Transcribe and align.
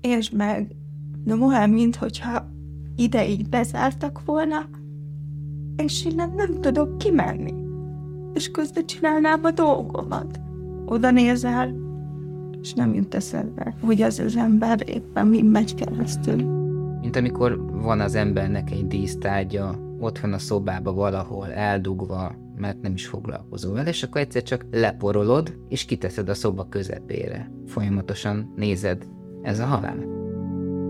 és 0.00 0.30
meg, 0.30 0.76
de 1.24 1.34
olyan, 1.34 1.70
mint 1.70 1.96
hogyha 1.96 2.48
ideig 2.96 3.48
bezártak 3.48 4.24
volna, 4.24 4.68
és 5.76 6.04
innen 6.04 6.32
nem 6.36 6.60
tudok 6.60 6.98
kimenni. 6.98 7.54
És 8.34 8.50
közben 8.50 8.86
csinálnám 8.86 9.44
a 9.44 9.50
dolgomat. 9.50 10.40
Oda 10.86 11.10
nézel, 11.10 11.74
és 12.60 12.72
nem 12.74 12.94
jut 12.94 13.14
eszedbe, 13.14 13.74
hogy 13.80 14.02
az 14.02 14.18
az 14.18 14.36
ember 14.36 14.82
éppen 14.86 15.26
mi 15.26 15.42
megy 15.42 15.74
keresztül. 15.74 16.42
Mint 17.00 17.16
amikor 17.16 17.80
van 17.82 18.00
az 18.00 18.14
embernek 18.14 18.70
egy 18.70 18.86
dísztárgya, 18.86 19.78
ott 20.00 20.18
van 20.18 20.32
a 20.32 20.38
szobába 20.38 20.92
valahol 20.92 21.52
eldugva, 21.52 22.34
mert 22.56 22.80
nem 22.80 22.92
is 22.92 23.06
foglalkozol 23.06 23.72
vele, 23.72 23.88
és 23.88 24.02
akkor 24.02 24.20
egyszer 24.20 24.42
csak 24.42 24.66
leporolod, 24.70 25.58
és 25.68 25.84
kiteszed 25.84 26.28
a 26.28 26.34
szoba 26.34 26.68
közepére. 26.68 27.50
Folyamatosan 27.66 28.52
nézed, 28.56 29.06
ez 29.42 29.58
a 29.58 29.64
halál. 29.64 29.96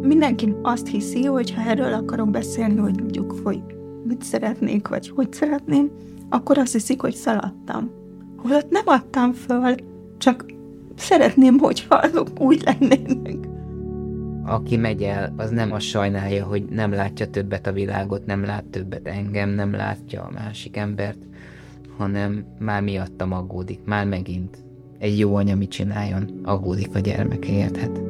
Mindenki 0.03 0.55
azt 0.63 0.87
hiszi, 0.87 1.25
hogy 1.25 1.55
ha 1.55 1.63
erről 1.63 1.93
akarok 1.93 2.31
beszélni, 2.31 2.77
hogy 2.77 3.01
mondjuk, 3.01 3.35
hogy 3.45 3.63
mit 4.05 4.23
szeretnék, 4.23 4.89
vagy 4.89 5.09
hogy 5.09 5.33
szeretném, 5.33 5.91
akkor 6.29 6.59
azt 6.59 6.73
hiszik, 6.73 7.01
hogy 7.01 7.15
szaladtam. 7.15 7.91
Holott 8.37 8.71
nem 8.71 8.83
adtam 8.87 9.33
föl, 9.33 9.75
csak 10.19 10.45
szeretném, 10.97 11.59
hogyha 11.59 11.95
azok 11.95 12.29
úgy 12.41 12.63
lennének. 12.65 13.49
Aki 14.45 14.77
megy 14.77 15.03
el, 15.03 15.35
az 15.37 15.51
nem 15.51 15.73
azt 15.73 15.87
sajnálja, 15.87 16.45
hogy 16.45 16.65
nem 16.65 16.93
látja 16.93 17.31
többet 17.31 17.67
a 17.67 17.73
világot, 17.73 18.27
nem 18.27 18.45
lát 18.45 18.65
többet 18.65 19.07
engem, 19.07 19.51
nem 19.51 19.73
látja 19.73 20.23
a 20.23 20.31
másik 20.35 20.77
embert, 20.77 21.19
hanem 21.97 22.45
már 22.59 22.83
miattam 22.83 23.33
aggódik, 23.33 23.81
már 23.85 24.07
megint. 24.07 24.59
Egy 24.99 25.19
jó 25.19 25.35
anya 25.35 25.57
mit 25.57 25.71
csináljon, 25.71 26.41
aggódik 26.43 26.95
a 26.95 26.99
gyermekeért, 26.99 27.77
hát. 27.77 28.01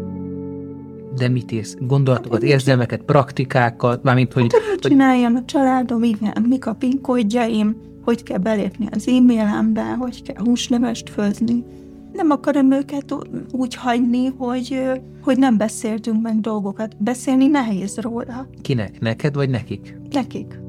De 1.20 1.28
mit 1.28 1.52
érsz? 1.52 1.76
Gondolatokat, 1.80 2.42
érzelmeket, 2.42 3.02
praktikákat, 3.02 4.02
mármint, 4.02 4.32
hogy... 4.32 4.52
Hát, 4.52 4.62
hogy 4.68 4.78
csináljon 4.78 5.36
a 5.36 5.44
családom, 5.44 6.02
igen, 6.02 6.46
mik 6.48 6.66
a 6.66 6.74
pinkodjaim, 6.74 7.76
hogy 8.04 8.22
kell 8.22 8.38
belépni 8.38 8.86
az 8.90 9.08
e-mailembe, 9.08 9.82
hogy 9.82 10.22
kell 10.22 10.44
húslevest 10.44 11.10
főzni. 11.10 11.64
Nem 12.12 12.30
akarom 12.30 12.72
őket 12.72 13.14
úgy 13.50 13.74
hagyni, 13.74 14.26
hogy, 14.26 14.82
hogy 15.22 15.38
nem 15.38 15.56
beszéltünk 15.56 16.22
meg 16.22 16.40
dolgokat. 16.40 17.02
Beszélni 17.02 17.46
nehéz 17.46 17.98
róla. 17.98 18.48
Kinek? 18.62 19.00
Neked 19.00 19.34
vagy 19.34 19.50
nekik? 19.50 19.96
Nekik. 20.10 20.60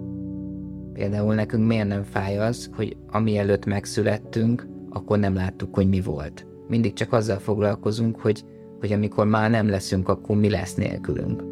Például 0.94 1.34
nekünk 1.34 1.68
miért 1.68 1.88
nem 1.88 2.04
fáj 2.04 2.38
az, 2.38 2.70
hogy 2.76 2.98
ami 3.12 3.38
előtt 3.38 3.66
megszülettünk, 3.66 4.68
akkor 4.90 5.20
nem 5.20 5.34
láttuk, 5.34 5.76
hogy 5.76 5.90
mi 5.90 6.02
volt. 6.02 6.46
Mindig 6.68 6.94
csak 6.94 7.14
azzal 7.14 7.40
foglalkozunk, 7.40 8.20
hogy, 8.20 8.44
hogy 8.82 8.92
amikor 8.92 9.28
már 9.28 9.50
nem 9.50 9.70
leszünk, 9.70 10.10
akkor 10.10 10.36
mi 10.36 10.50
lesz 10.50 10.74
nélkülünk. 10.74 11.44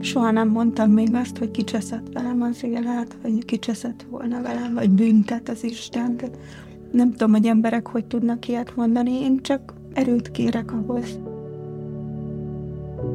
Soha 0.00 0.30
nem 0.30 0.48
mondtam 0.48 0.90
még 0.90 1.08
azt, 1.12 1.38
hogy 1.38 1.50
kicseszett 1.50 2.06
velem 2.12 2.42
az 2.42 2.64
élet, 2.64 3.16
vagy 3.22 3.44
kicseszett 3.44 4.06
volna 4.10 4.42
velem, 4.42 4.74
vagy 4.74 4.90
büntet 4.90 5.48
az 5.48 5.64
Isten. 5.64 6.16
Nem 6.92 7.10
tudom, 7.10 7.32
hogy 7.32 7.46
emberek 7.46 7.86
hogy 7.86 8.04
tudnak 8.04 8.48
ilyet 8.48 8.76
mondani, 8.76 9.10
én 9.10 9.42
csak 9.42 9.74
erőt 9.92 10.30
kérek 10.30 10.72
ahhoz. 10.72 11.18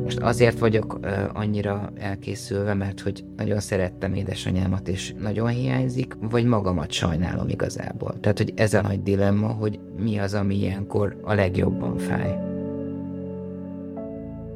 Most 0.04 0.20
azért 0.20 0.60
vagyok 0.60 1.00
uh, 1.02 1.12
annyira 1.34 1.92
elkészülve, 1.96 2.74
mert 2.74 3.00
hogy 3.00 3.24
nagyon 3.38 3.60
szerettem 3.60 4.14
édesanyámat, 4.14 4.88
és 4.88 5.14
nagyon 5.20 5.48
hiányzik, 5.48 6.18
vagy 6.20 6.46
magamat 6.46 6.92
sajnálom 6.92 7.50
igazából. 7.50 8.20
Tehát, 8.20 8.38
hogy 8.38 8.54
ez 8.56 8.74
a 8.74 8.82
nagy 8.82 9.04
dilemma, 9.04 9.48
hogy 9.48 9.80
mi 9.98 10.18
az, 10.18 10.34
ami 10.34 10.56
ilyenkor 10.56 11.20
a 11.24 11.34
legjobban 11.34 11.98
fáj. 11.98 12.55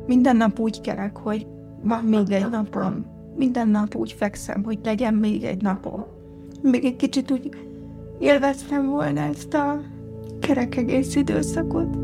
Minden 0.10 0.36
nap 0.36 0.60
úgy 0.60 0.82
kerek, 0.82 1.18
hogy 1.18 1.48
van 1.84 2.04
még 2.04 2.32
egy 2.32 2.50
napom. 2.50 3.06
Minden 3.36 3.68
nap 3.68 3.96
úgy 3.96 4.12
fekszem, 4.12 4.64
hogy 4.64 4.80
legyen 4.84 5.14
még 5.14 5.44
egy 5.44 5.62
napom. 5.62 6.06
Még 6.62 6.86
egy 6.86 6.96
kicsit 6.96 7.32
úgy 7.32 7.50
élveztem 8.20 8.90
volna 8.90 9.22
ezt 9.22 9.54
a 9.54 9.82
kerek 10.40 10.76
egész 10.76 11.16
időszakot. 11.16 11.98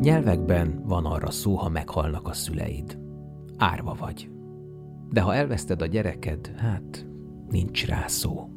Nyelvekben 0.00 0.82
van 0.84 1.04
arra 1.04 1.30
szó, 1.30 1.54
ha 1.54 1.68
meghalnak 1.68 2.28
a 2.28 2.32
szüleid. 2.32 2.98
Árva 3.56 3.96
vagy. 4.00 4.30
De 5.10 5.20
ha 5.20 5.34
elveszted 5.34 5.82
a 5.82 5.86
gyereked, 5.86 6.52
hát 6.56 7.06
nincs 7.50 7.86
rá 7.86 8.04
szó. 8.06 8.48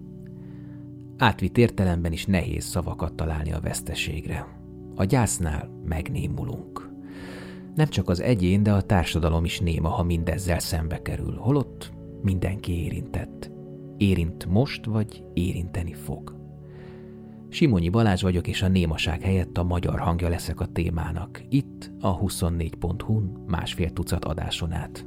Átvitt 1.17 1.57
értelemben 1.57 2.11
is 2.11 2.25
nehéz 2.25 2.63
szavakat 2.63 3.13
találni 3.13 3.51
a 3.51 3.59
veszteségre. 3.59 4.63
A 4.95 5.03
gyásznál 5.03 5.69
megnémulunk. 5.85 6.89
Nem 7.75 7.87
csak 7.87 8.09
az 8.09 8.21
egyén, 8.21 8.63
de 8.63 8.73
a 8.73 8.81
társadalom 8.81 9.45
is 9.45 9.59
néma, 9.59 9.89
ha 9.89 10.03
mindezzel 10.03 10.59
szembe 10.59 11.01
kerül, 11.01 11.35
holott 11.35 11.91
mindenki 12.21 12.83
érintett. 12.83 13.51
Érint 13.97 14.45
most, 14.45 14.85
vagy 14.85 15.23
érinteni 15.33 15.93
fog. 15.93 16.35
Simonyi 17.49 17.89
Balázs 17.89 18.21
vagyok, 18.21 18.47
és 18.47 18.61
a 18.61 18.67
némaság 18.67 19.21
helyett 19.21 19.57
a 19.57 19.63
magyar 19.63 19.99
hangja 19.99 20.29
leszek 20.29 20.59
a 20.59 20.65
témának, 20.65 21.43
itt 21.49 21.91
a 21.99 22.19
24.hu-n 22.19 23.43
másfél 23.47 23.89
tucat 23.89 24.25
adáson 24.25 24.71
át. 24.71 25.05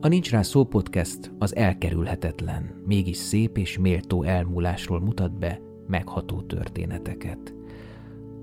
A 0.00 0.08
Nincs 0.08 0.30
Rá 0.30 0.42
Szó 0.42 0.64
podcast 0.64 1.32
az 1.38 1.56
elkerülhetetlen, 1.56 2.82
mégis 2.86 3.16
szép 3.16 3.58
és 3.58 3.78
méltó 3.78 4.22
elmúlásról 4.22 5.00
mutat 5.00 5.38
be 5.38 5.60
megható 5.86 6.40
történeteket. 6.40 7.54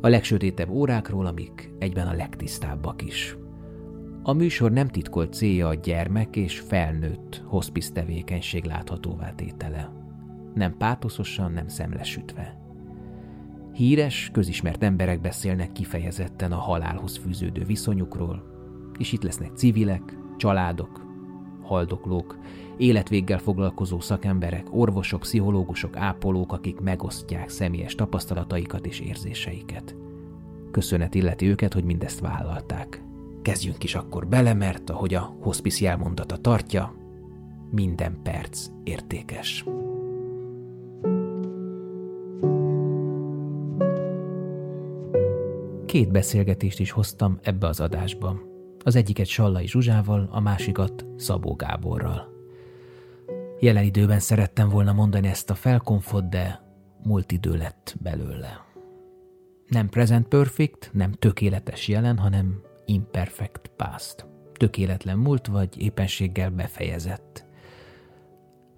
A 0.01 0.07
legsötétebb 0.07 0.69
órákról, 0.69 1.25
amik 1.25 1.71
egyben 1.79 2.07
a 2.07 2.13
legtisztábbak 2.13 3.01
is. 3.01 3.37
A 4.23 4.33
műsor 4.33 4.71
nem 4.71 4.87
titkolt 4.87 5.33
célja 5.33 5.67
a 5.67 5.73
gyermek 5.73 6.35
és 6.35 6.59
felnőtt 6.59 7.43
hospice 7.45 7.91
tevékenység 7.91 8.63
láthatóvá 8.63 9.31
tétele. 9.31 9.91
Nem 10.53 10.77
pátoszosan, 10.77 11.51
nem 11.51 11.67
szemlesütve. 11.67 12.57
Híres, 13.73 14.29
közismert 14.33 14.83
emberek 14.83 15.21
beszélnek 15.21 15.71
kifejezetten 15.71 16.51
a 16.51 16.57
halálhoz 16.57 17.17
fűződő 17.17 17.63
viszonyukról, 17.63 18.43
és 18.97 19.11
itt 19.11 19.23
lesznek 19.23 19.51
civilek, 19.55 20.17
családok, 20.37 21.10
haldoklók, 21.71 22.37
életvéggel 22.77 23.37
foglalkozó 23.37 23.99
szakemberek, 23.99 24.67
orvosok, 24.71 25.19
pszichológusok, 25.19 25.97
ápolók, 25.97 26.53
akik 26.53 26.79
megosztják 26.79 27.49
személyes 27.49 27.95
tapasztalataikat 27.95 28.85
és 28.85 28.99
érzéseiket. 28.99 29.95
Köszönet 30.71 31.15
illeti 31.15 31.47
őket, 31.47 31.73
hogy 31.73 31.83
mindezt 31.83 32.19
vállalták. 32.19 33.03
Kezdjünk 33.41 33.83
is 33.83 33.95
akkor 33.95 34.27
bele, 34.27 34.53
mert 34.53 34.89
ahogy 34.89 35.13
a 35.13 35.35
hospice 35.39 35.85
jelmondata 35.85 36.37
tartja, 36.37 36.93
minden 37.69 38.19
perc 38.23 38.67
értékes. 38.83 39.65
Két 45.85 46.11
beszélgetést 46.11 46.79
is 46.79 46.91
hoztam 46.91 47.39
ebbe 47.41 47.67
az 47.67 47.79
adásba. 47.79 48.50
Az 48.83 48.95
egyiket 48.95 49.25
Sallai 49.25 49.67
Zsuzsával, 49.67 50.27
a 50.31 50.39
másikat 50.39 51.05
Szabó 51.17 51.53
Gáborral. 51.53 52.29
Jelen 53.59 53.83
időben 53.83 54.19
szerettem 54.19 54.69
volna 54.69 54.93
mondani 54.93 55.27
ezt 55.27 55.49
a 55.49 55.55
felkonfot, 55.55 56.29
de 56.29 56.61
múlt 57.03 57.31
idő 57.31 57.55
lett 57.55 57.95
belőle. 58.01 58.65
Nem 59.67 59.89
present 59.89 60.27
perfect, 60.27 60.89
nem 60.93 61.11
tökéletes 61.11 61.87
jelen, 61.87 62.17
hanem 62.17 62.61
imperfect 62.85 63.71
past. 63.75 64.25
Tökéletlen 64.53 65.17
múlt 65.17 65.47
vagy 65.47 65.81
éppenséggel 65.81 66.49
befejezett. 66.49 67.45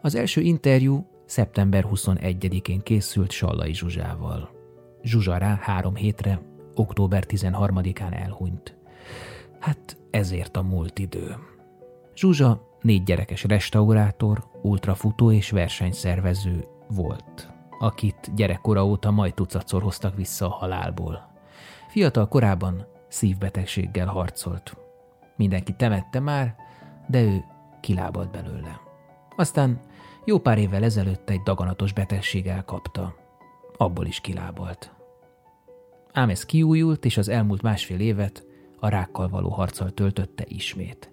Az 0.02 0.16
első 0.16 0.42
interjú 0.42 1.08
szeptember 1.26 1.86
21-én 1.92 2.82
készült 2.82 3.32
Sallai 3.32 3.74
Zsuzsával. 3.74 4.50
Zsuzsa 5.04 5.38
rá 5.38 5.60
három 5.62 5.96
hétre 5.96 6.42
október 6.76 7.24
13-án 7.28 8.14
elhunyt. 8.14 8.83
Hát 9.64 9.98
ezért 10.12 10.58
a 10.58 10.62
múlt 10.62 11.00
idő. 11.00 11.36
Zsuzsa 12.16 12.78
négy 12.82 13.04
gyerekes 13.04 13.44
restaurátor, 13.44 14.44
ultrafutó 14.62 15.32
és 15.32 15.50
versenyszervező 15.50 16.66
volt, 16.88 17.54
akit 17.80 18.32
gyerekkora 18.36 18.86
óta 18.86 19.12
majd 19.12 19.34
tucatszor 19.34 19.82
hoztak 19.82 20.16
vissza 20.16 20.46
a 20.46 20.54
halálból. 20.54 21.32
Fiatal 21.88 22.28
korában 22.28 22.86
szívbetegséggel 23.08 24.08
harcolt. 24.08 24.78
Mindenki 25.36 25.74
temette 25.76 26.20
már, 26.20 26.56
de 27.08 27.22
ő 27.22 27.44
kilábalt 27.82 28.32
belőle. 28.32 28.80
Aztán 29.36 29.80
jó 30.26 30.40
pár 30.40 30.58
évvel 30.58 30.84
ezelőtt 30.84 31.30
egy 31.30 31.42
daganatos 31.42 31.94
betegség 31.94 32.48
elkapta. 32.48 33.16
Abból 33.78 34.06
is 34.06 34.20
kilábalt. 34.20 34.94
Ám 36.12 36.30
ez 36.30 36.46
kiújult, 36.46 37.06
és 37.06 37.18
az 37.18 37.30
elmúlt 37.30 37.62
másfél 37.62 38.00
évet 38.00 38.52
a 38.84 38.90
rákkal 38.90 39.30
való 39.30 39.50
harccal 39.50 39.92
töltötte 39.92 40.46
ismét. 40.48 41.12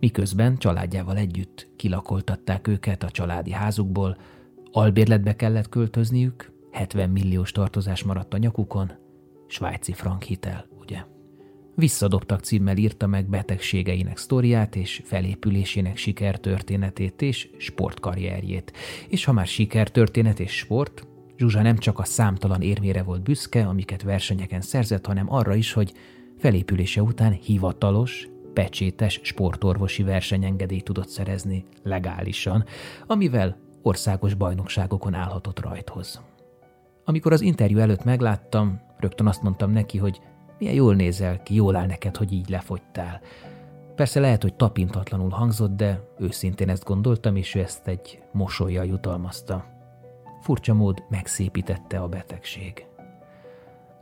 Miközben 0.00 0.58
családjával 0.58 1.16
együtt 1.16 1.68
kilakoltatták 1.76 2.68
őket 2.68 3.02
a 3.02 3.10
családi 3.10 3.50
házukból, 3.50 4.16
albérletbe 4.72 5.36
kellett 5.36 5.68
költözniük, 5.68 6.52
70 6.70 7.10
milliós 7.10 7.52
tartozás 7.52 8.02
maradt 8.02 8.34
a 8.34 8.38
nyakukon, 8.38 8.92
svájci 9.46 9.92
frank 9.92 10.22
hitel, 10.22 10.66
ugye? 10.80 11.04
Visszadobtak 11.74 12.40
címmel 12.40 12.76
írta 12.76 13.06
meg 13.06 13.28
betegségeinek 13.28 14.16
sztoriát 14.16 14.76
és 14.76 15.02
felépülésének 15.04 15.96
sikertörténetét 15.96 17.22
és 17.22 17.50
sportkarrierjét. 17.58 18.72
És 19.08 19.24
ha 19.24 19.32
már 19.32 19.46
sikertörténet 19.46 20.40
és 20.40 20.56
sport, 20.56 21.06
Zsuzsa 21.36 21.62
nem 21.62 21.78
csak 21.78 21.98
a 21.98 22.04
számtalan 22.04 22.62
érmére 22.62 23.02
volt 23.02 23.22
büszke, 23.22 23.66
amiket 23.66 24.02
versenyeken 24.02 24.60
szerzett, 24.60 25.06
hanem 25.06 25.32
arra 25.32 25.54
is, 25.54 25.72
hogy 25.72 25.92
felépülése 26.42 27.02
után 27.02 27.32
hivatalos, 27.32 28.28
pecsétes 28.52 29.20
sportorvosi 29.22 30.02
versenyengedélyt 30.02 30.84
tudott 30.84 31.08
szerezni 31.08 31.64
legálisan, 31.82 32.64
amivel 33.06 33.56
országos 33.82 34.34
bajnokságokon 34.34 35.14
állhatott 35.14 35.60
rajthoz. 35.60 36.22
Amikor 37.04 37.32
az 37.32 37.40
interjú 37.40 37.78
előtt 37.78 38.04
megláttam, 38.04 38.80
rögtön 38.98 39.26
azt 39.26 39.42
mondtam 39.42 39.70
neki, 39.70 39.98
hogy 39.98 40.20
milyen 40.58 40.74
jól 40.74 40.94
nézel 40.94 41.42
ki, 41.42 41.54
jól 41.54 41.76
áll 41.76 41.86
neked, 41.86 42.16
hogy 42.16 42.32
így 42.32 42.48
lefogytál. 42.48 43.20
Persze 43.94 44.20
lehet, 44.20 44.42
hogy 44.42 44.54
tapintatlanul 44.54 45.30
hangzott, 45.30 45.76
de 45.76 46.00
őszintén 46.18 46.68
ezt 46.68 46.84
gondoltam, 46.84 47.36
és 47.36 47.54
ő 47.54 47.60
ezt 47.60 47.88
egy 47.88 48.22
mosolyjal 48.32 48.84
jutalmazta. 48.84 49.66
Furcsa 50.40 50.74
mód 50.74 51.02
megszépítette 51.08 51.98
a 51.98 52.08
betegség. 52.08 52.86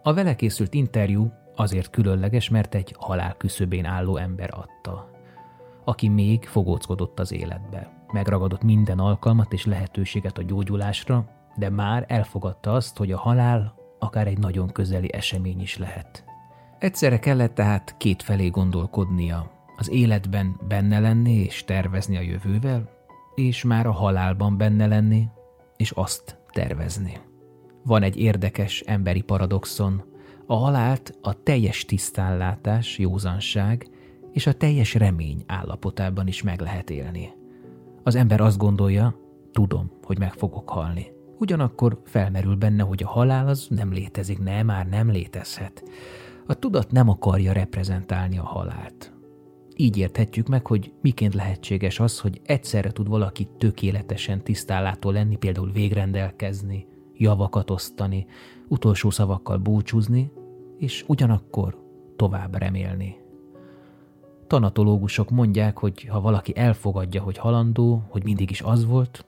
A 0.03 0.15
vele 0.15 0.37
készült 0.37 0.75
interjú 0.75 1.33
azért 1.57 1.91
különleges, 1.91 2.49
mert 2.49 2.75
egy 2.75 2.95
halál 2.99 3.37
küszöbén 3.37 3.85
álló 3.85 4.17
ember 4.17 4.51
adta, 4.53 5.11
aki 5.85 6.09
még 6.09 6.45
fogóckodott 6.45 7.21
az 7.21 7.33
életbe. 7.33 8.05
Megragadott 8.13 8.63
minden 8.63 8.99
alkalmat 8.99 9.53
és 9.53 9.67
lehetőséget 9.67 10.39
a 10.39 10.43
gyógyulásra, 10.43 11.25
de 11.57 11.71
már 11.71 12.05
elfogadta 12.09 12.73
azt, 12.73 12.97
hogy 12.97 13.13
a 13.13 13.19
halál 13.19 13.75
akár 13.99 14.27
egy 14.27 14.39
nagyon 14.39 14.69
közeli 14.69 15.13
esemény 15.13 15.61
is 15.61 15.79
lehet. 15.79 16.25
Egyszerre 16.79 17.19
kellett 17.19 17.55
tehát 17.55 17.97
kétfelé 17.97 18.49
gondolkodnia, 18.49 19.51
az 19.77 19.91
életben 19.91 20.61
benne 20.69 20.99
lenni 20.99 21.33
és 21.33 21.65
tervezni 21.65 22.17
a 22.17 22.21
jövővel, 22.21 22.91
és 23.35 23.65
már 23.65 23.87
a 23.87 23.93
halálban 23.93 24.57
benne 24.57 24.87
lenni 24.87 25.29
és 25.77 25.91
azt 25.91 26.39
tervezni. 26.53 27.19
Van 27.85 28.03
egy 28.03 28.17
érdekes 28.17 28.81
emberi 28.81 29.21
paradoxon, 29.21 30.05
a 30.51 30.55
halált 30.55 31.19
a 31.21 31.43
teljes 31.43 31.85
tisztánlátás, 31.85 32.99
józanság 32.99 33.89
és 34.33 34.47
a 34.47 34.53
teljes 34.53 34.95
remény 34.95 35.43
állapotában 35.47 36.27
is 36.27 36.43
meg 36.43 36.61
lehet 36.61 36.91
élni. 36.91 37.33
Az 38.03 38.15
ember 38.15 38.41
azt 38.41 38.59
gondolja, 38.59 39.15
tudom, 39.53 39.91
hogy 40.03 40.19
meg 40.19 40.33
fogok 40.33 40.69
halni. 40.69 41.13
Ugyanakkor 41.39 42.01
felmerül 42.05 42.57
benne, 42.57 42.83
hogy 42.83 43.03
a 43.03 43.09
halál 43.09 43.49
az 43.49 43.67
nem 43.69 43.93
létezik, 43.93 44.39
nem, 44.39 44.67
már 44.67 44.89
nem 44.89 45.11
létezhet. 45.11 45.83
A 46.47 46.55
tudat 46.55 46.91
nem 46.91 47.09
akarja 47.09 47.53
reprezentálni 47.53 48.39
a 48.39 48.45
halált. 48.45 49.13
Így 49.77 49.97
érthetjük 49.97 50.49
meg, 50.49 50.67
hogy 50.67 50.93
miként 51.01 51.35
lehetséges 51.35 52.01
az, 52.01 52.21
hogy 52.21 52.41
egyszerre 52.45 52.91
tud 52.91 53.09
valaki 53.09 53.49
tökéletesen 53.59 54.43
tisztállátó 54.43 55.11
lenni, 55.11 55.37
például 55.37 55.73
végrendelkezni, 55.73 56.87
javakat 57.15 57.71
osztani, 57.71 58.27
utolsó 58.69 59.11
szavakkal 59.11 59.57
búcsúzni, 59.57 60.33
és 60.81 61.05
ugyanakkor 61.07 61.77
tovább 62.17 62.55
remélni. 62.55 63.17
Tanatológusok 64.47 65.31
mondják, 65.31 65.79
hogy 65.79 66.05
ha 66.05 66.21
valaki 66.21 66.57
elfogadja, 66.57 67.23
hogy 67.23 67.39
halandó, 67.39 68.03
hogy 68.09 68.25
mindig 68.25 68.51
is 68.51 68.63
az 68.63 68.87
volt, 68.87 69.25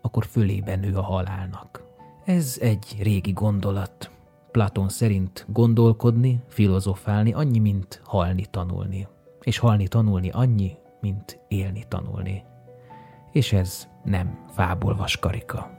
akkor 0.00 0.24
fölében 0.24 0.80
nő 0.80 0.94
a 0.94 1.02
halálnak. 1.02 1.84
Ez 2.24 2.58
egy 2.60 2.96
régi 3.00 3.32
gondolat. 3.32 4.10
Platon 4.50 4.88
szerint 4.88 5.46
gondolkodni, 5.48 6.42
filozofálni 6.48 7.32
annyi, 7.32 7.58
mint 7.58 8.00
halni 8.04 8.44
tanulni. 8.50 9.08
És 9.40 9.58
halni 9.58 9.88
tanulni 9.88 10.30
annyi, 10.30 10.76
mint 11.00 11.38
élni 11.48 11.84
tanulni. 11.88 12.44
És 13.32 13.52
ez 13.52 13.88
nem 14.04 14.44
fából 14.48 14.96
vaskarika. 14.96 15.70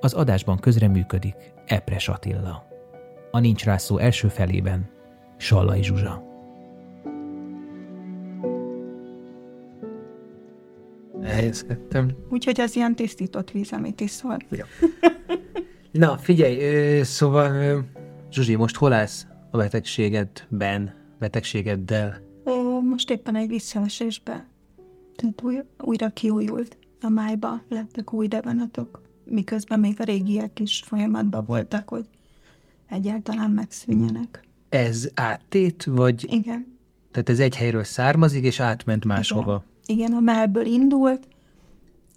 Az 0.00 0.12
adásban 0.12 0.58
közreműködik 0.58 1.52
Epres 1.66 2.08
Attila. 2.08 2.67
A 3.30 3.38
Nincs 3.38 3.64
rá 3.64 3.76
szó 3.76 3.98
első 3.98 4.28
felében 4.28 4.88
Sallai 5.36 5.82
Zsuzsa. 5.82 6.26
Elhelyezkedtem. 11.22 12.10
Úgyhogy 12.28 12.60
az 12.60 12.76
ilyen 12.76 12.94
tisztított 12.94 13.50
víz, 13.50 13.72
amit 13.72 14.00
iszol. 14.00 14.36
Ja. 14.50 14.64
Na, 15.90 16.18
figyelj, 16.18 16.58
ö, 16.62 17.02
szóval 17.02 17.54
ö, 17.54 17.78
Zsuzsi, 18.30 18.54
most 18.54 18.76
hol 18.76 18.92
állsz 18.92 19.26
a 19.50 19.56
betegségedben, 19.56 20.94
betegségeddel? 21.18 22.20
Ó, 22.46 22.80
most 22.80 23.10
éppen 23.10 23.36
egy 23.36 23.48
visszaesésbe. 23.48 24.46
Tehát 25.16 25.42
új, 25.42 25.60
újra 25.78 26.08
kiújult 26.08 26.76
a 27.00 27.08
májba, 27.08 27.62
lettek 27.68 28.12
új 28.12 28.26
devanatok, 28.26 29.02
miközben 29.24 29.80
még 29.80 30.00
a 30.00 30.04
régiek 30.04 30.60
is 30.60 30.82
folyamatban 30.86 31.44
voltak, 31.44 31.88
hogy 31.88 32.04
egyáltalán 32.88 33.50
megszűnjenek. 33.50 34.42
Ez 34.68 35.08
áttét, 35.14 35.84
vagy 35.84 36.26
Igen. 36.32 36.78
tehát 37.10 37.28
ez 37.28 37.38
egy 37.38 37.56
helyről 37.56 37.84
származik, 37.84 38.44
és 38.44 38.60
átment 38.60 39.04
máshova? 39.04 39.64
Igen, 39.86 40.12
a 40.12 40.20
mellből 40.20 40.66
indult, 40.66 41.28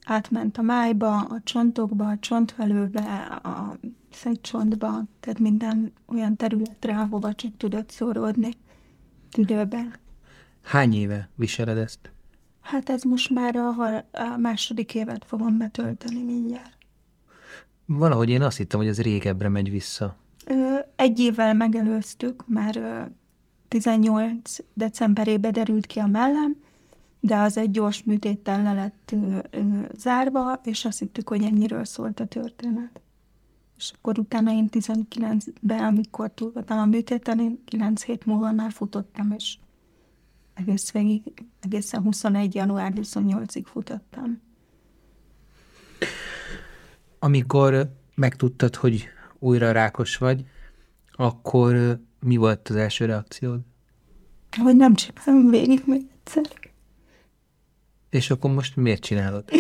átment 0.06 0.58
a 0.58 0.62
májba, 0.62 1.20
a 1.20 1.42
csontokba, 1.44 2.08
a 2.08 2.18
csontvelőbe, 2.20 3.40
a 3.44 3.78
szegcsontba, 4.12 5.04
tehát 5.20 5.40
minden 5.40 5.94
olyan 6.06 6.36
területre, 6.36 7.00
ahova 7.00 7.34
csak 7.34 7.58
tudott 7.58 7.90
szóródni 7.90 8.52
tüdőben. 9.30 9.94
Hány 10.62 10.94
éve 10.94 11.30
viseled 11.36 11.78
ezt? 11.78 12.12
Hát 12.62 12.90
ez 12.90 13.04
most 13.04 13.30
már 13.30 13.56
a, 13.56 13.68
a 14.12 14.38
második 14.38 14.96
évet 14.96 15.26
fogom 15.26 15.58
betölteni 15.58 16.24
mindjárt. 16.24 16.78
Valahogy 17.86 18.30
én 18.30 18.42
azt 18.42 18.58
hittem, 18.58 18.80
hogy 18.80 18.90
ez 18.90 19.02
régebbre 19.02 19.50
megy 19.50 19.70
vissza. 19.70 20.18
Egy 20.96 21.20
évvel 21.20 21.54
megelőztük, 21.54 22.48
már 22.48 22.78
ö, 22.78 23.02
18 23.68 24.58
decemberébe 24.74 25.52
derült 25.52 25.86
ki 25.86 26.00
a 26.00 26.08
mellem, 26.08 26.56
de 27.20 27.38
az 27.38 27.58
egy 27.58 27.72
gyors 27.72 28.04
műtéttel 28.04 28.64
le 28.64 28.74
lett 28.74 29.16
zárva, 29.98 30.60
és 30.64 30.86
azt 30.86 31.00
hittük, 31.00 31.30
hogy 31.30 31.44
ennyiről 31.44 31.86
szólt 31.86 32.20
a 32.20 32.26
történet. 32.26 33.02
És 33.78 33.92
akkor 33.98 34.20
utána 34.20 34.52
én 34.52 34.70
19-ben, 34.72 35.84
amikor 35.84 36.32
túl 36.32 36.52
voltam 36.52 36.78
a 36.78 36.86
műtéten, 36.86 37.40
én 37.40 37.62
9 37.66 38.04
hét 38.04 38.26
múlva 38.26 38.52
már 38.52 38.72
futottam, 38.72 39.32
és 39.32 39.58
egész 40.54 40.92
végig, 40.92 41.46
egészen 41.62 42.02
21. 42.02 42.56
január 42.56 42.94
28-ig 42.96 43.64
futottam. 43.66 44.42
Amikor 47.20 47.92
megtudtad, 48.16 48.76
hogy 48.76 49.08
újra 49.42 49.72
rákos 49.72 50.18
vagy, 50.18 50.46
akkor 51.12 52.00
mi 52.20 52.36
volt 52.36 52.70
az 52.70 52.76
első 52.76 53.06
reakciód? 53.06 53.60
Hogy 54.64 54.76
nem 54.76 54.94
csinálom 54.94 55.50
végig 55.50 55.82
még 55.86 56.02
egyszer. 56.18 56.44
És 58.10 58.30
akkor 58.30 58.52
most 58.52 58.76
miért 58.76 59.02
csinálod? 59.02 59.44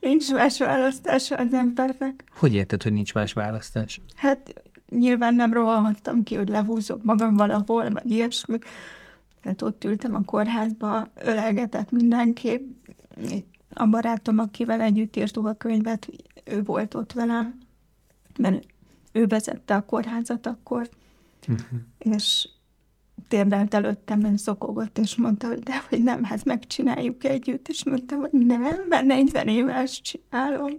Nincs 0.00 0.32
más 0.32 0.58
választása 0.58 1.36
az 1.36 1.52
embernek. 1.52 2.24
Hogy 2.36 2.54
érted, 2.54 2.82
hogy 2.82 2.92
nincs 2.92 3.14
más 3.14 3.32
választás? 3.32 4.00
Hát 4.16 4.62
nyilván 4.88 5.34
nem 5.34 5.52
rohanhattam 5.52 6.22
ki, 6.22 6.34
hogy 6.34 6.48
lehúzok 6.48 7.02
magam 7.02 7.36
valahol, 7.36 7.90
vagy 7.90 8.10
ilyesmi. 8.10 8.58
Tehát 9.42 9.62
ott 9.62 9.84
ültem 9.84 10.14
a 10.14 10.24
kórházba, 10.24 11.08
ölelgetett 11.14 11.90
mindenki. 11.90 12.76
A 13.74 13.86
barátom, 13.86 14.38
akivel 14.38 14.80
együtt 14.80 15.16
írtuk 15.16 15.46
a 15.46 15.54
könyvet, 15.54 16.08
ő 16.44 16.62
volt 16.62 16.94
ott 16.94 17.12
velem, 17.12 17.58
mert 18.38 18.66
ő 19.12 19.26
vezette 19.26 19.74
a 19.74 19.84
kórházat 19.84 20.46
akkor, 20.46 20.88
és 21.98 22.48
térdelt 23.28 23.74
előttem, 23.74 24.24
és 24.24 24.40
zokogott, 24.40 24.98
és 24.98 25.16
mondta, 25.16 25.46
hogy 25.46 25.58
de, 25.58 25.82
hogy 25.88 26.02
nem, 26.02 26.24
hát 26.24 26.44
megcsináljuk 26.44 27.24
együtt, 27.24 27.68
és 27.68 27.84
mondtam, 27.84 28.18
hogy 28.18 28.30
nem, 28.32 28.86
mert 28.88 29.04
40 29.04 29.48
éve 29.48 29.74
ezt 29.74 30.02
csinálom. 30.02 30.70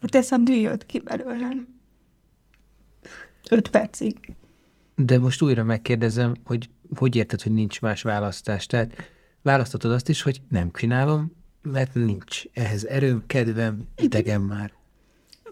Hát 0.00 0.14
ez 0.14 0.32
a 0.32 0.36
dű 0.36 0.54
jött 0.54 0.86
ki 0.86 0.98
belőlem. 0.98 1.68
Öt 3.50 3.68
percig. 3.68 4.34
De 4.96 5.18
most 5.18 5.42
újra 5.42 5.64
megkérdezem, 5.64 6.34
hogy 6.44 6.68
hogy 6.96 7.16
érted, 7.16 7.42
hogy 7.42 7.52
nincs 7.52 7.80
más 7.80 8.02
választás? 8.02 8.66
Tehát 8.66 8.92
választhatod 9.44 9.90
azt 9.90 10.08
is, 10.08 10.22
hogy 10.22 10.42
nem 10.48 10.70
csinálom, 10.72 11.32
mert 11.62 11.94
nincs 11.94 12.42
ehhez 12.52 12.84
erőm, 12.84 13.22
kedvem, 13.26 13.88
idegem 13.96 14.42
már. 14.42 14.72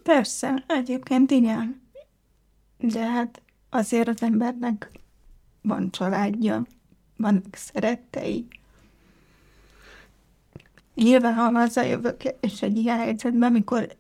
Persze, 0.02 0.64
egyébként 0.66 1.30
igen. 1.30 1.80
De 2.78 3.06
hát 3.06 3.42
azért 3.70 4.08
az 4.08 4.22
embernek 4.22 4.90
van 5.62 5.90
családja, 5.90 6.66
vannak 7.16 7.54
szerettei. 7.54 8.46
Nyilván, 10.94 11.34
ha 11.34 11.50
hazajövök, 11.50 12.22
és 12.40 12.62
egy 12.62 12.76
ilyen 12.76 12.98
helyzetben, 12.98 13.42
amikor 13.42 13.96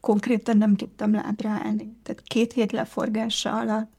konkrétan 0.00 0.56
nem 0.56 0.76
tudtam 0.76 1.12
lábra 1.12 1.48
állni. 1.48 1.96
Tehát 2.02 2.22
két 2.22 2.52
hét 2.52 2.72
leforgása 2.72 3.58
alatt 3.58 3.92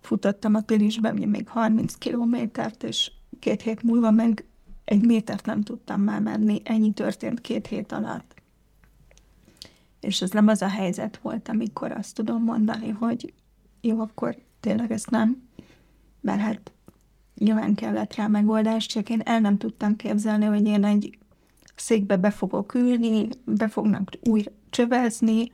futottam 0.00 0.54
a 0.54 0.60
Pilisben 0.60 1.14
még 1.14 1.48
30 1.48 1.94
kilométert, 1.94 2.82
és 2.82 3.10
két 3.40 3.62
hét 3.62 3.82
múlva 3.82 4.10
meg 4.10 4.44
egy 4.84 5.06
métert 5.06 5.46
nem 5.46 5.62
tudtam 5.62 6.00
már 6.00 6.20
menni. 6.20 6.60
Ennyi 6.64 6.92
történt 6.92 7.40
két 7.40 7.66
hét 7.66 7.92
alatt. 7.92 8.34
És 10.00 10.22
ez 10.22 10.30
nem 10.30 10.48
az 10.48 10.62
a 10.62 10.68
helyzet 10.68 11.18
volt, 11.22 11.48
amikor 11.48 11.92
azt 11.92 12.14
tudom 12.14 12.42
mondani, 12.42 12.88
hogy 12.88 13.32
jó, 13.80 14.00
akkor 14.00 14.36
tényleg 14.60 14.92
ezt 14.92 15.10
nem, 15.10 15.48
mert 16.20 16.40
hát 16.40 16.72
nyilván 17.38 17.74
kellett 17.74 18.14
rá 18.14 18.26
megoldás, 18.26 18.86
csak 18.86 19.08
én 19.08 19.20
el 19.20 19.40
nem 19.40 19.58
tudtam 19.58 19.96
képzelni, 19.96 20.44
hogy 20.44 20.66
én 20.66 20.84
egy 20.84 21.18
székbe 21.76 22.16
be 22.16 22.30
fogok 22.30 22.74
ülni, 22.74 23.28
be 23.44 23.68
fognak 23.68 24.10
újra 24.28 24.50
csövezni, 24.70 25.52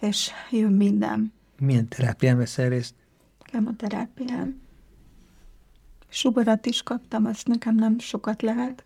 és 0.00 0.30
jön 0.50 0.72
minden. 0.72 1.32
Milyen 1.58 1.88
terápián 1.88 2.36
veszel 2.36 2.68
részt? 2.68 2.94
Kemoterápián. 3.42 4.60
Sugarat 6.10 6.66
is 6.66 6.82
kaptam, 6.82 7.24
azt 7.24 7.46
nekem 7.46 7.74
nem 7.74 7.98
sokat 7.98 8.42
lehet, 8.42 8.84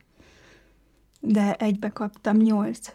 de 1.21 1.55
egybe 1.55 1.89
kaptam 1.89 2.37
nyolc 2.37 2.95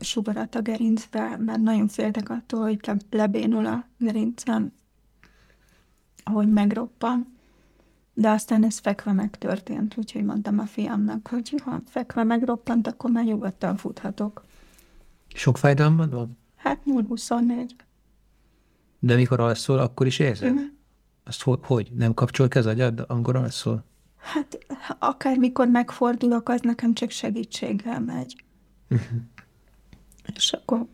sugarat 0.00 0.54
a 0.54 0.60
gerincbe, 0.60 1.36
mert 1.36 1.60
nagyon 1.60 1.88
féltek 1.88 2.30
attól, 2.30 2.62
hogy 2.62 2.80
lebénul 3.10 3.66
a 3.66 3.86
gerincem, 3.98 4.72
ahogy 6.24 6.48
megroppan. 6.48 7.34
De 8.14 8.28
aztán 8.28 8.64
ez 8.64 8.78
fekve 8.78 9.12
megtörtént, 9.12 9.96
úgyhogy 9.96 10.24
mondtam 10.24 10.58
a 10.58 10.66
fiamnak, 10.66 11.28
hogy 11.28 11.54
ha 11.64 11.80
fekve 11.86 12.24
megroppant, 12.24 12.86
akkor 12.86 13.10
már 13.10 13.24
nyugodtan 13.24 13.76
futhatok. 13.76 14.44
Sok 15.34 15.58
fájdalmad 15.58 16.10
van? 16.10 16.38
Hát 16.56 16.80
0-24. 16.86 17.70
De 18.98 19.14
mikor 19.14 19.40
alszol, 19.40 19.78
akkor 19.78 20.06
is 20.06 20.18
érzed? 20.18 20.52
Mhm. 20.52 20.62
Azt 21.26 21.42
hogy, 21.42 21.64
hogy? 21.64 21.90
Nem 21.96 22.14
kapcsol 22.14 22.48
az 22.54 22.66
agyad, 22.66 23.04
amikor 23.08 23.36
alszol? 23.36 23.84
Hát 24.16 24.58
akármikor 24.98 25.68
megfordulok, 25.68 26.48
az 26.48 26.60
nekem 26.60 26.94
csak 26.94 27.10
segítséggel 27.10 28.00
megy. 28.00 28.44
És 30.34 30.52
akkor 30.52 30.86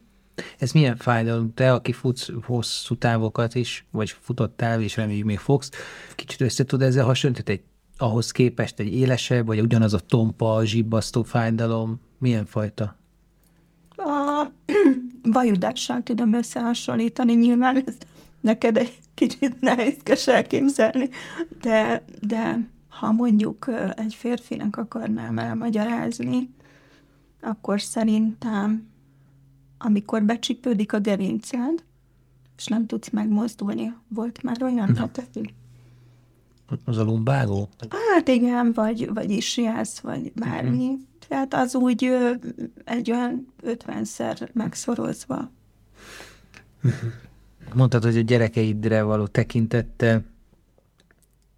Ez 0.58 0.72
milyen 0.72 0.96
fájdalom? 0.96 1.54
Te, 1.54 1.72
aki 1.72 1.92
futsz 1.92 2.28
hosszú 2.42 2.96
távokat 2.96 3.54
is, 3.54 3.86
vagy 3.90 4.10
futottál, 4.10 4.82
és 4.82 4.96
reméljük 4.96 5.26
még 5.26 5.38
fogsz, 5.38 5.70
kicsit 6.14 6.40
össze 6.40 6.64
tud 6.64 6.82
ezzel 6.82 7.04
hasonlítani? 7.04 7.58
Egy, 7.58 7.64
ahhoz 7.96 8.30
képest 8.30 8.78
egy 8.78 8.94
élesebb, 8.94 9.46
vagy 9.46 9.60
ugyanaz 9.60 9.94
a 9.94 9.98
tompa, 9.98 10.64
zsibbasztó 10.64 11.22
fájdalom? 11.22 12.00
Milyen 12.18 12.46
fajta? 12.46 12.96
a 13.96 14.50
vajudással 15.32 16.02
tudom 16.02 16.32
összehasonlítani, 16.32 17.34
nyilván 17.34 17.82
ez 17.86 17.96
neked 18.40 18.76
egy 18.76 18.98
kicsit 19.14 19.60
nehézkes 19.60 20.26
elképzelni, 20.26 21.08
de, 21.60 22.04
de 22.20 22.68
ha 22.88 23.12
mondjuk 23.12 23.70
egy 23.96 24.14
férfinak 24.14 24.76
akarnám 24.76 25.38
elmagyarázni, 25.38 26.50
akkor 27.40 27.80
szerintem, 27.80 28.88
amikor 29.78 30.22
becsípődik 30.22 30.92
a 30.92 31.00
gerinced, 31.00 31.84
és 32.56 32.66
nem 32.66 32.86
tudsz 32.86 33.10
megmozdulni, 33.10 33.94
volt 34.08 34.42
már 34.42 34.62
olyan 34.62 34.90
Na. 34.92 35.00
hetekig? 35.00 35.54
Az 36.84 36.96
a 36.96 37.02
lumbágó? 37.02 37.68
Hát 38.14 38.28
igen, 38.28 38.72
vagy, 38.72 39.12
vagy 39.12 39.30
isjász, 39.30 39.98
vagy 39.98 40.32
bármi. 40.32 40.86
Mhm. 40.86 41.00
Tehát 41.28 41.54
az 41.54 41.74
úgy 41.74 42.16
egy 42.84 43.10
olyan 43.10 43.46
ötvenszer 43.60 44.50
megszorozva. 44.52 45.50
Mondtad, 47.74 48.02
hogy 48.02 48.16
a 48.16 48.20
gyerekeidre 48.20 49.02
való 49.02 49.26
tekintettel 49.26 50.24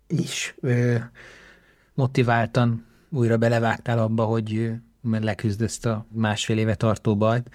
is 0.07 0.55
ö, 0.61 0.97
motiváltan 1.95 2.87
újra 3.11 3.37
belevágtál 3.37 3.99
abba, 3.99 4.25
hogy 4.25 4.57
ö, 4.57 4.73
mert 5.01 5.25
leküzd 5.25 5.63
ezt 5.63 5.87
a 5.87 6.07
másfél 6.13 6.59
éve 6.59 6.75
tartó 6.75 7.17
bajt. 7.17 7.51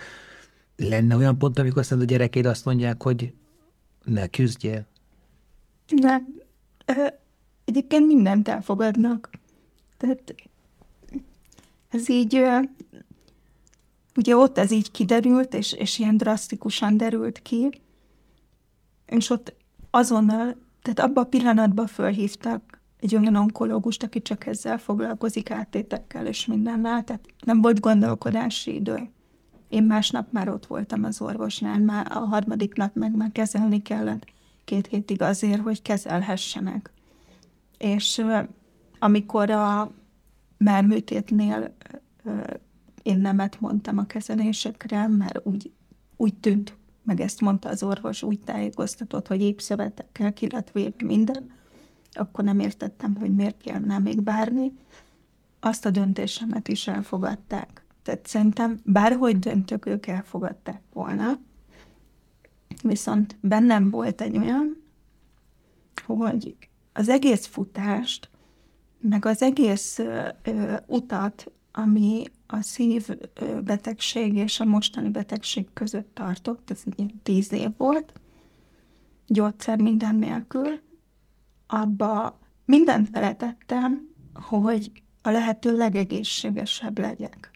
Lenne 0.75 1.15
olyan 1.15 1.37
pont, 1.37 1.59
amikor 1.59 1.81
aztán 1.81 1.99
a 1.99 2.03
gyerekeid 2.03 2.45
azt 2.45 2.65
mondják, 2.65 3.03
hogy 3.03 3.33
ne 4.03 4.27
küzdjél? 4.27 4.85
Nem. 5.87 6.27
Ö, 6.85 7.07
egyébként 7.65 8.07
mindent 8.07 8.47
elfogadnak. 8.47 9.29
Tehát 9.97 10.35
ez 11.89 12.09
így, 12.09 12.35
ö, 12.35 12.59
ugye 14.15 14.35
ott 14.35 14.57
ez 14.57 14.71
így 14.71 14.91
kiderült, 14.91 15.53
és, 15.53 15.73
és 15.73 15.99
ilyen 15.99 16.17
drasztikusan 16.17 16.97
derült 16.97 17.41
ki, 17.41 17.69
és 19.09 19.29
ott 19.29 19.55
azonnal, 19.89 20.55
tehát 20.81 20.99
abban 20.99 21.23
a 21.23 21.27
pillanatban 21.27 21.87
fölhívtak 21.87 22.81
egy 22.99 23.15
olyan 23.15 23.35
onkológust, 23.35 24.03
aki 24.03 24.21
csak 24.21 24.45
ezzel 24.45 24.77
foglalkozik, 24.77 25.51
áttétekkel 25.51 26.25
és 26.25 26.45
mindennel, 26.45 27.03
tehát 27.03 27.25
nem 27.45 27.61
volt 27.61 27.79
gondolkodási 27.79 28.75
idő. 28.75 29.09
Én 29.69 29.83
másnap 29.83 30.31
már 30.31 30.49
ott 30.49 30.65
voltam 30.65 31.03
az 31.03 31.21
orvosnál, 31.21 31.79
már 31.79 32.07
a 32.11 32.19
harmadik 32.19 32.75
nap 32.75 32.95
meg 32.95 33.15
már 33.15 33.31
kezelni 33.31 33.81
kellett 33.81 34.25
két 34.69 34.87
hétig 34.87 35.21
azért, 35.21 35.61
hogy 35.61 35.81
kezelhessenek. 35.81 36.91
És 37.77 38.25
amikor 38.99 39.49
a 39.49 39.91
merműtétnél 40.57 41.75
ö, 42.23 42.41
én 43.03 43.17
nemet 43.17 43.59
mondtam 43.59 43.97
a 43.97 44.05
kezelésekre, 44.05 45.07
mert 45.07 45.39
úgy, 45.43 45.71
úgy 46.15 46.33
tűnt, 46.33 46.75
meg 47.09 47.19
ezt 47.19 47.41
mondta 47.41 47.69
az 47.69 47.83
orvos, 47.83 48.23
úgy 48.23 48.39
tájékoztatott, 48.39 49.27
hogy 49.27 49.41
épp 49.41 49.57
szövetekkel 49.57 50.33
ki 50.33 50.49
lett 50.49 50.71
minden, 51.03 51.51
akkor 52.11 52.43
nem 52.43 52.59
értettem, 52.59 53.15
hogy 53.15 53.35
miért 53.35 53.61
kellene 53.61 53.99
még 53.99 54.21
bármi. 54.21 54.71
Azt 55.59 55.85
a 55.85 55.89
döntésemet 55.89 56.67
is 56.67 56.87
elfogadták. 56.87 57.85
Tehát 58.03 58.27
szerintem 58.27 58.79
bárhogy 58.83 59.39
döntök, 59.39 59.85
ők 59.85 60.07
elfogadták 60.07 60.81
volna. 60.93 61.39
Viszont 62.83 63.37
bennem 63.41 63.89
volt 63.89 64.21
egy 64.21 64.37
olyan, 64.37 64.83
hogy 66.05 66.55
az 66.93 67.09
egész 67.09 67.45
futást, 67.45 68.29
meg 68.99 69.25
az 69.25 69.41
egész 69.41 69.99
ö, 69.99 70.75
utat, 70.87 71.51
ami 71.71 72.23
a 72.51 72.61
szívbetegség 72.61 74.35
és 74.35 74.59
a 74.59 74.65
mostani 74.65 75.09
betegség 75.09 75.67
között 75.73 76.15
tartott, 76.15 76.71
ez 76.71 76.81
egy 76.97 77.13
tíz 77.23 77.51
év 77.51 77.69
volt, 77.77 78.13
gyógyszer 79.27 79.77
minden 79.77 80.15
nélkül, 80.15 80.79
abba 81.67 82.39
mindent 82.65 83.11
beletettem, 83.11 84.09
hogy 84.33 84.91
a 85.21 85.29
lehető 85.29 85.77
legegészségesebb 85.77 86.99
legyek. 86.99 87.51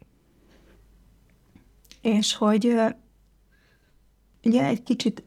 És 2.01 2.35
hogy 2.35 2.73
ugye 4.43 4.65
egy 4.65 4.83
kicsit 4.83 5.23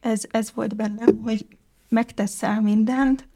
ez, 0.00 0.24
ez 0.30 0.52
volt 0.54 0.76
bennem, 0.76 1.18
hogy 1.22 1.46
megteszel 1.88 2.60
mindent, 2.60 3.28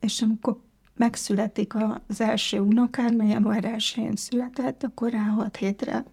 és 0.00 0.22
amikor 0.22 0.60
megszületik 1.00 1.74
az 2.06 2.20
első 2.20 2.60
unokád, 2.60 3.16
mert 3.16 3.30
január 3.30 3.64
1 3.64 4.10
született, 4.14 4.82
akkor 4.82 5.10
rá 5.10 5.22
hat 5.22 5.56
hétre 5.56 6.04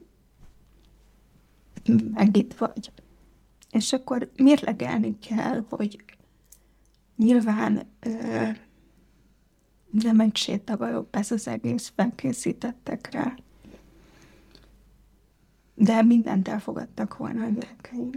meg 2.14 2.38
itt 2.38 2.54
vagy. 2.54 2.92
És 3.72 3.94
akkor 3.94 4.32
mérlegelni 4.38 5.20
kell, 5.20 5.66
hogy 5.70 6.04
nyilván 7.16 7.82
ö, 8.00 8.50
nem 9.92 10.20
egy 10.20 10.36
sétavajok 10.36 11.08
ez 11.12 11.32
az 11.32 11.48
egész, 11.48 11.92
felkészítettek 11.96 13.12
rá. 13.12 13.36
De 15.76 16.02
mindent 16.02 16.48
elfogadtak 16.48 17.18
volna 17.18 17.44
a 17.46 17.50
gyerekeim. 17.50 18.12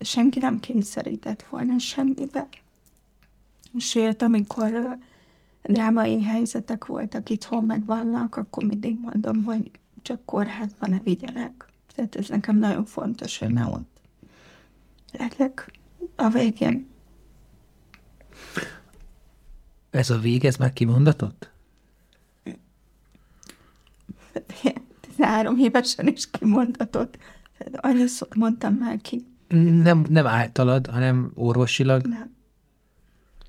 Senki 0.00 0.38
nem 0.38 0.60
kényszerített 0.60 1.42
volna 1.42 1.78
semmibe. 1.78 2.48
Sőt, 3.76 4.22
amikor 4.22 4.98
drámai 5.68 6.22
helyzetek 6.22 6.86
voltak 6.86 7.30
itthon, 7.30 7.64
meg 7.64 7.84
vannak, 7.84 8.36
akkor 8.36 8.64
mindig 8.64 8.98
mondom, 9.00 9.44
hogy 9.44 9.70
csak 10.02 10.24
kórházban 10.24 10.90
ne 10.90 10.98
vigyenek. 10.98 11.66
Tehát 11.94 12.16
ez 12.16 12.28
nekem 12.28 12.58
nagyon 12.58 12.84
fontos, 12.84 13.38
hogy 13.38 13.52
ne 13.52 13.66
ott 13.66 14.00
legyek 15.12 15.72
a 16.16 16.28
végén. 16.28 16.88
Ez 19.90 20.10
a 20.10 20.18
vég, 20.18 20.44
ez 20.44 20.56
már 20.56 20.72
kimondatott? 20.72 21.50
13 25.00 25.58
évesen 25.58 26.06
is 26.06 26.30
kimondhatott. 26.30 27.18
Tehát 27.58 27.84
annyiszor 27.84 28.28
mondtam 28.36 28.74
már 28.74 29.00
ki. 29.00 29.26
Nem, 29.82 30.04
nem 30.08 30.26
általad, 30.26 30.86
hanem 30.86 31.30
orvosilag. 31.34 32.06
Nem. 32.06 32.36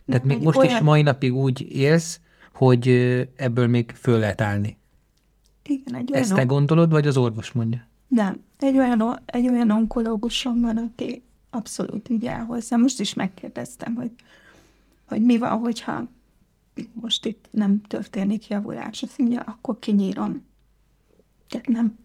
Tehát 0.10 0.24
még 0.24 0.38
Egy 0.38 0.44
most 0.44 0.64
is 0.64 0.70
olyan- 0.70 0.84
mai 0.84 1.02
napig 1.02 1.36
úgy 1.36 1.62
élsz, 1.76 2.20
hogy 2.54 2.88
ebből 3.36 3.68
még 3.68 3.92
föl 3.92 4.20
lehet 4.20 4.42
állni. 4.42 4.78
Igen, 5.64 5.96
egy 5.96 6.12
olyan 6.12 6.24
Ezt 6.24 6.34
te 6.34 6.44
gondolod, 6.44 6.92
vagy 6.92 7.08
az 7.08 7.18
orvos 7.18 7.52
mondja? 7.52 7.88
Nem. 8.08 8.44
Egy 8.60 8.78
olyan, 8.78 9.20
egy 9.26 9.48
olyan 9.48 9.70
onkológusom 9.72 10.62
van, 10.62 10.78
aki 10.78 11.24
abszolút 11.50 12.10
ügyel 12.10 12.46
hozzá. 12.46 12.78
Most 12.78 13.00
is 13.00 13.14
megkérdeztem, 13.14 13.96
hogy, 13.96 14.12
hogy 15.06 15.22
mi 15.22 15.38
van, 15.38 15.60
hogyha 15.60 16.08
most 16.94 17.26
itt 17.26 17.48
nem 17.52 17.82
történik 17.82 18.48
javulás. 18.48 19.04
Azt 19.04 19.18
mondja, 19.18 19.42
akkor 19.42 19.80
kinyírom. 19.80 20.46
Tehát 21.50 21.68
nem, 21.68 21.98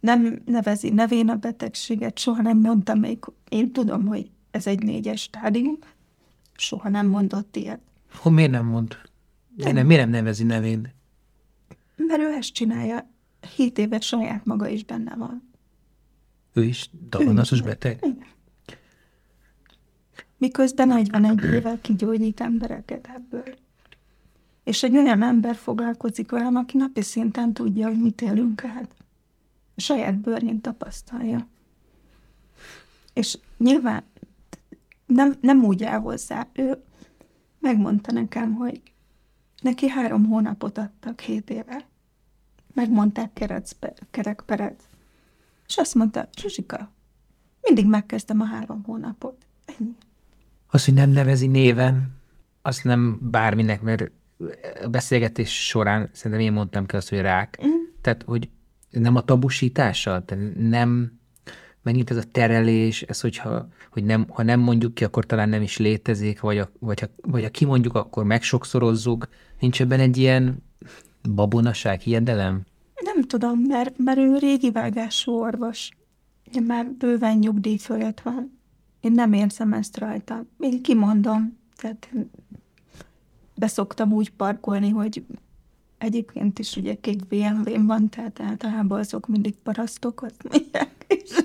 nem 0.00 0.42
nevezi 0.44 0.90
nevén 0.90 1.28
a 1.28 1.36
betegséget, 1.36 2.18
soha 2.18 2.42
nem 2.42 2.58
mondta 2.58 2.94
még. 2.94 3.18
Én 3.48 3.72
tudom, 3.72 4.06
hogy 4.06 4.30
ez 4.50 4.66
egy 4.66 4.82
négyes 4.82 5.20
stádium, 5.20 5.78
soha 6.56 6.88
nem 6.88 7.06
mondott 7.06 7.56
ilyet. 7.56 7.80
Hogy 8.14 8.32
miért 8.32 8.50
nem 8.50 8.66
mond? 8.66 8.96
Miért 9.56 9.72
nem, 9.72 9.86
miért 9.86 10.02
nem 10.02 10.10
nevezi 10.10 10.44
nevén? 10.44 10.92
Mert 11.96 12.20
ő 12.20 12.32
ezt 12.32 12.52
csinálja, 12.52 13.10
hét 13.56 13.78
éve 13.78 14.00
saját 14.00 14.44
maga 14.44 14.68
is 14.68 14.84
benne 14.84 15.14
van. 15.14 15.52
Ő 16.52 16.64
is 16.64 16.90
daganatos 17.08 17.60
beteg? 17.62 17.98
Igen. 18.02 18.26
Miközben 20.38 20.88
41 20.88 21.44
évvel 21.44 21.80
kigyógyít 21.80 22.40
embereket 22.40 23.08
ebből. 23.14 23.54
És 24.64 24.82
egy 24.82 24.96
olyan 24.96 25.22
ember 25.22 25.56
foglalkozik 25.56 26.30
velem, 26.30 26.56
aki 26.56 26.76
napi 26.76 27.02
szinten 27.02 27.52
tudja, 27.52 27.86
hogy 27.86 28.00
mit 28.00 28.20
élünk 28.20 28.64
át. 28.64 28.94
A 29.76 29.80
saját 29.80 30.14
bőrén 30.14 30.60
tapasztalja. 30.60 31.48
És 33.12 33.38
nyilván 33.58 34.02
nem, 35.06 35.34
nem 35.40 35.64
úgy 35.64 35.84
áll 35.84 36.00
hozzá. 36.00 36.48
Ő 36.52 36.82
megmondta 37.58 38.12
nekem, 38.12 38.54
hogy 38.54 38.82
neki 39.62 39.88
három 39.88 40.24
hónapot 40.24 40.78
adtak 40.78 41.20
hét 41.20 41.50
éve. 41.50 41.86
Megmondták 42.74 43.32
kerekperec. 44.10 44.82
És 45.66 45.76
azt 45.76 45.94
mondta, 45.94 46.28
Zsuzsika, 46.36 46.92
mindig 47.60 47.86
megkezdtem 47.86 48.40
a 48.40 48.44
három 48.44 48.82
hónapot. 48.82 49.46
Ennyi. 49.64 49.96
Az, 50.66 50.84
hogy 50.84 50.94
nem 50.94 51.10
nevezi 51.10 51.46
néven, 51.46 52.10
azt 52.62 52.84
nem 52.84 53.18
bárminek, 53.30 53.82
mert 53.82 54.10
a 54.84 54.88
beszélgetés 54.88 55.66
során 55.66 56.08
szerintem 56.12 56.46
én 56.46 56.52
mondtam 56.52 56.86
ki 56.86 56.96
azt, 56.96 57.08
hogy 57.08 57.20
rák. 57.20 57.58
Mm. 57.66 57.70
Tehát, 58.00 58.22
hogy 58.22 58.48
nem 58.90 59.16
a 59.16 59.24
tabusítása, 59.24 60.24
tehát 60.24 60.54
nem, 60.56 61.18
megint 61.84 62.10
ez 62.10 62.16
a 62.16 62.30
terelés, 62.32 63.02
ez, 63.02 63.20
hogyha, 63.20 63.68
hogy 63.90 64.04
nem, 64.04 64.26
ha 64.28 64.42
nem 64.42 64.60
mondjuk 64.60 64.94
ki, 64.94 65.04
akkor 65.04 65.26
talán 65.26 65.48
nem 65.48 65.62
is 65.62 65.78
létezik, 65.78 66.40
vagy, 66.40 66.58
a, 66.58 66.70
vagy, 66.78 67.00
ha, 67.00 67.06
vagy 67.22 67.42
ha 67.42 67.48
kimondjuk, 67.48 67.94
akkor 67.94 68.24
megsokszorozzuk. 68.24 69.28
Nincs 69.60 69.80
ebben 69.80 70.00
egy 70.00 70.16
ilyen 70.16 70.62
babonaság, 71.34 72.00
hiedelem? 72.00 72.62
Nem 73.02 73.22
tudom, 73.22 73.60
mert, 73.60 73.94
mert 73.98 74.18
ő 74.18 74.38
régi 74.38 74.70
vágású 74.70 75.32
orvos. 75.32 75.90
Már 76.66 76.86
bőven 76.86 77.38
nyugdíj 77.38 77.76
fölött 77.76 78.20
van. 78.20 78.58
Én 79.00 79.12
nem 79.12 79.32
érzem 79.32 79.72
ezt 79.72 79.98
rajta. 79.98 80.44
Én 80.58 80.82
kimondom. 80.82 81.58
Tehát 81.76 82.08
beszoktam 83.54 84.12
úgy 84.12 84.30
parkolni, 84.30 84.88
hogy 84.88 85.24
egyébként 85.98 86.58
is 86.58 86.76
ugye 86.76 86.94
két 86.94 87.26
BMW-m 87.26 87.86
van, 87.86 88.08
tehát 88.08 88.40
általában 88.40 88.98
azok 88.98 89.26
mindig 89.26 89.54
parasztok, 89.62 90.22
azt 90.22 90.42
mondják, 90.50 91.04
és 91.08 91.44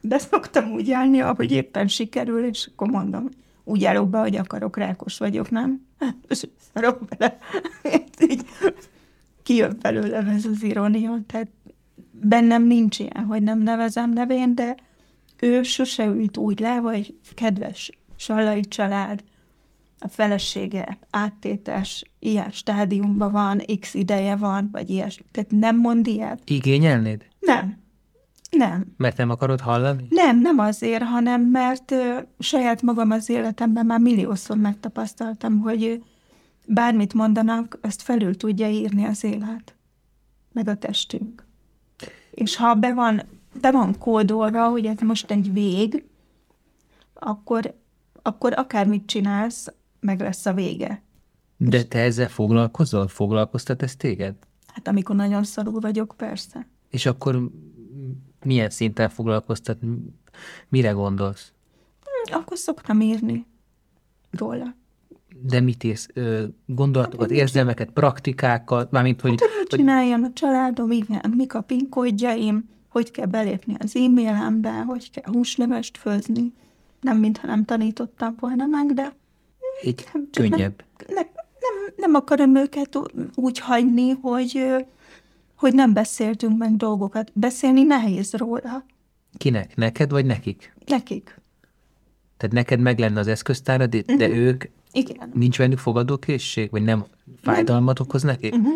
de 0.00 0.18
szoktam 0.18 0.72
úgy 0.72 0.90
állni, 0.90 1.20
ahogy 1.20 1.52
éppen 1.52 1.88
sikerül, 1.88 2.44
és 2.44 2.68
akkor 2.72 2.88
mondom, 2.88 3.28
úgy 3.64 3.84
állok 3.84 4.08
be, 4.08 4.18
hogy 4.18 4.36
akarok, 4.36 4.76
rákos 4.76 5.18
vagyok, 5.18 5.50
nem? 5.50 5.86
Hát, 5.98 6.16
és 6.28 6.46
szarok 6.72 7.04
bele. 7.04 7.38
Így 8.30 8.44
kijön 9.42 9.76
belőlem 9.80 10.28
ez 10.28 10.44
az 10.44 10.62
irónia, 10.62 11.18
tehát 11.26 11.48
bennem 12.12 12.66
nincs 12.66 12.98
ilyen, 12.98 13.24
hogy 13.24 13.42
nem 13.42 13.58
nevezem 13.58 14.10
nevén, 14.10 14.54
de 14.54 14.76
ő 15.40 15.62
sose 15.62 16.04
ült 16.04 16.36
úgy 16.36 16.60
le, 16.60 16.74
hogy 16.74 17.14
kedves 17.34 17.90
Sallai 18.16 18.60
család, 18.60 19.22
a 19.98 20.08
felesége 20.08 20.98
áttétes, 21.10 22.04
ilyen 22.18 22.50
stádiumban 22.50 23.32
van, 23.32 23.62
x 23.80 23.94
ideje 23.94 24.36
van, 24.36 24.68
vagy 24.72 24.90
ilyesmi. 24.90 25.24
Tehát 25.30 25.50
nem 25.50 25.76
mond 25.76 26.06
ilyet? 26.06 26.42
Igényelnéd? 26.44 27.26
Nem. 27.40 27.78
Nem. 28.50 28.94
Mert 28.96 29.16
nem 29.16 29.30
akarod 29.30 29.60
hallani? 29.60 30.06
Nem, 30.08 30.40
nem 30.40 30.58
azért, 30.58 31.02
hanem 31.02 31.42
mert 31.42 31.90
ö, 31.90 32.18
saját 32.38 32.82
magam 32.82 33.10
az 33.10 33.28
életemben 33.28 33.86
már 33.86 34.00
milliószor 34.00 34.56
megtapasztaltam, 34.56 35.58
hogy 35.60 35.84
ö, 35.84 35.94
bármit 36.66 37.14
mondanak, 37.14 37.78
azt 37.82 38.02
felül 38.02 38.36
tudja 38.36 38.68
írni 38.68 39.04
az 39.04 39.24
élet, 39.24 39.74
meg 40.52 40.68
a 40.68 40.76
testünk. 40.76 41.46
És 42.30 42.56
ha 42.56 42.74
be 42.74 42.94
van, 42.94 43.22
be 43.60 43.70
van 43.70 43.98
kódolva, 43.98 44.68
hogy 44.68 44.86
ez 44.86 45.00
most 45.00 45.30
egy 45.30 45.52
vég, 45.52 46.04
akkor, 47.14 47.74
akkor 48.22 48.52
akármit 48.58 49.06
csinálsz, 49.06 49.72
meg 50.00 50.20
lesz 50.20 50.46
a 50.46 50.52
vége. 50.52 51.02
De 51.56 51.84
te 51.84 51.98
ezzel 51.98 52.28
foglalkozol? 52.28 53.08
Foglalkoztat 53.08 53.82
ez 53.82 53.96
téged? 53.96 54.34
Hát 54.66 54.88
amikor 54.88 55.16
nagyon 55.16 55.44
szarul 55.44 55.80
vagyok, 55.80 56.14
persze. 56.16 56.66
És 56.90 57.06
akkor 57.06 57.50
milyen 58.44 58.70
szinten 58.70 59.08
foglalkoztat? 59.08 59.78
Mire 60.68 60.90
gondolsz? 60.90 61.52
Hm, 62.04 62.34
Akkor 62.34 62.58
szoktam 62.58 63.00
írni 63.00 63.46
róla. 64.30 64.74
De 65.42 65.60
mit 65.60 65.84
írsz? 65.84 66.08
Gondolatokat, 66.66 67.30
érzelmeket, 67.30 67.90
praktikákat, 67.90 68.90
mármint, 68.90 69.20
hogy, 69.20 69.30
Hát, 69.30 69.40
hogy 69.40 69.66
hogy 69.68 69.78
csináljon 69.78 70.24
a 70.24 70.32
családom, 70.32 70.90
igen, 70.90 71.34
mik 71.36 71.54
a 71.54 71.60
PIN 71.60 71.88
kódjaim, 71.88 72.68
hogy 72.88 73.10
kell 73.10 73.26
belépni 73.26 73.74
az 73.78 73.96
e-mailembe, 73.96 74.70
hogy 74.70 75.10
kell 75.10 75.32
húslevest 75.32 75.96
főzni. 75.98 76.52
Nem, 77.00 77.18
mintha 77.18 77.46
nem 77.46 77.64
tanítottam 77.64 78.34
volna 78.40 78.66
meg, 78.66 78.92
de 78.92 79.02
nem, 80.12 80.28
csak 80.30 80.48
könnyebb. 80.48 80.84
Nem, 81.06 81.26
nem, 81.60 81.94
nem, 81.96 82.14
akarom 82.14 82.56
őket 82.56 82.98
úgy 83.34 83.58
hagyni, 83.58 84.10
hogy, 84.10 84.64
hogy 85.60 85.74
nem 85.74 85.92
beszéltünk 85.92 86.58
meg 86.58 86.76
dolgokat. 86.76 87.30
Beszélni 87.34 87.82
nehéz 87.82 88.32
róla. 88.32 88.84
Kinek? 89.36 89.76
Neked 89.76 90.10
vagy 90.10 90.26
nekik? 90.26 90.74
Nekik. 90.86 91.40
Tehát 92.36 92.54
neked 92.54 92.80
meg 92.80 92.98
lenne 92.98 93.20
az 93.20 93.26
eszköztárad, 93.26 93.90
de 93.90 94.16
de 94.16 94.28
ők, 94.28 94.64
Igen. 94.92 95.30
nincs 95.34 95.58
bennük 95.58 95.78
fogadókészség, 95.78 96.70
vagy 96.70 96.82
nem 96.82 97.04
fájdalmat 97.42 98.00
okoz 98.00 98.22
nekik? 98.22 98.54
Uh-huh. 98.54 98.74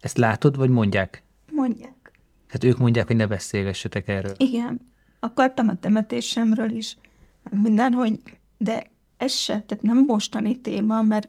Ezt 0.00 0.18
látod, 0.18 0.56
vagy 0.56 0.70
mondják? 0.70 1.22
Mondják. 1.52 2.12
Hát 2.48 2.64
ők 2.64 2.78
mondják, 2.78 3.06
hogy 3.06 3.16
ne 3.16 3.26
beszélgessetek 3.26 4.08
erről. 4.08 4.34
Igen. 4.36 4.80
Akartam 5.20 5.68
a 5.68 5.78
temetésemről 5.78 6.70
is 6.70 6.96
minden, 7.50 7.92
hogy 7.92 8.20
de 8.58 8.86
ez 9.16 9.32
se, 9.32 9.52
tehát 9.66 9.82
nem 9.82 10.04
mostani 10.06 10.60
téma, 10.60 11.02
mert 11.02 11.28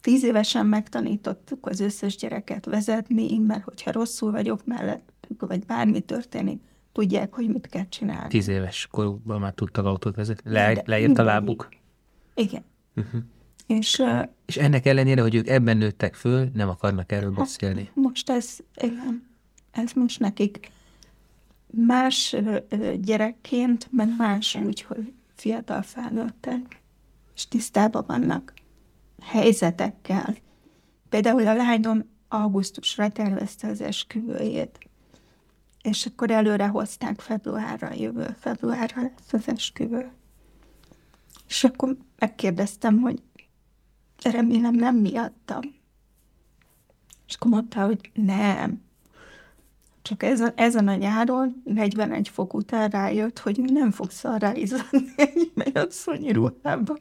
tíz 0.00 0.24
évesen 0.24 0.66
megtanítottuk 0.66 1.66
az 1.66 1.80
összes 1.80 2.16
gyereket 2.16 2.64
vezetni, 2.64 3.38
mert 3.38 3.64
hogyha 3.64 3.92
rosszul 3.92 4.30
vagyok 4.30 4.64
mellettük, 4.66 5.46
vagy 5.46 5.66
bármi 5.66 6.00
történik, 6.00 6.60
tudják, 6.92 7.34
hogy 7.34 7.48
mit 7.48 7.66
kell 7.66 7.88
csinálni. 7.88 8.28
Tíz 8.28 8.48
éves 8.48 8.88
korukban 8.90 9.40
már 9.40 9.52
tudtak 9.52 9.84
autót 9.84 10.16
vezetni. 10.16 10.50
Le, 10.50 10.82
leért 10.84 11.18
a 11.18 11.22
lábuk. 11.22 11.68
Igen. 12.34 12.64
Uh-huh. 12.96 13.20
És 13.66 14.02
És 14.46 14.56
ennek 14.56 14.86
ellenére, 14.86 15.22
hogy 15.22 15.34
ők 15.34 15.48
ebben 15.48 15.76
nőttek 15.76 16.14
föl, 16.14 16.50
nem 16.54 16.68
akarnak 16.68 17.12
erről 17.12 17.30
Hát, 17.30 17.38
beszélni. 17.38 17.90
most 17.94 18.30
ez, 18.30 18.56
igen, 18.82 19.26
ez 19.70 19.92
most 19.92 20.20
nekik 20.20 20.70
más 21.70 22.36
gyerekként, 23.00 23.88
meg 23.90 24.08
más 24.18 24.54
úgy, 24.54 24.80
hogy 24.82 25.12
fiatal 25.34 25.82
felnőttek, 25.82 26.80
és 27.34 27.48
tisztában 27.48 28.04
vannak 28.06 28.52
helyzetekkel. 29.22 30.36
Például 31.08 31.46
a 31.46 31.54
lányom 31.54 32.04
augusztusra 32.28 33.08
tervezte 33.08 33.68
az 33.68 33.80
esküvőjét, 33.80 34.78
és 35.82 36.06
akkor 36.06 36.30
előre 36.30 36.66
hozták 36.66 37.20
februárra, 37.20 37.92
jövő 37.94 38.36
februárra 38.40 39.02
lesz 39.02 39.32
az 39.32 39.48
esküvő. 39.48 40.10
És 41.48 41.64
akkor 41.64 41.96
megkérdeztem, 42.18 43.00
hogy 43.00 43.22
remélem 44.22 44.74
nem 44.74 44.96
miattam. 44.96 45.60
És 47.26 47.34
akkor 47.34 47.50
mondta, 47.50 47.84
hogy 47.86 48.10
nem. 48.14 48.82
Csak 50.02 50.22
ezen, 50.22 50.52
ezen 50.56 50.88
a 50.88 50.94
nyáron 50.94 51.62
41 51.64 52.28
fok 52.28 52.54
után 52.54 52.88
rájött, 52.88 53.38
hogy 53.38 53.58
nem 53.58 53.90
fog 53.90 54.10
szarrá 54.10 54.54
izzadni 54.54 55.12
egy 55.16 55.52
mennyasszonyi 55.54 56.32
ruhába. 56.32 56.96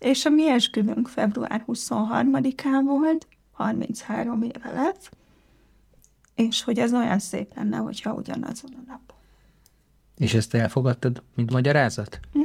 És 0.00 0.24
a 0.24 0.30
mi 0.30 0.48
esküvünk 0.48 1.08
február 1.08 1.64
23-án 1.66 2.82
volt, 2.84 3.26
33 3.52 4.42
éve 4.42 4.72
lesz, 4.72 5.10
és 6.34 6.62
hogy 6.62 6.78
ez 6.78 6.92
olyan 6.92 7.18
szép 7.18 7.54
lenne, 7.54 7.76
hogyha 7.76 8.12
ugyanazon 8.12 8.70
a 8.72 8.82
napon. 8.86 9.16
És 10.16 10.34
ezt 10.34 10.54
elfogadtad, 10.54 11.22
mint 11.34 11.52
magyarázat? 11.52 12.20
Mhm. 12.32 12.44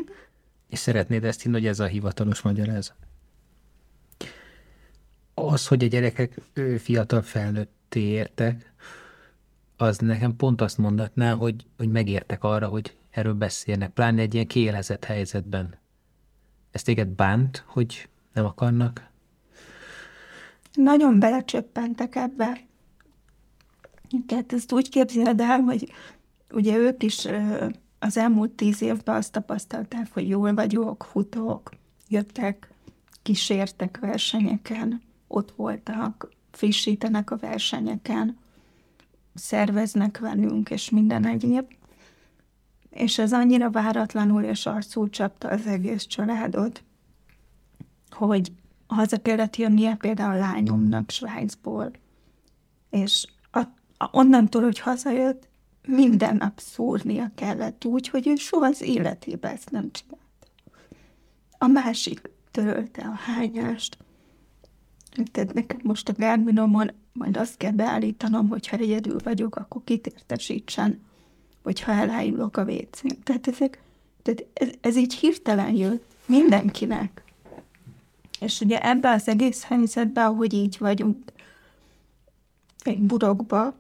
És 0.70 0.80
szeretnéd 0.80 1.24
ezt 1.24 1.42
hinni, 1.42 1.56
hogy 1.56 1.66
ez 1.66 1.80
a 1.80 1.86
hivatalos 1.86 2.42
magyarázat? 2.42 2.96
Az, 5.34 5.68
hogy 5.68 5.84
a 5.84 5.88
gyerekek 5.88 6.42
fiatal 6.78 7.22
felnőtté 7.22 8.00
értek, 8.00 8.74
az 9.78 9.98
nekem 9.98 10.36
pont 10.36 10.62
azt 10.62 10.78
mondatná, 10.78 11.34
hogy, 11.34 11.66
hogy 11.78 11.90
megértek 11.90 12.44
arra, 12.44 12.68
hogy 12.68 12.96
erről 13.10 13.34
beszélnek, 13.34 13.90
pláne 13.90 14.22
egy 14.22 14.34
ilyen 14.34 14.48
kiélezett 14.48 15.04
helyzetben. 15.04 15.78
Ez 16.76 16.84
téged 16.84 17.08
bánt, 17.08 17.64
hogy 17.68 18.10
nem 18.34 18.46
akarnak? 18.46 19.10
Nagyon 20.74 21.20
belecsöppentek 21.20 22.16
ebbe. 22.16 22.62
Tehát 24.28 24.54
ezt 24.54 24.72
úgy 24.72 24.90
képzeled 24.90 25.40
el, 25.40 25.60
hogy 25.60 25.92
ugye 26.52 26.78
ők 26.78 27.04
is 27.04 27.28
az 28.00 28.18
elmúlt 28.18 28.52
tíz 28.52 28.82
évben 28.82 29.16
azt 29.16 29.32
tapasztalták, 29.32 30.14
hogy 30.14 30.30
jól 30.30 30.54
vagyok, 30.54 31.08
futok, 31.12 31.70
jöttek, 32.08 32.70
kísértek 33.22 34.00
versenyeken, 34.00 35.02
ott 35.28 35.52
voltak, 35.56 36.30
frissítenek 36.52 37.32
a 37.32 37.38
versenyeken, 37.38 38.38
szerveznek 39.34 40.18
velünk, 40.18 40.70
és 40.70 40.90
minden 40.90 41.26
egyéb. 41.26 41.74
És 42.96 43.18
ez 43.18 43.34
annyira 43.34 43.70
váratlanul 43.70 44.44
és 44.44 44.66
arcul 44.66 45.10
csapta 45.10 45.48
az 45.48 45.66
egész 45.66 46.06
családot, 46.06 46.84
hogy 48.10 48.52
haza 48.88 49.22
kellett 49.22 49.56
jönnie 49.56 49.96
például 49.96 50.34
a 50.34 50.38
lányomnak 50.38 51.10
Svájcból. 51.10 51.92
És 52.90 53.28
a, 53.52 53.60
a, 53.98 54.10
onnantól, 54.12 54.62
hogy 54.62 54.80
hazajött, 54.80 55.48
minden 55.88 56.36
nap 56.36 56.60
szúrnia 56.60 57.32
kellett 57.36 57.86
úgy, 57.86 58.08
hogy 58.08 58.28
ő 58.28 58.36
soha 58.36 58.66
az 58.66 58.82
életében 58.82 59.52
ezt 59.52 59.72
nem 59.72 59.92
csinált. 59.92 60.22
A 61.58 61.68
másik 61.68 62.30
törölte 62.52 63.02
a 63.02 63.16
hányást. 63.16 63.98
Tehát 65.32 65.54
nekem 65.54 65.80
most 65.84 66.10
a 66.10 66.14
Garminomon 66.18 66.92
majd 67.14 67.38
azt 67.38 67.58
kell 67.58 67.72
beállítanom, 67.72 68.48
hogy 68.48 68.68
ha 68.68 68.78
egyedül 68.78 69.18
vagyok, 69.24 69.56
akkor 69.56 69.82
kitértesítsen, 69.84 71.02
hogyha 71.66 71.92
elállok 71.92 72.58
a 72.58 72.64
vécén. 72.64 73.24
Tehát, 73.24 73.48
ezek, 73.48 73.82
tehát 74.22 74.46
ez, 74.54 74.70
ez 74.82 74.96
így 74.96 75.14
hirtelen 75.14 75.76
jött 75.76 76.06
mindenkinek. 76.26 77.24
És 78.40 78.62
ugye 78.62 78.80
ebben 78.82 79.14
az 79.14 79.28
egész 79.28 79.64
helyzetben, 79.64 80.26
ahogy 80.26 80.54
így 80.54 80.78
vagyunk 80.80 81.32
egy 82.84 83.00
burokba, 83.00 83.76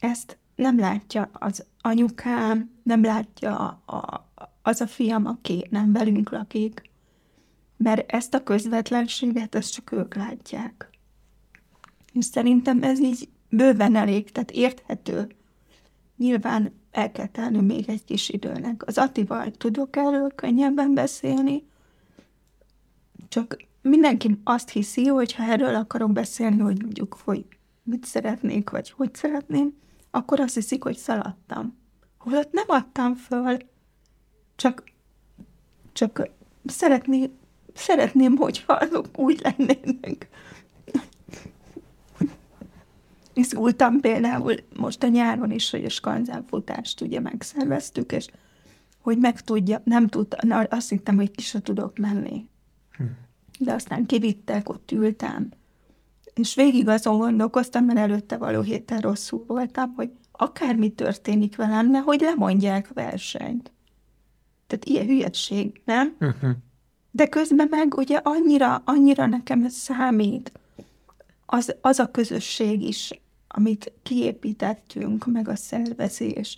ezt 0.00 0.38
nem 0.54 0.78
látja 0.78 1.30
az 1.32 1.64
anyukám, 1.80 2.70
nem 2.82 3.04
látja 3.04 3.56
a, 3.58 3.94
a, 3.96 4.28
az 4.62 4.80
a 4.80 4.86
fiam, 4.86 5.26
aki 5.26 5.66
nem 5.70 5.92
velünk 5.92 6.30
lakik, 6.30 6.90
mert 7.76 8.12
ezt 8.12 8.34
a 8.34 8.42
közvetlenséget, 8.42 9.54
ezt 9.54 9.72
csak 9.72 9.92
ők 9.92 10.14
látják. 10.14 10.90
És 12.12 12.24
szerintem 12.24 12.82
ez 12.82 13.00
így 13.00 13.28
bőven 13.48 13.96
elég, 13.96 14.32
tehát 14.32 14.50
érthető. 14.50 15.28
Nyilván 16.16 16.72
el 16.94 17.12
kell 17.12 17.26
tenni 17.26 17.60
még 17.60 17.88
egy 17.88 18.04
kis 18.04 18.28
időnek. 18.28 18.86
Az 18.86 18.98
Atival 18.98 19.50
tudok 19.50 19.96
erről 19.96 20.30
könnyebben 20.34 20.94
beszélni, 20.94 21.64
csak 23.28 23.56
mindenki 23.82 24.40
azt 24.44 24.70
hiszi, 24.70 25.06
hogy 25.06 25.32
ha 25.32 25.42
erről 25.42 25.74
akarok 25.74 26.12
beszélni, 26.12 26.60
hogy 26.60 26.82
mondjuk, 26.82 27.16
hogy 27.24 27.44
mit 27.82 28.04
szeretnék, 28.04 28.70
vagy 28.70 28.90
hogy 28.90 29.14
szeretném, 29.14 29.76
akkor 30.10 30.40
azt 30.40 30.54
hiszik, 30.54 30.82
hogy 30.82 30.96
szaladtam. 30.96 31.78
Holott 32.18 32.52
nem 32.52 32.64
adtam 32.66 33.14
föl, 33.14 33.56
csak, 34.56 34.84
csak 35.92 36.28
szeretné, 36.66 37.30
szeretném, 37.74 38.36
hogyha 38.36 38.72
azok 38.72 39.06
úgy 39.18 39.40
lennének. 39.42 40.28
Izgultam 43.34 44.00
például 44.00 44.54
most 44.76 45.02
a 45.02 45.08
nyáron 45.08 45.50
is, 45.50 45.70
hogy 45.70 45.84
a 45.84 45.88
skanzánfutást 45.88 47.00
ugye 47.00 47.20
megszerveztük, 47.20 48.12
és 48.12 48.26
hogy 49.00 49.18
meg 49.18 49.40
tudja, 49.40 49.80
nem 49.84 50.06
tudta, 50.06 50.36
na, 50.46 50.60
azt 50.60 50.88
hittem, 50.88 51.16
hogy 51.16 51.30
ki 51.30 51.42
se 51.42 51.60
tudok 51.60 51.98
menni. 51.98 52.48
De 53.58 53.72
aztán 53.72 54.06
kivittek, 54.06 54.68
ott 54.68 54.90
ültem, 54.92 55.48
és 56.34 56.54
végig 56.54 56.88
azon 56.88 57.18
gondolkoztam, 57.18 57.84
mert 57.84 57.98
előtte 57.98 58.36
való 58.36 58.60
héten 58.60 58.98
rosszul 58.98 59.44
voltam, 59.46 59.92
hogy 59.94 60.10
akármi 60.32 60.92
történik 60.92 61.56
velem, 61.56 61.90
nehogy 61.90 62.20
lemondják 62.20 62.92
versenyt. 62.92 63.72
Tehát 64.66 64.84
ilyen 64.84 65.06
hülyeség, 65.06 65.80
nem? 65.84 66.16
Uh-huh. 66.20 66.50
De 67.10 67.28
közben 67.28 67.66
meg 67.70 67.94
ugye 67.96 68.16
annyira, 68.22 68.82
annyira 68.84 69.26
nekem 69.26 69.64
ez 69.64 69.74
számít, 69.74 70.52
az, 71.46 71.74
az 71.80 71.98
a 71.98 72.10
közösség 72.10 72.82
is, 72.82 73.22
amit 73.56 73.92
kiépítettünk, 74.02 75.26
meg 75.26 75.48
a 75.48 75.56
szervezés. 75.56 76.56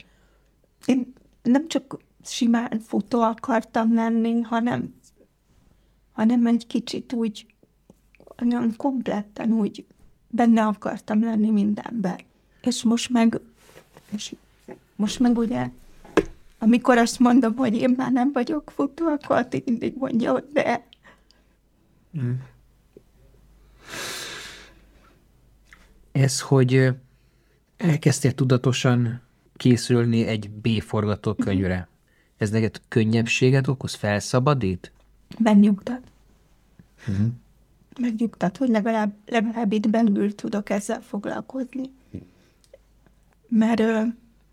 Én 0.85 1.13
nem 1.43 1.69
csak 1.69 1.99
simán 2.25 2.81
futó 2.81 3.21
akartam 3.21 3.95
lenni, 3.95 4.41
hanem, 4.41 4.95
hanem 6.13 6.47
egy 6.47 6.67
kicsit 6.67 7.13
úgy 7.13 7.47
olyan 8.43 8.75
kompletten 8.77 9.53
úgy 9.53 9.87
benne 10.29 10.67
akartam 10.67 11.23
lenni 11.23 11.51
mindenben. 11.51 12.21
És 12.63 12.83
most 12.83 13.11
meg, 13.11 13.41
és 14.11 14.35
most 14.97 15.19
meg 15.19 15.39
ugye, 15.39 15.71
amikor 16.59 16.99
azt 16.99 17.19
mondom, 17.19 17.57
hogy 17.57 17.75
én 17.75 17.95
már 17.97 18.13
nem 18.13 18.33
vagyok 18.33 18.71
futó, 18.71 19.07
akkor 19.07 19.49
mindig 19.65 19.95
mondja, 19.97 20.33
hogy 20.33 20.45
de. 20.53 20.87
Mm. 22.19 22.33
Ez, 26.21 26.41
hogy 26.41 26.89
elkezdtél 27.77 28.33
tudatosan 28.33 29.21
készülni 29.57 30.27
egy 30.27 30.51
B 30.51 30.69
forgatókönyvre, 30.81 31.77
mm. 31.79 31.95
ez 32.37 32.51
neked 32.51 32.81
könnyebbséget 32.89 33.69
okoz, 33.69 33.95
felszabadít? 33.95 34.93
Megnyugtat. 35.39 36.01
Mm 37.11 37.27
megnyugtat, 38.01 38.57
hogy 38.57 38.69
legalább, 38.69 39.15
legalább 39.27 39.73
itt 39.73 39.89
belül 39.89 40.35
tudok 40.35 40.71
ezzel 40.71 41.01
foglalkozni. 41.01 41.91
Mert 43.49 43.83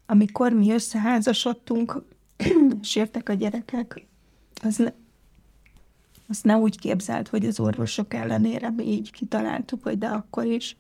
amikor 0.06 0.52
mi 0.52 0.72
összeházasodtunk, 0.72 2.04
és 2.82 2.96
értek 2.96 3.30
a 3.30 3.34
gyerekek, 3.34 4.06
az 4.64 4.78
ne, 4.78 4.92
azt 6.28 6.44
ne 6.44 6.58
úgy 6.58 6.80
képzelt, 6.80 7.28
hogy 7.28 7.46
az 7.46 7.60
orvosok 7.60 8.14
ellenére 8.14 8.70
mi 8.70 8.84
így 8.84 9.12
kitaláltuk, 9.12 9.84
hogy 9.84 9.98
de 9.98 10.08
akkor 10.08 10.46
is. 10.46 10.76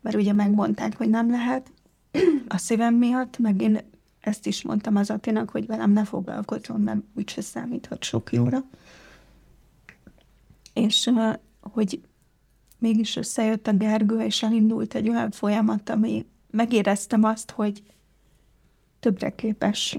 Mert 0.00 0.16
ugye 0.16 0.32
megmondták, 0.32 0.96
hogy 0.96 1.08
nem 1.08 1.30
lehet. 1.30 1.72
A 2.48 2.56
szívem 2.56 2.94
miatt, 2.94 3.38
meg 3.38 3.62
én 3.62 3.78
ezt 4.20 4.46
is 4.46 4.62
mondtam 4.62 4.96
az 4.96 5.10
Atinak, 5.10 5.50
hogy 5.50 5.66
velem 5.66 5.90
ne 5.90 6.04
foglalkozom, 6.04 6.82
mert 6.82 7.00
úgyse 7.14 7.40
számíthat 7.40 8.04
sok 8.04 8.32
jóra. 8.32 8.64
És 10.72 11.10
hogy 11.60 12.00
mégis 12.78 13.16
összejött 13.16 13.66
a 13.66 13.72
Gergő, 13.72 14.20
és 14.20 14.42
elindult 14.42 14.94
egy 14.94 15.08
olyan 15.08 15.30
folyamat, 15.30 15.90
ami 15.90 16.26
megéreztem 16.50 17.24
azt, 17.24 17.50
hogy 17.50 17.82
többre 19.00 19.34
képes 19.34 19.98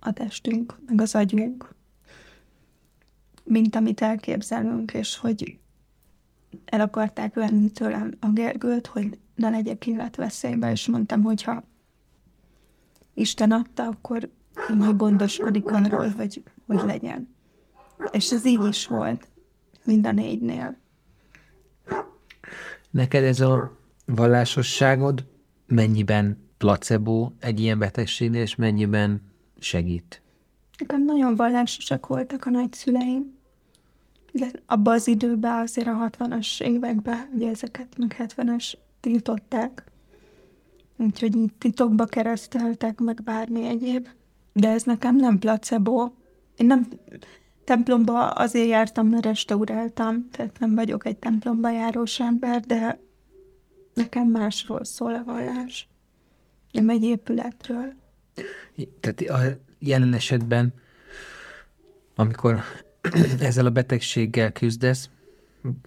a 0.00 0.12
testünk, 0.12 0.78
meg 0.86 1.00
az 1.00 1.14
agyunk, 1.14 1.74
mint 3.44 3.76
amit 3.76 4.00
elképzelünk, 4.00 4.92
és 4.92 5.16
hogy 5.16 5.58
el 6.64 6.80
akarták 6.80 7.34
venni 7.34 7.70
tőlem 7.70 8.14
a 8.20 8.30
Gergőt, 8.30 8.86
hogy 8.86 9.18
ne 9.36 9.50
legyek 9.50 9.86
életveszélybe, 9.86 10.70
és 10.70 10.86
mondtam, 10.86 11.22
hogy 11.22 11.42
ha 11.42 11.62
Isten 13.14 13.50
adta, 13.50 13.82
akkor 13.82 14.30
majd 14.74 14.96
gondoskodik 14.96 15.66
arról, 15.66 16.08
hogy, 16.08 16.42
hogy 16.66 16.80
legyen. 16.84 17.34
És 18.10 18.32
ez 18.32 18.46
így 18.46 18.64
is 18.64 18.86
volt 18.86 19.28
mind 19.84 20.06
a 20.06 20.12
négynél. 20.12 20.76
Neked 22.90 23.24
ez 23.24 23.40
a 23.40 23.78
vallásosságod 24.06 25.26
mennyiben 25.66 26.48
placebo 26.58 27.30
egy 27.40 27.60
ilyen 27.60 27.78
betegségnél, 27.78 28.40
és 28.40 28.54
mennyiben 28.54 29.22
segít? 29.58 30.22
Nekem 30.78 31.04
nagyon 31.04 31.34
vallásosak 31.34 32.06
voltak 32.06 32.46
a 32.46 32.50
nagyszüleim. 32.50 33.34
De 34.32 34.50
abban 34.66 34.94
az 34.94 35.06
időben, 35.06 35.60
azért 35.60 35.86
a 35.86 36.10
60-as 36.10 36.62
években, 36.62 37.30
ugye 37.34 37.50
ezeket 37.50 37.98
meg 37.98 38.16
70-es 38.18 38.72
tiltották. 39.06 39.84
Úgyhogy 40.96 41.36
így 41.36 41.52
titokba 41.58 42.04
kereszteltek, 42.04 43.00
meg 43.00 43.22
bármi 43.24 43.66
egyéb. 43.66 44.08
De 44.52 44.68
ez 44.68 44.82
nekem 44.82 45.16
nem 45.16 45.38
placebo. 45.38 46.10
Én 46.56 46.66
nem, 46.66 46.88
templomba 47.64 48.28
azért 48.28 48.68
jártam, 48.68 49.06
mert 49.06 49.24
restauráltam, 49.24 50.28
tehát 50.30 50.58
nem 50.58 50.74
vagyok 50.74 51.06
egy 51.06 51.16
templomba 51.16 51.70
járós 51.70 52.20
ember, 52.20 52.60
de 52.60 53.00
nekem 53.94 54.26
másról 54.26 54.84
szól 54.84 55.14
a 55.14 55.24
vallás. 55.24 55.88
Nem 56.70 56.88
egy 56.88 57.02
épületről. 57.02 57.92
Tehát 59.00 59.20
a 59.20 59.58
jelen 59.78 60.14
esetben, 60.14 60.74
amikor 62.14 62.60
ezzel 63.40 63.66
a 63.66 63.70
betegséggel 63.70 64.52
küzdesz, 64.52 65.10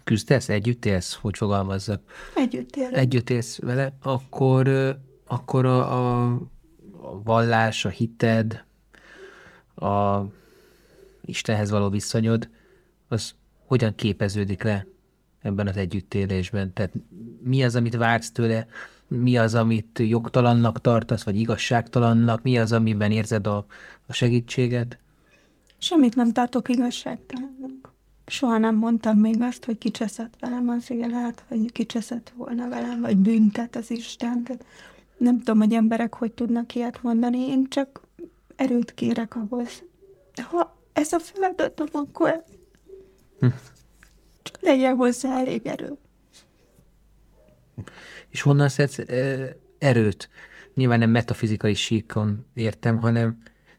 küzdesz, 0.04 0.50
együtt 0.50 0.86
élsz, 0.86 1.14
hogy 1.14 1.38
fogalmazzak? 1.38 2.02
Együtt 2.36 2.76
élsz. 2.76 2.94
Együtt 2.94 3.30
élsz 3.30 3.60
vele, 3.60 3.94
akkor 4.02 4.98
akkor 5.30 5.66
a, 5.66 5.80
a, 5.80 6.26
a 7.02 7.22
vallás, 7.24 7.86
a 7.86 7.90
hited, 7.90 8.64
a 9.76 10.22
Istenhez 11.26 11.70
való 11.70 11.90
viszonyod, 11.90 12.50
az 13.08 13.34
hogyan 13.66 13.96
képeződik 13.96 14.64
le 14.64 14.86
ebben 15.42 15.68
az 15.68 15.78
együttélésben? 15.78 16.74
Tehát 16.74 16.94
mi 17.44 17.64
az, 17.64 17.76
amit 17.76 17.96
vársz 17.96 18.32
tőle, 18.32 18.68
mi 19.08 19.38
az, 19.38 19.56
amit 19.56 20.00
jogtalannak 20.00 20.82
tartasz, 20.82 21.24
vagy 21.24 21.40
igazságtalannak, 21.40 22.42
mi 22.44 22.60
az, 22.60 22.72
amiben 22.72 23.12
érzed 23.12 23.48
a, 23.48 23.66
a 24.06 24.14
segítséget? 24.14 24.98
Semmit 25.78 26.16
nem 26.16 26.32
tartok 26.34 26.70
igazságtalannak. 26.70 27.94
Soha 28.30 28.58
nem 28.58 28.76
mondtam 28.76 29.18
még 29.18 29.42
azt, 29.42 29.66
hogy 29.66 29.78
kicseszett 29.78 30.34
velem 30.40 30.70
az 30.70 30.92
élet, 30.92 31.44
vagy 31.48 31.72
kicseszett 31.72 32.34
volna 32.36 32.70
velem, 32.70 33.02
vagy 33.02 33.18
büntet 33.18 33.76
az 33.76 33.92
Isten. 33.92 34.44
Tehát 34.44 34.66
nem 35.18 35.38
tudom, 35.38 35.60
hogy 35.60 35.74
emberek 35.74 36.14
hogy 36.14 36.32
tudnak 36.32 36.76
ilyet 36.76 37.02
mondani, 37.04 37.38
én 37.38 37.70
csak 37.70 38.08
erőt 38.56 38.94
kérek 38.94 39.36
ahhoz. 39.36 39.84
Ha 40.42 40.78
ez 40.94 41.14
a 41.14 41.20
feladatom, 41.20 41.88
akkor 41.92 42.44
hm. 43.40 43.48
csak 44.42 44.58
legyen 44.62 44.96
hozzá 44.96 45.40
elég 45.40 45.66
erő. 45.66 45.98
És 48.30 48.42
honnan 48.42 48.70
szedsz 48.70 49.00
erőt? 49.78 50.30
Nyilván 50.74 51.00
nem 51.00 51.10
metafizikai 51.10 51.74
síkon 51.74 52.46
értem, 52.54 52.98
hanem 52.98 53.38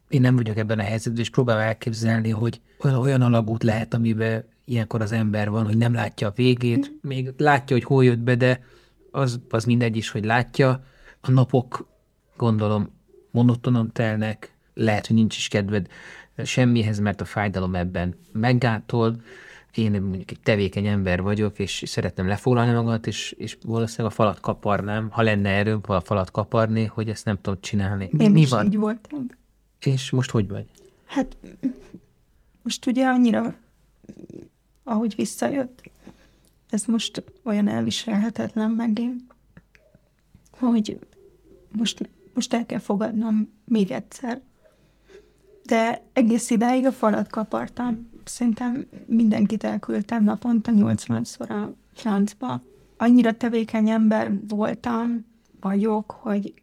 én 0.09 0.21
nem 0.21 0.37
vagyok 0.37 0.57
ebben 0.57 0.79
a 0.79 0.83
helyzetben, 0.83 1.21
és 1.21 1.31
próbálom 1.31 1.63
elképzelni, 1.63 2.31
hogy 2.31 2.61
olyan, 2.83 2.99
olyan 2.99 3.23
alagút 3.23 3.63
lehet, 3.63 3.95
amiben 3.95 4.45
ilyenkor 4.65 5.01
az 5.01 5.13
ember 5.13 5.51
van, 5.51 5.65
hogy 5.65 5.77
nem 5.77 5.95
látja 5.95 6.29
a 6.29 6.33
végét, 6.35 6.91
mm. 6.91 7.09
még 7.09 7.33
látja, 7.37 7.77
hogy 7.77 7.85
hol 7.85 8.05
jött 8.05 8.19
be, 8.19 8.35
de 8.35 8.65
az, 9.11 9.41
az 9.49 9.65
mindegy 9.65 9.97
is, 9.97 10.11
hogy 10.11 10.25
látja. 10.25 10.85
A 11.21 11.31
napok, 11.31 11.87
gondolom, 12.37 12.91
monotonan 13.31 13.93
telnek, 13.93 14.55
lehet, 14.75 15.07
hogy 15.07 15.17
nincs 15.17 15.37
is 15.37 15.49
kedved 15.49 15.87
semmihez, 16.45 16.99
mert 16.99 17.21
a 17.21 17.25
fájdalom 17.25 17.75
ebben 17.75 18.15
meggátol. 18.33 19.23
Én 19.75 19.91
mondjuk 19.91 20.31
egy 20.31 20.41
tevékeny 20.43 20.87
ember 20.87 21.23
vagyok, 21.23 21.59
és 21.59 21.83
szeretném 21.87 22.27
lefoglalni 22.27 22.73
magamat, 22.73 23.07
és, 23.07 23.35
és 23.39 23.59
valószínűleg 23.67 24.13
a 24.13 24.15
falat 24.15 24.41
kaparnám, 24.41 25.09
ha 25.11 25.23
lenne 25.23 25.49
erőm 25.49 25.81
a 25.87 26.01
falat 26.01 26.31
kaparni, 26.31 26.85
hogy 26.85 27.09
ezt 27.09 27.25
nem 27.25 27.39
tudom 27.41 27.61
csinálni. 27.61 28.11
Én 28.19 28.31
Mi 28.31 28.41
is 28.41 28.51
van? 28.51 28.67
így 28.67 28.77
voltam. 28.77 29.27
És 29.81 30.11
most 30.11 30.31
hogy 30.31 30.49
vagy? 30.49 30.67
Hát 31.05 31.37
most 32.63 32.87
ugye 32.87 33.07
annyira, 33.07 33.55
ahogy 34.85 35.15
visszajött, 35.15 35.91
ez 36.71 36.85
most 36.85 37.23
olyan 37.43 37.69
elviselhetetlen 37.69 38.71
megint, 38.71 39.23
hogy 40.51 40.99
most, 41.77 42.11
most 42.35 42.55
el 42.55 42.67
kell 42.67 42.79
fogadnom 42.79 43.53
még 43.65 43.91
egyszer. 43.91 44.41
De 45.63 46.03
egész 46.13 46.51
idáig 46.51 46.87
a 46.87 46.93
falat 46.93 47.31
kapartam. 47.31 48.11
Szerintem 48.25 48.87
mindenkit 49.07 49.65
elküldtem 49.65 50.25
naponta 50.25 50.73
80-szor 50.75 51.49
a 51.49 51.75
francba. 51.93 52.63
Annyira 52.97 53.37
tevékeny 53.37 53.89
ember 53.89 54.33
voltam, 54.49 55.27
vagyok, 55.61 56.11
hogy 56.11 56.55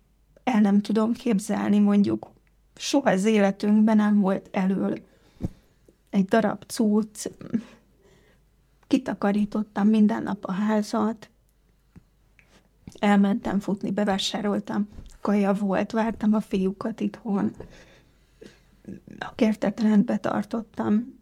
el 0.44 0.62
nem 0.62 0.82
tudom 0.82 1.14
képzelni 1.14 1.80
mondjuk 1.80 2.32
soha 2.76 3.10
az 3.10 3.26
életünkben 3.26 3.96
nem 3.96 4.20
volt 4.20 4.50
elől 4.52 4.98
egy 6.10 6.26
darab 6.26 6.64
cucc, 6.66 7.26
kitakarítottam 8.88 9.88
minden 9.88 10.24
nap 10.24 10.44
a 10.46 10.52
házat, 10.52 11.30
elmentem 13.00 13.60
futni, 13.60 13.92
bevásároltam, 13.92 14.88
kaja 15.22 15.54
volt, 15.54 15.92
vártam 15.92 16.34
a 16.34 16.42
fiúkat 16.42 17.00
itthon, 17.00 17.56
a 19.20 19.36
kertet 19.36 19.80
rendbe 19.80 20.18
tartottam. 20.18 21.16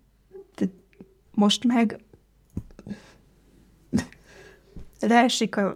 Most 1.32 1.63
meg 1.63 2.04
leesik 5.00 5.58
a 5.58 5.74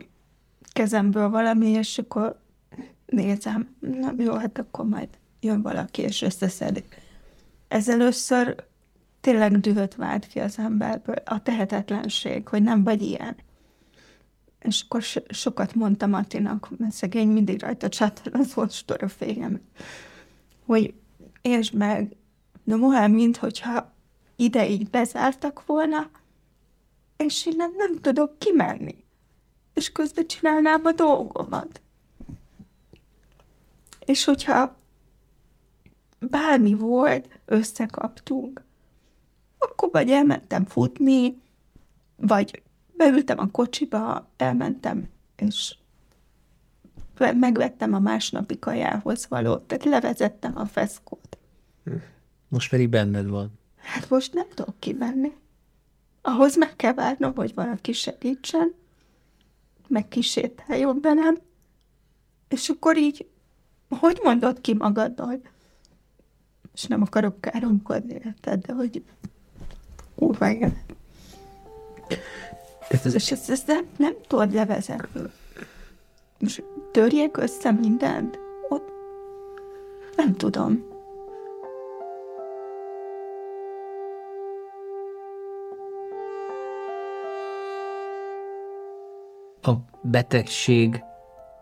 kezemből 0.71 1.29
valami, 1.29 1.67
és 1.67 1.97
akkor 1.97 2.39
nézem, 3.05 3.75
na 3.79 4.13
jó, 4.17 4.33
hát 4.33 4.59
akkor 4.59 4.85
majd 4.85 5.09
jön 5.39 5.61
valaki 5.61 6.01
és 6.01 6.21
összeszedik. 6.21 7.01
Ez 7.67 7.89
először 7.89 8.67
tényleg 9.21 9.59
dühöt 9.59 9.95
vált 9.95 10.27
ki 10.27 10.39
az 10.39 10.57
emberből, 10.57 11.15
a 11.25 11.43
tehetetlenség, 11.43 12.47
hogy 12.47 12.63
nem 12.63 12.83
vagy 12.83 13.01
ilyen. 13.01 13.35
És 14.59 14.83
akkor 14.83 15.01
so- 15.01 15.33
sokat 15.33 15.75
mondtam 15.75 16.13
Atinak, 16.13 16.69
mert 16.77 16.93
szegény 16.93 17.27
mindig 17.27 17.61
rajta 17.61 18.07
az 18.31 18.53
volt 18.53 18.71
storofégem, 18.71 19.61
hogy 20.65 20.93
és 21.41 21.71
meg, 21.71 22.15
de 22.63 22.75
mohán, 22.75 23.11
mint 23.11 23.37
hogyha 23.37 23.93
ide 24.35 24.69
így 24.69 24.89
bezártak 24.89 25.65
volna, 25.65 26.09
és 27.17 27.45
én 27.45 27.53
nem, 27.55 27.71
nem 27.75 27.99
tudok 27.99 28.39
kimenni. 28.39 29.03
És 29.73 29.91
közben 29.91 30.27
csinálnám 30.27 30.85
a 30.85 30.91
dolgomat. 30.91 31.81
És 34.05 34.23
hogyha 34.23 34.77
bármi 36.19 36.73
volt, 36.73 37.39
összekaptunk. 37.45 38.63
Akkor 39.59 39.89
vagy 39.91 40.09
elmentem 40.09 40.65
futni, 40.65 41.41
vagy 42.15 42.63
beültem 42.97 43.39
a 43.39 43.51
kocsiba, 43.51 44.29
elmentem, 44.37 45.09
és 45.35 45.75
megvettem 47.17 47.93
a 47.93 47.99
másnapi 47.99 48.59
kajához 48.59 49.27
valót, 49.29 49.61
tehát 49.61 49.83
levezettem 49.83 50.57
a 50.57 50.65
feszkót. 50.65 51.37
Most 52.47 52.69
pedig 52.69 52.89
benned 52.89 53.27
van. 53.27 53.51
Hát 53.75 54.09
most 54.09 54.33
nem 54.33 54.47
tudok 54.53 54.79
kimenni. 54.79 55.31
Ahhoz 56.21 56.57
meg 56.57 56.75
kell 56.75 56.93
várnom, 56.93 57.35
hogy 57.35 57.53
valaki 57.53 57.91
segítsen, 57.91 58.73
meg 59.87 60.07
kisétáljon 60.07 60.99
velem, 61.01 61.37
és 62.47 62.69
akkor 62.69 62.97
így, 62.97 63.27
hogy 63.89 64.19
mondod 64.23 64.61
ki 64.61 64.73
magaddal? 64.73 65.39
és 66.79 66.85
nem 66.85 67.01
akarok 67.01 67.41
káromkodni, 67.41 68.13
érted, 68.13 68.65
de 68.65 68.73
hogy 68.73 69.03
kurva 70.19 70.47
igen. 70.49 70.77
Ez, 72.89 73.13
és 73.13 73.31
ezt, 73.31 73.49
ezt 73.49 73.67
nem, 73.67 73.85
nem 73.97 74.13
tudod 74.27 74.53
levezetni. 74.53 75.21
Most 76.39 76.63
törjek 76.91 77.37
össze 77.37 77.71
mindent? 77.71 78.39
Ott 78.69 78.87
nem 80.15 80.35
tudom. 80.35 80.87
A 89.61 89.71
betegség 90.01 91.03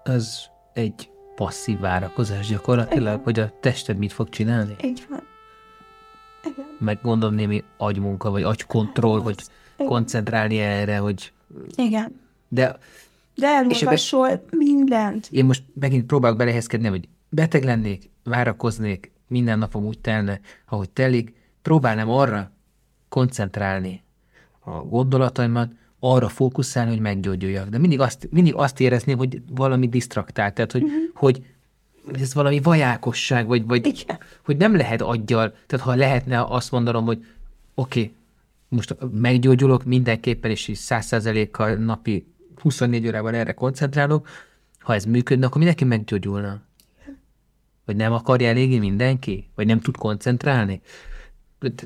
az 0.03 0.49
egy 0.73 1.09
passzív 1.35 1.79
várakozás 1.79 2.47
gyakorlatilag, 2.47 3.13
Igen. 3.13 3.23
hogy 3.23 3.39
a 3.39 3.51
tested 3.59 3.97
mit 3.97 4.13
fog 4.13 4.29
csinálni? 4.29 4.75
Így 4.83 5.05
van. 5.09 5.16
Meg 6.79 6.99
gondolom 7.01 7.35
némi 7.35 7.63
agymunka, 7.77 8.29
vagy 8.29 8.43
agykontroll, 8.43 9.19
Igen. 9.19 9.87
koncentrálni 9.87 10.57
erre, 10.57 10.97
hogy... 10.97 11.31
Igen. 11.75 12.19
De... 12.47 12.77
De 13.35 13.47
elolvasol 13.47 14.27
be... 14.27 14.41
mindent. 14.51 15.27
Én 15.31 15.45
most 15.45 15.63
megint 15.79 16.05
próbálok 16.05 16.37
belehezkedni, 16.37 16.87
hogy 16.87 17.07
beteg 17.29 17.63
lennék, 17.63 18.09
várakoznék, 18.23 19.11
minden 19.27 19.59
napom 19.59 19.85
úgy 19.85 19.99
telne, 19.99 20.39
ahogy 20.65 20.89
telik, 20.89 21.33
próbálnám 21.61 22.09
arra 22.09 22.51
koncentrálni 23.09 24.03
a 24.59 24.71
gondolataimat, 24.71 25.71
arra 25.99 26.29
fókuszálni, 26.29 26.89
hogy 26.91 26.99
meggyógyuljak. 26.99 27.69
De 27.69 27.77
mindig 27.77 27.99
azt, 27.99 28.27
mindig 28.31 28.55
azt 28.55 28.79
érezném, 28.79 29.17
hogy 29.17 29.41
valami 29.49 29.87
disztraktált, 29.87 30.53
tehát 30.53 30.71
hogy, 30.71 30.83
uh-huh. 30.83 30.99
hogy 31.13 31.45
ez 32.13 32.33
valami 32.33 32.59
vajákosság, 32.59 33.47
vagy, 33.47 33.65
vagy 33.65 34.05
hogy 34.45 34.57
nem 34.57 34.75
lehet 34.75 35.01
aggyal, 35.01 35.53
tehát 35.67 35.85
ha 35.85 35.95
lehetne 35.95 36.43
azt 36.43 36.71
mondanom, 36.71 37.05
hogy 37.05 37.25
oké, 37.73 37.99
okay, 37.99 38.15
most 38.67 38.95
meggyógyulok 39.11 39.83
mindenképpen, 39.83 40.51
és 40.51 40.67
is 40.67 40.77
száz 40.77 41.05
százalékkal 41.05 41.73
napi 41.73 42.27
24 42.55 43.07
órában 43.07 43.33
erre 43.33 43.53
koncentrálok, 43.53 44.27
ha 44.79 44.93
ez 44.93 45.05
működne, 45.05 45.45
akkor 45.45 45.57
mindenki 45.57 45.83
meggyógyulna. 45.83 46.61
Vagy 47.85 47.95
nem 47.95 48.13
akarja 48.13 48.47
eléggé 48.47 48.79
mindenki? 48.79 49.49
Vagy 49.55 49.65
nem 49.65 49.79
tud 49.79 49.97
koncentrálni? 49.97 50.81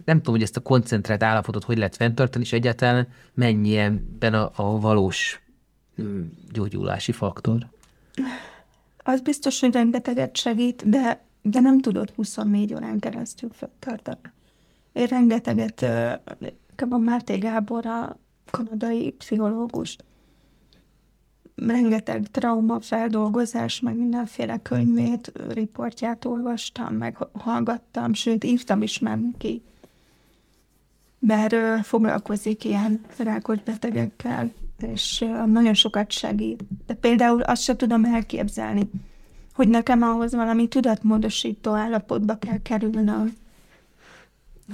nem 0.05 0.17
tudom, 0.17 0.33
hogy 0.33 0.41
ezt 0.43 0.57
a 0.57 0.61
koncentrált 0.61 1.23
állapotot 1.23 1.63
hogy 1.63 1.77
lehet 1.77 1.95
fenntartani, 1.95 2.43
és 2.43 2.53
egyáltalán 2.53 3.07
mennyi 3.33 3.77
ebben 3.77 4.33
a, 4.33 4.51
a 4.55 4.79
valós 4.79 5.41
gyógyulási 6.51 7.11
faktor? 7.11 7.67
Az 9.11 9.21
biztos, 9.21 9.59
hogy 9.59 9.73
rengeteget 9.73 10.37
segít, 10.37 10.89
de, 10.89 11.21
de 11.41 11.59
nem 11.59 11.79
tudod 11.79 12.09
24 12.09 12.73
órán 12.73 12.99
keresztül 12.99 13.49
fenntartani. 13.53 14.33
Én 14.93 15.05
rengeteget, 15.05 15.81
a 16.89 16.97
Máté 16.97 17.37
Gábor, 17.37 17.85
a 17.85 18.17
kanadai 18.51 19.11
pszichológus, 19.11 19.97
rengeteg 21.55 22.27
trauma 22.31 22.79
feldolgozás, 22.79 23.79
meg 23.79 23.95
mindenféle 23.95 24.59
könyvét, 24.61 25.31
riportját 25.49 26.25
olvastam, 26.25 26.95
meg 26.95 27.17
hallgattam, 27.33 28.13
sőt, 28.13 28.43
írtam 28.43 28.81
is 28.81 28.99
már 28.99 29.19
ki. 29.37 29.61
Mert 31.19 31.53
ö, 31.53 31.75
foglalkozik 31.83 32.63
ilyen 32.63 33.01
rákos 33.17 33.59
betegekkel, 33.59 34.51
és 34.81 35.25
nagyon 35.45 35.73
sokat 35.73 36.11
segít. 36.11 36.63
De 36.87 36.93
például 36.93 37.41
azt 37.41 37.61
sem 37.61 37.77
tudom 37.77 38.05
elképzelni, 38.05 38.89
hogy 39.53 39.67
nekem 39.67 40.01
ahhoz 40.01 40.33
valami 40.33 40.67
tudatmódosító 40.67 41.73
állapotba 41.73 42.37
kell 42.37 42.61
kerülnöm, 42.61 43.33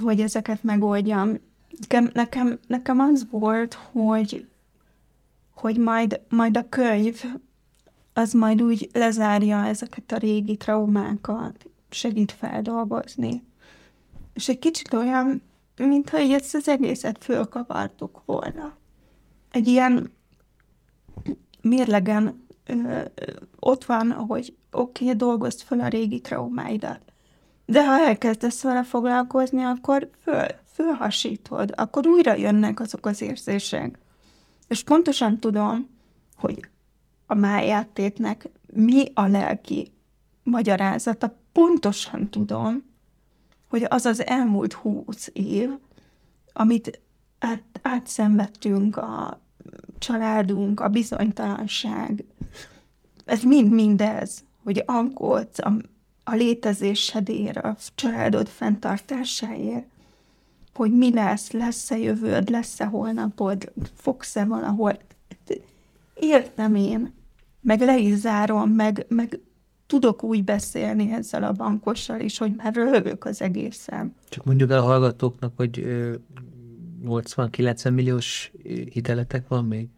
hogy 0.00 0.20
ezeket 0.20 0.62
megoldjam. 0.62 1.38
Nekem, 1.80 2.10
nekem, 2.12 2.58
nekem 2.66 3.00
az 3.00 3.26
volt, 3.30 3.74
hogy, 3.74 4.48
hogy 5.54 5.76
majd, 5.76 6.20
majd 6.28 6.56
a 6.56 6.68
könyv 6.68 7.24
az 8.18 8.32
majd 8.32 8.62
úgy 8.62 8.90
lezárja 8.92 9.64
ezeket 9.64 10.12
a 10.12 10.16
régi 10.16 10.56
traumákat, 10.56 11.66
segít 11.90 12.32
feldolgozni. 12.32 13.42
És 14.34 14.48
egy 14.48 14.58
kicsit 14.58 14.92
olyan, 14.92 15.42
mintha 15.76 16.20
így 16.20 16.32
ezt 16.32 16.54
az 16.54 16.68
egészet 16.68 17.24
fölkavartuk 17.24 18.22
volna. 18.24 18.77
Egy 19.58 19.68
ilyen 19.68 20.12
mérlegen 21.60 22.46
ö, 22.66 23.00
ott 23.58 23.84
van, 23.84 24.12
hogy 24.12 24.56
oké, 24.70 25.04
okay, 25.04 25.16
dolgozd 25.16 25.60
fel 25.60 25.80
a 25.80 25.88
régi 25.88 26.20
traumáidat. 26.20 27.00
De 27.66 27.86
ha 27.86 28.06
elkezdesz 28.06 28.62
vele 28.62 28.82
foglalkozni, 28.82 29.62
akkor 29.62 30.10
föl, 30.22 30.46
fölhasítod, 30.72 31.72
akkor 31.76 32.06
újra 32.06 32.34
jönnek 32.34 32.80
azok 32.80 33.06
az 33.06 33.20
érzések. 33.20 33.98
És 34.68 34.82
pontosan 34.82 35.38
tudom, 35.38 35.88
hogy 36.36 36.68
a 37.26 37.34
májátéknek 37.34 38.48
mi 38.72 39.04
a 39.14 39.26
lelki 39.26 39.92
magyarázata. 40.42 41.38
Pontosan 41.52 42.30
tudom, 42.30 42.84
hogy 43.68 43.86
az 43.88 44.06
az 44.06 44.26
elmúlt 44.26 44.72
húsz 44.72 45.30
év, 45.32 45.70
amit 46.52 47.00
át, 47.38 47.62
átszenvedtünk 47.82 48.96
a 48.96 49.40
családunk, 49.98 50.80
a 50.80 50.88
bizonytalanság, 50.88 52.24
ez 53.24 53.42
mind 53.42 53.72
mindez, 53.72 54.44
hogy 54.64 54.82
aggódsz 54.86 55.58
a, 55.58 55.72
a 56.24 56.34
létezésedért, 56.34 57.56
a 57.56 57.76
családod 57.94 58.48
fenntartásáért, 58.48 59.86
hogy 60.74 60.92
mi 60.92 61.14
lesz, 61.14 61.50
lesz-e 61.50 61.98
jövőd, 61.98 62.50
lesz-e 62.50 62.84
holnapod, 62.84 63.72
fogsz-e 63.94 64.44
valahol. 64.44 64.98
Értem 66.14 66.74
én, 66.74 67.12
meg 67.60 67.80
le 67.80 67.98
is 67.98 68.14
zárom, 68.14 68.70
meg, 68.70 69.06
meg 69.08 69.40
tudok 69.86 70.22
úgy 70.22 70.44
beszélni 70.44 71.12
ezzel 71.12 71.42
a 71.42 71.52
bankossal 71.52 72.20
is, 72.20 72.38
hogy 72.38 72.54
már 72.56 72.74
röhögök 72.74 73.24
az 73.24 73.42
egészen. 73.42 74.14
Csak 74.28 74.44
mondjuk 74.44 74.70
el 74.70 74.80
hallgatóknak, 74.80 75.52
hogy 75.56 75.86
80-90 77.04 77.94
milliós 77.94 78.52
hiteletek 78.92 79.48
van 79.48 79.64
még? 79.64 79.88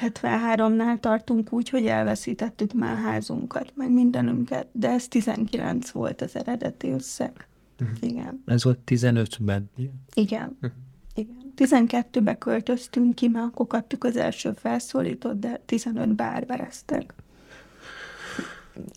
73-nál 0.00 1.00
tartunk 1.00 1.52
úgy, 1.52 1.68
hogy 1.68 1.86
elveszítettük 1.86 2.72
már 2.72 2.96
házunkat, 2.96 3.72
meg 3.74 3.92
mindenünket, 3.92 4.66
de 4.72 4.88
ez 4.88 5.08
19 5.08 5.90
volt 5.90 6.22
az 6.22 6.36
eredeti 6.36 6.88
összeg. 6.90 7.48
Uh-huh. 7.80 7.96
Igen. 8.00 8.42
Ez 8.46 8.64
volt 8.64 8.78
15-ben. 8.86 9.70
Igen. 10.14 10.56
Uh-huh. 10.60 10.70
Igen. 11.14 11.52
12-be 11.56 12.38
költöztünk 12.38 13.14
ki, 13.14 13.28
mert 13.28 13.46
akkor 13.46 13.66
kaptuk 13.66 14.04
az 14.04 14.16
első 14.16 14.52
felszólítót, 14.52 15.38
de 15.38 15.60
15-be 15.68 16.24
árvereztek. 16.24 17.14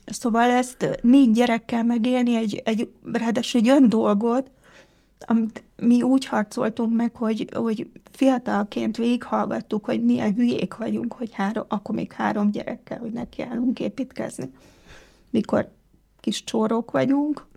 Szóval 0.05 0.49
ezt 0.49 0.99
négy 1.01 1.31
gyerekkel 1.31 1.83
megélni, 1.83 2.35
egy, 2.35 2.61
egy, 2.65 2.91
ráadásul 3.13 3.61
egy 3.61 3.69
olyan 3.69 3.89
dolgot, 3.89 4.51
amit 5.19 5.63
mi 5.81 6.01
úgy 6.01 6.25
harcoltunk 6.25 6.95
meg, 6.95 7.15
hogy, 7.15 7.49
hogy 7.53 7.89
fiatalként 8.11 8.97
végighallgattuk, 8.97 9.85
hogy 9.85 10.03
milyen 10.03 10.33
hülyék 10.33 10.75
vagyunk, 10.75 11.13
hogy 11.13 11.33
három, 11.33 11.65
akkor 11.67 11.95
még 11.95 12.11
három 12.11 12.51
gyerekkel, 12.51 12.99
hogy 12.99 13.11
nekiállunk 13.11 13.79
építkezni. 13.79 14.51
Mikor 15.29 15.71
kis 16.19 16.43
csórók 16.43 16.91
vagyunk, 16.91 17.47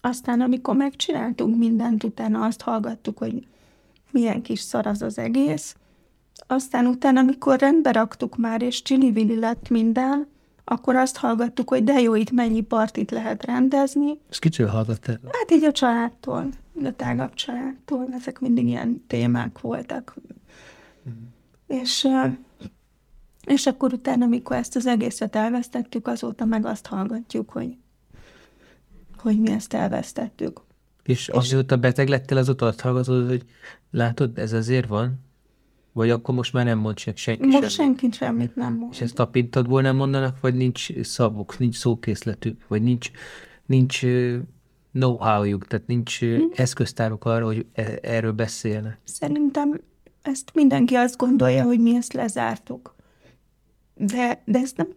aztán 0.00 0.40
amikor 0.40 0.76
megcsináltunk 0.76 1.58
mindent, 1.58 2.04
utána 2.04 2.44
azt 2.44 2.60
hallgattuk, 2.60 3.18
hogy 3.18 3.46
milyen 4.10 4.42
kis 4.42 4.60
szar 4.60 4.86
az 4.86 5.02
az 5.02 5.18
egész. 5.18 5.76
Aztán 6.46 6.86
utána, 6.86 7.20
amikor 7.20 7.58
rendbe 7.58 7.92
raktuk 7.92 8.36
már, 8.36 8.62
és 8.62 8.82
csili 8.82 9.38
lett 9.38 9.68
minden, 9.68 10.28
akkor 10.64 10.96
azt 10.96 11.16
hallgattuk, 11.16 11.68
hogy 11.68 11.84
de 11.84 12.00
jó, 12.00 12.14
itt 12.14 12.30
mennyi 12.30 12.60
partit 12.60 13.10
lehet 13.10 13.44
rendezni. 13.44 14.18
Ezt 14.30 14.40
kicsől 14.40 14.66
hallgattál? 14.66 15.20
Hát 15.24 15.50
így 15.50 15.64
a 15.64 15.72
családtól, 15.72 16.48
a 16.86 16.92
tágabb 16.92 17.34
családtól, 17.34 18.08
ezek 18.12 18.40
mindig 18.40 18.66
ilyen 18.66 19.04
témák 19.06 19.60
voltak. 19.60 20.14
Mm. 21.08 21.12
És, 21.66 22.08
és 23.46 23.66
akkor 23.66 23.92
utána, 23.92 24.24
amikor 24.24 24.56
ezt 24.56 24.76
az 24.76 24.86
egészet 24.86 25.36
elvesztettük, 25.36 26.06
azóta 26.06 26.44
meg 26.44 26.66
azt 26.66 26.86
hallgatjuk, 26.86 27.50
hogy, 27.50 27.76
hogy 29.18 29.40
mi 29.40 29.50
ezt 29.50 29.74
elvesztettük. 29.74 30.60
És, 31.02 31.28
és 31.28 31.28
azóta 31.28 31.76
beteg 31.76 32.08
lettél, 32.08 32.36
azóta 32.36 32.66
azt 32.66 32.80
hallgatod, 32.80 33.28
hogy 33.28 33.44
látod, 33.90 34.38
ez 34.38 34.52
azért 34.52 34.86
van? 34.88 35.14
Vagy 35.92 36.10
akkor 36.10 36.34
most 36.34 36.52
már 36.52 36.64
nem 36.64 36.78
mond 36.78 36.98
senki 36.98 37.42
Most 37.42 37.52
semmit. 37.52 37.70
senki 37.70 38.08
semmit 38.10 38.56
nem 38.56 38.74
mond. 38.74 38.92
És 38.92 39.00
ezt 39.00 39.14
tapintadból 39.14 39.82
nem 39.82 39.96
mondanak, 39.96 40.40
vagy 40.40 40.54
nincs 40.54 41.02
szavuk, 41.02 41.58
nincs 41.58 41.76
szókészletük, 41.76 42.64
vagy 42.68 42.82
nincs, 42.82 43.10
nincs 43.66 44.02
know-howjuk, 44.92 45.66
tehát 45.66 45.86
nincs 45.86 46.18
hm. 46.18 46.42
eszköztáruk 46.54 47.24
arra, 47.24 47.44
hogy 47.44 47.66
e- 47.72 47.98
erről 48.02 48.32
beszélne. 48.32 48.98
Szerintem 49.04 49.80
ezt 50.22 50.50
mindenki 50.54 50.94
azt 50.94 51.16
gondolja, 51.16 51.64
hogy 51.64 51.80
mi 51.80 51.96
ezt 51.96 52.12
lezártuk. 52.12 52.94
De, 53.94 54.42
de 54.44 54.58
ez, 54.58 54.72
nem, 54.76 54.88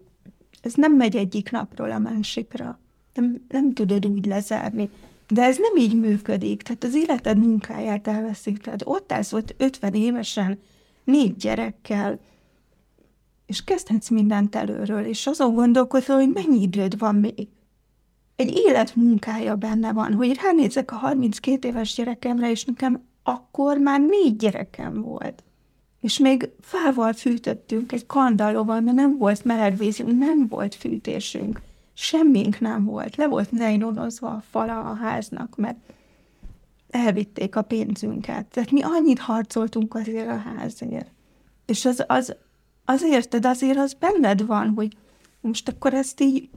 ez 0.62 0.74
nem 0.74 0.96
megy 0.96 1.16
egyik 1.16 1.52
napról 1.52 1.92
a 1.92 1.98
másikra. 1.98 2.80
Nem, 3.14 3.46
nem 3.50 3.74
tudod 3.74 4.06
úgy 4.06 4.26
lezárni. 4.26 4.90
De 5.28 5.42
ez 5.44 5.58
nem 5.58 5.84
így 5.84 6.00
működik. 6.00 6.62
Tehát 6.62 6.84
az 6.84 6.96
életed 6.96 7.38
munkáját 7.38 8.08
elveszíted. 8.08 8.82
Ott 8.84 9.12
állsz 9.12 9.32
volt 9.32 9.56
50 9.58 9.94
évesen, 9.94 10.60
négy 11.04 11.36
gyerekkel, 11.36 12.20
és 13.46 13.64
kezdhetsz 13.64 14.10
mindent 14.10 14.56
előről, 14.56 15.06
és 15.06 15.28
azon 15.28 15.54
gondolkozol, 15.54 16.16
hogy 16.16 16.30
mennyi 16.34 16.62
időd 16.62 16.98
van 16.98 17.16
még. 17.16 17.48
Egy 18.36 18.62
élet 18.66 18.96
munkája 18.96 19.56
benne 19.56 19.94
van, 19.94 20.14
hogy 20.14 20.40
ránézek 20.44 20.92
a 20.92 20.96
32 20.96 21.68
éves 21.68 21.94
gyerekemre, 21.94 22.50
és 22.50 22.66
nekem 22.66 23.04
akkor 23.24 23.78
már 23.78 24.02
négy 24.02 24.36
gyerekem 24.36 25.02
volt. 25.02 25.44
És 26.02 26.18
még 26.18 26.50
fával 26.62 27.14
fűtöttünk 27.14 27.92
egy 27.92 28.06
kandallóval, 28.06 28.80
mert 28.80 28.96
nem 28.96 29.18
volt 29.18 29.44
melegvízünk, 29.44 30.18
nem 30.18 30.48
volt 30.48 30.76
fűtésünk. 30.76 31.62
Semmink 31.94 32.60
nem 32.60 32.86
volt. 32.86 33.16
Le 33.16 33.28
volt 33.28 33.52
nejlonozva 33.52 34.30
a 34.30 34.44
fala 34.50 34.80
a 34.80 34.94
háznak, 34.94 35.56
mert 35.56 35.78
elvitték 36.90 37.56
a 37.56 37.62
pénzünket. 37.62 38.46
Tehát 38.46 38.72
mi 38.72 38.82
annyit 38.82 39.20
harcoltunk 39.20 39.96
azért 39.96 40.30
a 40.30 40.38
házért. 40.38 41.12
És 41.66 41.86
az, 41.86 42.04
az, 42.08 42.36
az 42.86 43.04
érted, 43.04 43.46
azért 43.46 43.78
az 43.78 43.94
benned 43.94 44.46
van, 44.46 44.70
hogy 44.76 44.98
most 45.42 45.70
akkor 45.70 45.94
ezt 45.94 46.22
így, 46.22 46.50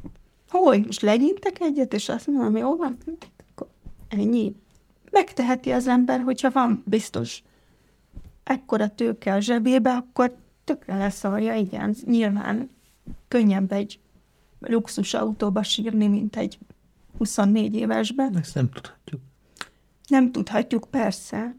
hogy 0.49 0.85
most 0.85 1.01
legyintek 1.01 1.61
egyet, 1.61 1.95
és 1.95 2.09
azt 2.09 2.27
mondom, 2.27 2.57
jó 2.57 2.77
van, 2.77 2.97
akkor 3.51 3.69
ennyi. 4.09 4.55
Megteheti 5.11 5.73
az 5.73 5.87
ember, 5.87 6.21
hogyha 6.21 6.51
van 6.51 6.83
biztos 6.87 7.43
ekkora 8.45 8.89
tőke 8.89 9.35
a 9.35 9.41
zsebébe, 9.41 9.93
akkor 9.93 10.37
tökre 10.65 10.97
leszarja, 10.97 11.55
igen, 11.55 11.95
nyilván 12.05 12.71
könnyebb 13.29 13.73
egy 13.73 14.01
luxus 14.61 15.15
autóba 15.15 15.63
sírni, 15.63 16.07
mint 16.07 16.37
egy 16.37 16.59
24 17.19 17.75
évesben. 17.75 18.37
Ezt 18.37 18.55
nem 18.55 18.71
tudhatjuk. 18.71 19.21
Nem 20.07 20.33
tudhatjuk, 20.33 20.87
persze. 20.91 21.57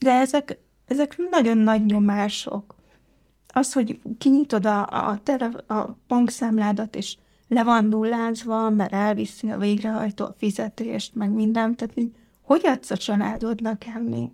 De 0.00 0.10
ezek, 0.10 0.58
ezek 0.86 1.16
nagyon 1.30 1.58
nagy 1.58 1.84
nyomások. 1.84 2.74
Az, 3.48 3.72
hogy 3.72 4.00
kinyitod 4.18 4.66
a, 4.66 5.08
a, 5.08 5.20
tele, 5.22 5.46
a 5.46 5.96
bankszámládat, 6.08 6.96
és 6.96 7.16
le 7.52 7.64
van 7.64 7.84
nullázva, 7.84 8.70
mert 8.70 8.92
elviszi 8.92 9.50
a 9.50 9.58
végrehajtó 9.58 10.24
a 10.24 10.34
fizetést, 10.38 11.14
meg 11.14 11.30
mindent, 11.30 11.76
tehát 11.76 11.94
hogy, 11.94 12.12
hogy 12.40 12.60
adsz 12.64 12.90
a 12.90 12.96
családodnak 12.96 13.84
enni? 13.84 14.32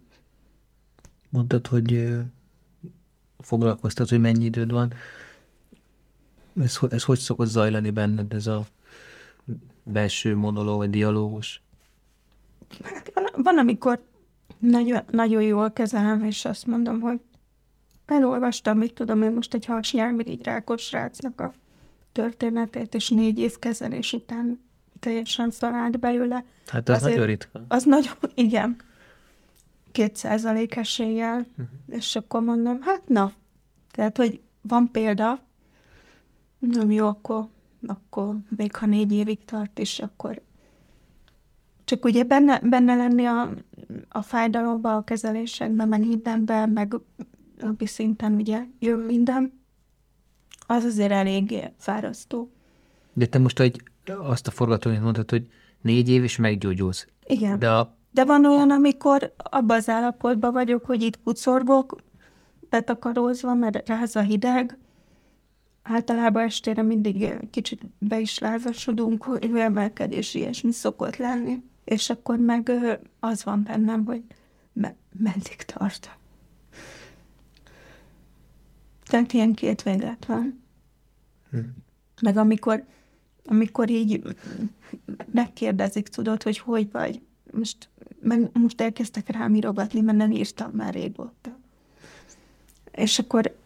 Mondtad, 1.29 1.67
hogy 1.67 2.17
foglalkoztat, 3.39 4.09
hogy 4.09 4.21
mennyi 4.21 4.45
időd 4.45 4.71
van. 4.71 4.93
Ez, 6.61 6.79
ez 6.91 7.03
hogy 7.03 7.19
szokott 7.19 7.47
zajlani 7.47 7.91
benned, 7.91 8.33
ez 8.33 8.47
a 8.47 8.67
belső 9.83 10.37
monológ, 10.37 10.77
vagy 10.77 10.91
dialógus? 10.91 11.63
Hát 12.83 13.11
van, 13.15 13.25
van, 13.37 13.59
amikor 13.59 14.03
nagyon, 14.59 15.03
nagyon 15.11 15.43
jól 15.43 15.71
kezelem, 15.71 16.25
és 16.25 16.45
azt 16.45 16.67
mondom, 16.67 17.01
hogy 17.01 17.21
elolvastam, 18.07 18.79
mit 18.79 18.95
tudom 18.95 19.23
én 19.23 19.33
most 19.33 19.55
egy 19.55 19.65
hasnyálmirigy 19.65 20.45
rákos 20.45 20.83
srácnak 20.83 21.41
a 21.41 21.53
történetét, 22.13 22.95
és 22.95 23.09
négy 23.09 23.39
év 23.39 23.59
kezelés 23.59 24.13
után 24.13 24.61
teljesen 25.01 25.51
szalált 25.51 25.99
belőle. 25.99 26.45
Hát 26.67 26.89
az 26.89 26.95
Azért- 26.95 27.11
nagyon 27.11 27.27
ritka. 27.27 27.65
Az 27.69 27.85
nagyon, 27.85 28.13
igen, 28.35 28.77
két 29.93 30.17
százalék 30.17 30.77
eséllyel, 30.77 31.39
uh-huh. 31.39 31.67
és 31.87 32.17
akkor 32.17 32.43
mondom, 32.43 32.81
hát 32.81 33.09
na, 33.09 33.33
tehát, 33.91 34.17
hogy 34.17 34.41
van 34.61 34.91
példa, 34.91 35.41
nem 36.59 36.91
jó, 36.91 37.07
akkor, 37.07 37.47
akkor 37.87 38.37
még 38.57 38.77
ha 38.77 38.87
négy 38.87 39.13
évig 39.13 39.45
tart 39.45 39.79
is, 39.79 39.99
akkor 39.99 40.43
csak 41.85 42.05
ugye 42.05 42.25
benne, 42.25 42.61
benne 42.61 42.95
lenni 42.95 43.25
a, 43.25 43.51
a 44.09 44.23
fájdalomba, 44.23 44.97
a 44.97 45.05
kezelésekben, 45.05 45.89
meg 45.89 46.07
mindenben, 46.07 46.71
meg 46.71 46.95
napi 47.59 47.87
szinten 47.87 48.35
ugye 48.35 48.65
jön 48.79 48.99
minden, 48.99 49.58
az 50.71 50.85
azért 50.85 51.11
eléggé 51.11 51.73
fárasztó. 51.79 52.51
De 53.13 53.27
te 53.27 53.39
most 53.39 53.61
egy, 53.61 53.83
azt 54.19 54.47
a 54.47 54.51
forgatónyt 54.51 55.03
mondtad, 55.03 55.31
hogy 55.31 55.49
négy 55.81 56.09
év 56.09 56.25
is 56.25 56.37
meggyógyulsz. 56.37 57.07
Igen. 57.27 57.59
De 57.59 57.71
a, 57.71 57.97
De 58.11 58.25
van 58.25 58.45
olyan, 58.45 58.71
amikor 58.71 59.35
abban 59.37 59.77
az 59.77 59.89
állapotban 59.89 60.53
vagyok, 60.53 60.85
hogy 60.85 61.03
itt 61.03 61.23
kucorgok, 61.23 61.97
betakarózva, 62.69 63.55
mert 63.55 63.89
ráz 63.89 64.17
a 64.17 64.21
hideg. 64.21 64.79
Általában 65.83 66.43
estére 66.43 66.83
mindig 66.83 67.35
kicsit 67.51 67.83
be 67.99 68.21
is 68.21 68.39
lázasodunk, 68.39 69.25
hogy 69.25 69.51
emelkedés 69.55 70.35
ilyesmi 70.35 70.73
szokott 70.73 71.17
lenni. 71.17 71.63
És 71.85 72.11
akkor 72.11 72.39
meg 72.39 72.71
az 73.21 73.45
van 73.45 73.63
bennem, 73.63 74.05
hogy 74.05 74.23
me- 74.73 74.97
meddig 75.19 75.57
tart. 75.57 76.18
Tehát 79.09 79.33
ilyen 79.33 79.55
két 79.55 79.83
véglet 79.83 80.25
van. 80.25 80.63
Meg 82.23 82.37
amikor, 82.37 82.85
amikor 83.45 83.91
így 83.91 84.37
megkérdezik, 85.33 86.09
tudod, 86.09 86.43
hogy 86.43 86.59
hogy 86.59 86.91
vagy. 86.91 87.21
Most, 87.53 87.89
meg 88.21 88.51
most 88.53 88.81
elkezdtek 88.81 89.29
rám 89.29 89.55
írogatni, 89.55 90.01
mert 90.01 90.19
nem 90.19 90.31
írtam 90.31 90.71
már 90.71 90.95
régóta. 90.95 91.59
És 92.93 93.19
akkor 93.19 93.57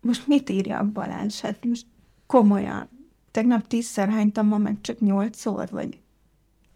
most 0.00 0.26
mit 0.26 0.50
írjak 0.50 0.92
Balázs? 0.92 1.40
Hát 1.40 1.64
most 1.64 1.86
komolyan. 2.26 2.88
Tegnap 3.30 3.66
tízszer 3.66 4.08
hánytam, 4.08 4.46
ma 4.46 4.58
meg 4.58 4.80
csak 4.80 5.00
nyolcszor, 5.00 5.68
vagy... 5.70 5.98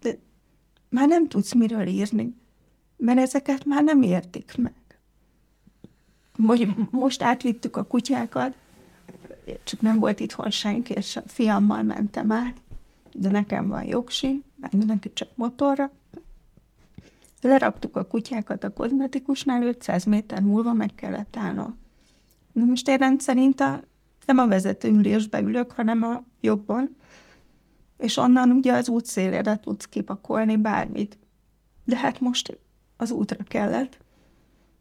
De 0.00 0.18
már 0.88 1.08
nem 1.08 1.28
tudsz 1.28 1.54
miről 1.54 1.86
írni, 1.86 2.34
mert 2.96 3.18
ezeket 3.18 3.64
már 3.64 3.84
nem 3.84 4.02
értik 4.02 4.56
meg. 4.56 4.74
Most, 6.38 6.66
most 6.90 7.22
átvittük 7.22 7.76
a 7.76 7.82
kutyákat, 7.82 8.54
csak 9.64 9.80
nem 9.80 9.98
volt 9.98 10.20
itthon 10.20 10.50
senki, 10.50 10.92
és 10.92 11.16
a 11.16 11.22
fiammal 11.26 11.82
mentem 11.82 12.32
át, 12.32 12.56
de 13.12 13.30
nekem 13.30 13.68
van 13.68 13.84
jogsi, 13.84 14.42
meg 14.56 14.72
neki 14.72 15.12
csak 15.12 15.28
motorra. 15.34 15.90
Leraktuk 17.40 17.96
a 17.96 18.04
kutyákat 18.04 18.64
a 18.64 18.72
kozmetikusnál, 18.72 19.62
500 19.62 20.04
méter 20.04 20.42
múlva 20.42 20.72
meg 20.72 20.94
kellett 20.94 21.36
állnom. 21.36 21.78
Na 22.52 22.64
most 22.64 22.88
én 22.88 22.96
rendszerint 22.96 23.60
a, 23.60 23.80
nem 24.26 24.38
a 24.38 24.46
vezetőülésbe 24.46 25.40
ülök, 25.40 25.72
hanem 25.72 26.02
a 26.02 26.22
jobbon, 26.40 26.96
és 27.96 28.16
onnan 28.16 28.50
ugye 28.50 28.72
az 28.72 28.88
út 28.88 29.06
szélére 29.06 29.56
tudsz 29.56 29.84
kipakolni 29.84 30.56
bármit. 30.56 31.18
De 31.84 31.96
hát 31.96 32.20
most 32.20 32.58
az 32.96 33.10
útra 33.10 33.44
kellett. 33.44 33.98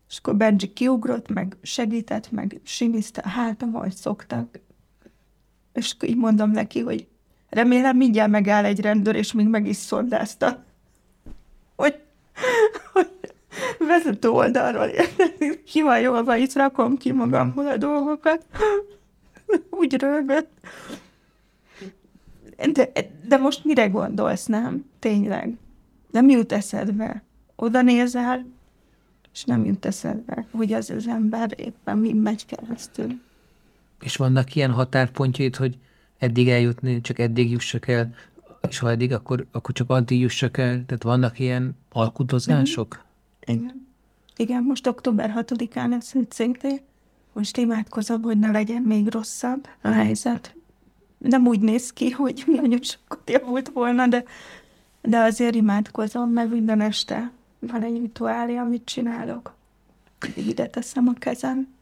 És 0.09 0.17
akkor 0.17 0.35
Benji 0.35 0.73
kiugrott, 0.73 1.29
meg 1.29 1.57
segített, 1.61 2.31
meg 2.31 2.59
simizte 2.63 3.21
a 3.21 3.27
hátam, 3.27 3.75
ahogy 3.75 3.95
szoktak. 3.95 4.59
És 5.73 5.93
akkor 5.95 6.09
így 6.09 6.17
mondom 6.17 6.51
neki, 6.51 6.79
hogy 6.79 7.07
remélem 7.49 7.97
mindjárt 7.97 8.31
megáll 8.31 8.65
egy 8.65 8.79
rendőr, 8.79 9.15
és 9.15 9.31
még 9.31 9.47
meg 9.47 9.67
is 9.67 9.75
szondázta. 9.75 10.63
Hogy, 11.75 11.99
hogy 12.93 13.09
vezető 13.79 14.29
oldalról 14.29 14.89
ki 15.65 15.81
van 15.81 15.99
jól, 15.99 16.35
itt 16.35 16.53
rakom 16.53 16.97
ki 16.97 17.11
magamból 17.11 17.67
a 17.67 17.77
dolgokat. 17.77 18.45
Úgy 19.69 19.93
rögött. 19.93 20.49
De, 22.71 22.91
de 23.27 23.37
most 23.37 23.65
mire 23.65 23.87
gondolsz, 23.87 24.45
nem? 24.45 24.85
Tényleg. 24.99 25.57
Nem 26.11 26.29
jut 26.29 26.51
eszedbe. 26.51 27.23
Oda 27.55 27.81
nézel, 27.81 28.45
és 29.37 29.43
nem 29.43 29.65
jut 29.65 29.85
eszedbe, 29.85 30.45
hogy 30.51 30.73
az 30.73 30.89
az 30.89 31.07
ember 31.07 31.53
éppen 31.55 31.97
mi 31.97 32.13
megy 32.13 32.45
keresztül. 32.45 33.19
és 34.01 34.15
vannak 34.15 34.55
ilyen 34.55 34.71
határpontjaid, 34.71 35.55
hogy 35.55 35.77
eddig 36.17 36.49
eljutni, 36.49 37.01
csak 37.01 37.19
eddig 37.19 37.51
jussak 37.51 37.87
el, 37.87 38.13
és 38.69 38.79
ha 38.79 38.89
eddig, 38.89 39.13
akkor, 39.13 39.45
akkor 39.51 39.75
csak 39.75 39.89
addig 39.89 40.19
jussak 40.19 40.57
el. 40.57 40.85
Tehát 40.85 41.03
vannak 41.03 41.39
ilyen 41.39 41.77
alkudozások? 41.91 43.03
Igen. 43.45 43.87
Igen, 44.35 44.63
most 44.63 44.87
október 44.87 45.33
6-án 45.35 45.89
lesz 45.89 46.13
egy 46.13 46.29
CT. 46.29 46.83
Most 47.33 47.57
imádkozom, 47.57 48.21
hogy 48.21 48.39
ne 48.39 48.51
legyen 48.51 48.81
még 48.81 49.07
rosszabb 49.07 49.67
a 49.81 49.87
helyzet. 49.87 50.55
Nem 51.17 51.47
úgy 51.47 51.59
néz 51.59 51.93
ki, 51.93 52.09
hogy 52.09 52.43
nagyon 52.61 52.81
sokat 52.81 53.29
javult 53.29 53.69
volna, 53.69 54.07
de, 54.07 54.23
de 55.01 55.17
azért 55.17 55.55
imádkozom, 55.55 56.29
mert 56.29 56.49
minden 56.49 56.81
este 56.81 57.31
van 57.59 57.83
egy 57.83 57.97
rituálé, 57.97 58.55
amit 58.55 58.85
csinálok. 58.85 59.55
Ide 60.35 60.67
teszem 60.67 61.07
a 61.07 61.13
kezem. 61.13 61.75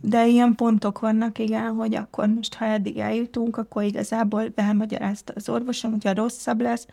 De 0.00 0.26
ilyen 0.26 0.54
pontok 0.54 0.98
vannak, 1.00 1.38
igen, 1.38 1.74
hogy 1.74 1.94
akkor 1.94 2.28
most, 2.28 2.54
ha 2.54 2.64
eddig 2.64 2.98
eljutunk, 2.98 3.56
akkor 3.56 3.82
igazából 3.82 4.52
elmagyarázta 4.54 5.32
az 5.36 5.48
orvosom, 5.48 5.90
hogyha 5.90 6.14
rosszabb 6.14 6.60
lesz, 6.60 6.86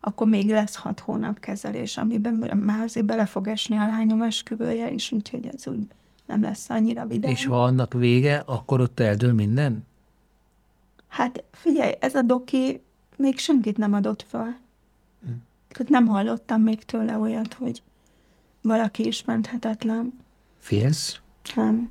akkor 0.00 0.26
még 0.28 0.48
lesz 0.48 0.76
hat 0.76 1.00
hónap 1.00 1.38
kezelés, 1.38 1.96
amiben 1.96 2.58
már 2.58 2.80
azért 2.80 3.06
bele 3.06 3.26
fog 3.26 3.48
esni 3.48 3.76
a 3.76 3.86
lányom 3.86 4.22
esküvője 4.22 4.90
is, 4.90 5.12
úgyhogy 5.12 5.46
ez 5.46 5.66
úgy 5.66 5.86
nem 6.26 6.42
lesz 6.42 6.70
annyira 6.70 7.06
vidám. 7.06 7.30
És 7.30 7.44
ha 7.46 7.62
annak 7.62 7.92
vége, 7.92 8.42
akkor 8.46 8.80
ott 8.80 9.00
eldől 9.00 9.32
minden? 9.32 9.86
Hát 11.08 11.44
figyelj, 11.50 11.92
ez 12.00 12.14
a 12.14 12.22
doki 12.22 12.82
még 13.16 13.38
senkit 13.38 13.76
nem 13.76 13.92
adott 13.92 14.24
fel. 14.28 14.58
Tehát 15.72 15.92
nem 15.92 16.06
hallottam 16.06 16.62
még 16.62 16.84
tőle 16.84 17.18
olyat, 17.18 17.54
hogy 17.54 17.82
valaki 18.62 19.06
is 19.06 19.24
menthetetlen. 19.24 20.12
Félsz? 20.58 21.20
Nem. 21.54 21.90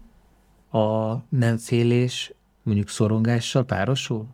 A 0.72 1.16
nem 1.30 1.58
félés 1.58 2.34
mondjuk 2.64 2.90
szorongással 2.90 3.64
párosul? 3.64 4.26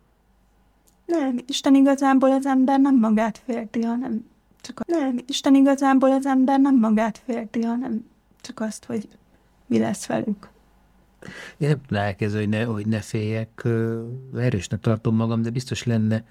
Nem, 1.05 1.39
Isten 1.47 1.75
igazából 1.75 2.31
az 2.31 2.45
ember 2.45 2.79
nem 2.79 2.99
magát 2.99 3.41
félti, 3.45 3.81
hanem 3.81 4.25
csak 4.61 4.79
a... 4.79 4.83
Nem, 4.87 5.19
Isten 5.27 5.55
igazából 5.55 6.11
az 6.11 6.25
ember 6.25 6.59
nem 6.59 6.79
magát 6.79 7.21
félti, 7.25 7.61
hanem 7.61 8.05
csak 8.41 8.59
azt, 8.59 8.85
hogy 8.85 9.07
mi 9.65 9.79
lesz 9.79 10.05
velük. 10.05 10.49
Én 11.57 11.68
nem 11.68 11.82
tudom 11.88 12.03
elkezdeni, 12.03 12.43
hogy 12.43 12.53
ne, 12.53 12.63
hogy 12.63 12.86
ne 12.86 12.99
féljek. 12.99 13.68
Erősnek 14.36 14.80
tartom 14.80 15.15
magam, 15.15 15.41
de 15.41 15.49
biztos 15.49 15.84
lenne 15.84 16.24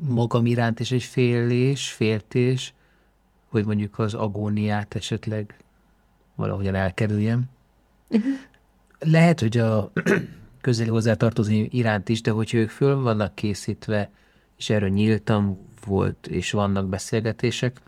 magam 0.00 0.46
iránt 0.46 0.80
is 0.80 0.92
egy 0.92 1.02
félés, 1.02 1.88
féltés, 1.88 2.74
hogy 3.48 3.64
mondjuk 3.64 3.98
az 3.98 4.14
agóniát 4.14 4.94
esetleg 4.94 5.56
valahogyan 6.34 6.74
elkerüljem. 6.74 7.44
Lehet, 8.98 9.40
hogy 9.40 9.56
a 9.56 9.92
közeli 10.60 10.88
hozzátartozó 10.88 11.52
iránt 11.52 12.08
is, 12.08 12.20
de 12.20 12.30
hogyha 12.30 12.58
ők 12.58 12.70
föl 12.70 13.00
vannak 13.00 13.34
készítve, 13.34 14.10
és 14.56 14.70
erről 14.70 14.88
nyíltan 14.88 15.58
volt, 15.84 16.26
és 16.26 16.50
vannak 16.50 16.88
beszélgetések, 16.88 17.80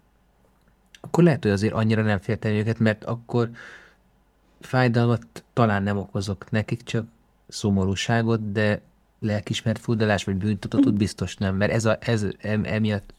akkor 1.01 1.25
lehet, 1.25 1.43
hogy 1.43 1.53
azért 1.53 1.73
annyira 1.73 2.03
nem 2.03 2.19
félteni 2.19 2.59
őket, 2.59 2.79
mert 2.79 3.05
akkor 3.05 3.51
fájdalmat 4.61 5.45
talán 5.53 5.83
nem 5.83 5.97
okozok 5.97 6.51
nekik, 6.51 6.83
csak 6.83 7.07
szomorúságot, 7.49 8.53
de 8.53 8.81
lelkismert 9.21 9.79
furdalás 9.79 10.25
vagy 10.25 10.37
bűntudatot 10.37 10.95
biztos 10.95 11.37
nem, 11.37 11.57
mert 11.57 11.73
ez, 11.73 11.85
a, 11.85 11.99
ez 12.01 12.27
em, 12.39 12.65
emiatt 12.65 13.15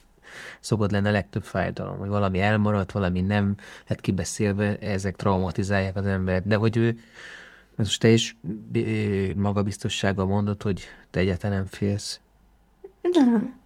szokott 0.60 0.92
lenne 0.92 1.10
a 1.10 1.12
legtöbb 1.12 1.44
fájdalom, 1.44 1.98
hogy 1.98 2.10
valami 2.10 2.40
elmaradt, 2.40 2.92
valami 2.92 3.22
nem 3.22 3.56
lett 3.88 4.02
kibeszélve, 4.02 4.78
ezek 4.78 5.16
traumatizálják 5.16 5.96
az 5.96 6.06
embert, 6.06 6.48
de 6.48 6.56
hogy 6.56 6.78
ő, 6.78 7.00
most 7.76 8.00
te 8.00 8.10
is 8.10 8.38
magabiztossággal 9.36 10.26
mondod, 10.26 10.62
hogy 10.62 10.84
te 11.10 11.20
egyáltalán 11.20 11.58
nem 11.58 11.66
félsz. 11.66 12.20
Nem. 13.02 13.60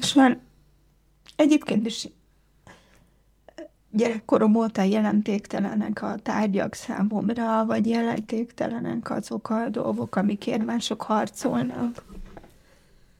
És 0.00 0.14
már 0.14 0.38
egyébként 1.36 1.86
is 1.86 2.08
gyerekkorom 3.90 4.54
óta 4.54 4.82
jelentéktelenek 4.82 6.02
a 6.02 6.16
tárgyak 6.22 6.74
számomra, 6.74 7.64
vagy 7.64 7.86
jelentéktelenek 7.86 9.10
azok 9.10 9.50
a 9.50 9.68
dolgok, 9.68 10.16
amikért 10.16 10.64
mások 10.64 11.02
harcolnak. 11.02 12.04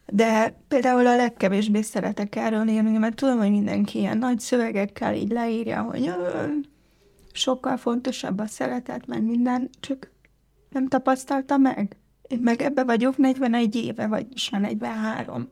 De 0.06 0.54
például 0.68 1.06
a 1.06 1.16
legkevésbé 1.16 1.80
szeretek 1.82 2.36
erről 2.36 2.68
írni, 2.68 2.98
mert 2.98 3.16
tudom, 3.16 3.38
hogy 3.38 3.50
mindenki 3.50 3.98
ilyen 3.98 4.18
nagy 4.18 4.40
szövegekkel 4.40 5.14
így 5.14 5.30
leírja, 5.30 5.82
hogy 5.82 6.06
"Ö, 6.06 6.46
sokkal 7.32 7.76
fontosabb 7.76 8.38
a 8.38 8.46
szeretet, 8.46 9.06
mert 9.06 9.22
minden, 9.22 9.70
csak 9.80 10.10
nem 10.70 10.88
tapasztalta 10.88 11.56
meg. 11.56 11.96
Én 12.28 12.38
meg 12.38 12.62
ebbe 12.62 12.84
vagyok 12.84 13.16
41 13.16 13.76
éve, 13.76 14.06
vagy 14.06 14.26
is 14.34 14.48
43. 14.48 15.48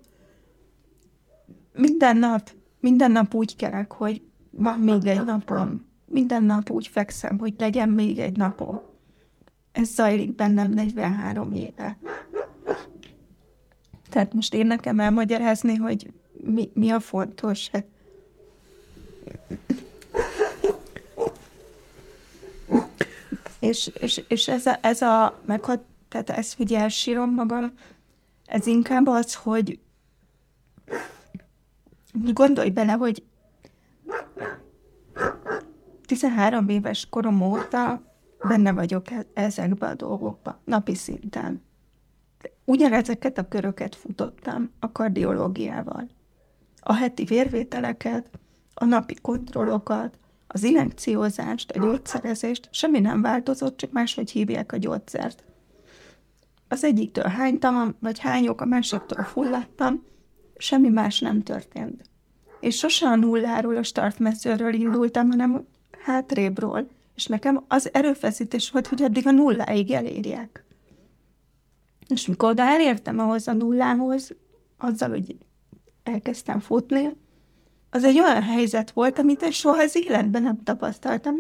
Minden 1.73 2.17
nap, 2.17 2.51
minden 2.81 3.11
nap 3.11 3.35
úgy 3.35 3.57
kelek, 3.57 3.93
hogy 3.93 4.23
van 4.57 4.79
még 4.79 5.07
egy 5.07 5.25
napom. 5.25 5.87
Minden 6.07 6.45
nap 6.45 6.71
úgy 6.71 6.87
fekszem, 6.87 7.39
hogy 7.39 7.55
legyen 7.59 7.89
még 7.89 8.19
egy 8.19 8.37
napom. 8.37 8.81
Ez 9.73 9.89
zajlik 9.89 10.35
bennem 10.35 10.71
43 10.71 11.53
éve. 11.53 11.99
Tehát 14.11 14.35
most 14.35 14.55
én 14.55 14.67
nekem 14.67 15.01
elmagyarázni, 15.01 15.75
hogy 15.75 16.13
mi, 16.45 16.71
mi 16.75 16.91
a 16.91 17.01
fontos. 17.01 17.69
Hát 17.71 17.85
és, 23.59 23.91
és, 24.01 24.25
és 24.29 24.49
ez 24.49 24.67
a, 24.67 24.79
ez 24.81 25.03
a 25.03 25.41
meghad, 25.47 25.81
tehát 26.09 26.31
ezt 26.31 26.57
hogy 26.57 26.73
elsírom 26.73 27.31
magam, 27.35 27.73
ez 28.47 28.67
inkább 28.67 29.07
az, 29.07 29.35
hogy 29.35 29.79
gondolj 32.33 32.71
bele, 32.71 32.93
hogy 32.93 33.23
13 36.07 36.69
éves 36.69 37.07
korom 37.11 37.43
óta 37.43 38.03
benne 38.49 38.73
vagyok 38.73 39.11
e- 39.11 39.27
ezekben 39.35 39.91
a 39.91 39.95
dolgokban, 39.95 40.59
napi 40.65 40.95
szinten. 40.95 41.63
Ugyanezeket 42.65 43.39
a 43.39 43.49
köröket 43.49 43.95
futottam 43.95 44.71
a 44.79 44.93
kardiológiával. 44.93 46.09
A 46.81 46.95
heti 46.95 47.25
vérvételeket, 47.25 48.31
a 48.75 48.85
napi 48.85 49.15
kontrollokat, 49.15 50.19
az 50.47 50.63
injekciózást, 50.63 51.71
a 51.71 51.81
gyógyszerezést, 51.81 52.69
semmi 52.73 53.01
nem 53.01 53.23
változott, 53.23 53.77
csak 53.77 53.93
máshogy 53.93 54.31
hívják 54.31 54.73
a 54.73 54.77
gyógyszert. 54.77 55.45
Az 56.69 56.85
egyiktől 56.85 57.25
hánytam, 57.25 57.95
vagy 58.01 58.19
hányok, 58.19 58.61
a 58.61 58.65
másiktól 58.65 59.25
fulladtam, 59.25 60.05
semmi 60.57 60.89
más 60.89 61.21
nem 61.21 61.43
történt. 61.43 62.03
És 62.65 62.77
sose 62.77 63.07
a 63.07 63.17
nulláról, 63.17 63.77
a 63.77 63.83
startmezőről 63.83 64.75
indultam, 64.75 65.31
hanem 65.31 65.67
hátrébről, 66.05 66.89
és 67.15 67.27
nekem 67.27 67.65
az 67.69 67.91
erőfeszítés 67.93 68.71
volt, 68.71 68.87
hogy 68.87 69.03
addig 69.03 69.27
a 69.27 69.31
nulláig 69.31 69.91
elérjek. 69.91 70.65
És 72.09 72.27
mikor 72.27 72.51
oda 72.51 72.63
elértem 72.63 73.19
ahhoz 73.19 73.49
a 73.49 73.53
nullához, 73.53 74.35
azzal, 74.79 75.09
hogy 75.09 75.37
elkezdtem 76.03 76.61
futni, 76.61 77.17
az 77.91 78.05
egy 78.05 78.19
olyan 78.19 78.43
helyzet 78.43 78.91
volt, 78.91 79.19
amit 79.19 79.43
én 79.43 79.51
soha 79.51 79.83
az 79.83 79.97
életben 79.97 80.43
nem 80.43 80.63
tapasztaltam, 80.63 81.35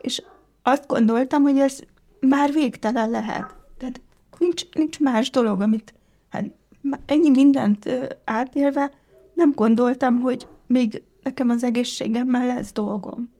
és 0.00 0.22
azt 0.62 0.86
gondoltam, 0.86 1.42
hogy 1.42 1.58
ez 1.58 1.78
már 2.20 2.52
végtelen 2.52 3.10
lehet. 3.10 3.54
Tehát 3.78 4.00
nincs, 4.38 4.62
nincs 4.72 5.00
más 5.00 5.30
dolog, 5.30 5.60
amit 5.60 5.94
hát 6.28 6.44
ennyi 7.06 7.30
mindent 7.30 7.90
átélve 8.24 8.90
nem 9.34 9.52
gondoltam, 9.54 10.20
hogy 10.20 10.46
még 10.74 11.02
nekem 11.22 11.50
az 11.50 11.62
egészségemmel 11.64 12.46
lesz 12.46 12.72
dolgom. 12.72 13.32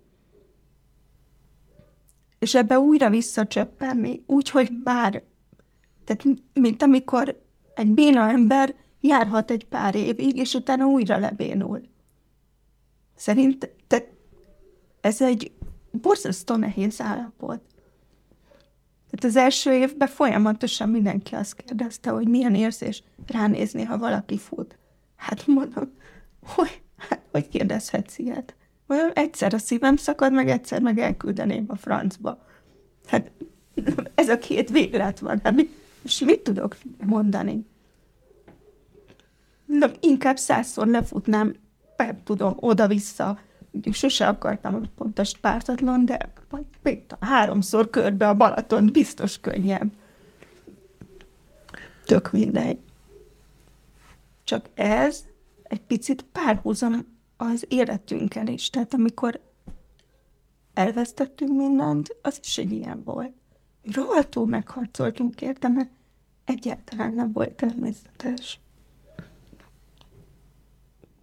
És 2.39 2.55
ebbe 2.55 2.78
újra 2.78 3.11
visszacsöppenni, 3.11 4.22
úgy, 4.26 4.51
hogy 4.51 4.72
bár, 4.72 5.22
tehát 6.05 6.24
mint 6.53 6.82
amikor 6.82 7.43
egy 7.74 7.91
béna 7.91 8.28
ember 8.28 8.74
járhat 9.01 9.51
egy 9.51 9.66
pár 9.66 9.95
évig, 9.95 10.37
és 10.37 10.55
utána 10.55 10.87
újra 10.87 11.18
lebénul. 11.18 11.80
Szerint 13.14 13.70
te, 13.87 14.09
ez 15.01 15.22
egy 15.22 15.53
borzasztó 15.91 16.57
nehéz 16.57 17.01
állapot. 17.01 17.61
Tehát 19.11 19.24
az 19.24 19.37
első 19.37 19.72
évben 19.72 20.09
folyamatosan 20.09 20.89
mindenki 20.89 21.35
azt 21.35 21.55
kérdezte, 21.55 22.11
hogy 22.11 22.28
milyen 22.28 22.55
érzés 22.55 23.03
ránézni, 23.26 23.82
ha 23.82 23.99
valaki 23.99 24.39
fut. 24.39 24.78
Hát 25.16 25.47
mondom, 25.47 25.93
hogy, 26.43 26.84
hát, 26.97 27.20
hogy 27.32 27.49
kérdezhetsz 27.49 28.18
ilyet? 28.18 28.55
Mondom, 28.86 29.11
egyszer 29.14 29.55
a 29.55 29.59
szívem 29.59 29.97
szakad, 29.97 30.32
meg 30.32 30.49
egyszer 30.49 30.80
meg 30.80 30.99
elküldeném 30.99 31.64
a 31.68 31.76
francba. 31.76 32.45
Hát 33.07 33.30
ez 34.14 34.28
a 34.28 34.38
két 34.38 34.70
véglet 34.70 35.18
van, 35.18 35.40
hát 35.42 35.66
és 36.03 36.18
mit 36.18 36.40
tudok 36.40 36.76
mondani? 37.07 37.66
Na, 39.64 39.90
inkább 40.01 40.36
százszor 40.36 40.86
lefutnám 40.86 41.55
nem 41.97 42.22
tudom, 42.24 42.55
oda-vissza. 42.57 43.38
Sose 43.92 44.26
akartam 44.26 44.82
pontos 44.97 45.38
pártatlan, 45.38 46.05
de 46.05 46.32
még 46.82 47.03
háromszor 47.20 47.90
körbe 47.90 48.28
a 48.28 48.34
Balaton 48.34 48.90
biztos 48.92 49.40
könnyebb. 49.40 49.92
Tök 52.05 52.32
mindegy. 52.32 52.78
Csak 54.45 54.66
ez 54.74 55.24
egy 55.75 55.81
picit 55.81 56.22
párhuzam 56.22 57.07
az 57.37 57.64
életünkkel 57.68 58.47
is. 58.47 58.70
Tehát 58.70 58.95
amikor 58.95 59.41
elvesztettünk 60.75 61.57
mindent, 61.57 62.16
az 62.22 62.39
is 62.43 62.59
egy 62.59 62.72
ilyen 62.72 63.03
volt. 63.05 63.33
Rohadtul 63.93 64.47
megharcoltunk 64.47 65.41
érte, 65.41 65.68
mert 65.68 65.91
egyáltalán 66.45 67.14
nem 67.14 67.33
volt 67.33 67.53
természetes 67.53 68.61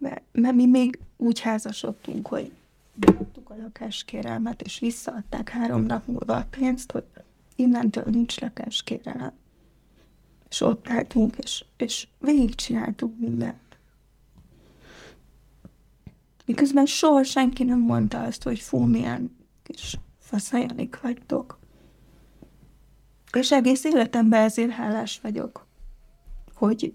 mert, 0.02 0.22
mert 0.32 0.54
mi 0.54 0.66
még 0.66 0.98
úgy 1.16 1.40
házasodtunk, 1.40 2.26
hogy 2.26 2.52
beadtuk 2.94 3.50
a 3.50 3.56
lakáskérelmet, 3.56 4.62
és 4.62 4.78
visszaadták 4.78 5.48
három 5.48 5.82
nap 5.82 6.06
múlva 6.06 6.36
a 6.36 6.46
pénzt, 6.50 6.92
hogy 6.92 7.04
innentől 7.56 8.04
nincs 8.06 8.40
lakáskérelem. 8.40 9.32
És 10.48 10.60
ott 10.60 10.88
álltunk, 10.88 11.36
és, 11.36 11.64
és 11.76 12.08
végigcsináltuk 12.18 13.18
mindent. 13.18 13.60
Miközben 16.52 16.86
soha 16.86 17.22
senki 17.22 17.64
nem 17.64 17.78
mondta 17.78 18.22
azt, 18.22 18.42
hogy 18.42 18.58
fú, 18.58 18.78
milyen 18.78 19.36
kis 19.62 19.98
faszajanik 20.18 21.00
vagytok. 21.00 21.58
És 23.32 23.52
egész 23.52 23.84
életemben 23.84 24.42
ezért 24.42 24.70
hálás 24.70 25.20
vagyok, 25.20 25.66
hogy 26.54 26.94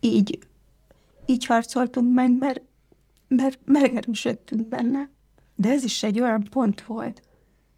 így 0.00 0.38
így 1.26 1.46
harcoltunk 1.46 2.14
meg, 2.14 2.38
mert, 2.38 2.62
mert 3.28 3.58
megerősödtünk 3.64 4.68
benne. 4.68 5.10
De 5.54 5.70
ez 5.70 5.84
is 5.84 6.02
egy 6.02 6.20
olyan 6.20 6.44
pont 6.50 6.82
volt. 6.82 7.22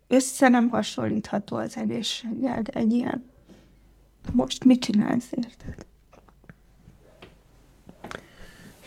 Össze 0.07 0.49
nem 0.49 0.69
hasonlítható 0.69 1.57
az 1.57 1.77
egészséggel, 1.77 2.63
de 2.63 2.73
egy 2.73 2.93
ilyen. 2.93 3.25
Most 4.33 4.65
mit 4.65 4.81
csinálsz, 4.81 5.29
érted? 5.31 5.87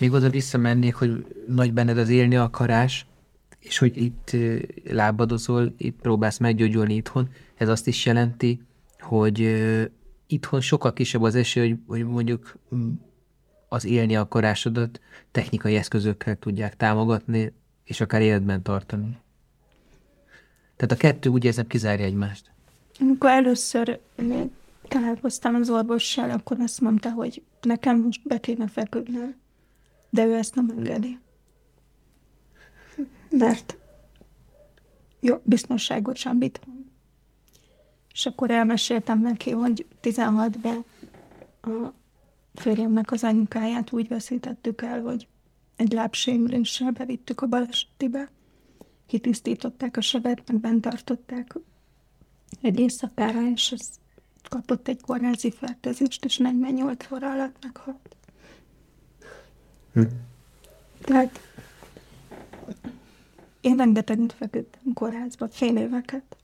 Még 0.02 0.12
oda 0.12 0.30
visszamennék, 0.30 0.96
hogy 0.96 1.26
nagy 1.48 1.74
benned 1.74 1.98
az 1.98 2.10
élni 2.10 2.36
akarás, 2.36 3.06
és 3.60 3.78
hogy 3.78 3.98
itt 3.98 4.36
lábadozol, 4.84 5.74
itt 5.78 6.02
próbálsz 6.02 6.38
meggyógyulni 6.38 6.96
itthon, 6.96 7.30
ez 7.58 7.70
azt 7.70 7.88
is 7.88 8.06
jelenti, 8.06 8.62
hogy 9.00 9.62
itthon 10.28 10.62
sokkal 10.62 10.94
kisebb 10.94 11.22
az 11.22 11.36
esély, 11.36 11.70
hogy, 11.70 11.80
hogy 11.88 12.06
mondjuk 12.06 12.58
az 13.70 13.86
élni 13.86 14.16
akarásodat 14.16 15.02
technikai 15.32 15.76
eszközökkel 15.76 16.36
tudják 16.36 16.76
támogatni, 16.78 17.54
és 17.84 18.02
akár 18.02 18.22
életben 18.22 18.62
tartani. 18.62 19.18
Tehát 20.76 20.92
a 20.92 20.96
kettő 20.96 21.30
úgy 21.30 21.44
érzem 21.44 21.68
kizárja 21.68 22.06
egymást. 22.06 22.52
Amikor 23.00 23.30
először 23.30 24.00
találkoztam 24.88 25.56
az 25.56 25.70
orvossal, 25.70 26.30
akkor 26.30 26.58
azt 26.60 26.82
mondta, 26.82 27.12
hogy 27.12 27.44
nekem 27.62 28.00
most 28.00 28.22
be 28.28 28.40
kéne 28.40 28.68
feküdnöm. 28.68 29.40
De 30.14 30.26
ő 30.26 30.36
ezt 30.36 30.56
nem 30.56 30.70
engedi. 30.70 31.20
Mert 33.30 33.78
jó, 35.20 35.42
biztonságosan 35.44 36.36
mit 36.36 36.62
van. 36.66 36.92
És 38.14 38.26
akkor 38.26 38.52
elmeséltem 38.52 39.22
neki, 39.22 39.52
hogy 39.52 39.86
16-ban 40.02 40.84
a 41.62 41.70
férjemnek 42.54 43.12
az 43.12 43.24
anyukáját 43.24 43.92
úgy 43.92 44.08
veszítettük 44.08 44.82
el, 44.82 45.02
hogy 45.02 45.28
egy 45.76 45.92
lábsémléssel 45.92 46.92
bevittük 46.92 47.42
a 47.42 47.48
balesetibe. 47.48 48.30
Kitisztították 49.08 49.98
a 49.98 50.02
sebet, 50.02 50.48
meg 50.48 50.60
bent 50.60 50.82
tartották 50.82 51.56
egy 52.62 52.80
éjszakára, 52.80 53.50
és 53.50 53.72
ez 53.72 53.90
kapott 54.50 54.88
egy 54.88 55.02
kórházi 55.02 55.52
fertőzést, 55.52 56.26
és 56.26 56.38
48 56.38 57.12
óra 57.12 57.32
alatt 57.32 57.56
meghalt. 57.62 58.16
Hm. 59.94 60.02
Tehát 61.02 61.40
én 63.62 63.76
rengeteget 63.76 64.34
feküdtem 64.34 64.94
kórházba, 64.94 65.48
fél 65.48 65.78
éveket. 65.78 66.38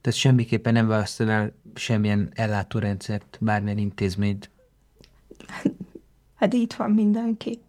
Tehát 0.00 0.18
semmiképpen 0.18 0.72
nem 0.72 0.86
választanál 0.86 1.52
semmilyen 1.74 2.30
ellátórendszert, 2.34 3.38
bármilyen 3.40 3.78
intézményt 3.78 4.50
Hát 6.34 6.52
itt 6.52 6.72
van 6.72 6.90
mindenki. 6.90 7.60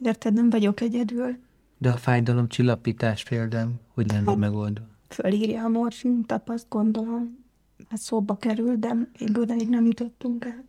Érted, 0.00 0.32
nem 0.32 0.50
vagyok 0.50 0.80
egyedül. 0.80 1.36
De 1.78 1.90
a 1.90 1.96
fájdalom 1.96 2.48
csillapítás 2.48 3.24
például, 3.24 3.72
hogy 3.94 4.10
lenne 4.10 4.30
hát, 4.30 4.36
megoldva? 4.36 4.84
fölírja 5.08 5.64
a 5.64 5.68
morfin 5.68 6.24
tapaszt, 6.26 6.66
gondolom. 6.68 7.44
Hát 7.88 7.98
szóba 7.98 8.36
kerül, 8.36 8.76
de 8.76 8.94
még 9.18 9.38
odaig 9.38 9.68
nem 9.68 9.84
jutottunk 9.84 10.44
el. 10.44 10.64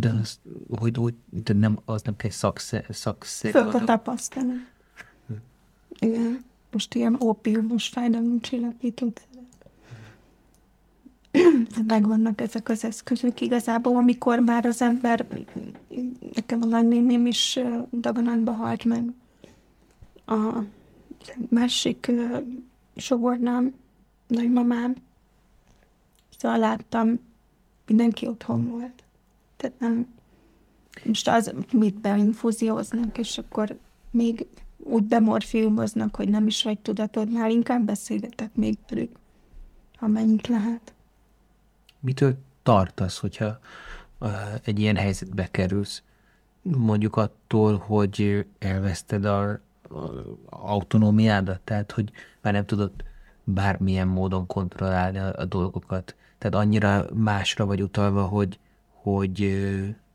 De 0.00 0.12
az, 0.20 0.38
hogy 0.78 0.98
úgy, 0.98 1.14
de 1.30 1.52
nem, 1.52 1.78
az 1.84 2.02
nem 2.02 2.16
kell 2.16 2.30
szakszer, 2.30 2.86
szakszer. 2.90 3.56
A 3.56 3.84
tapasztalat. 3.84 4.56
Igen. 5.98 6.44
Most 6.70 6.94
ilyen 6.94 7.18
ópiumos 7.22 7.88
fájdalomcsillapítót 7.88 9.26
megvannak 11.86 12.40
ezek 12.40 12.68
az 12.68 12.84
eszközök 12.84 13.40
igazából, 13.40 13.96
amikor 13.96 14.38
már 14.38 14.66
az 14.66 14.82
ember, 14.82 15.26
nekem 16.34 16.62
a 16.62 16.66
nagynéném 16.66 17.26
is 17.26 17.58
daganatba 17.92 18.52
halt 18.52 18.84
meg. 18.84 19.12
A 20.26 20.62
másik 21.48 22.10
sogornám, 22.96 23.74
nagymamám, 24.26 24.94
szóval 26.38 26.58
láttam, 26.58 27.20
mindenki 27.86 28.26
otthon 28.26 28.68
volt. 28.68 29.02
Tehát 29.62 29.78
nem, 29.78 30.06
most 31.04 31.28
az, 31.28 31.54
mit 31.72 32.00
beinfúzióznak, 32.00 33.18
és 33.18 33.38
akkor 33.38 33.78
még 34.10 34.46
úgy 34.76 35.02
bemorfiumoznak, 35.02 36.16
hogy 36.16 36.28
nem 36.28 36.46
is 36.46 36.62
vagy 36.62 36.78
tudatod, 36.78 37.32
már 37.32 37.50
inkább 37.50 37.84
beszélgetek 37.84 38.54
még 38.54 38.78
velük, 38.88 39.16
amennyit 39.98 40.46
lehet. 40.46 40.94
Mitől 42.00 42.36
tartasz, 42.62 43.18
hogyha 43.18 43.58
egy 44.64 44.78
ilyen 44.78 44.96
helyzetbe 44.96 45.50
kerülsz? 45.50 46.02
Mondjuk 46.62 47.16
attól, 47.16 47.76
hogy 47.76 48.46
elveszted 48.58 49.24
a 49.24 49.60
autonómiádat, 50.50 51.60
tehát 51.60 51.92
hogy 51.92 52.10
már 52.40 52.52
nem 52.52 52.66
tudod 52.66 52.92
bármilyen 53.44 54.08
módon 54.08 54.46
kontrollálni 54.46 55.18
a, 55.18 55.32
a 55.36 55.44
dolgokat. 55.44 56.16
Tehát 56.38 56.66
annyira 56.66 57.06
másra 57.14 57.66
vagy 57.66 57.82
utalva, 57.82 58.24
hogy, 58.24 58.58
hogy 59.02 59.64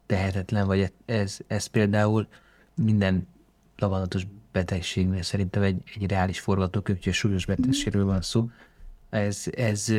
tehetetlen 0.06 0.68
vagy. 0.68 0.92
Ez, 1.06 1.38
ez 1.48 1.66
például 1.66 2.28
minden 2.76 3.28
lavanatos 3.78 4.28
betegségnél 4.52 5.22
szerintem 5.22 5.62
egy, 5.62 5.82
egy 5.96 6.10
reális 6.10 6.40
forgatókönyv, 6.40 7.04
hogy 7.04 7.14
súlyos 7.14 7.46
betegségről 7.46 8.06
van 8.06 8.22
szó. 8.22 8.50
Ez, 9.10 9.44
ez 9.52 9.94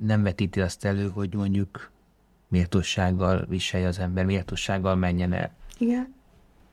nem 0.00 0.22
vetíti 0.22 0.60
azt 0.60 0.84
elő, 0.84 1.08
hogy 1.08 1.34
mondjuk 1.34 1.90
méltósággal 2.48 3.46
viselje 3.48 3.86
az 3.86 3.98
ember, 3.98 4.24
méltósággal 4.24 4.96
menjen 4.96 5.32
el. 5.32 5.54
Igen. 5.78 6.14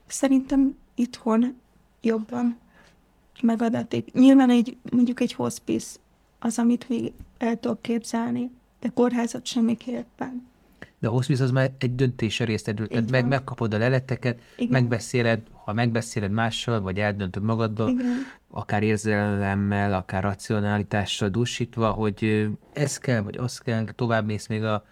Szerintem 0.06 0.78
itthon 0.96 1.56
jobban 2.02 2.58
megadatik. 3.42 4.14
Nyilván 4.14 4.50
egy, 4.50 4.78
mondjuk 4.92 5.20
egy 5.20 5.34
hospice 5.34 6.00
az, 6.40 6.60
amit 6.60 6.90
még 6.90 7.14
el 7.38 7.60
tudok 7.60 7.82
képzelni, 7.82 8.52
de 8.80 8.90
kórházat 8.94 9.46
semmiképpen. 9.46 10.48
De 11.06 11.12
a 11.12 11.14
hospice 11.14 11.44
az 11.44 11.52
már 11.52 11.72
egy 11.78 11.96
döntése 11.96 12.46
részt 12.46 12.74
tehát 12.74 13.10
meg, 13.12 13.28
megkapod 13.28 13.74
a 13.74 13.78
leleteket, 13.78 14.40
Igen. 14.58 14.72
megbeszéled, 14.72 15.42
ha 15.64 15.74
megbeszéled 15.74 16.32
mással, 16.32 16.82
vagy 16.82 17.00
eldöntöd 17.00 17.44
magaddal, 17.44 17.90
Igen. 17.90 18.08
akár 18.50 18.84
érzelemmel, 18.84 19.94
akár 19.94 20.24
racionalitással 20.24 21.30
dúsítva, 21.30 21.92
hogy 21.92 22.50
ez 22.74 22.98
kell, 22.98 23.22
vagy 23.22 23.38
az 23.38 23.58
kell, 23.58 23.86
tovább 23.96 24.26
mész 24.26 24.48
még 24.48 24.64
a, 24.64 24.86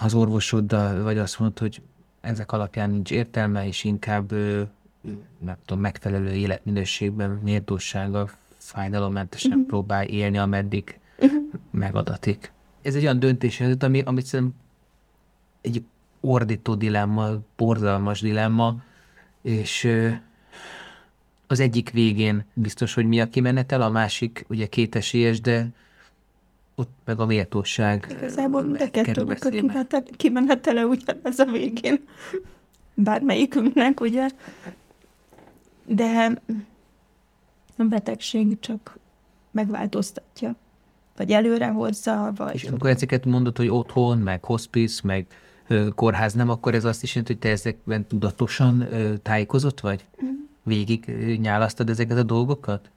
az 0.00 0.14
orvosoddal, 0.14 1.02
vagy 1.02 1.18
azt 1.18 1.38
mondod, 1.38 1.58
hogy 1.58 1.82
ezek 2.20 2.52
alapján 2.52 2.90
nincs 2.90 3.10
értelme, 3.10 3.66
és 3.66 3.84
inkább 3.84 4.32
nem 5.38 5.56
tudom, 5.64 5.82
megfelelő 5.82 6.30
életminőségben, 6.30 7.30
méltósággal, 7.30 8.30
fájdalommentesen 8.56 9.50
uh-huh. 9.50 9.66
próbál 9.66 10.04
élni, 10.04 10.38
ameddig 10.38 10.98
uh-huh. 11.18 11.42
megadatik 11.70 12.52
ez 12.82 12.94
egy 12.94 13.02
olyan 13.02 13.18
döntés, 13.18 13.62
ami, 13.78 14.00
amit 14.00 14.26
szerintem 14.26 14.60
egy 15.60 15.82
ordító 16.20 16.74
dilemma, 16.74 17.30
borzalmas 17.56 18.20
dilemma, 18.20 18.76
és 19.42 19.88
az 21.46 21.60
egyik 21.60 21.90
végén 21.90 22.44
biztos, 22.54 22.94
hogy 22.94 23.06
mi 23.06 23.20
a 23.20 23.28
kimenetel, 23.28 23.82
a 23.82 23.90
másik 23.90 24.44
ugye 24.48 24.66
kétesélyes, 24.66 25.40
de 25.40 25.68
ott 26.74 26.90
meg 27.04 27.20
a 27.20 27.26
méltóság. 27.26 28.06
Igazából 28.10 28.76
a 28.78 28.90
kettőnek 28.90 29.44
a 29.44 30.02
kimenetele 30.16 30.84
ugyanez 30.86 31.38
a 31.38 31.44
végén. 31.44 32.04
Bármelyikünknek, 32.94 34.00
ugye? 34.00 34.28
De 35.86 36.40
a 37.76 37.82
betegség 37.82 38.60
csak 38.60 38.98
megváltoztatja 39.50 40.56
vagy 41.22 41.32
előre 41.32 41.68
hozza, 41.68 42.32
vagy... 42.36 42.54
És 42.54 42.64
amikor 42.64 42.90
ezeket 42.90 43.24
mondod, 43.24 43.56
hogy 43.56 43.68
otthon, 43.68 44.18
meg 44.18 44.44
hospice, 44.44 45.00
meg 45.04 45.26
ö, 45.66 45.88
kórház 45.94 46.32
nem, 46.32 46.48
akkor 46.48 46.74
ez 46.74 46.84
azt 46.84 47.02
is 47.02 47.14
jelenti, 47.14 47.32
hogy 47.32 47.42
te 47.42 47.48
ezekben 47.48 48.06
tudatosan 48.06 48.80
ö, 48.80 49.16
tájékozott 49.16 49.80
vagy? 49.80 50.06
Mm. 50.24 50.28
Végig 50.62 51.04
ö, 51.08 51.32
nyálasztad 51.32 51.90
ezeket 51.90 52.18
a 52.18 52.22
dolgokat? 52.22 52.90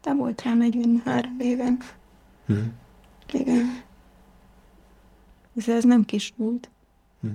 Te 0.00 0.14
voltál 0.14 0.54
43 0.54 1.36
éven. 1.38 1.78
Mm. 2.52 2.56
Igen. 3.32 3.82
Ez, 5.56 5.68
ez 5.68 5.84
nem 5.84 6.04
kis 6.04 6.32
múlt. 6.36 6.70
Mm. 7.26 7.30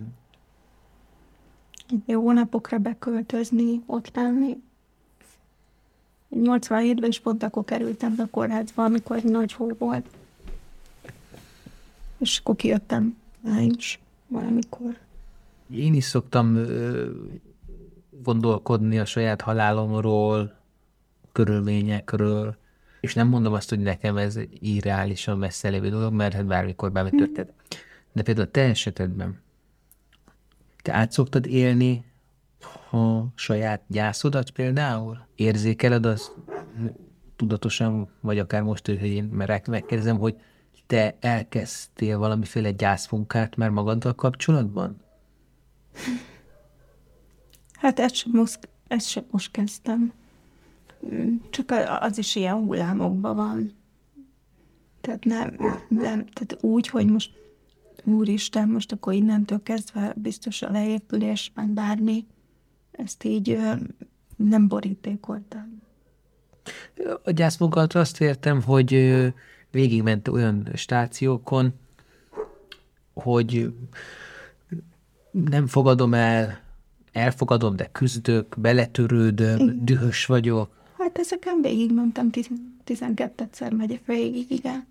Jó 2.05 2.21
hónapokra 2.21 2.77
beköltözni, 2.77 3.81
ott 3.85 4.15
lenni. 4.15 4.57
87-ben 6.35 7.09
is 7.09 7.19
pont 7.19 7.43
akkor 7.43 7.63
kerültem 7.63 8.15
be 8.15 8.23
a 8.23 8.27
kórházba, 8.31 8.83
amikor 8.83 9.21
nagy 9.21 9.53
hó 9.53 9.71
volt. 9.77 10.05
És 12.25 12.37
akkor 12.37 12.55
kijöttem 12.55 13.17
is 13.59 13.99
valamikor. 14.27 14.97
Én 15.69 15.93
is 15.93 16.03
szoktam 16.03 16.55
ö, 16.55 17.11
gondolkodni 18.23 18.99
a 18.99 19.05
saját 19.05 19.41
halálomról, 19.41 20.55
körülményekről, 21.31 22.57
és 23.01 23.13
nem 23.13 23.27
mondom 23.27 23.53
azt, 23.53 23.69
hogy 23.69 23.79
nekem 23.79 24.17
ez 24.17 24.39
irreálisan 24.59 25.37
messze 25.37 25.69
lévő 25.69 25.89
dolog, 25.89 26.13
mert 26.13 26.33
hát 26.33 26.45
bármikor 26.45 26.91
bármi 26.91 27.09
hmm. 27.09 27.19
történt. 27.19 27.53
De 28.13 28.21
például 28.21 28.47
a 28.47 28.51
te 28.51 28.61
esetedben, 28.61 29.41
te 30.81 30.93
át 30.93 31.11
szoktad 31.11 31.45
élni 31.45 32.05
a 32.91 33.21
saját 33.35 33.81
gyászodat 33.87 34.49
például? 34.49 35.27
Érzékeled 35.35 36.05
azt 36.05 36.31
tudatosan, 37.35 38.09
vagy 38.19 38.39
akár 38.39 38.61
most, 38.61 38.85
hogy 38.85 39.03
én 39.03 39.23
mert 39.23 39.67
megkérdezem, 39.67 40.17
hogy 40.17 40.35
te 40.87 41.17
elkezdtél 41.19 42.17
valamiféle 42.17 42.71
gyászmunkát 42.71 43.55
már 43.55 43.69
magaddal 43.69 44.15
kapcsolatban? 44.15 44.97
Hát 47.75 47.99
ezt 47.99 48.15
sem 48.15 48.31
most, 48.31 48.69
ezt 48.87 49.07
sem 49.07 49.23
most 49.31 49.51
kezdtem. 49.51 50.13
Csak 51.49 51.73
az 51.99 52.17
is 52.17 52.35
ilyen 52.35 52.55
hullámokban 52.55 53.35
van. 53.35 53.73
Tehát 55.01 55.23
nem, 55.23 55.55
nem, 55.87 56.25
tehát 56.25 56.57
úgy, 56.61 56.87
hogy 56.87 57.05
most 57.05 57.31
úristen, 58.03 58.69
most 58.69 58.91
akkor 58.91 59.13
innentől 59.13 59.63
kezdve 59.63 60.13
biztos 60.15 60.61
a 60.61 60.71
leépülés, 60.71 61.51
meg 61.55 61.69
bármi, 61.69 62.25
ezt 62.91 63.23
így 63.23 63.59
nem 64.35 64.67
borítékoltam. 64.67 65.81
A 67.23 67.31
gyászmunkat 67.31 67.93
azt 67.93 68.21
értem, 68.21 68.61
hogy 68.61 68.93
végigment 69.75 70.27
olyan 70.27 70.67
stációkon, 70.73 71.73
hogy 73.13 73.73
nem 75.31 75.67
fogadom 75.67 76.13
el, 76.13 76.59
elfogadom, 77.11 77.75
de 77.75 77.89
küzdök, 77.91 78.59
beletörődöm, 78.59 79.59
igen. 79.59 79.85
dühös 79.85 80.25
vagyok. 80.25 80.83
Hát 80.97 81.17
ezeken 81.17 81.61
végigmentem, 81.61 82.29
12-szer 82.85 83.75
megyek 83.77 84.05
végig, 84.05 84.51
igen. 84.51 84.87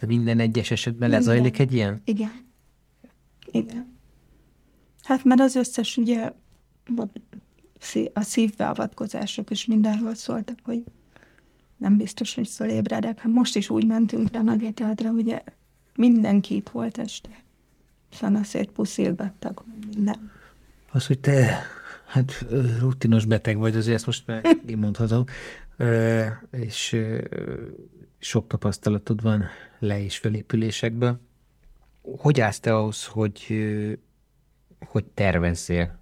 De 0.00 0.06
minden 0.06 0.38
egyes 0.38 0.70
esetben 0.70 1.08
minden. 1.10 1.26
lezajlik 1.26 1.58
egy 1.58 1.72
ilyen? 1.72 2.00
Igen. 2.04 2.32
Igen. 3.50 3.96
Hát 5.02 5.24
mert 5.24 5.40
az 5.40 5.54
összes 5.54 5.96
ugye 5.96 6.32
a 8.12 8.22
szívbeavatkozások 8.22 9.50
is 9.50 9.66
mindenről 9.66 10.14
szóltak, 10.14 10.58
hogy 10.62 10.84
nem 11.76 11.96
biztos, 11.96 12.34
hogy 12.34 12.46
szölébredek. 12.46 13.18
Hát 13.18 13.32
most 13.32 13.56
is 13.56 13.70
úgy 13.70 13.86
mentünk 13.86 14.30
le 14.32 14.42
Nagyételtre, 14.42 15.08
ugye 15.08 15.42
mindenki 15.94 16.54
itt 16.54 16.68
volt 16.68 16.98
este. 16.98 17.42
Szanaszét 18.12 18.70
puszilgattak, 18.70 19.64
minden. 19.86 20.30
Az, 20.90 21.06
hogy 21.06 21.18
te 21.18 21.62
hát 22.06 22.44
rutinos 22.80 23.24
beteg 23.24 23.56
vagy, 23.56 23.76
azért 23.76 23.96
ezt 23.96 24.06
most 24.06 24.26
már 24.26 24.42
én 24.66 24.78
mondhatom, 24.78 25.24
és 26.50 26.96
sok 28.18 28.46
tapasztalatod 28.46 29.22
van 29.22 29.44
le- 29.78 30.02
és 30.02 30.18
felépülésekben. 30.18 31.20
Hogy 32.02 32.40
állsz 32.40 32.60
te 32.60 32.76
ahhoz, 32.76 33.04
hogy, 33.04 33.46
hogy 34.78 35.04
tervezzél? 35.04 35.98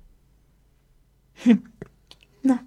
Na, 2.41 2.63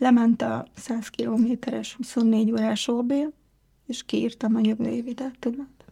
lement 0.00 0.42
a 0.42 0.66
100 0.74 1.08
kilométeres 1.08 1.94
24 1.94 2.52
órás 2.52 2.88
OB, 2.88 3.12
és 3.86 4.02
kiírtam 4.04 4.54
a 4.54 4.60
jövő 4.62 4.88
évi 4.88 5.12
dátumot. 5.12 5.84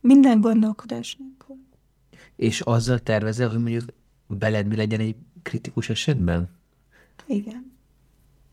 Minden 0.00 0.40
gondolkodás 0.40 1.16
nélkül. 1.16 1.56
És 2.36 2.60
azzal 2.60 2.98
tervezel, 2.98 3.48
hogy 3.48 3.60
mondjuk 3.60 3.84
beled 4.26 4.66
mi 4.66 4.76
legyen 4.76 5.00
egy 5.00 5.16
kritikus 5.42 5.88
esetben? 5.88 6.50
Igen. 7.26 7.72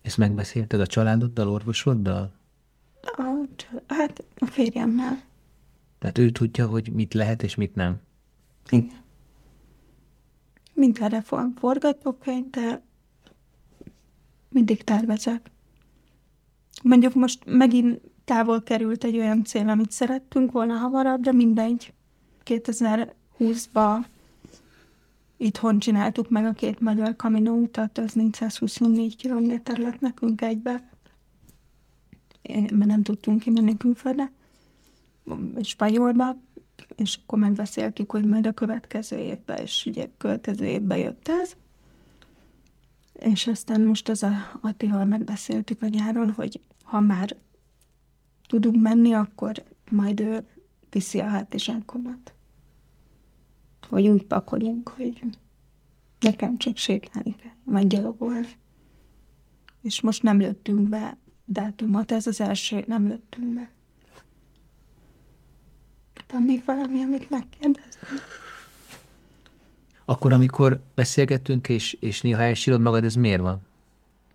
Ezt 0.01 0.17
megbeszélted 0.17 0.79
a 0.79 0.87
családoddal, 0.87 1.49
orvosoddal? 1.49 2.31
A, 3.01 3.47
hát 3.87 4.25
a 4.35 4.45
férjemmel. 4.45 5.23
Tehát 5.99 6.17
ő 6.17 6.29
tudja, 6.31 6.67
hogy 6.67 6.91
mit 6.93 7.13
lehet 7.13 7.43
és 7.43 7.55
mit 7.55 7.75
nem. 7.75 7.99
Igen. 8.69 9.03
Minden 10.73 11.09
reform 11.09 11.49
forgatókönyv, 11.55 12.49
de 12.49 12.81
mindig 14.55 14.83
tervezek. 14.83 15.51
Mondjuk 16.83 17.13
most 17.13 17.43
megint 17.45 18.01
távol 18.25 18.63
került 18.63 19.03
egy 19.03 19.17
olyan 19.17 19.43
cél, 19.43 19.69
amit 19.69 19.91
szerettünk 19.91 20.51
volna 20.51 20.73
hamarabb, 20.73 21.21
de 21.21 21.31
mindegy. 21.31 21.93
2020-ban 22.45 24.05
itthon 25.37 25.79
csináltuk 25.79 26.29
meg 26.29 26.45
a 26.45 26.51
két 26.51 26.79
magyar 26.79 27.15
Camino 27.15 27.53
utat, 27.53 27.97
az 27.97 28.13
424 28.13 29.21
km 29.21 29.51
lett 29.81 29.99
nekünk 29.99 30.41
egybe. 30.41 30.89
Mert 32.51 32.85
nem 32.85 33.03
tudtunk 33.03 33.39
kimenni 33.39 33.77
külföldre, 33.77 34.31
Spanyolba, 35.61 36.37
és 36.95 37.19
akkor 37.23 37.39
megbeszéltük, 37.39 38.11
hogy 38.11 38.25
majd 38.25 38.47
a 38.47 38.51
következő 38.51 39.17
évben, 39.17 39.57
és 39.57 39.85
ugye 39.85 40.09
következő 40.17 40.65
évben 40.65 40.97
jött 40.97 41.27
ez. 41.27 41.55
És 43.19 43.47
aztán 43.47 43.81
most 43.81 44.09
az 44.09 44.23
a 44.23 44.59
Attival 44.61 45.05
megbeszéltük 45.05 45.81
a 45.81 45.87
nyáron, 45.87 46.31
hogy 46.31 46.61
ha 46.83 46.99
már 46.99 47.37
tudunk 48.47 48.81
menni, 48.81 49.13
akkor 49.13 49.63
majd 49.91 50.19
ő 50.19 50.47
viszi 50.89 51.19
a 51.19 51.27
hátizsákomat. 51.27 52.33
Hogy 53.89 54.07
úgy 54.07 54.23
pakolunk, 54.23 54.87
hogy 54.87 55.23
nekem 56.19 56.57
csak 56.57 56.77
sétálni 56.77 57.35
kell, 57.35 57.51
majd 57.63 57.87
gyalogolni. 57.87 58.47
És 59.81 60.01
most 60.01 60.23
nem 60.23 60.39
lőttünk 60.39 60.89
be 60.89 61.17
dátumot, 61.45 62.11
ez 62.11 62.27
az 62.27 62.41
első, 62.41 62.83
nem 62.87 63.07
lőttünk 63.07 63.53
be. 63.53 63.69
Van 66.31 66.41
még 66.41 66.63
valami, 66.65 67.01
amit 67.01 67.29
megkérdeztem? 67.29 68.17
Akkor, 70.05 70.33
amikor 70.33 70.79
beszélgetünk, 70.95 71.69
és, 71.69 71.97
és 71.99 72.21
néha 72.21 72.41
elsírod 72.41 72.81
magad, 72.81 73.03
ez 73.03 73.15
miért 73.15 73.41
van? 73.41 73.61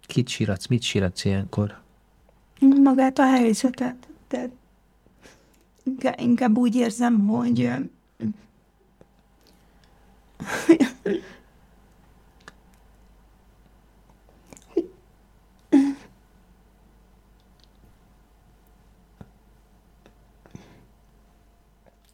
Kit 0.01 0.29
síratsz, 0.29 0.67
mit 0.67 0.83
síratsz 0.83 1.25
ilyenkor? 1.25 1.81
Magát 2.83 3.19
a 3.19 3.27
helyzetet. 3.27 4.09
De 5.83 6.15
inkább, 6.19 6.57
úgy 6.57 6.75
érzem, 6.75 7.27
hogy 7.27 7.71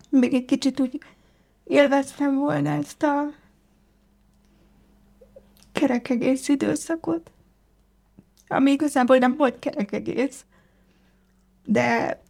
még 0.08 0.34
egy 0.34 0.44
kicsit 0.44 0.80
úgy 0.80 1.00
élveztem 1.64 2.34
volna 2.34 2.70
ezt 2.70 3.02
a 3.02 3.24
kerek 5.80 6.08
egész 6.08 6.48
időszakot, 6.48 7.30
ami 8.48 8.70
igazából 8.70 9.18
nem 9.18 9.36
volt 9.36 9.58
kerek 9.58 9.92
egész, 9.92 10.44
de 11.64 12.20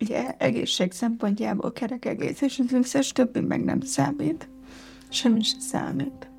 ugye 0.00 0.36
egészség 0.36 0.92
szempontjából 0.92 1.72
kerek 1.72 2.04
egész, 2.04 2.40
és 2.40 2.58
az 2.58 2.72
összes 2.72 3.12
többi 3.12 3.40
meg 3.40 3.64
nem 3.64 3.80
számít. 3.80 4.48
Semmi 5.08 5.42
sem 5.42 5.60
számít. 5.60 6.30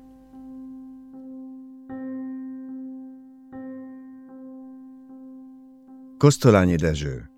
Kosztolányi 6.18 6.74
Dezső 6.76 7.30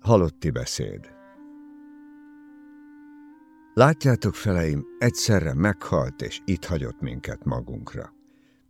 Halotti 0.00 0.50
beszéd 0.50 1.14
Látjátok, 3.74 4.34
feleim, 4.34 4.86
egyszerre 4.98 5.54
meghalt 5.54 6.22
és 6.22 6.40
itt 6.44 6.64
hagyott 6.64 7.00
minket 7.00 7.44
magunkra. 7.44 8.15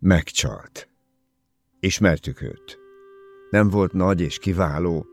Megcsalt. 0.07 0.89
Ismertük 1.81 2.43
őt. 2.43 2.79
Nem 3.51 3.69
volt 3.69 3.93
nagy 3.93 4.21
és 4.21 4.39
kiváló, 4.39 5.07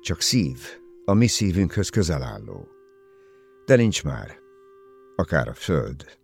csak 0.00 0.20
szív, 0.20 0.58
a 1.04 1.12
mi 1.12 1.26
szívünkhöz 1.26 1.88
közel 1.88 2.22
álló. 2.22 2.68
De 3.64 3.76
nincs 3.76 4.04
már, 4.04 4.38
akár 5.16 5.48
a 5.48 5.54
föld. 5.54 6.18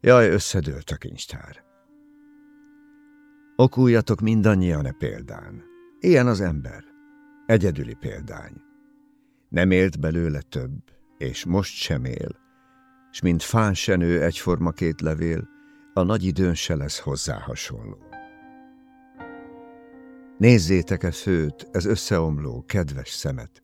Jaj, 0.00 0.28
összedőlt 0.28 0.90
a 0.90 0.96
kincstár. 0.96 1.64
Okuljatok 3.56 4.20
mindannyian 4.20 4.86
e 4.86 4.92
példán. 4.98 5.64
Ilyen 6.00 6.26
az 6.26 6.40
ember. 6.40 6.84
Egyedüli 7.46 7.94
példány. 7.94 8.62
Nem 9.48 9.70
élt 9.70 10.00
belőle 10.00 10.40
több, 10.40 10.82
és 11.18 11.44
most 11.44 11.74
sem 11.74 12.04
él, 12.04 12.36
s 13.10 13.20
mint 13.20 13.42
fán 13.42 13.74
se 13.74 13.96
nő 13.96 14.22
egyforma 14.22 14.70
két 14.70 15.00
levél, 15.00 15.58
a 15.94 16.02
nagy 16.02 16.24
időn 16.24 16.54
se 16.54 16.74
lesz 16.74 16.98
hozzá 16.98 17.38
hasonló. 17.38 17.98
Nézzétek-e 20.38 21.10
főt, 21.10 21.68
ez 21.72 21.84
összeomló, 21.84 22.64
kedves 22.66 23.08
szemet. 23.08 23.62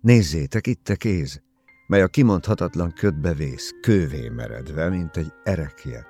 Nézzétek, 0.00 0.66
itt 0.66 0.88
a 0.88 0.96
kéz, 0.96 1.42
mely 1.86 2.02
a 2.02 2.08
kimondhatatlan 2.08 2.92
ködbe 2.92 3.34
vész, 3.34 3.74
kővé 3.80 4.28
meredve, 4.28 4.88
mint 4.88 5.16
egy 5.16 5.32
erekje, 5.44 6.06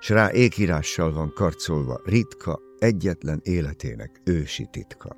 s 0.00 0.08
rá 0.08 0.32
ékírással 0.32 1.12
van 1.12 1.32
karcolva 1.34 2.00
ritka, 2.04 2.60
egyetlen 2.78 3.40
életének 3.42 4.20
ősi 4.24 4.68
titka. 4.70 5.16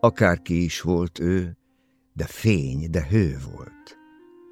Akárki 0.00 0.64
is 0.64 0.80
volt 0.80 1.18
ő, 1.18 1.56
de 2.12 2.26
fény, 2.26 2.90
de 2.90 3.06
hő 3.10 3.36
volt. 3.54 3.98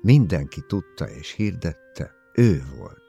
Mindenki 0.03 0.61
tudta 0.67 1.09
és 1.11 1.33
hirdette, 1.33 2.11
ő 2.35 2.63
volt. 2.79 3.04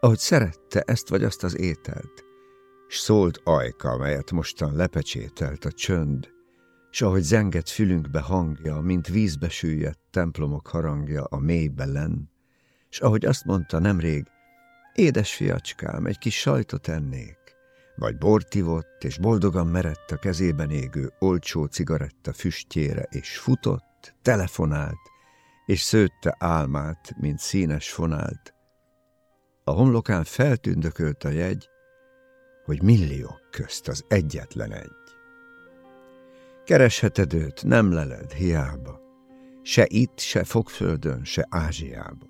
Ahogy 0.00 0.18
szerette 0.18 0.80
ezt 0.80 1.08
vagy 1.08 1.24
azt 1.24 1.44
az 1.44 1.58
ételt, 1.58 2.24
s 2.88 2.98
szólt 2.98 3.40
ajka, 3.44 3.96
melyet 3.96 4.30
mostan 4.30 4.76
lepecsételt 4.76 5.64
a 5.64 5.72
csönd, 5.72 6.28
s 6.90 7.02
ahogy 7.02 7.22
zengett 7.22 7.68
fülünkbe 7.68 8.20
hangja, 8.20 8.80
mint 8.80 9.06
vízbe 9.06 9.48
süllyedt 9.48 10.00
templomok 10.10 10.66
harangja 10.66 11.24
a 11.24 11.38
mélybe 11.38 11.84
len, 11.84 12.30
s 12.88 13.00
ahogy 13.00 13.24
azt 13.24 13.44
mondta 13.44 13.78
nemrég, 13.78 14.26
édes 14.94 15.34
fiacskám, 15.34 16.06
egy 16.06 16.18
kis 16.18 16.40
sajtot 16.40 16.88
ennék, 16.88 17.38
vagy 17.96 18.18
bort 18.18 18.54
ivott, 18.54 19.04
és 19.04 19.18
boldogan 19.18 19.66
merett 19.66 20.10
a 20.10 20.16
kezében 20.16 20.70
égő 20.70 21.12
olcsó 21.18 21.64
cigaretta 21.64 22.32
füstjére, 22.32 23.06
és 23.10 23.38
futott, 23.38 24.14
telefonált, 24.22 25.00
és 25.66 25.80
szőtte 25.80 26.36
álmát, 26.38 27.14
mint 27.16 27.38
színes 27.38 27.90
fonált. 27.90 28.57
A 29.68 29.72
homlokán 29.72 30.24
feltündökölt 30.24 31.24
a 31.24 31.28
jegy, 31.28 31.68
hogy 32.64 32.82
milliók 32.82 33.40
közt 33.50 33.88
az 33.88 34.04
egyetlen 34.08 34.72
egy. 34.72 34.90
Keresheted 36.64 37.34
őt, 37.34 37.64
nem 37.64 37.92
leled 37.92 38.32
hiába, 38.32 39.00
se 39.62 39.86
itt, 39.88 40.18
se 40.18 40.44
fogföldön, 40.44 41.24
se 41.24 41.46
Ázsiába. 41.50 42.26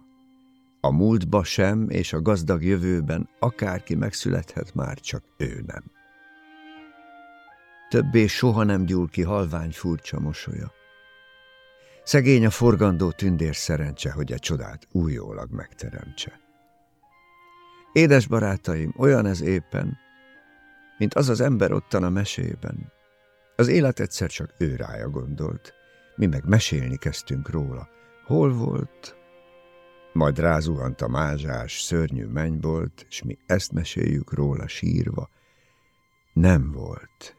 A 0.81 0.91
múltba 0.91 1.45
sem, 1.45 1.89
és 1.89 2.13
a 2.13 2.23
gazdag 2.23 2.65
jövőben 2.65 3.29
akárki 3.39 3.95
megszülethet 3.95 4.75
már, 4.75 5.01
csak 5.01 5.25
ő 5.37 5.63
nem. 5.67 5.85
Többé 7.89 8.27
soha 8.27 8.65
nem 8.65 8.85
gyúl 8.85 9.09
ki 9.09 9.23
halvány 9.23 9.71
furcsa 9.71 10.21
mosolya. 10.21 10.73
Szegény 12.05 12.47
a 12.47 12.51
forgandó 12.51 13.11
tündér 13.11 13.57
szerencse, 13.57 14.13
hogy 14.13 14.33
a 14.33 14.39
csodát 14.39 14.89
újólag 14.93 15.51
megteremtse. 15.51 16.47
Édes 17.99 18.27
barátaim, 18.27 18.95
olyan 18.97 19.27
ez 19.27 19.41
éppen, 19.41 19.99
mint 20.99 21.15
az 21.15 21.29
az 21.29 21.41
ember 21.41 21.73
ottan 21.73 22.03
a 22.03 22.11
mesében. 22.11 22.93
Az 23.57 23.69
élet 23.69 24.01
egyszer 24.01 24.31
csak 24.31 24.55
ő 24.59 24.77
rája 24.77 25.09
gondolt, 25.09 25.75
mi 26.17 26.27
meg 26.27 26.45
mesélni 26.49 26.97
kezdtünk 26.97 27.51
róla. 27.51 27.89
Hol 28.25 28.53
volt, 28.53 29.17
majd 30.13 30.39
rázuhant 30.39 31.01
a 31.01 31.09
mázsás, 31.09 31.81
szörnyű 31.81 32.27
mennybolt, 32.27 33.07
és 33.09 33.23
mi 33.23 33.39
ezt 33.47 33.73
meséljük 33.73 34.33
róla 34.33 34.69
sírva. 34.69 35.29
Nem 36.33 36.73
volt. 36.73 37.37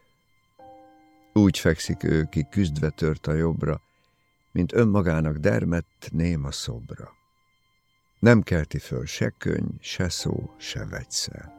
Úgy 1.32 1.58
fekszik 1.58 2.04
ő, 2.04 2.24
ki 2.30 2.46
küzdve 2.50 2.90
tört 2.90 3.26
a 3.26 3.32
jobbra, 3.32 3.80
mint 4.52 4.72
önmagának 4.72 5.36
dermett 5.36 6.08
néma 6.12 6.50
szobra. 6.50 7.18
Nem 8.20 8.42
kelti 8.42 8.78
föl 8.78 9.06
se 9.06 9.30
könyv, 9.38 9.80
se 9.80 10.08
szó, 10.08 10.50
se 10.56 10.86
vegyszer. 10.86 11.52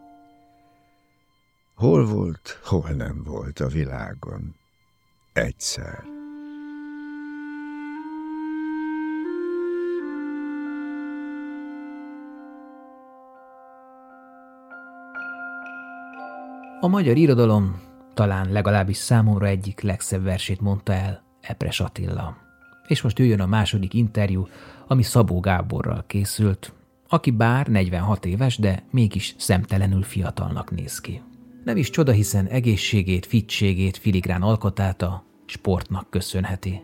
Hol 1.75 2.05
volt, 2.05 2.59
hol 2.63 2.89
nem 2.89 3.23
volt 3.23 3.59
a 3.59 3.67
világon. 3.67 4.55
Egyszer. 5.33 6.03
A 16.79 16.87
magyar 16.87 17.17
irodalom 17.17 17.81
talán 18.13 18.51
legalábbis 18.51 18.97
számomra 18.97 19.47
egyik 19.47 19.79
legszebb 19.81 20.23
versét 20.23 20.61
mondta 20.61 20.93
el 20.93 21.23
Epres 21.41 21.79
Attila. 21.79 22.50
És 22.87 23.01
most 23.01 23.19
jöjjön 23.19 23.39
a 23.39 23.45
második 23.45 23.93
interjú, 23.93 24.47
ami 24.87 25.03
Szabó 25.03 25.39
Gáborral 25.39 26.03
készült, 26.07 26.73
aki 27.07 27.31
bár 27.31 27.67
46 27.67 28.25
éves, 28.25 28.57
de 28.57 28.83
mégis 28.91 29.35
szemtelenül 29.37 30.03
fiatalnak 30.03 30.71
néz 30.71 30.99
ki. 30.99 31.21
Nem 31.63 31.77
is 31.77 31.89
csoda, 31.89 32.11
hiszen 32.11 32.47
egészségét, 32.47 33.25
fittségét, 33.25 33.97
filigrán 33.97 34.41
alkotát 34.41 35.01
a 35.01 35.23
sportnak 35.45 36.09
köszönheti. 36.09 36.81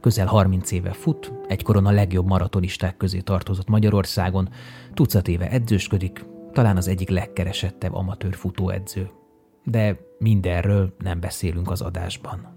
Közel 0.00 0.26
30 0.26 0.70
éve 0.70 0.92
fut, 0.92 1.32
egykoron 1.48 1.86
a 1.86 1.90
legjobb 1.90 2.26
maratonisták 2.26 2.96
közé 2.96 3.20
tartozott 3.20 3.68
Magyarországon, 3.68 4.48
tucat 4.94 5.28
éve 5.28 5.50
edzősködik, 5.50 6.24
talán 6.52 6.76
az 6.76 6.88
egyik 6.88 7.08
legkeresettebb 7.08 7.94
amatőr 7.94 8.34
futóedző. 8.34 9.10
De 9.64 9.96
mindenről 10.18 10.94
nem 10.98 11.20
beszélünk 11.20 11.70
az 11.70 11.80
adásban. 11.80 12.51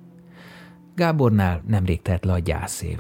Gábornál 0.96 1.64
nemrég 1.68 2.02
telt 2.02 2.26
le 2.26 2.34
a 2.34 2.40
gyászév. 2.40 3.00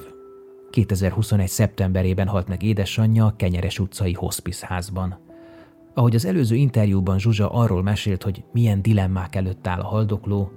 2021. 0.69 1.47
szeptemberében 1.47 2.27
halt 2.27 2.47
meg 2.47 2.63
édesanyja 2.63 3.25
a 3.25 3.35
Kenyeres 3.35 3.79
utcai 3.79 4.13
hospice 4.13 4.65
házban. 4.69 5.19
Ahogy 5.93 6.15
az 6.15 6.25
előző 6.25 6.55
interjúban 6.55 7.19
Zsuzsa 7.19 7.49
arról 7.49 7.83
mesélt, 7.83 8.23
hogy 8.23 8.43
milyen 8.51 8.81
dilemmák 8.81 9.35
előtt 9.35 9.67
áll 9.67 9.79
a 9.79 9.87
haldokló, 9.87 10.51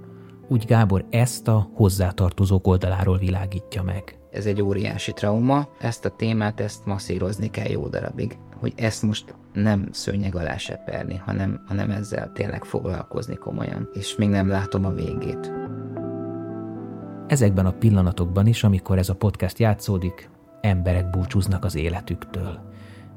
úgy 0.47 0.65
Gábor 0.65 1.05
ezt 1.09 1.47
a 1.47 1.69
hozzátartozók 1.73 2.67
oldaláról 2.67 3.17
világítja 3.17 3.83
meg. 3.83 4.19
Ez 4.31 4.45
egy 4.45 4.61
óriási 4.61 5.13
trauma, 5.13 5.69
ezt 5.79 6.05
a 6.05 6.15
témát, 6.15 6.59
ezt 6.59 6.85
masszírozni 6.85 7.49
kell 7.49 7.69
jó 7.69 7.87
darabig. 7.87 8.37
Hogy 8.59 8.73
ezt 8.75 9.01
most 9.01 9.35
nem 9.53 9.87
szőnyeg 9.91 10.35
alá 10.35 10.57
seperni, 10.57 11.15
hanem, 11.25 11.63
hanem 11.67 11.89
ezzel 11.91 12.31
tényleg 12.31 12.63
foglalkozni 12.63 13.35
komolyan. 13.35 13.89
És 13.93 14.15
még 14.15 14.29
nem 14.29 14.47
látom 14.47 14.85
a 14.85 14.91
végét. 14.91 15.51
Ezekben 17.29 17.65
a 17.65 17.71
pillanatokban 17.71 18.47
is, 18.47 18.63
amikor 18.63 18.97
ez 18.97 19.09
a 19.09 19.15
podcast 19.15 19.59
játszódik, 19.59 20.29
emberek 20.61 21.09
búcsúznak 21.09 21.63
az 21.65 21.75
életüktől. 21.75 22.59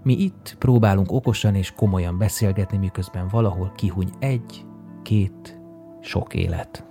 Mi 0.03 0.13
itt 0.13 0.57
próbálunk 0.59 1.13
okosan 1.13 1.55
és 1.55 1.73
komolyan 1.73 2.19
beszélgetni, 2.19 2.79
miközben 2.79 3.29
valahol 3.29 3.73
kihuny 3.77 4.11
egy, 4.19 4.65
két, 5.03 5.61
sok 6.01 6.35
élet. 6.35 6.85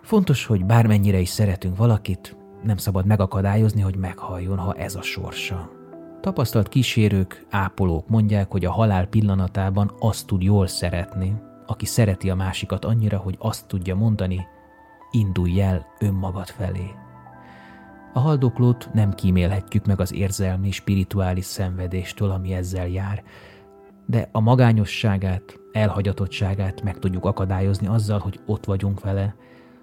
Fontos, 0.00 0.46
hogy 0.46 0.64
bármennyire 0.64 1.18
is 1.18 1.28
szeretünk 1.28 1.76
valakit, 1.76 2.36
nem 2.62 2.76
szabad 2.76 3.06
megakadályozni, 3.06 3.80
hogy 3.80 3.96
meghalljon, 3.96 4.58
ha 4.58 4.74
ez 4.74 4.94
a 4.94 5.02
sorsa. 5.02 5.70
Tapasztalt 6.20 6.68
kísérők, 6.68 7.46
ápolók 7.50 8.08
mondják, 8.08 8.50
hogy 8.50 8.64
a 8.64 8.72
halál 8.72 9.06
pillanatában 9.06 9.94
azt 9.98 10.26
tud 10.26 10.42
jól 10.42 10.66
szeretni, 10.66 11.34
aki 11.66 11.86
szereti 11.86 12.30
a 12.30 12.34
másikat 12.34 12.84
annyira, 12.84 13.18
hogy 13.18 13.36
azt 13.38 13.66
tudja 13.66 13.94
mondani, 13.94 14.46
indulj 15.12 15.60
el 15.60 15.86
önmagad 15.98 16.48
felé. 16.48 16.90
A 18.12 18.18
haldoklót 18.18 18.88
nem 18.92 19.12
kímélhetjük 19.12 19.86
meg 19.86 20.00
az 20.00 20.14
érzelmi, 20.14 20.70
spirituális 20.70 21.44
szenvedéstől, 21.44 22.30
ami 22.30 22.52
ezzel 22.52 22.88
jár, 22.88 23.22
de 24.06 24.28
a 24.32 24.40
magányosságát, 24.40 25.58
elhagyatottságát 25.72 26.82
meg 26.82 26.98
tudjuk 26.98 27.24
akadályozni 27.24 27.86
azzal, 27.86 28.18
hogy 28.18 28.40
ott 28.46 28.64
vagyunk 28.64 29.00
vele, 29.00 29.34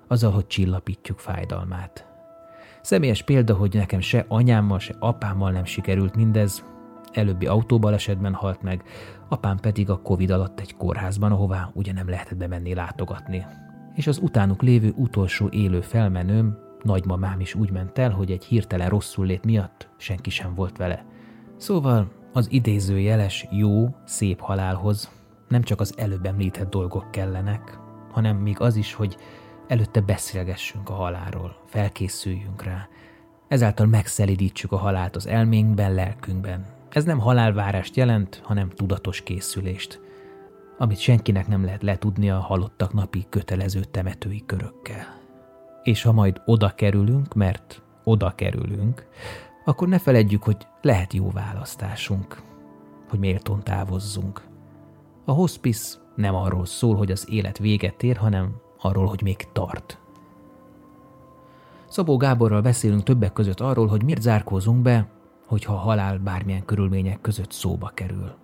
azzal, 0.08 0.32
hogy 0.32 0.48
csillapítjuk 0.48 1.20
fájdalmát. 1.20 2.08
Személyes 2.82 3.24
példa, 3.24 3.56
hogy 3.56 3.74
nekem 3.74 4.00
se 4.00 4.26
anyámmal, 4.28 4.80
se 4.80 4.96
apámmal 5.00 5.52
nem 5.52 5.66
sikerült 5.66 6.16
mindez, 6.16 6.64
előbbi 7.12 7.46
autóbalesetben 7.46 8.34
halt 8.34 8.62
meg, 8.62 8.84
apám 9.30 9.58
pedig 9.58 9.90
a 9.90 10.02
Covid 10.02 10.30
alatt 10.30 10.60
egy 10.60 10.76
kórházban, 10.76 11.32
ahová 11.32 11.70
ugye 11.74 11.94
nem 11.94 12.10
lehetett 12.10 12.38
bemenni 12.38 12.74
látogatni. 12.74 13.46
És 14.00 14.08
az 14.08 14.20
utánuk 14.22 14.62
lévő 14.62 14.94
utolsó 14.96 15.50
élő 15.52 15.82
felmenőm, 15.82 16.58
nagymamám 16.84 17.40
is 17.40 17.56
úgy 17.56 17.72
ment 17.72 17.98
el, 17.98 18.12
hogy 18.12 18.32
egy 18.32 18.44
hirtelen 18.44 18.90
rosszul 18.90 19.26
lét 19.26 19.46
miatt 19.46 19.90
senki 19.98 20.30
sem 20.30 20.56
volt 20.56 20.78
vele. 20.78 21.06
Szóval 21.58 22.12
az 22.34 22.52
idézőjeles 22.52 23.48
jó, 23.52 23.96
szép 24.06 24.40
halálhoz 24.40 25.12
nem 25.48 25.62
csak 25.62 25.80
az 25.80 25.94
előbb 25.98 26.26
említett 26.26 26.70
dolgok 26.70 27.12
kellenek, 27.12 27.80
hanem 28.12 28.38
még 28.38 28.60
az 28.60 28.76
is, 28.76 28.94
hogy 28.94 29.18
előtte 29.68 30.02
beszélgessünk 30.02 30.90
a 30.90 30.94
halálról, 30.94 31.64
felkészüljünk 31.66 32.64
rá. 32.64 32.88
Ezáltal 33.48 33.86
megszelidítsük 33.86 34.72
a 34.72 34.78
halált 34.78 35.16
az 35.16 35.28
elménkben, 35.28 35.94
lelkünkben. 35.94 36.66
Ez 36.90 37.04
nem 37.04 37.20
halálvárást 37.20 37.96
jelent, 37.96 38.42
hanem 38.44 38.70
tudatos 38.70 39.22
készülést, 39.22 40.02
amit 40.82 41.00
senkinek 41.00 41.48
nem 41.48 41.64
lehet 41.64 41.84
letudni 41.84 42.30
a 42.30 42.40
halottak 42.40 42.94
napi 42.94 43.26
kötelező 43.30 43.84
temetői 43.84 44.44
körökkel. 44.46 45.18
És 45.84 46.04
ha 46.04 46.12
majd 46.12 46.42
oda 46.46 46.70
kerülünk, 46.70 47.34
mert 47.34 47.82
oda 48.04 48.36
kerülünk, 48.36 49.08
akkor 49.66 49.88
ne 49.88 50.00
feledjük, 50.00 50.44
hogy 50.44 50.68
lehet 50.82 51.14
jó 51.14 51.30
választásunk, 51.32 52.42
hogy 53.10 53.20
méltón 53.20 53.64
távozzunk. 53.64 54.44
A 55.26 55.32
hospice 55.32 55.98
nem 56.16 56.36
arról 56.36 56.66
szól, 56.66 56.96
hogy 56.96 57.12
az 57.12 57.30
élet 57.30 57.58
véget 57.58 58.04
ér, 58.04 58.18
hanem 58.18 58.56
arról, 58.82 59.06
hogy 59.06 59.22
még 59.22 59.48
tart. 59.52 60.00
Szabó 61.88 62.18
Gáborral 62.18 62.62
beszélünk 62.62 63.04
többek 63.04 63.34
között 63.34 63.60
arról, 63.60 63.88
hogy 63.88 64.04
miért 64.04 64.22
zárkózunk 64.22 64.82
be, 64.82 65.08
hogyha 65.46 65.74
halál 65.74 66.18
bármilyen 66.18 66.66
körülmények 66.66 67.22
között 67.22 67.52
szóba 67.52 67.92
kerül. 67.94 68.36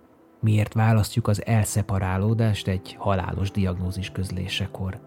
Miért 0.46 0.74
választjuk 0.74 1.28
az 1.28 1.46
elszeparálódást 1.46 2.68
egy 2.68 2.96
halálos 3.00 3.52
diagnózis 3.52 4.10
közlésekor? 4.10 5.00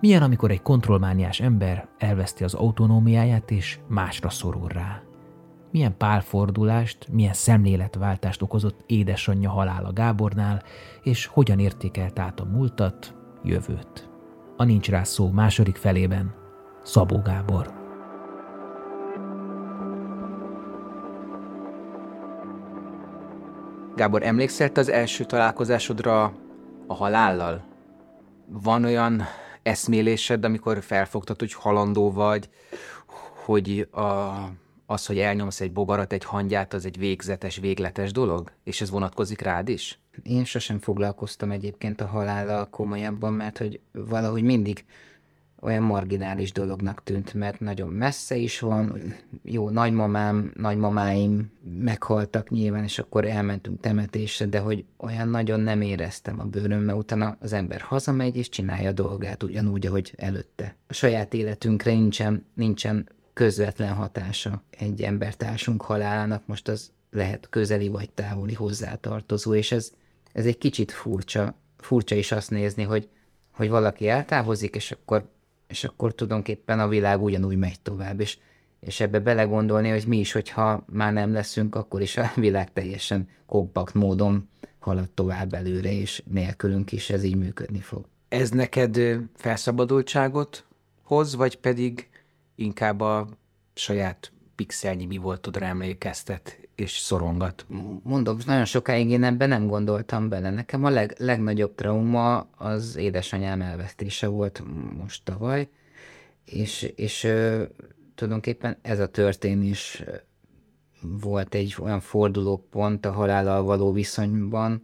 Milyen, 0.00 0.22
amikor 0.22 0.50
egy 0.50 0.62
kontrollmániás 0.62 1.40
ember 1.40 1.88
elveszti 1.98 2.44
az 2.44 2.54
autonómiáját 2.54 3.50
és 3.50 3.78
másra 3.88 4.30
szorul 4.30 4.68
rá? 4.68 5.02
Milyen 5.70 5.96
pálfordulást, 5.96 7.08
milyen 7.12 7.32
szemléletváltást 7.32 8.42
okozott 8.42 8.80
édesanyja 8.86 9.50
halála 9.50 9.92
Gábornál, 9.92 10.62
és 11.02 11.26
hogyan 11.26 11.58
értékelt 11.58 12.18
át 12.18 12.40
a 12.40 12.44
múltat, 12.44 13.14
jövőt? 13.42 14.10
a 14.56 14.64
Nincs 14.64 14.88
rá 14.88 15.02
szó 15.02 15.30
második 15.30 15.76
felében 15.76 16.34
Szabó 16.82 17.18
Gábor. 17.18 17.79
Gábor, 24.00 24.22
emlékszel 24.22 24.70
az 24.74 24.88
első 24.88 25.24
találkozásodra 25.24 26.32
a 26.86 26.94
halállal? 26.94 27.64
Van 28.46 28.84
olyan 28.84 29.22
eszmélésed, 29.62 30.44
amikor 30.44 30.82
felfogtad, 30.82 31.38
hogy 31.38 31.52
halandó 31.52 32.12
vagy, 32.12 32.48
hogy 33.44 33.88
a, 33.90 34.00
az, 34.86 35.06
hogy 35.06 35.18
elnyomsz 35.18 35.60
egy 35.60 35.72
bogarat, 35.72 36.12
egy 36.12 36.24
hangyát, 36.24 36.74
az 36.74 36.84
egy 36.84 36.98
végzetes, 36.98 37.56
végletes 37.56 38.12
dolog? 38.12 38.52
És 38.64 38.80
ez 38.80 38.90
vonatkozik 38.90 39.40
rád 39.40 39.68
is? 39.68 40.00
Én 40.22 40.44
sosem 40.44 40.78
foglalkoztam 40.78 41.50
egyébként 41.50 42.00
a 42.00 42.06
halállal 42.06 42.70
komolyabban, 42.70 43.32
mert 43.32 43.58
hogy 43.58 43.80
valahogy 43.92 44.42
mindig 44.42 44.84
olyan 45.60 45.82
marginális 45.82 46.52
dolognak 46.52 47.02
tűnt, 47.04 47.34
mert 47.34 47.60
nagyon 47.60 47.88
messze 47.88 48.36
is 48.36 48.60
van, 48.60 49.14
jó, 49.42 49.70
nagymamám, 49.70 50.52
nagymamáim 50.56 51.52
meghaltak 51.78 52.50
nyilván, 52.50 52.84
és 52.84 52.98
akkor 52.98 53.24
elmentünk 53.24 53.80
temetésre, 53.80 54.46
de 54.46 54.58
hogy 54.58 54.84
olyan 54.96 55.28
nagyon 55.28 55.60
nem 55.60 55.80
éreztem 55.80 56.40
a 56.40 56.44
bőröm, 56.44 56.82
mert 56.82 56.98
utána 56.98 57.36
az 57.40 57.52
ember 57.52 57.80
hazamegy 57.80 58.36
és 58.36 58.48
csinálja 58.48 58.88
a 58.88 58.92
dolgát 58.92 59.42
ugyanúgy, 59.42 59.86
ahogy 59.86 60.12
előtte. 60.16 60.76
A 60.86 60.92
saját 60.92 61.34
életünkre 61.34 61.92
nincsen, 61.92 62.46
nincsen 62.54 63.08
közvetlen 63.32 63.94
hatása 63.94 64.62
egy 64.70 65.02
embertársunk 65.02 65.82
halálának, 65.82 66.46
most 66.46 66.68
az 66.68 66.90
lehet 67.10 67.48
közeli 67.50 67.88
vagy 67.88 68.10
távoli 68.10 68.54
hozzátartozó, 68.54 69.54
és 69.54 69.72
ez 69.72 69.92
ez 70.32 70.46
egy 70.46 70.58
kicsit 70.58 70.92
furcsa, 70.92 71.54
furcsa 71.78 72.14
is 72.14 72.32
azt 72.32 72.50
nézni, 72.50 72.82
hogy, 72.82 73.08
hogy 73.50 73.68
valaki 73.68 74.08
eltávozik, 74.08 74.74
és 74.74 74.90
akkor, 74.90 75.28
és 75.70 75.84
akkor 75.84 76.14
tulajdonképpen 76.14 76.80
a 76.80 76.88
világ 76.88 77.22
ugyanúgy 77.22 77.56
megy 77.56 77.80
tovább, 77.80 78.20
és, 78.20 78.38
és 78.80 79.00
ebbe 79.00 79.20
belegondolni, 79.20 79.88
hogy 79.88 80.04
mi 80.06 80.18
is, 80.18 80.32
hogyha 80.32 80.84
már 80.92 81.12
nem 81.12 81.32
leszünk, 81.32 81.74
akkor 81.74 82.00
is 82.00 82.16
a 82.16 82.32
világ 82.46 82.72
teljesen 82.72 83.28
kompakt 83.46 83.94
módon 83.94 84.48
halad 84.78 85.10
tovább 85.10 85.54
előre, 85.54 85.92
és 85.92 86.22
nélkülünk 86.30 86.92
is 86.92 87.10
ez 87.10 87.22
így 87.22 87.36
működni 87.36 87.80
fog. 87.80 88.04
Ez 88.28 88.50
neked 88.50 89.00
felszabadultságot 89.36 90.64
hoz, 91.02 91.34
vagy 91.34 91.56
pedig 91.56 92.08
inkább 92.54 93.00
a 93.00 93.28
saját 93.74 94.32
pixelnyi 94.54 95.06
mi 95.06 95.16
voltodra 95.16 95.66
emlékeztet, 95.66 96.58
és 96.80 96.90
szorongat. 96.98 97.66
Mondom, 98.02 98.38
nagyon 98.46 98.64
sokáig 98.64 99.10
én 99.10 99.24
ebben 99.24 99.48
nem 99.48 99.66
gondoltam 99.66 100.28
bele. 100.28 100.50
Nekem 100.50 100.84
a 100.84 100.90
leg, 100.90 101.14
legnagyobb 101.18 101.74
trauma 101.74 102.38
az 102.56 102.96
édesanyám 102.96 103.62
elvesztése 103.62 104.26
volt 104.26 104.62
most 104.98 105.24
tavaly, 105.24 105.68
és, 106.44 106.92
és 106.96 107.24
ö, 107.24 107.62
tulajdonképpen 108.14 108.76
ez 108.82 109.00
a 109.00 109.08
történés 109.08 110.02
volt 111.00 111.54
egy 111.54 111.76
olyan 111.80 112.00
fordulópont 112.00 113.06
a 113.06 113.12
halállal 113.12 113.62
való 113.62 113.92
viszonyban, 113.92 114.82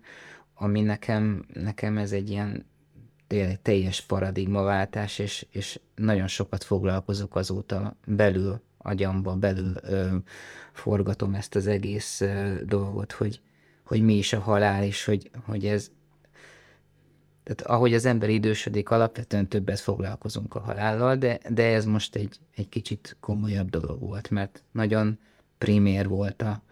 ami 0.54 0.80
nekem, 0.80 1.46
nekem 1.52 1.98
ez 1.98 2.12
egy 2.12 2.30
ilyen 2.30 2.66
teljes 3.62 4.00
paradigmaváltás, 4.00 5.18
és, 5.18 5.46
és 5.50 5.80
nagyon 5.94 6.26
sokat 6.26 6.64
foglalkozok 6.64 7.36
azóta 7.36 7.96
belül, 8.06 8.60
agyamba 8.86 9.34
belül 9.34 9.72
ö, 9.82 10.16
forgatom 10.72 11.34
ezt 11.34 11.54
az 11.54 11.66
egész 11.66 12.20
ö, 12.20 12.54
dolgot, 12.64 13.12
hogy, 13.12 13.40
hogy 13.84 14.02
mi 14.02 14.14
is 14.14 14.32
a 14.32 14.40
halál, 14.40 14.84
és 14.84 15.04
hogy, 15.04 15.30
hogy 15.44 15.66
ez, 15.66 15.90
tehát 17.42 17.62
ahogy 17.62 17.94
az 17.94 18.04
ember 18.04 18.28
idősödik, 18.28 18.90
alapvetően 18.90 19.48
többet 19.48 19.80
foglalkozunk 19.80 20.54
a 20.54 20.60
halállal, 20.60 21.16
de, 21.16 21.38
de 21.48 21.74
ez 21.74 21.84
most 21.84 22.16
egy, 22.16 22.38
egy 22.54 22.68
kicsit 22.68 23.16
komolyabb 23.20 23.70
dolog 23.70 24.00
volt, 24.00 24.30
mert 24.30 24.62
nagyon 24.72 25.18
primér 25.58 26.08
volt 26.08 26.42
a, 26.42 26.62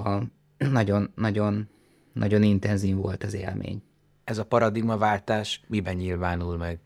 a 0.00 0.22
nagyon, 0.56 1.12
nagyon, 1.14 1.68
nagyon 2.12 2.42
intenzív 2.42 2.96
volt 2.96 3.24
az 3.24 3.34
élmény. 3.34 3.82
Ez 4.24 4.38
a 4.38 4.44
paradigmaváltás 4.44 5.60
miben 5.66 5.96
nyilvánul 5.96 6.56
meg? 6.56 6.78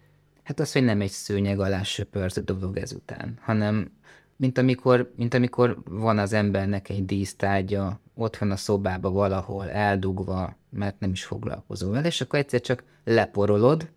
Hát 0.43 0.61
az, 0.61 0.73
hogy 0.73 0.85
nem 0.85 1.01
egy 1.01 1.11
szőnyeg 1.11 1.61
alá 1.61 1.83
söpört 1.83 2.45
dolog 2.45 2.77
ezután, 2.77 3.39
hanem 3.41 3.91
mint 4.39 4.59
amikor, 4.59 5.13
mint 5.17 5.35
amikor 5.35 5.83
van 5.85 6.19
az 6.19 6.33
embernek 6.33 6.89
egy 6.89 7.05
dísztárgya, 7.05 8.01
ott 8.15 8.37
van 8.37 8.51
a 8.51 8.57
szobába 8.57 9.11
valahol 9.11 9.71
eldugva, 9.71 10.57
mert 10.71 11.01
nem 11.01 11.11
is 11.11 11.25
foglalkozol 11.25 11.91
vele, 11.91 12.07
és 12.07 12.21
akkor 12.21 12.39
egyszer 12.39 12.61
csak 12.61 12.85
leporolod, 13.05 13.91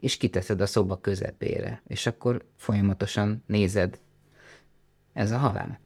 és 0.00 0.16
kiteszed 0.16 0.60
a 0.60 0.66
szoba 0.66 1.00
közepére, 1.00 1.82
és 1.86 2.06
akkor 2.06 2.44
folyamatosan 2.56 3.42
nézed. 3.46 4.00
Ez 5.12 5.30
a 5.30 5.38
halál. 5.38 5.80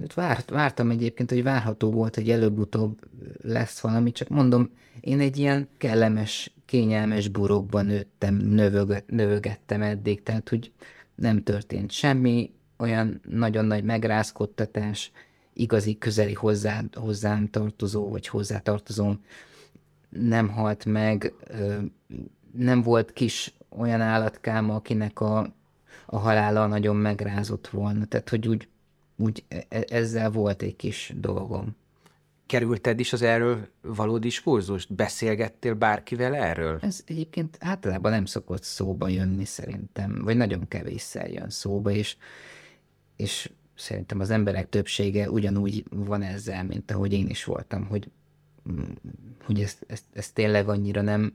Hát 0.00 0.14
várt, 0.14 0.50
vártam 0.50 0.90
egyébként, 0.90 1.30
hogy 1.30 1.42
várható 1.42 1.90
volt, 1.90 2.14
hogy 2.14 2.30
előbb-utóbb 2.30 2.98
lesz 3.42 3.80
valami, 3.80 4.12
csak 4.12 4.28
mondom, 4.28 4.70
én 5.00 5.20
egy 5.20 5.36
ilyen 5.36 5.68
kellemes, 5.78 6.54
kényelmes 6.64 7.28
burokban 7.28 7.86
nőttem, 7.86 8.34
növög, 8.34 9.04
növögettem 9.06 9.82
eddig, 9.82 10.22
tehát 10.22 10.48
hogy 10.48 10.72
nem 11.16 11.42
történt 11.42 11.90
semmi, 11.90 12.50
olyan 12.78 13.20
nagyon 13.28 13.64
nagy 13.64 13.84
megrázkodtatás, 13.84 15.10
igazi 15.52 15.98
közeli 15.98 16.32
hozzá, 16.32 16.82
hozzám 16.92 17.48
tartozó, 17.50 18.08
vagy 18.08 18.28
hozzátartozóm 18.28 19.20
nem 20.08 20.48
halt 20.48 20.84
meg, 20.84 21.32
nem 22.52 22.82
volt 22.82 23.12
kis 23.12 23.54
olyan 23.68 24.00
állatkám, 24.00 24.70
akinek 24.70 25.20
a, 25.20 25.52
a 26.06 26.18
halála 26.18 26.66
nagyon 26.66 26.96
megrázott 26.96 27.68
volna. 27.68 28.04
Tehát, 28.04 28.28
hogy 28.28 28.48
úgy, 28.48 28.68
úgy 29.16 29.44
e, 29.48 29.64
e, 29.68 29.84
ezzel 29.88 30.30
volt 30.30 30.62
egy 30.62 30.76
kis 30.76 31.12
dolgom. 31.16 31.76
Kerülted 32.46 33.00
is 33.00 33.12
az 33.12 33.22
erről 33.22 33.68
való 33.80 34.18
diskurzust? 34.18 34.94
Beszélgettél 34.94 35.74
bárkivel 35.74 36.34
erről? 36.34 36.78
Ez 36.82 37.02
egyébként 37.06 37.56
általában 37.60 38.10
nem 38.10 38.24
szokott 38.24 38.62
szóba 38.62 39.08
jönni 39.08 39.44
szerintem, 39.44 40.20
vagy 40.24 40.36
nagyon 40.36 40.68
kevésszer 40.68 41.30
jön 41.30 41.50
szóba, 41.50 41.90
és, 41.90 42.16
és 43.16 43.50
szerintem 43.74 44.20
az 44.20 44.30
emberek 44.30 44.68
többsége 44.68 45.30
ugyanúgy 45.30 45.84
van 45.90 46.22
ezzel, 46.22 46.64
mint 46.64 46.90
ahogy 46.90 47.12
én 47.12 47.28
is 47.28 47.44
voltam, 47.44 47.86
hogy, 47.86 48.10
hogy 49.44 49.60
ezt, 49.60 49.84
ezt, 49.86 50.04
ezt 50.12 50.34
tényleg 50.34 50.68
annyira 50.68 51.02
nem, 51.02 51.34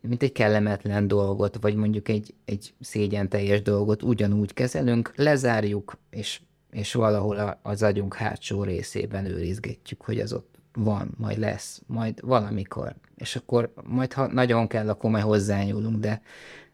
mint 0.00 0.22
egy 0.22 0.32
kellemetlen 0.32 1.08
dolgot, 1.08 1.58
vagy 1.60 1.74
mondjuk 1.74 2.08
egy, 2.08 2.34
egy 2.44 2.74
szégyen 2.80 3.28
teljes 3.28 3.62
dolgot 3.62 4.02
ugyanúgy 4.02 4.54
kezelünk, 4.54 5.12
lezárjuk, 5.16 5.98
és, 6.10 6.40
és 6.70 6.92
valahol 6.92 7.58
az 7.62 7.82
agyunk 7.82 8.14
hátsó 8.14 8.62
részében 8.62 9.26
őrizgetjük, 9.26 10.02
hogy 10.02 10.20
az 10.20 10.32
ott 10.32 10.58
van, 10.72 11.14
majd 11.16 11.38
lesz, 11.38 11.82
majd 11.86 12.20
valamikor. 12.20 12.94
És 13.16 13.36
akkor 13.36 13.72
majd, 13.84 14.12
ha 14.12 14.26
nagyon 14.26 14.66
kell, 14.66 14.88
akkor 14.88 15.10
majd 15.10 15.24
hozzányúlunk, 15.24 16.00
de, 16.00 16.22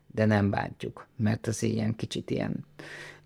de 0.07 0.25
nem 0.25 0.51
bántjuk, 0.51 1.07
mert 1.17 1.47
az 1.47 1.63
ilyen 1.63 1.97
kicsit 1.97 2.31
ilyen, 2.31 2.65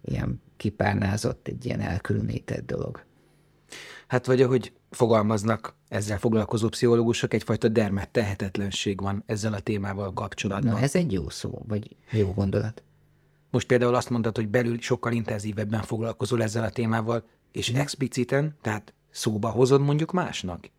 ilyen 0.05 0.43
kipárnázott, 0.57 1.49
egy 1.49 1.65
ilyen 1.65 1.81
elkülönített 1.81 2.67
dolog. 2.67 3.07
Hát 4.07 4.27
vagy 4.27 4.43
ahogy 4.43 4.73
fogalmaznak 4.91 5.75
ezzel 5.89 6.19
foglalkozó 6.19 6.69
pszichológusok, 6.69 7.35
egyfajta 7.35 7.69
dermet 7.69 8.09
tehetetlenség 8.09 9.01
van 9.01 9.23
ezzel 9.27 9.53
a 9.53 9.61
témával 9.61 10.13
kapcsolatban. 10.13 10.73
Na 10.73 10.81
ez 10.81 10.95
egy 10.95 11.13
jó 11.13 11.29
szó, 11.29 11.63
vagy 11.67 11.97
jó 12.11 12.33
gondolat. 12.33 12.83
Most 13.51 13.67
például 13.67 13.95
azt 13.95 14.11
mondtad, 14.11 14.37
hogy 14.37 14.49
belül 14.49 14.81
sokkal 14.81 15.13
intenzívebben 15.13 15.83
foglalkozol 15.83 16.43
ezzel 16.43 16.65
a 16.65 16.71
témával, 16.71 17.25
és 17.53 17.69
expliciten, 17.69 18.57
tehát 18.61 18.93
szóba 19.11 19.49
hozod 19.49 19.81
mondjuk 19.81 20.13
másnak? 20.13 20.71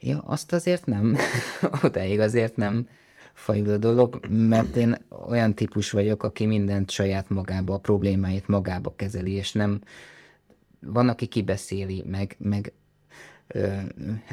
Ja, 0.00 0.18
azt 0.18 0.52
azért 0.52 0.86
nem. 0.86 1.16
Odáig 1.82 2.20
azért 2.20 2.56
nem 2.56 2.88
fajul 3.32 3.70
a 3.70 3.76
dolog, 3.76 4.26
mert 4.28 4.76
én 4.76 4.96
olyan 5.28 5.54
típus 5.54 5.90
vagyok, 5.90 6.22
aki 6.22 6.46
mindent 6.46 6.90
saját 6.90 7.28
magába, 7.28 7.74
a 7.74 7.78
problémáit 7.78 8.48
magába 8.48 8.94
kezeli, 8.96 9.32
és 9.32 9.52
nem, 9.52 9.80
van, 10.80 11.08
aki 11.08 11.26
kibeszéli, 11.26 12.04
meg, 12.06 12.36
meg 12.38 12.72
ö, 13.46 13.76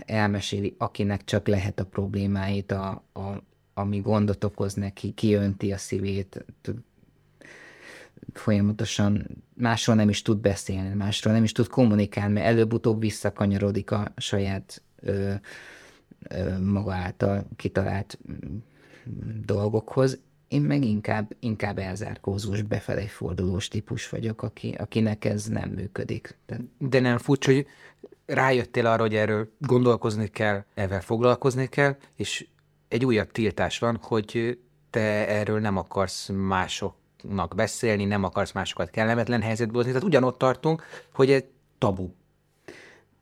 elmeséli, 0.05 0.75
akinek 0.77 1.23
csak 1.23 1.47
lehet 1.47 1.79
a 1.79 1.85
problémáit, 1.85 2.71
a, 2.71 3.03
a, 3.13 3.43
ami 3.73 3.99
gondot 3.99 4.43
okoz 4.43 4.73
neki, 4.73 5.11
kiönti 5.11 5.71
a 5.71 5.77
szívét, 5.77 6.45
folyamatosan 8.33 9.27
másról 9.53 9.95
nem 9.95 10.09
is 10.09 10.21
tud 10.21 10.37
beszélni, 10.37 10.93
másról 10.93 11.33
nem 11.33 11.43
is 11.43 11.51
tud 11.51 11.67
kommunikálni, 11.67 12.33
mert 12.33 12.45
előbb-utóbb 12.45 12.99
visszakanyarodik 12.99 13.91
a 13.91 14.11
saját 14.17 14.81
ö, 14.99 15.33
ö, 16.29 16.59
maga 16.59 16.93
által 16.93 17.47
kitalált 17.55 18.19
dolgokhoz. 19.45 20.19
Én 20.47 20.61
meg 20.61 20.83
inkább, 20.85 21.35
inkább 21.39 21.77
elzárkózós, 21.77 22.61
befelé 22.61 23.05
fordulós 23.05 23.67
típus 23.67 24.09
vagyok, 24.09 24.43
aki, 24.43 24.75
akinek 24.77 25.25
ez 25.25 25.45
nem 25.45 25.69
működik. 25.69 26.37
De, 26.45 26.57
De 26.77 26.99
nem 26.99 27.17
furcsa, 27.17 27.51
hogy 27.51 27.67
rájöttél 28.25 28.85
arra, 28.85 29.01
hogy 29.01 29.15
erről 29.15 29.51
gondolkozni 29.59 30.27
kell, 30.27 30.63
ezzel 30.73 31.01
foglalkozni 31.01 31.67
kell, 31.67 31.95
és 32.15 32.47
egy 32.93 33.05
újabb 33.05 33.31
tiltás 33.31 33.79
van, 33.79 33.99
hogy 34.01 34.59
te 34.89 35.27
erről 35.27 35.59
nem 35.59 35.77
akarsz 35.77 36.29
másoknak 36.29 37.55
beszélni, 37.55 38.05
nem 38.05 38.23
akarsz 38.23 38.51
másokat 38.51 38.89
kellemetlen 38.89 39.41
helyzetbe 39.41 39.75
hozni. 39.75 39.91
Tehát 39.91 40.07
ugyanott 40.07 40.37
tartunk, 40.37 40.83
hogy 41.13 41.31
egy 41.31 41.45
tabu 41.77 42.09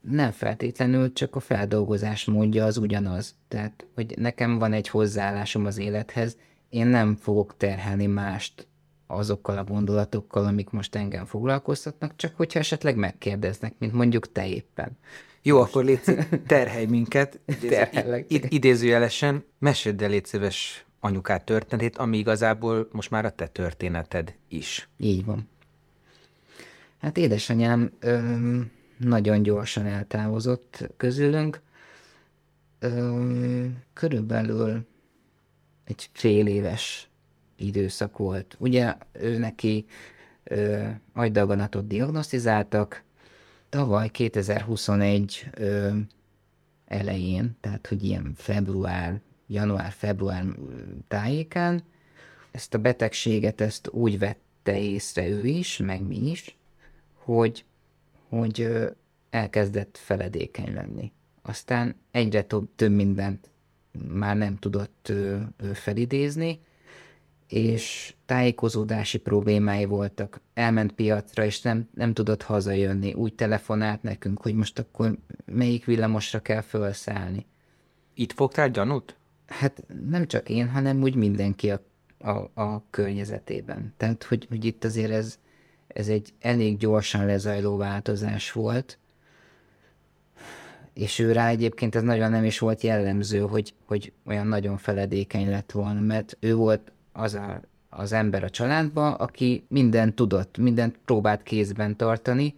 nem 0.02 0.32
feltétlenül, 0.32 1.14
csak 1.14 1.36
a 1.36 1.40
feldolgozás 1.40 2.26
módja 2.26 2.66
az 2.66 2.78
ugyanaz. 2.78 3.36
Tehát, 3.48 3.86
hogy 3.96 4.18
nekem 4.18 4.58
van 4.58 4.74
egy 4.74 4.88
hozzáállásom 4.88 5.66
az 5.66 5.78
élethez, 5.78 6.38
én 6.70 6.88
nem 6.88 7.16
fogok 7.16 7.58
terhelni 7.58 8.06
mást 8.06 8.68
azokkal 9.08 9.58
a 9.58 9.64
gondolatokkal, 9.64 10.46
amik 10.46 10.70
most 10.70 10.96
engem 10.96 11.26
foglalkoztatnak, 11.26 12.16
csak 12.16 12.36
hogyha 12.36 12.60
esetleg 12.60 12.96
megkérdeznek, 12.96 13.74
mint 13.78 13.94
mondjuk 13.94 14.32
te 14.32 14.48
éppen. 14.48 14.98
Jó, 15.42 15.62
akkor 15.62 15.84
légy 15.84 16.00
terhelj 16.48 16.86
minket. 16.86 17.40
Id- 18.28 18.52
idézőjelesen, 18.52 19.44
meséld 19.60 20.02
el 20.02 20.10
légy 20.10 20.26
szíves 20.26 20.86
anyukát 21.00 21.46
történetét, 21.46 21.98
ami 21.98 22.18
igazából 22.18 22.88
most 22.92 23.10
már 23.10 23.26
a 23.26 23.30
te 23.30 23.48
történeted 23.48 24.36
is. 24.48 24.90
Így 24.98 25.26
van. 25.26 25.50
Hát 26.98 27.18
édesanyám 27.18 27.92
öm, 28.00 28.72
nagyon 28.98 29.44
gyorsan 29.44 29.86
eltávozott 29.86 30.90
közülünk. 30.98 31.62
Ö, 32.80 33.66
körülbelül 33.94 34.86
egy 35.84 36.10
fél 36.14 36.48
éves 36.48 37.10
időszak 37.56 38.18
volt. 38.18 38.56
Ugye 38.60 38.96
ő 39.12 39.38
neki 39.38 39.86
ö, 40.44 40.88
agydaganatot 41.14 41.88
diagnosztizáltak, 41.88 43.04
tavaly 43.72 44.10
2021 44.10 45.50
ö, 45.54 45.90
elején, 46.86 47.58
tehát 47.60 47.88
hogy 47.88 48.04
ilyen 48.04 48.34
február, 48.36 49.22
január-február 49.48 50.46
tájékán, 51.08 51.84
ezt 52.52 52.74
a 52.74 52.78
betegséget 52.78 53.62
ezt 53.62 53.90
úgy 53.92 54.20
vette 54.20 54.80
észre 54.80 55.28
ő 55.28 55.46
is, 55.46 55.78
meg 55.78 56.02
mi 56.02 56.30
is, 56.30 56.58
hogy 57.14 57.66
hogy 58.30 58.68
elkezdett 59.30 59.98
feledékeny 59.98 60.74
lenni. 60.74 61.12
Aztán 61.42 61.96
egyre 62.12 62.42
több, 62.44 62.70
több 62.76 62.92
mindent 62.92 63.50
már 64.08 64.38
nem 64.38 64.58
tudott 64.58 65.12
felidézni, 65.74 66.60
és 67.52 68.14
tájékozódási 68.26 69.18
problémái 69.18 69.86
voltak. 69.86 70.42
Elment 70.54 70.92
piacra, 70.92 71.46
és 71.46 71.62
nem, 71.62 71.90
nem 71.94 72.14
tudott 72.14 72.42
hazajönni. 72.42 73.14
Úgy 73.14 73.34
telefonált 73.34 74.04
nekünk, 74.04 74.42
hogy 74.42 74.54
most 74.54 74.80
akkor 74.80 75.18
melyik 75.46 75.86
villamosra 75.86 76.40
kell 76.40 76.62
felszállni. 76.62 77.46
Itt 78.14 78.32
fogtál 78.32 78.70
gyanút? 78.70 79.16
Hát 79.48 79.84
nem 80.10 80.28
csak 80.28 80.50
én, 80.50 80.70
hanem 80.70 81.02
úgy 81.02 81.16
mindenki 81.16 81.72
a, 81.72 81.82
a, 82.20 82.62
a 82.62 82.84
környezetében. 82.90 83.94
Tehát, 83.98 84.24
hogy, 84.24 84.46
hogy 84.50 84.66
itt 84.66 84.84
azért 84.84 85.12
ez, 85.12 85.40
ez 85.88 86.08
egy 86.08 86.34
elég 86.40 86.78
gyorsan 86.78 87.26
lezajló 87.26 87.78
változás 87.78 88.52
volt, 88.52 89.00
és 90.94 91.20
ő 91.20 91.32
rá 91.32 91.50
egyébként 91.50 91.96
ez 91.96 92.02
nagyon 92.02 92.32
nem 92.32 92.44
is 92.44 92.60
volt 92.60 92.82
jellemző, 92.82 93.40
hogy, 93.40 93.74
hogy 93.86 94.14
olyan 94.26 94.48
nagyon 94.48 94.78
feledékeny 94.78 95.50
lett 95.50 95.72
volna, 95.72 96.00
mert 96.00 96.38
ő 96.40 96.56
volt 96.56 96.92
az 97.12 97.34
a, 97.34 97.62
az 97.90 98.12
ember 98.12 98.44
a 98.44 98.50
családban, 98.50 99.14
aki 99.14 99.66
mindent 99.68 100.16
tudott, 100.16 100.58
mindent 100.58 100.98
próbált 101.06 101.44
kézben 101.44 101.96
tartani. 101.96 102.56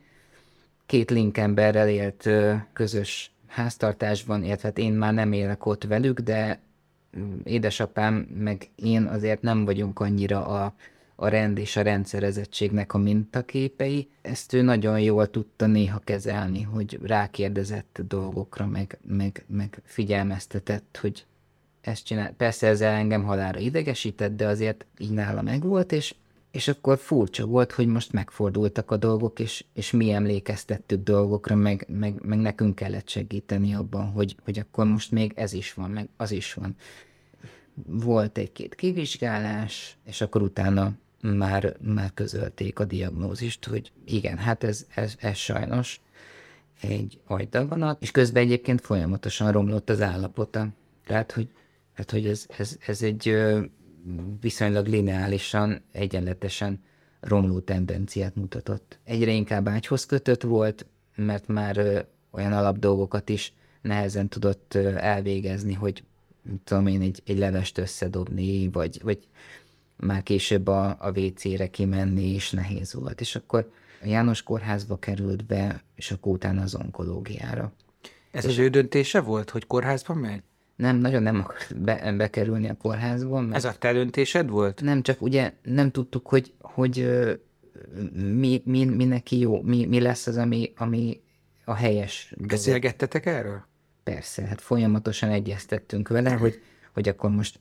Két 0.86 1.10
link 1.10 1.38
emberrel 1.38 1.90
élt 1.90 2.30
közös 2.74 3.32
háztartásban, 3.48 4.44
illetve 4.44 4.68
hát 4.68 4.78
én 4.78 4.94
már 4.94 5.14
nem 5.14 5.32
élek 5.32 5.66
ott 5.66 5.84
velük, 5.84 6.20
de 6.20 6.60
édesapám 7.44 8.14
meg 8.38 8.70
én 8.76 9.04
azért 9.04 9.42
nem 9.42 9.66
vagyunk 9.66 10.00
annyira 10.00 10.46
a, 10.46 10.74
a 11.16 11.28
rend 11.28 11.58
és 11.58 11.76
a 11.76 11.82
rendszerezettségnek 11.82 12.94
a 12.94 12.98
mintaképei. 12.98 14.10
Ezt 14.22 14.54
ő 14.54 14.62
nagyon 14.62 15.00
jól 15.00 15.30
tudta 15.30 15.66
néha 15.66 16.00
kezelni, 16.00 16.62
hogy 16.62 17.00
rákérdezett 17.04 18.02
dolgokra, 18.08 18.66
meg, 18.66 18.98
meg, 19.08 19.46
meg 19.48 19.82
figyelmeztetett, 19.84 20.98
hogy 21.02 21.26
ezt 21.84 22.06
csinál. 22.06 22.34
Persze 22.38 22.68
ezzel 22.68 22.94
engem 22.94 23.24
halára 23.24 23.60
idegesített, 23.60 24.36
de 24.36 24.48
azért 24.48 24.86
így 24.98 25.12
nála 25.12 25.42
megvolt, 25.42 25.92
és, 25.92 26.16
és 26.52 26.68
akkor 26.68 26.98
furcsa 26.98 27.46
volt, 27.46 27.72
hogy 27.72 27.88
most 27.88 28.12
megfordultak 28.12 28.92
a 28.92 28.98
dolgok, 28.98 29.40
és, 29.40 29.66
és 29.74 29.92
mi 29.92 30.12
emlékeztettük 30.12 31.04
dolgokra, 31.04 31.56
meg, 31.56 31.86
meg, 31.90 32.26
meg 32.26 32.40
nekünk 32.40 32.76
kellett 32.76 33.10
segíteni 33.10 33.74
abban, 33.74 34.12
hogy, 34.12 34.36
hogy 34.44 34.60
akkor 34.60 34.86
most 34.86 35.12
még 35.12 35.34
ez 35.36 35.54
is 35.54 35.74
van, 35.74 35.90
meg 35.90 36.10
az 36.18 36.32
is 36.32 36.54
van. 36.54 36.76
Volt 37.86 38.38
egy-két 38.38 38.76
kivizsgálás, 38.76 39.98
és 40.06 40.22
akkor 40.22 40.42
utána 40.42 40.92
már, 41.22 41.76
már 41.82 42.14
közölték 42.14 42.80
a 42.80 42.86
diagnózist, 42.86 43.66
hogy 43.66 43.92
igen, 44.06 44.38
hát 44.38 44.64
ez, 44.64 44.86
ez, 44.96 45.16
ez 45.20 45.38
sajnos 45.38 46.02
egy 46.82 47.20
agydaganat, 47.26 48.02
és 48.02 48.12
közben 48.12 48.44
egyébként 48.44 48.82
folyamatosan 48.82 49.52
romlott 49.52 49.90
az 49.90 50.02
állapota. 50.02 50.68
Tehát, 51.06 51.32
hogy 51.32 51.48
Hát, 51.94 52.12
hogy 52.12 52.28
ez, 52.28 52.46
ez, 52.58 52.78
ez 52.88 53.02
egy 53.02 53.38
viszonylag 54.42 54.88
lineálisan, 54.88 55.82
egyenletesen 55.92 56.84
romló 57.20 57.60
tendenciát 57.60 58.36
mutatott. 58.36 59.00
Egyre 59.04 59.32
inkább 59.32 59.68
ágyhoz 59.68 60.06
kötött 60.06 60.42
volt, 60.42 60.86
mert 61.16 61.48
már 61.48 62.06
olyan 62.32 62.54
alapdolgokat 62.54 63.30
is 63.30 63.54
nehezen 63.82 64.28
tudott 64.28 64.74
elvégezni, 64.96 65.74
hogy 65.74 66.04
tudom 66.64 66.88
én, 66.88 67.02
egy, 67.02 67.22
egy 67.26 67.38
levest 67.38 67.78
összedobni, 67.78 68.70
vagy, 68.70 69.00
vagy 69.04 69.28
már 69.98 70.24
később 70.24 70.68
a, 70.68 70.98
a 71.00 71.12
WC-re 71.20 71.68
kimenni 71.68 72.34
is 72.34 72.52
nehéz 72.52 72.94
volt. 72.94 73.22
És 73.22 73.36
akkor 73.36 73.72
a 74.02 74.08
János 74.08 74.44
kórházba 74.44 74.98
került 74.98 75.46
be, 75.46 75.84
és 75.96 76.12
akkor 76.12 76.34
utána 76.34 76.62
az 76.62 76.76
onkológiára. 76.76 77.74
Ez 78.32 78.46
és 78.46 78.52
az 78.52 78.58
ő 78.58 78.70
döntése 78.70 79.22
volt, 79.22 79.50
hogy 79.50 79.68
kórházba 79.68 80.14
megy? 80.14 80.42
Nem, 80.76 80.98
nagyon 80.98 81.24
nem 81.24 81.40
akart 81.40 81.82
be, 81.82 82.14
bekerülni 82.18 82.70
a 82.70 82.78
kórházba. 82.78 83.42
Mert 83.42 83.56
Ez 83.56 83.66
a 83.66 83.74
te 83.80 83.94
döntésed 83.94 84.50
volt? 84.50 84.82
Nem, 84.82 85.02
csak 85.02 85.22
ugye 85.22 85.54
nem 85.62 85.92
tudtuk, 85.92 86.28
hogy, 86.28 86.54
hogy 86.62 87.10
mi, 88.14 88.62
mi, 88.66 88.86
mi 88.86 89.06
neki 89.06 89.40
jó, 89.40 89.62
mi, 89.62 89.86
mi 89.86 90.00
lesz 90.00 90.28
az, 90.28 90.38
ami, 90.38 90.74
ami 90.78 91.22
a 91.66 91.74
helyes. 91.74 92.34
Beszélgettetek 92.38 93.26
erről? 93.26 93.66
Persze, 94.04 94.46
hát 94.46 94.62
folyamatosan 94.62 95.30
egyeztettünk 95.30 96.08
vele, 96.08 96.32
hogy, 96.32 96.62
hogy 96.94 97.08
akkor 97.08 97.30
most 97.30 97.60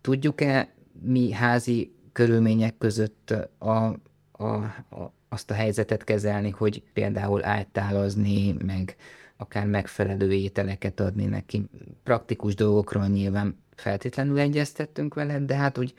tudjuk-e 0.00 0.74
mi 1.02 1.32
házi 1.32 1.94
körülmények 2.12 2.78
között 2.78 3.34
a, 3.58 4.00
a, 4.30 4.44
a, 4.44 5.12
azt 5.28 5.50
a 5.50 5.54
helyzetet 5.54 6.04
kezelni, 6.04 6.50
hogy 6.50 6.82
például 6.92 7.44
átállazni, 7.44 8.52
meg 8.52 8.96
akár 9.40 9.66
megfelelő 9.66 10.32
ételeket 10.32 11.00
adni 11.00 11.24
neki. 11.24 11.64
Praktikus 12.02 12.54
dolgokról 12.54 13.06
nyilván 13.06 13.58
feltétlenül 13.74 14.38
egyeztettünk 14.38 15.14
vele, 15.14 15.38
de 15.38 15.54
hát 15.54 15.78
úgy, 15.78 15.94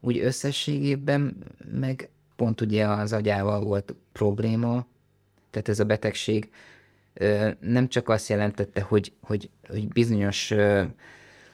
úgy 0.00 0.18
összességében 0.18 1.36
meg 1.72 2.08
pont 2.36 2.60
ugye 2.60 2.86
az 2.86 3.12
agyával 3.12 3.60
volt 3.60 3.94
probléma, 4.12 4.86
tehát 5.50 5.68
ez 5.68 5.80
a 5.80 5.84
betegség 5.84 6.50
nem 7.60 7.88
csak 7.88 8.08
azt 8.08 8.28
jelentette, 8.28 8.80
hogy, 8.80 9.12
hogy, 9.20 9.50
hogy 9.68 9.88
bizonyos 9.88 10.54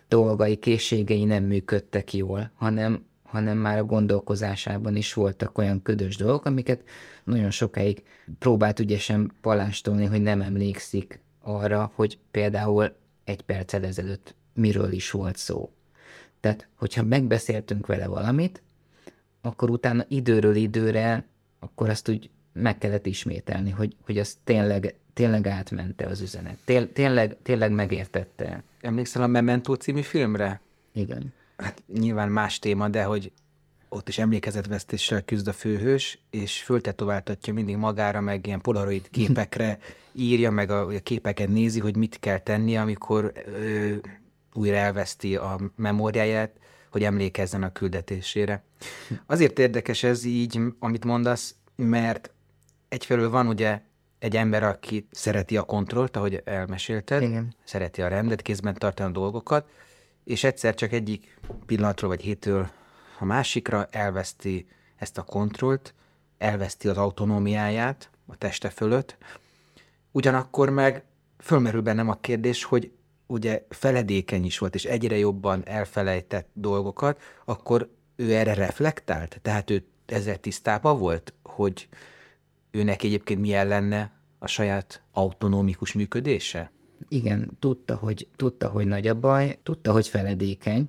dolgai, 0.08 0.56
készségei 0.56 1.24
nem 1.24 1.44
működtek 1.44 2.12
jól, 2.14 2.50
hanem, 2.54 3.04
hanem 3.22 3.58
már 3.58 3.78
a 3.78 3.84
gondolkozásában 3.84 4.96
is 4.96 5.14
voltak 5.14 5.58
olyan 5.58 5.82
ködös 5.82 6.16
dolgok, 6.16 6.44
amiket 6.44 6.82
nagyon 7.28 7.50
sokáig 7.50 8.02
próbált 8.38 8.80
ügyesen 8.80 9.32
palástolni, 9.40 10.04
hogy 10.04 10.22
nem 10.22 10.40
emlékszik 10.40 11.20
arra, 11.40 11.92
hogy 11.94 12.18
például 12.30 12.96
egy 13.24 13.42
perccel 13.42 13.84
ezelőtt 13.84 14.34
miről 14.54 14.92
is 14.92 15.10
volt 15.10 15.36
szó. 15.36 15.70
Tehát, 16.40 16.68
hogyha 16.74 17.02
megbeszéltünk 17.02 17.86
vele 17.86 18.06
valamit, 18.06 18.62
akkor 19.40 19.70
utána 19.70 20.04
időről 20.08 20.54
időre, 20.54 21.24
akkor 21.58 21.88
azt 21.88 22.08
úgy 22.08 22.30
meg 22.52 22.78
kellett 22.78 23.06
ismételni, 23.06 23.70
hogy, 23.70 23.96
hogy 24.00 24.18
az 24.18 24.38
tényleg, 24.44 24.94
tényleg 25.12 25.46
átmente 25.46 26.06
az 26.06 26.20
üzenet. 26.20 26.58
Tél, 26.64 26.92
tényleg, 26.92 27.36
tényleg 27.42 27.72
megértette. 27.72 28.62
Emlékszel 28.80 29.22
a 29.22 29.26
Memento 29.26 29.74
című 29.74 30.00
filmre? 30.00 30.60
Igen. 30.92 31.32
Hát 31.56 31.82
nyilván 31.92 32.28
más 32.28 32.58
téma, 32.58 32.88
de 32.88 33.04
hogy 33.04 33.32
ott 33.88 34.08
is 34.08 34.18
emlékezetvesztéssel 34.18 35.22
küzd 35.22 35.48
a 35.48 35.52
főhős, 35.52 36.18
és 36.30 36.62
föltetováltatja 36.62 37.52
mindig 37.52 37.76
magára, 37.76 38.20
meg 38.20 38.46
ilyen 38.46 38.60
polaroid 38.60 39.10
képekre 39.18 39.78
írja, 40.12 40.50
meg 40.50 40.70
a, 40.70 40.86
a 40.86 41.00
képeket 41.02 41.48
nézi, 41.48 41.80
hogy 41.80 41.96
mit 41.96 42.18
kell 42.20 42.38
tenni, 42.38 42.76
amikor 42.76 43.32
ö, 43.46 43.94
újra 44.52 44.76
elveszti 44.76 45.36
a 45.36 45.58
memóriáját, 45.76 46.50
hogy 46.90 47.04
emlékezzen 47.04 47.62
a 47.62 47.72
küldetésére. 47.72 48.62
Azért 49.26 49.58
érdekes 49.58 50.02
ez 50.02 50.24
így, 50.24 50.60
amit 50.78 51.04
mondasz, 51.04 51.54
mert 51.76 52.30
egyfelől 52.88 53.30
van 53.30 53.46
ugye 53.46 53.80
egy 54.18 54.36
ember, 54.36 54.62
aki 54.62 55.06
szereti 55.10 55.56
a 55.56 55.62
kontrollt, 55.62 56.16
ahogy 56.16 56.42
elmesélted, 56.44 57.22
Igen. 57.22 57.54
szereti 57.64 58.02
a 58.02 58.08
rendet, 58.08 58.42
kézben 58.42 58.74
tartani 58.74 59.08
a 59.08 59.12
dolgokat, 59.12 59.68
és 60.24 60.44
egyszer 60.44 60.74
csak 60.74 60.92
egyik 60.92 61.38
pillanatról 61.66 62.10
vagy 62.10 62.20
hétől 62.20 62.70
a 63.18 63.24
másikra 63.24 63.88
elveszti 63.90 64.68
ezt 64.96 65.18
a 65.18 65.22
kontrollt, 65.22 65.94
elveszti 66.38 66.88
az 66.88 66.96
autonómiáját 66.96 68.10
a 68.26 68.36
teste 68.36 68.70
fölött, 68.70 69.16
ugyanakkor 70.10 70.70
meg 70.70 71.04
fölmerül 71.38 71.82
bennem 71.82 72.08
a 72.08 72.20
kérdés, 72.20 72.64
hogy 72.64 72.92
ugye 73.26 73.66
feledékeny 73.68 74.44
is 74.44 74.58
volt, 74.58 74.74
és 74.74 74.84
egyre 74.84 75.16
jobban 75.16 75.62
elfelejtett 75.66 76.48
dolgokat, 76.52 77.20
akkor 77.44 77.90
ő 78.16 78.34
erre 78.34 78.54
reflektált? 78.54 79.38
Tehát 79.42 79.70
ő 79.70 79.86
ezzel 80.06 80.36
tisztában 80.36 80.98
volt, 80.98 81.34
hogy 81.42 81.88
őnek 82.70 83.02
egyébként 83.02 83.40
milyen 83.40 83.66
lenne 83.66 84.12
a 84.38 84.46
saját 84.46 85.02
autonómikus 85.12 85.92
működése? 85.92 86.70
Igen, 87.08 87.56
tudta, 87.58 87.96
hogy, 87.96 88.28
tudta, 88.36 88.68
hogy 88.68 88.86
nagy 88.86 89.06
a 89.06 89.14
baj, 89.14 89.58
tudta, 89.62 89.92
hogy 89.92 90.08
feledékeny, 90.08 90.88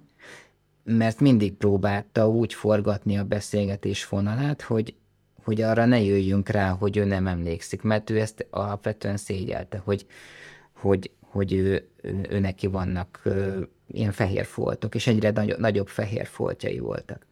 mert 0.97 1.19
mindig 1.19 1.53
próbálta 1.53 2.29
úgy 2.29 2.53
forgatni 2.53 3.17
a 3.17 3.23
beszélgetés 3.23 4.03
fonalát, 4.03 4.61
hogy, 4.61 4.95
hogy 5.43 5.61
arra 5.61 5.85
ne 5.85 6.01
jöjjünk 6.01 6.49
rá, 6.49 6.69
hogy 6.69 6.97
ő 6.97 7.05
nem 7.05 7.27
emlékszik, 7.27 7.81
mert 7.81 8.09
ő 8.09 8.19
ezt 8.19 8.47
alapvetően 8.49 9.17
szégyelte, 9.17 9.77
hogy, 9.77 10.05
hogy, 10.73 11.11
hogy 11.19 11.53
ő, 11.53 11.87
ő, 12.01 12.25
ő 12.29 12.39
neki 12.39 12.67
vannak 12.67 13.21
ö, 13.23 13.61
ilyen 13.87 14.11
fehér 14.11 14.45
foltok, 14.45 14.95
és 14.95 15.07
egyre 15.07 15.31
nagy, 15.31 15.55
nagyobb 15.57 15.87
fehér 15.87 16.25
foltjai 16.25 16.79
voltak. 16.79 17.25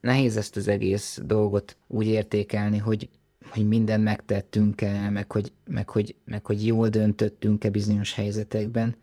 Nehéz 0.00 0.36
ezt 0.36 0.56
az 0.56 0.68
egész 0.68 1.20
dolgot 1.24 1.76
úgy 1.86 2.06
értékelni, 2.06 2.78
hogy, 2.78 3.08
hogy 3.48 3.68
mindent 3.68 4.04
megtettünk-e, 4.04 5.10
meg 5.10 5.32
hogy, 5.32 5.52
meg, 5.66 5.88
hogy, 5.88 6.14
meg 6.24 6.46
hogy 6.46 6.66
jól 6.66 6.88
döntöttünk-e 6.88 7.70
bizonyos 7.70 8.14
helyzetekben, 8.14 8.96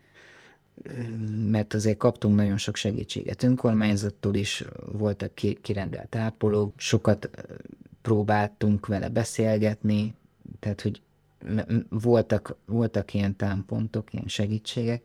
mert 1.51 1.73
azért 1.73 1.97
kaptunk 1.97 2.35
nagyon 2.35 2.57
sok 2.57 2.75
segítséget 2.75 3.43
önkormányzattól 3.43 4.35
is, 4.35 4.63
voltak 4.91 5.33
kirendelt 5.61 6.15
ápolók, 6.15 6.73
sokat 6.77 7.29
próbáltunk 8.01 8.85
vele 8.85 9.09
beszélgetni, 9.09 10.15
tehát 10.59 10.81
hogy 10.81 11.01
voltak, 11.89 12.55
voltak 12.65 13.13
ilyen 13.13 13.35
támpontok, 13.35 14.13
ilyen 14.13 14.27
segítségek, 14.27 15.03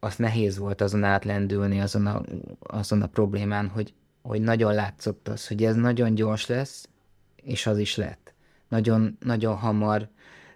az 0.00 0.16
nehéz 0.16 0.58
volt 0.58 0.80
azon 0.80 1.04
átlendülni, 1.04 1.80
azon 1.80 2.06
a, 2.06 2.22
azon 2.60 3.02
a 3.02 3.06
problémán, 3.06 3.68
hogy, 3.68 3.94
hogy 4.22 4.40
nagyon 4.40 4.74
látszott 4.74 5.28
az, 5.28 5.48
hogy 5.48 5.64
ez 5.64 5.76
nagyon 5.76 6.14
gyors 6.14 6.46
lesz, 6.46 6.88
és 7.36 7.66
az 7.66 7.78
is 7.78 7.96
lett. 7.96 8.34
Nagyon, 8.68 9.16
nagyon 9.20 9.56
hamar 9.56 10.08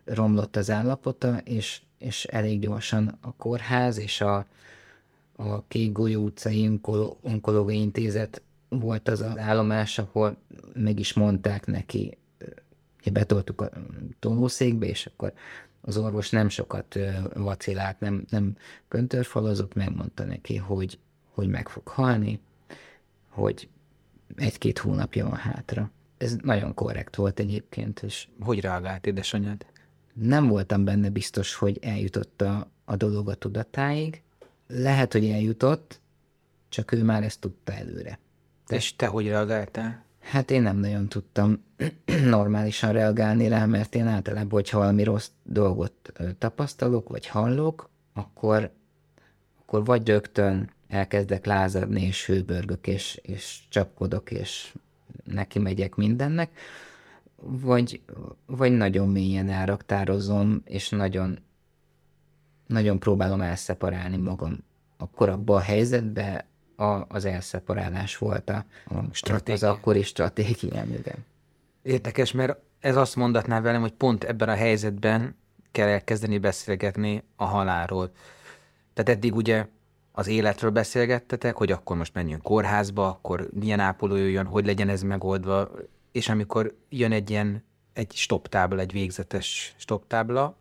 romlott 0.05 0.57
az 0.57 0.71
állapota, 0.71 1.39
és, 1.45 1.83
és 1.99 2.25
elég 2.25 2.61
gyorsan 2.61 3.19
a 3.21 3.33
kórház 3.33 3.99
és 3.99 4.21
a, 4.21 4.47
a 5.37 5.63
Kék 5.69 5.93
Golyó 5.93 6.25
utcai 6.25 6.81
onkológiai 7.21 7.81
intézet 7.81 8.43
volt 8.69 9.09
az 9.09 9.21
az 9.21 9.39
állomás, 9.39 9.99
ahol 9.99 10.37
meg 10.75 10.99
is 10.99 11.13
mondták 11.13 11.67
neki, 11.67 12.19
hogy 13.03 13.13
betoltuk 13.13 13.61
a 13.61 13.71
tolószékbe, 14.19 14.87
és 14.87 15.07
akkor 15.07 15.33
az 15.81 15.97
orvos 15.97 16.31
nem 16.31 16.49
sokat 16.49 16.99
vacilált, 17.35 18.01
nem, 18.01 18.25
nem 18.31 18.57
köntörfalazott, 18.89 19.75
megmondta 19.75 20.25
neki, 20.25 20.57
hogy, 20.57 20.99
hogy 21.33 21.49
meg 21.49 21.69
fog 21.69 21.89
halni, 21.89 22.41
hogy 23.29 23.69
egy-két 24.37 24.79
hónapja 24.79 25.29
van 25.29 25.37
hátra. 25.37 25.91
Ez 26.19 26.37
nagyon 26.43 26.75
korrekt 26.75 27.17
volt 27.17 27.39
egyébként, 27.39 28.03
és 28.03 28.29
Hogy 28.41 28.61
reagált 28.61 29.07
édesanyád? 29.07 29.67
Nem 30.21 30.49
voltam 30.49 30.85
benne 30.85 31.09
biztos, 31.09 31.55
hogy 31.55 31.79
eljutott 31.83 32.43
a, 32.43 32.71
a 32.85 32.97
dolog 32.97 33.29
a 33.29 33.35
tudatáig. 33.35 34.23
Lehet, 34.69 35.13
hogy 35.13 35.29
eljutott, 35.29 36.01
csak 36.69 36.93
ő 36.93 37.03
már 37.03 37.23
ezt 37.23 37.41
tudta 37.41 37.73
előre. 37.73 38.19
És 38.69 38.97
te 38.97 39.07
hogy 39.07 39.27
reagáltál? 39.29 40.05
Hát 40.21 40.51
én 40.51 40.63
nem 40.63 40.77
nagyon 40.77 41.09
tudtam 41.09 41.65
normálisan 42.25 42.93
reagálni 42.93 43.49
rá, 43.49 43.67
mert 43.67 43.95
én 43.95 44.07
általában, 44.07 44.51
hogyha 44.51 44.79
valami 44.79 45.03
rossz 45.03 45.31
dolgot 45.43 46.13
tapasztalok, 46.39 47.09
vagy 47.09 47.27
hallok, 47.27 47.91
akkor, 48.13 48.71
akkor 49.61 49.85
vagy 49.85 50.09
rögtön 50.09 50.71
elkezdek 50.89 51.47
lázadni, 51.47 52.03
és 52.03 52.27
hőbörgök, 52.27 52.87
és, 52.87 53.21
és 53.23 53.59
csapkodok, 53.69 54.31
és 54.31 54.75
neki 55.25 55.59
megyek 55.59 55.95
mindennek, 55.95 56.51
vagy, 57.43 58.01
vagy 58.47 58.73
nagyon 58.73 59.09
mélyen 59.09 59.49
elraktározom, 59.49 60.63
és 60.65 60.89
nagyon, 60.89 61.39
nagyon 62.67 62.99
próbálom 62.99 63.41
elszeparálni 63.41 64.17
magam. 64.17 64.59
Akkor 64.97 65.29
abban 65.29 65.57
a 65.57 65.61
helyzetben 65.61 66.45
a, 66.77 67.05
az 67.09 67.25
elszeparálás 67.25 68.19
volt 68.19 68.51
a, 68.51 68.65
a 68.85 68.95
Stratégia. 69.11 69.55
az 69.55 69.63
akkori 69.63 70.03
stratégiám, 70.03 70.89
igen. 70.89 71.25
Érdekes, 71.83 72.33
mert 72.33 72.59
ez 72.81 72.97
azt 72.97 73.17
mondatná 73.17 73.61
velem, 73.61 73.81
hogy 73.81 73.93
pont 73.93 74.25
ebben 74.25 74.49
a 74.49 74.55
helyzetben 74.55 75.37
kell 75.73 75.89
elkezdeni 75.89 76.39
beszélgetni 76.39 77.23
a 77.37 77.45
halálról. 77.45 78.11
Tehát 78.95 79.11
eddig 79.19 79.35
ugye 79.35 79.67
az 80.13 80.27
életről 80.27 80.71
beszélgettetek, 80.71 81.57
hogy 81.57 81.73
akkor 81.73 81.97
most 81.97 82.15
menjünk 82.15 82.43
kórházba, 82.43 83.09
akkor 83.09 83.49
milyen 83.53 83.81
ápoló 83.81 84.17
jöjjön, 84.17 84.47
hogy 84.47 84.67
legyen 84.67 84.89
ez 84.89 85.03
megoldva, 85.03 85.71
és 86.17 86.29
amikor 86.29 86.77
jön 86.89 87.13
egy 87.13 87.31
ilyen, 87.31 87.63
egy 87.93 88.13
stoptábla, 88.13 88.81
egy 88.81 88.93
végzetes 88.93 89.75
stoptábla, 89.77 90.57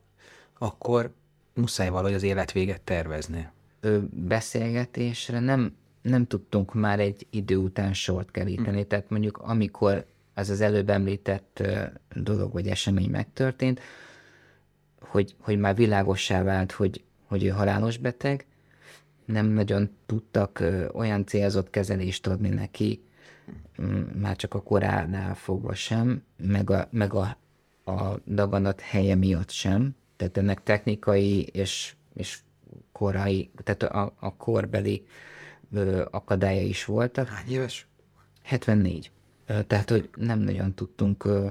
akkor 0.58 1.14
muszáj 1.54 1.90
valahogy 1.90 2.14
az 2.14 2.24
életvéget 2.24 2.82
tervezni. 2.82 3.48
Ö, 3.80 4.00
beszélgetésre 4.12 5.40
nem, 5.40 5.76
nem 6.02 6.28
tudtunk 6.28 6.74
már 6.74 7.00
egy 7.00 7.28
idő 7.30 7.56
után 7.56 7.94
sort 7.94 8.32
keríteni, 8.32 8.86
tehát 8.86 9.10
mondjuk 9.10 9.38
amikor 9.38 10.06
az 10.34 10.50
az 10.50 10.62
előbb 10.62 10.90
említett 10.90 11.64
dolog 12.14 12.54
vagy 12.54 12.68
esemény 12.68 13.10
megtörtént, 13.10 13.80
hogy, 15.00 15.36
hogy 15.40 15.60
már 15.60 15.76
világossá 15.76 16.44
vált, 16.44 16.72
hogy, 16.72 17.04
hogy 17.26 17.44
ő 17.44 17.50
halálos 17.50 17.98
beteg, 17.98 18.46
nem 19.26 19.46
nagyon 19.46 19.90
tudtak 20.06 20.64
olyan 20.94 21.26
célzott 21.26 21.70
kezelést 21.70 22.28
adni 22.28 22.50
neki, 22.50 23.02
mm, 23.02 23.14
már 24.20 24.36
csak 24.36 24.54
a 24.54 24.62
koránál 24.62 25.36
fogva 25.36 25.74
sem, 25.74 26.24
meg 26.38 26.70
a, 26.70 26.88
meg 26.92 27.14
a, 27.14 27.38
a 27.92 28.20
daganat 28.28 28.82
helye 28.82 29.16
miatt 29.16 29.50
sem. 29.50 29.96
Tehát 30.16 30.38
ennek 30.38 30.64
technikai 30.64 31.42
és, 31.44 31.96
és 32.14 32.40
korai, 32.92 33.50
tehát 33.64 33.84
a, 33.84 34.14
a 34.20 34.36
korbeli 34.36 35.06
ö, 35.72 36.06
akadálya 36.12 36.62
is 36.62 36.86
voltak. 36.86 37.28
Hány 37.28 37.50
éves? 37.52 37.88
74. 38.44 39.12
Ö, 39.46 39.62
Tehát, 39.64 39.90
hogy 39.90 40.10
nem 40.16 40.40
nagyon 40.40 40.74
tudtunk 40.74 41.26
ö, 41.26 41.48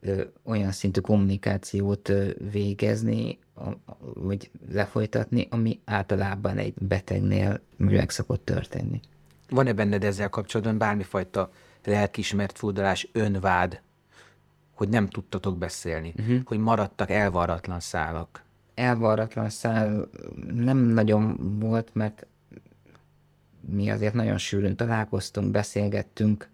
ö, 0.00 0.22
olyan 0.42 0.72
szintű 0.72 1.00
kommunikációt 1.00 2.08
ö, 2.08 2.30
végezni, 2.50 3.38
a, 3.54 3.68
a- 3.68 3.98
vagy 4.14 4.50
lefolytatni, 4.70 5.46
ami 5.50 5.80
általában 5.84 6.58
egy 6.58 6.74
betegnél 6.74 7.60
meg 7.76 8.10
szokott 8.10 8.44
történni. 8.44 9.00
Van-e 9.54 9.72
benned 9.72 10.04
ezzel 10.04 10.28
kapcsolatban 10.28 10.78
bármifajta 10.78 11.50
lelkismert 11.84 12.58
furdalás, 12.58 13.08
önvád, 13.12 13.80
hogy 14.74 14.88
nem 14.88 15.08
tudtatok 15.08 15.58
beszélni, 15.58 16.14
uh-huh. 16.18 16.40
hogy 16.44 16.58
maradtak 16.58 17.10
elvarratlan 17.10 17.80
szálak? 17.80 18.44
elvarratlan 18.74 19.50
szál 19.50 20.08
nem 20.54 20.78
nagyon 20.78 21.36
volt, 21.58 21.90
mert 21.92 22.26
mi 23.60 23.90
azért 23.90 24.14
nagyon 24.14 24.38
sűrűn 24.38 24.76
találkoztunk, 24.76 25.50
beszélgettünk. 25.50 26.48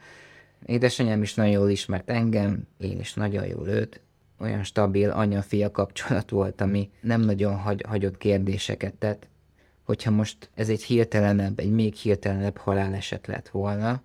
Édesanyám 0.66 1.22
is 1.22 1.35
nagyon 1.35 1.52
jól 1.52 1.70
ismert 1.70 2.10
engem, 2.10 2.66
én 2.78 2.98
is 2.98 3.14
nagyon 3.14 3.47
jól 3.47 3.68
őt. 3.68 4.01
Olyan 4.39 4.62
stabil 4.62 5.10
anya-fia 5.10 5.70
kapcsolat 5.70 6.31
volt, 6.31 6.60
ami 6.60 6.90
nem 7.01 7.20
nagyon 7.20 7.56
hagy, 7.56 7.85
hagyott 7.89 8.16
kérdéseket 8.16 8.94
tett. 8.94 9.27
Hogyha 9.90 10.10
most 10.10 10.50
ez 10.54 10.68
egy 10.68 10.82
hirtelenebb, 10.82 11.58
egy 11.58 11.70
még 11.70 11.94
hirtelenebb 11.94 12.56
haláleset 12.56 13.26
lett 13.26 13.48
volna, 13.48 14.02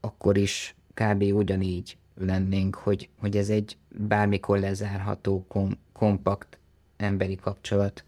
akkor 0.00 0.36
is 0.36 0.74
kb. 0.94 1.22
ugyanígy 1.22 1.96
lennénk, 2.16 2.74
hogy, 2.74 3.08
hogy 3.18 3.36
ez 3.36 3.48
egy 3.48 3.76
bármikor 3.88 4.58
lezárható, 4.58 5.44
kom, 5.48 5.78
kompakt 5.92 6.58
emberi 6.96 7.36
kapcsolat. 7.36 8.04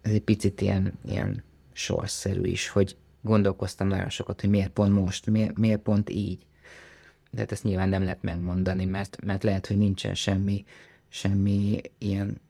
Ez 0.00 0.12
egy 0.12 0.22
picit 0.22 0.60
ilyen, 0.60 0.92
ilyen 1.04 1.42
sorszerű 1.72 2.42
is, 2.42 2.68
hogy 2.68 2.96
gondolkoztam 3.20 3.88
nagyon 3.88 4.10
sokat, 4.10 4.40
hogy 4.40 4.50
miért 4.50 4.70
pont 4.70 4.92
most, 4.92 5.26
miért, 5.26 5.58
miért 5.58 5.80
pont 5.80 6.10
így. 6.10 6.46
De 7.30 7.40
hát 7.40 7.52
ezt 7.52 7.64
nyilván 7.64 7.88
nem 7.88 8.02
lehet 8.02 8.22
megmondani, 8.22 8.84
mert, 8.84 9.24
mert 9.24 9.42
lehet, 9.42 9.66
hogy 9.66 9.78
nincsen 9.78 10.14
semmi, 10.14 10.64
semmi 11.08 11.80
ilyen, 11.98 12.40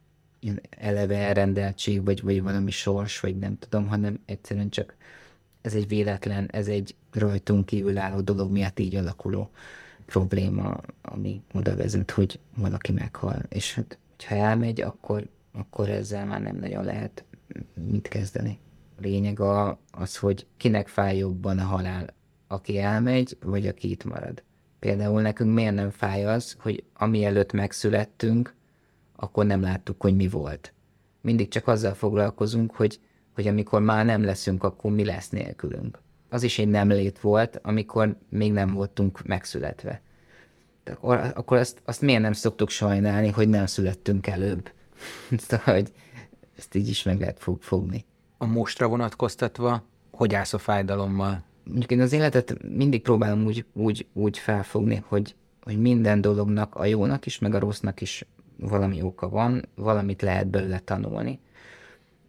ilyen 0.41 0.61
eleve 0.71 1.17
elrendeltség, 1.17 2.05
vagy, 2.05 2.23
vagy 2.23 2.43
valami 2.43 2.71
sors, 2.71 3.21
vagy 3.21 3.39
nem 3.39 3.59
tudom, 3.59 3.89
hanem 3.89 4.21
egyszerűen 4.27 4.69
csak 4.69 4.97
ez 5.61 5.75
egy 5.75 5.89
véletlen, 5.89 6.49
ez 6.53 6.69
egy 6.69 6.95
rajtunk 7.13 7.67
kívül 7.67 7.99
álló 7.99 8.21
dolog 8.21 8.51
miatt 8.51 8.79
így 8.79 8.95
alakuló 8.95 9.51
probléma, 10.07 10.77
ami 11.03 11.43
oda 11.53 11.77
vezet, 11.77 12.11
hogy 12.11 12.41
valaki 12.57 12.93
meghal. 12.93 13.43
És 13.49 13.75
hát, 13.75 13.99
hogyha 14.11 14.35
elmegy, 14.35 14.81
akkor, 14.81 15.29
akkor 15.53 15.89
ezzel 15.89 16.27
már 16.27 16.41
nem 16.41 16.57
nagyon 16.57 16.85
lehet 16.85 17.25
mit 17.91 18.09
kezdeni. 18.09 18.59
A 18.97 19.01
lényeg 19.01 19.41
a, 19.41 19.79
az, 19.91 20.17
hogy 20.17 20.47
kinek 20.57 20.89
fáj 20.89 21.17
jobban 21.17 21.59
a 21.59 21.65
halál, 21.65 22.15
aki 22.47 22.79
elmegy, 22.79 23.37
vagy 23.43 23.67
aki 23.67 23.91
itt 23.91 24.05
marad. 24.05 24.43
Például 24.79 25.21
nekünk 25.21 25.55
miért 25.55 25.75
nem 25.75 25.91
fáj 25.91 26.25
az, 26.25 26.57
hogy 26.59 26.85
ami 26.95 27.25
előtt 27.25 27.53
megszülettünk, 27.53 28.55
akkor 29.21 29.47
nem 29.47 29.61
láttuk, 29.61 30.01
hogy 30.01 30.17
mi 30.17 30.29
volt. 30.29 30.73
Mindig 31.21 31.49
csak 31.49 31.67
azzal 31.67 31.95
foglalkozunk, 31.95 32.75
hogy, 32.75 33.01
hogy 33.35 33.47
amikor 33.47 33.81
már 33.81 34.05
nem 34.05 34.25
leszünk, 34.25 34.65
akkor 34.65 34.91
mi 34.91 35.05
lesz 35.05 35.29
nélkülünk. 35.29 35.99
Az 36.29 36.43
is 36.43 36.59
egy 36.59 36.69
nem 36.69 36.89
lét 36.89 37.21
volt, 37.21 37.61
amikor 37.63 38.17
még 38.29 38.53
nem 38.53 38.73
voltunk 38.73 39.23
megszületve. 39.23 40.03
De 40.85 40.97
Akkor, 41.01 41.57
azt, 41.57 41.83
azt 41.85 42.01
miért 42.01 42.23
nem 42.23 42.33
szoktuk 42.33 42.71
sajnálni, 42.71 43.29
hogy 43.29 43.49
nem 43.49 43.67
születtünk 43.67 44.27
előbb? 44.27 44.71
szóval, 45.37 45.75
hogy 45.75 45.93
ezt 46.57 46.75
így 46.75 46.89
is 46.89 47.03
meg 47.03 47.21
lehet 47.21 47.39
fog, 47.39 47.63
fogni. 47.63 48.05
A 48.39 48.47
mostra 48.47 48.89
vonatkoztatva, 48.89 49.85
hogy 50.11 50.35
állsz 50.35 50.53
a 50.53 50.59
fájdalommal? 50.59 51.49
mondjuk 51.71 51.91
én 51.91 52.01
az 52.01 52.13
életet 52.13 52.57
mindig 52.63 53.03
próbálom 53.03 53.45
úgy, 53.45 53.65
úgy, 53.73 54.07
úgy 54.13 54.39
felfogni, 54.39 55.05
hogy, 55.07 55.35
hogy 55.63 55.81
minden 55.81 56.21
dolognak, 56.21 56.75
a 56.75 56.85
jónak 56.85 57.27
is, 57.27 57.39
meg 57.39 57.55
a 57.55 57.59
rossznak 57.59 58.01
is 58.01 58.25
valami 58.61 59.03
oka 59.03 59.29
van, 59.29 59.69
valamit 59.75 60.23
lehet 60.23 60.47
belőle 60.47 60.79
tanulni. 60.79 61.41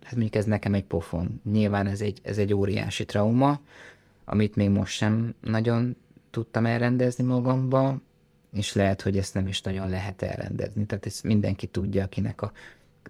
Hát 0.03 0.11
mondjuk 0.11 0.35
ez 0.35 0.45
nekem 0.45 0.73
egy 0.73 0.83
pofon. 0.85 1.41
Nyilván 1.51 1.87
ez 1.87 2.01
egy, 2.01 2.19
ez 2.23 2.37
egy 2.37 2.53
óriási 2.53 3.05
trauma, 3.05 3.59
amit 4.25 4.55
még 4.55 4.69
most 4.69 4.93
sem 4.93 5.35
nagyon 5.41 5.95
tudtam 6.29 6.65
elrendezni 6.65 7.23
magamba, 7.23 8.01
és 8.53 8.73
lehet, 8.73 9.01
hogy 9.01 9.17
ezt 9.17 9.33
nem 9.33 9.47
is 9.47 9.61
nagyon 9.61 9.89
lehet 9.89 10.21
elrendezni. 10.21 10.85
Tehát 10.85 11.05
ezt 11.05 11.23
mindenki 11.23 11.67
tudja, 11.67 12.03
akinek 12.03 12.41
a 12.41 12.51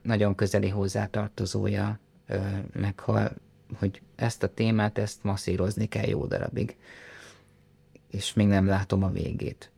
nagyon 0.01 0.35
közeli 0.35 0.69
hozzátartozója 0.69 1.99
ö, 2.27 2.39
meghal, 2.73 3.31
hogy 3.79 4.01
ezt 4.15 4.43
a 4.43 4.53
témát, 4.53 4.97
ezt 4.97 5.23
masszírozni 5.23 5.85
kell 5.85 6.07
jó 6.07 6.25
darabig. 6.25 6.75
És 8.07 8.33
még 8.33 8.47
nem 8.47 8.65
látom 8.65 9.03
a 9.03 9.09
végét. 9.09 9.71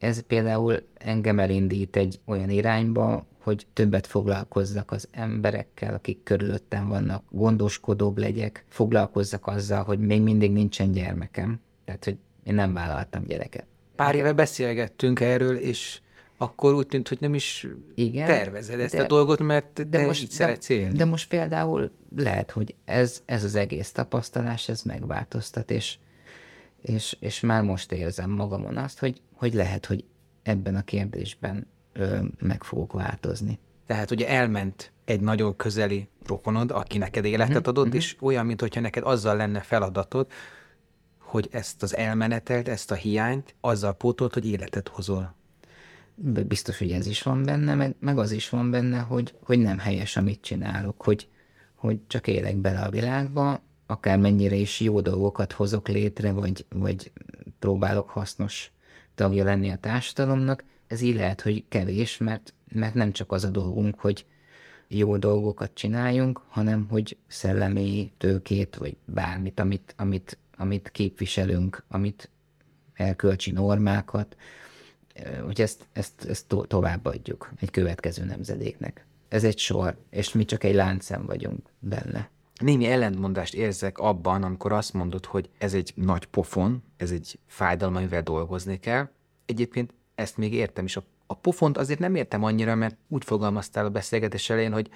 Ez 0.00 0.20
például 0.20 0.82
engem 0.94 1.38
elindít 1.38 1.96
egy 1.96 2.20
olyan 2.24 2.50
irányba, 2.50 3.26
hogy 3.42 3.66
többet 3.72 4.06
foglalkozzak 4.06 4.90
az 4.90 5.08
emberekkel, 5.10 5.94
akik 5.94 6.22
körülöttem 6.22 6.88
vannak, 6.88 7.24
gondoskodóbb 7.30 8.18
legyek, 8.18 8.64
foglalkozzak 8.68 9.46
azzal, 9.46 9.82
hogy 9.82 9.98
még 9.98 10.22
mindig 10.22 10.52
nincsen 10.52 10.92
gyermekem. 10.92 11.60
Tehát, 11.84 12.04
hogy 12.04 12.16
én 12.44 12.54
nem 12.54 12.72
vállaltam 12.72 13.24
gyereket. 13.26 13.66
Pár 13.96 14.14
éve 14.14 14.32
beszélgettünk 14.32 15.20
erről, 15.20 15.56
és 15.56 16.00
akkor 16.36 16.74
úgy 16.74 16.86
tűnt, 16.86 17.08
hogy 17.08 17.20
nem 17.20 17.34
is 17.34 17.66
Igen, 17.94 18.26
tervezed 18.26 18.80
ezt 18.80 18.96
de, 18.96 19.02
a 19.02 19.06
dolgot, 19.06 19.38
mert 19.38 19.88
de 19.88 20.06
most, 20.06 20.22
így 20.22 20.30
szeretsz 20.30 20.68
élni. 20.68 20.96
De 20.96 21.04
most 21.04 21.28
például 21.28 21.90
lehet, 22.16 22.50
hogy 22.50 22.74
ez, 22.84 23.22
ez 23.24 23.44
az 23.44 23.54
egész 23.54 23.92
tapasztalás, 23.92 24.68
ez 24.68 24.82
megváltoztat, 24.82 25.70
és, 25.70 25.98
és, 26.82 27.16
és 27.20 27.40
már 27.40 27.62
most 27.62 27.92
érzem 27.92 28.30
magamon 28.30 28.76
azt, 28.76 28.98
hogy, 28.98 29.20
hogy 29.34 29.54
lehet, 29.54 29.86
hogy 29.86 30.04
ebben 30.42 30.74
a 30.74 30.82
kérdésben 30.82 31.66
ö, 31.92 32.18
meg 32.38 32.64
fogok 32.64 32.92
változni. 32.92 33.58
Tehát 33.86 34.10
ugye 34.10 34.28
elment 34.28 34.92
egy 35.04 35.20
nagyon 35.20 35.56
közeli 35.56 36.08
rokonod, 36.26 36.70
aki 36.70 36.98
neked 36.98 37.24
életet 37.24 37.58
mhm, 37.58 37.68
adott, 37.68 37.86
mm-hmm. 37.86 37.96
és 37.96 38.16
olyan, 38.20 38.46
mintha 38.46 38.80
neked 38.80 39.02
azzal 39.02 39.36
lenne 39.36 39.60
feladatod, 39.60 40.26
hogy 41.18 41.48
ezt 41.50 41.82
az 41.82 41.96
elmenetelt, 41.96 42.68
ezt 42.68 42.90
a 42.90 42.94
hiányt 42.94 43.54
azzal 43.60 43.92
pótolt, 43.92 44.34
hogy 44.34 44.46
életet 44.46 44.88
hozol. 44.88 45.34
Biztos, 46.46 46.78
hogy 46.78 46.90
ez 46.90 47.06
is 47.06 47.22
van 47.22 47.44
benne, 47.44 47.74
meg, 47.74 47.94
meg 47.98 48.18
az 48.18 48.30
is 48.30 48.48
van 48.48 48.70
benne, 48.70 48.98
hogy, 48.98 49.34
hogy 49.42 49.58
nem 49.58 49.78
helyes, 49.78 50.16
amit 50.16 50.40
csinálok, 50.40 51.02
hogy, 51.02 51.28
hogy 51.74 51.98
csak 52.06 52.26
élek 52.26 52.56
bele 52.56 52.80
a 52.80 52.90
világba, 52.90 53.60
akármennyire 53.90 54.54
is 54.54 54.80
jó 54.80 55.00
dolgokat 55.00 55.52
hozok 55.52 55.88
létre, 55.88 56.32
vagy, 56.32 56.64
vagy 56.68 57.12
próbálok 57.58 58.10
hasznos 58.10 58.72
tagja 59.14 59.44
lenni 59.44 59.70
a 59.70 59.76
társadalomnak, 59.76 60.64
ez 60.86 61.00
így 61.00 61.14
lehet, 61.14 61.40
hogy 61.40 61.64
kevés, 61.68 62.18
mert, 62.18 62.54
mert 62.72 62.94
nem 62.94 63.12
csak 63.12 63.32
az 63.32 63.44
a 63.44 63.48
dolgunk, 63.48 64.00
hogy 64.00 64.26
jó 64.88 65.16
dolgokat 65.16 65.70
csináljunk, 65.74 66.40
hanem 66.48 66.86
hogy 66.88 67.16
szellemi 67.26 68.12
tőkét, 68.18 68.76
vagy 68.76 68.96
bármit, 69.04 69.60
amit, 69.60 69.94
amit, 69.96 70.38
amit 70.56 70.90
képviselünk, 70.90 71.84
amit 71.88 72.30
elkölcsi 72.94 73.50
normákat, 73.50 74.36
hogy 75.44 75.60
ezt, 75.60 75.88
ezt, 75.92 76.24
ezt 76.24 76.46
to- 76.46 76.68
továbbadjuk 76.68 77.52
egy 77.60 77.70
következő 77.70 78.24
nemzedéknek. 78.24 79.06
Ez 79.28 79.44
egy 79.44 79.58
sor, 79.58 79.96
és 80.10 80.32
mi 80.32 80.44
csak 80.44 80.64
egy 80.64 80.74
láncem 80.74 81.26
vagyunk 81.26 81.68
benne. 81.78 82.30
Némi 82.60 82.86
ellentmondást 82.86 83.54
érzek 83.54 83.98
abban, 83.98 84.42
amikor 84.42 84.72
azt 84.72 84.92
mondod, 84.92 85.26
hogy 85.26 85.50
ez 85.58 85.74
egy 85.74 85.92
nagy 85.94 86.26
pofon, 86.26 86.82
ez 86.96 87.10
egy 87.10 87.38
fájdalom, 87.46 87.96
amivel 87.96 88.22
dolgozni 88.22 88.78
kell. 88.78 89.08
Egyébként 89.46 89.94
ezt 90.14 90.36
még 90.36 90.52
értem 90.52 90.84
is. 90.84 90.96
A, 90.96 91.02
a 91.26 91.34
pofont 91.34 91.78
azért 91.78 91.98
nem 91.98 92.14
értem 92.14 92.44
annyira, 92.44 92.74
mert 92.74 92.96
úgy 93.08 93.24
fogalmaztál 93.24 93.84
a 93.84 93.90
beszélgetés 93.90 94.50
elején, 94.50 94.72
hogy 94.72 94.90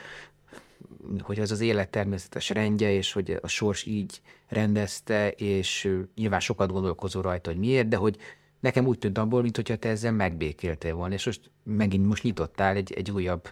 hogy 1.20 1.40
az 1.40 1.50
az 1.50 1.60
élet 1.60 1.90
természetes 1.90 2.50
rendje, 2.50 2.90
és 2.92 3.12
hogy 3.12 3.38
a 3.42 3.48
sors 3.48 3.84
így 3.84 4.20
rendezte, 4.48 5.30
és 5.30 5.98
nyilván 6.14 6.40
sokat 6.40 6.72
gondolkozó 6.72 7.20
rajta, 7.20 7.50
hogy 7.50 7.58
miért, 7.58 7.88
de 7.88 7.96
hogy 7.96 8.16
nekem 8.60 8.86
úgy 8.86 8.98
tűnt 8.98 9.18
abból, 9.18 9.42
mintha 9.42 9.76
te 9.76 9.88
ezzel 9.88 10.12
megbékéltél 10.12 10.94
volna, 10.94 11.14
és 11.14 11.26
most 11.26 11.50
megint 11.62 12.06
most 12.06 12.22
nyitottál 12.22 12.76
egy, 12.76 12.92
egy 12.92 13.10
újabb 13.10 13.48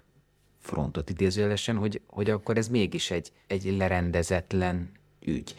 frontot 0.62 1.10
idézőjelesen, 1.10 1.76
hogy, 1.76 2.00
hogy 2.06 2.30
akkor 2.30 2.56
ez 2.56 2.68
mégis 2.68 3.10
egy, 3.10 3.32
egy 3.46 3.76
lerendezetlen 3.76 4.90
ügy. 5.20 5.54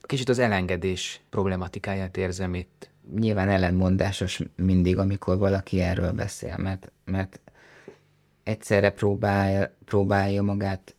Kicsit 0.00 0.28
az 0.28 0.38
elengedés 0.38 1.20
problematikáját 1.30 2.16
érzem 2.16 2.54
itt. 2.54 2.90
Nyilván 3.14 3.48
ellenmondásos 3.48 4.40
mindig, 4.56 4.98
amikor 4.98 5.38
valaki 5.38 5.80
erről 5.80 6.12
beszél, 6.12 6.56
mert, 6.58 6.92
mert 7.04 7.40
egyszerre 8.42 8.90
próbál, 8.90 9.74
próbálja 9.84 10.42
magát 10.42 10.94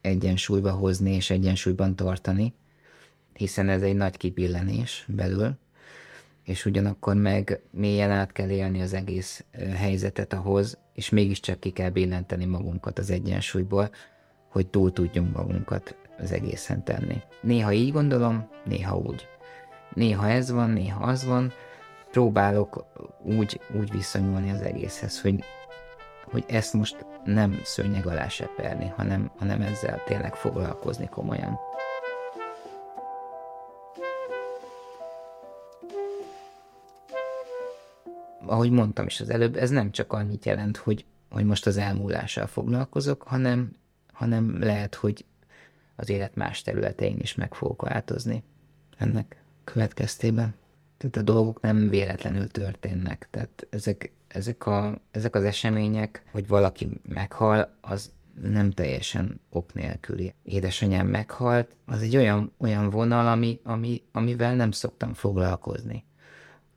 egyensúlyba 0.00 0.70
hozni 0.70 1.14
és 1.14 1.30
egyensúlyban 1.30 1.96
tartani, 1.96 2.54
hiszen 3.32 3.68
ez 3.68 3.82
egy 3.82 3.96
nagy 3.96 4.16
kibillenés 4.16 5.04
belül, 5.08 5.56
és 6.44 6.64
ugyanakkor 6.64 7.14
meg 7.14 7.60
mélyen 7.70 8.10
át 8.10 8.32
kell 8.32 8.50
élni 8.50 8.82
az 8.82 8.92
egész 8.92 9.44
helyzetet 9.74 10.32
ahhoz, 10.32 10.78
és 10.98 11.08
mégiscsak 11.08 11.60
ki 11.60 11.70
kell 11.70 11.90
billenteni 11.90 12.44
magunkat 12.44 12.98
az 12.98 13.10
egyensúlyból, 13.10 13.90
hogy 14.48 14.66
túl 14.66 14.92
tudjunk 14.92 15.36
magunkat 15.36 15.96
az 16.18 16.32
egészen 16.32 16.84
tenni. 16.84 17.22
Néha 17.40 17.72
így 17.72 17.92
gondolom, 17.92 18.48
néha 18.64 18.96
úgy. 18.96 19.26
Néha 19.94 20.28
ez 20.28 20.50
van, 20.50 20.70
néha 20.70 21.04
az 21.04 21.24
van. 21.24 21.52
Próbálok 22.10 22.84
úgy, 23.22 23.60
úgy 23.80 23.90
viszonyulni 23.92 24.50
az 24.50 24.60
egészhez, 24.60 25.20
hogy, 25.20 25.44
hogy 26.24 26.44
ezt 26.48 26.72
most 26.72 27.06
nem 27.24 27.60
szőnyeg 27.62 28.06
alá 28.06 28.28
seperni, 28.28 28.92
hanem, 28.96 29.30
hanem 29.38 29.60
ezzel 29.60 30.02
tényleg 30.04 30.34
foglalkozni 30.34 31.08
komolyan. 31.08 31.58
Ahogy 38.48 38.70
mondtam 38.70 39.06
is 39.06 39.20
az 39.20 39.30
előbb, 39.30 39.56
ez 39.56 39.70
nem 39.70 39.90
csak 39.90 40.12
annyit 40.12 40.44
jelent, 40.44 40.76
hogy, 40.76 41.04
hogy 41.30 41.44
most 41.44 41.66
az 41.66 41.76
elmúlással 41.76 42.46
foglalkozok, 42.46 43.22
hanem, 43.22 43.72
hanem 44.12 44.62
lehet, 44.62 44.94
hogy 44.94 45.24
az 45.96 46.08
élet 46.08 46.34
más 46.34 46.62
területein 46.62 47.18
is 47.18 47.34
meg 47.34 47.54
fogok 47.54 47.82
változni 47.82 48.42
ennek 48.96 49.42
következtében. 49.64 50.54
Tehát 50.96 51.16
a 51.16 51.22
dolgok 51.22 51.60
nem 51.60 51.88
véletlenül 51.88 52.48
történnek. 52.48 53.28
Tehát 53.30 53.66
ezek, 53.70 54.12
ezek, 54.28 54.66
a, 54.66 55.00
ezek 55.10 55.34
az 55.34 55.44
események, 55.44 56.22
hogy 56.32 56.46
valaki 56.46 56.88
meghal, 57.08 57.76
az 57.80 58.12
nem 58.42 58.70
teljesen 58.70 59.40
ok 59.50 59.74
nélküli. 59.74 60.34
Édesanyám 60.42 61.06
meghalt, 61.06 61.76
az 61.86 62.02
egy 62.02 62.16
olyan, 62.16 62.52
olyan 62.58 62.90
vonal, 62.90 63.26
ami, 63.26 63.60
ami, 63.62 64.02
amivel 64.12 64.54
nem 64.54 64.70
szoktam 64.70 65.14
foglalkozni 65.14 66.04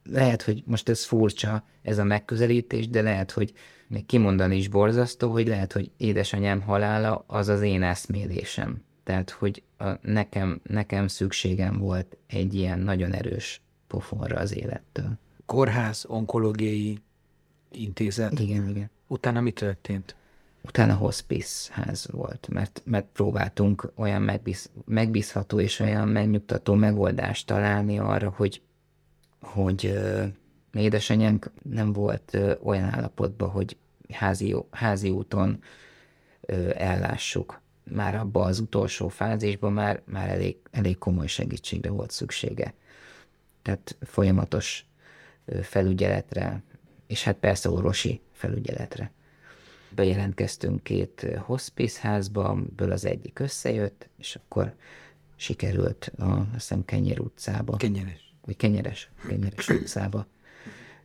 lehet, 0.03 0.41
hogy 0.41 0.63
most 0.65 0.89
ez 0.89 1.05
furcsa, 1.05 1.63
ez 1.81 1.97
a 1.97 2.03
megközelítés, 2.03 2.89
de 2.89 3.01
lehet, 3.01 3.31
hogy 3.31 3.53
még 3.87 4.05
kimondani 4.05 4.57
is 4.57 4.67
borzasztó, 4.67 5.31
hogy 5.31 5.47
lehet, 5.47 5.73
hogy 5.73 5.91
édesanyám 5.97 6.61
halála 6.61 7.23
az 7.27 7.47
az 7.47 7.61
én 7.61 7.83
eszmélésem. 7.83 8.83
Tehát, 9.03 9.29
hogy 9.29 9.63
a, 9.77 9.89
nekem, 10.01 10.61
nekem 10.63 11.07
szükségem 11.07 11.77
volt 11.77 12.17
egy 12.27 12.53
ilyen 12.53 12.79
nagyon 12.79 13.13
erős 13.13 13.61
pofonra 13.87 14.39
az 14.39 14.55
élettől. 14.55 15.17
Kórház, 15.45 16.05
onkológiai 16.07 16.97
intézet. 17.71 18.39
Igen, 18.39 18.69
igen. 18.69 18.89
Utána 19.07 19.41
mi 19.41 19.51
történt? 19.51 20.15
Utána 20.63 20.93
hospice 20.93 21.73
ház 21.73 22.07
volt, 22.11 22.47
mert, 22.51 22.81
mert 22.85 23.05
próbáltunk 23.13 23.91
olyan 23.95 24.21
megbíz, 24.21 24.69
megbízható 24.85 25.59
és 25.59 25.79
olyan 25.79 26.07
megnyugtató 26.07 26.73
megoldást 26.73 27.47
találni 27.47 27.99
arra, 27.99 28.33
hogy 28.35 28.61
hogy 29.41 29.99
édesanyánk 30.73 31.51
nem 31.63 31.93
volt 31.93 32.37
olyan 32.63 32.83
állapotban, 32.83 33.49
hogy 33.49 33.77
házi, 34.13 34.55
házi 34.71 35.09
úton 35.09 35.63
ellássuk. 36.73 37.61
Már 37.83 38.15
abban 38.15 38.47
az 38.47 38.59
utolsó 38.59 39.07
fázisban 39.07 39.73
már, 39.73 40.01
már 40.05 40.29
elég, 40.29 40.57
elég 40.71 40.97
komoly 40.97 41.27
segítségre 41.27 41.89
volt 41.89 42.11
szüksége. 42.11 42.73
Tehát 43.61 43.97
folyamatos 44.01 44.85
felügyeletre, 45.61 46.63
és 47.07 47.23
hát 47.23 47.35
persze 47.35 47.69
orvosi 47.69 48.21
felügyeletre. 48.31 49.11
Bejelentkeztünk 49.95 50.83
két 50.83 51.27
hospice 51.37 52.07
házba, 52.07 52.45
amiből 52.45 52.91
az 52.91 53.05
egyik 53.05 53.39
összejött, 53.39 54.09
és 54.17 54.35
akkor 54.35 54.75
sikerült 55.35 56.11
a, 56.17 56.23
a 56.23 56.47
hiszem 56.53 56.85
Kenyér 56.85 57.19
utcába. 57.19 57.77
Kenyeres 57.77 58.30
vagy 58.45 58.55
kenyeres, 58.55 59.11
kenyeres 59.27 59.69
utcába 59.69 60.27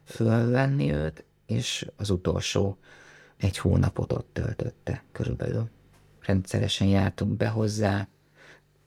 fölvenni 0.05 0.93
őt, 0.93 1.25
és 1.47 1.87
az 1.97 2.11
utolsó 2.11 2.79
egy 3.37 3.59
hónapot 3.59 4.13
ott 4.13 4.29
töltötte 4.33 5.05
körülbelül. 5.13 5.69
Rendszeresen 6.21 6.87
jártunk 6.89 7.37
be 7.37 7.49
hozzá, 7.49 8.09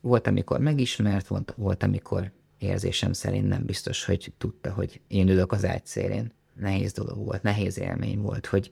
volt, 0.02 0.28
amikor 0.28 0.60
megismert, 0.60 1.28
volt, 1.28 1.54
volt, 1.58 1.84
amikor 1.84 2.32
érzésem 2.58 3.14
szerint 3.14 3.48
nem 3.48 3.66
biztos, 3.66 4.06
hogy 4.06 4.34
tudta, 4.38 4.74
hogy 4.74 5.02
én 5.08 5.30
ülök 5.30 5.52
az 5.52 5.66
ágy 5.66 5.86
szélén. 5.86 6.32
Nehéz 6.54 6.92
dolog 6.92 7.18
volt, 7.18 7.44
nehéz 7.44 7.80
élmény 7.80 8.22
volt, 8.22 8.46
hogy, 8.46 8.72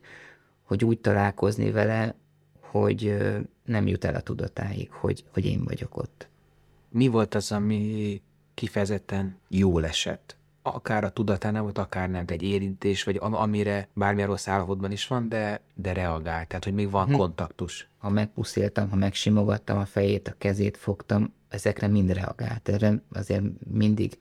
hogy 0.62 0.84
úgy 0.84 1.00
találkozni 1.00 1.70
vele, 1.70 2.14
hogy 2.60 3.16
nem 3.64 3.86
jut 3.86 4.04
el 4.04 4.14
a 4.14 4.20
tudatáig, 4.20 4.90
hogy, 4.90 5.24
hogy 5.32 5.44
én 5.44 5.64
vagyok 5.64 5.96
ott. 5.96 6.28
Mi 6.88 7.06
volt 7.06 7.34
az, 7.34 7.52
ami 7.52 8.22
kifejezetten 8.58 9.36
jól 9.48 9.86
esett. 9.86 10.36
Akár 10.62 11.04
a 11.04 11.10
tudatánál 11.10 11.62
volt, 11.62 11.78
akár 11.78 12.10
nem, 12.10 12.24
egy 12.26 12.42
érintés, 12.42 13.04
vagy 13.04 13.18
amire 13.20 13.88
bármilyen 13.92 14.28
rossz 14.28 14.48
állapotban 14.48 14.92
is 14.92 15.06
van, 15.06 15.28
de, 15.28 15.60
de 15.74 15.92
reagál, 15.92 16.46
tehát 16.46 16.64
hogy 16.64 16.74
még 16.74 16.90
van 16.90 17.06
hm. 17.06 17.14
kontaktus. 17.14 17.88
Ha 17.98 18.08
megpusziltam, 18.10 18.90
ha 18.90 18.96
megsimogattam 18.96 19.78
a 19.78 19.84
fejét, 19.84 20.28
a 20.28 20.34
kezét 20.38 20.76
fogtam, 20.76 21.32
ezekre 21.48 21.86
mind 21.86 22.12
reagált. 22.12 22.68
Erre 22.68 23.02
azért 23.12 23.44
mindig 23.70 24.18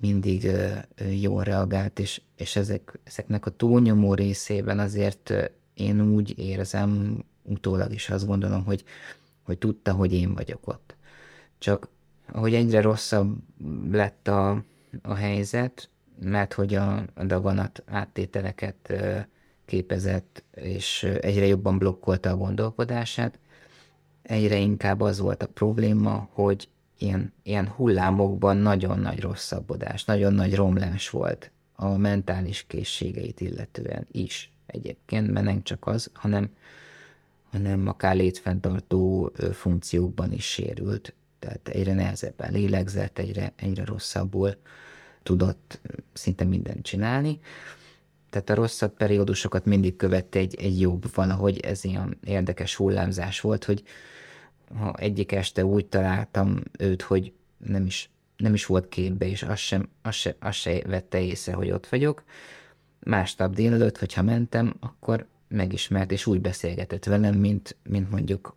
mindig 0.00 0.44
ö, 0.44 0.72
ö, 0.94 1.04
jól 1.04 1.42
reagált, 1.42 1.98
és, 1.98 2.20
és 2.36 2.56
ezek, 2.56 2.98
ezeknek 3.04 3.46
a 3.46 3.50
túlnyomó 3.50 4.14
részében 4.14 4.78
azért 4.78 5.30
ö, 5.30 5.44
én 5.74 6.00
úgy 6.00 6.38
érzem, 6.38 7.24
utólag 7.42 7.92
is 7.92 8.10
azt 8.10 8.26
gondolom, 8.26 8.64
hogy, 8.64 8.84
hogy 9.42 9.58
tudta, 9.58 9.92
hogy 9.92 10.12
én 10.12 10.34
vagyok 10.34 10.66
ott. 10.66 10.96
Csak 11.58 11.88
ahogy 12.32 12.54
egyre 12.54 12.80
rosszabb 12.80 13.36
lett 13.90 14.28
a, 14.28 14.64
a 15.02 15.14
helyzet, 15.14 15.88
mert 16.20 16.52
hogy 16.52 16.74
a, 16.74 17.04
a 17.14 17.24
daganat 17.24 17.82
áttételeket 17.86 18.92
képezett, 19.64 20.44
és 20.54 21.02
egyre 21.02 21.46
jobban 21.46 21.78
blokkolta 21.78 22.30
a 22.30 22.36
gondolkodását, 22.36 23.38
egyre 24.22 24.56
inkább 24.56 25.00
az 25.00 25.18
volt 25.18 25.42
a 25.42 25.46
probléma, 25.46 26.28
hogy 26.32 26.68
ilyen, 26.98 27.32
ilyen 27.42 27.68
hullámokban 27.68 28.56
nagyon 28.56 28.98
nagy 28.98 29.20
rosszabbodás, 29.20 30.04
nagyon 30.04 30.32
nagy 30.32 30.54
romlás 30.54 31.10
volt 31.10 31.50
a 31.72 31.96
mentális 31.96 32.64
készségeit 32.66 33.40
illetően 33.40 34.06
is 34.12 34.52
egyébként, 34.66 35.30
mert 35.30 35.46
nem 35.46 35.62
csak 35.62 35.86
az, 35.86 36.10
hanem, 36.14 36.50
hanem 37.50 37.88
akár 37.88 38.16
létfenntartó 38.16 39.32
funkciókban 39.52 40.32
is 40.32 40.44
sérült. 40.44 41.14
Tehát 41.38 41.68
egyre 41.68 41.94
nehezebben 41.94 42.52
lélegzett, 42.52 43.18
egyre, 43.18 43.52
egyre 43.56 43.84
rosszabbul 43.84 44.56
tudott 45.22 45.80
szinte 46.12 46.44
mindent 46.44 46.82
csinálni. 46.84 47.40
Tehát 48.30 48.50
a 48.50 48.54
rosszabb 48.54 48.96
periódusokat 48.96 49.64
mindig 49.64 49.96
követte 49.96 50.38
egy, 50.38 50.54
egy 50.54 50.80
jobb 50.80 51.14
valahogy, 51.14 51.58
ez 51.58 51.84
ilyen 51.84 52.18
érdekes 52.24 52.74
hullámzás 52.74 53.40
volt, 53.40 53.64
hogy 53.64 53.82
ha 54.74 54.94
egyik 54.94 55.32
este 55.32 55.64
úgy 55.64 55.86
találtam 55.86 56.62
őt, 56.78 57.02
hogy 57.02 57.32
nem 57.66 57.86
is, 57.86 58.10
nem 58.36 58.54
is 58.54 58.66
volt 58.66 58.88
képbe, 58.88 59.26
és 59.26 59.42
azt 59.42 59.62
sem, 59.62 59.88
azt, 60.02 60.18
se, 60.18 60.36
azt 60.38 60.58
se 60.58 60.82
vette 60.86 61.20
észre, 61.20 61.52
hogy 61.52 61.70
ott 61.70 61.86
vagyok. 61.86 62.24
Másnap 63.00 63.54
délelőtt, 63.54 63.98
hogyha 63.98 64.22
mentem, 64.22 64.74
akkor 64.80 65.26
megismert, 65.48 66.12
és 66.12 66.26
úgy 66.26 66.40
beszélgetett 66.40 67.04
velem, 67.04 67.34
mint, 67.34 67.76
mint 67.82 68.10
mondjuk 68.10 68.56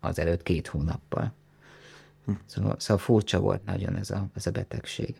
az 0.00 0.18
előtt 0.18 0.42
két 0.42 0.66
hónappal. 0.66 1.32
Hm. 2.26 2.32
Szóval, 2.46 2.76
szóval 2.78 3.02
furcsa 3.02 3.40
volt 3.40 3.64
nagyon 3.64 3.96
ez 3.96 4.10
a, 4.10 4.26
ez 4.34 4.46
a 4.46 4.50
betegség. 4.50 5.14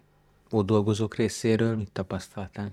Ott 0.50 0.66
dolgozók 0.66 1.14
részéről 1.14 1.76
mit 1.76 1.92
tapasztaltál? 1.92 2.70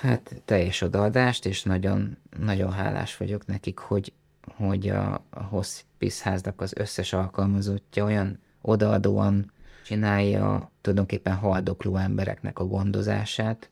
Hát 0.00 0.42
teljes 0.44 0.80
odaadást, 0.80 1.46
és 1.46 1.62
nagyon, 1.62 2.16
nagyon 2.38 2.72
hálás 2.72 3.16
vagyok 3.16 3.46
nekik, 3.46 3.78
hogy, 3.78 4.12
hogy 4.56 4.88
a, 4.88 5.24
a 5.30 5.42
hospice 5.42 6.30
háznak 6.30 6.60
az 6.60 6.72
összes 6.76 7.12
alkalmazottja 7.12 8.04
olyan 8.04 8.38
odaadóan 8.60 9.52
csinálja 9.84 10.70
tulajdonképpen 10.80 11.34
haldokló 11.34 11.96
embereknek 11.96 12.58
a 12.58 12.66
gondozását, 12.66 13.70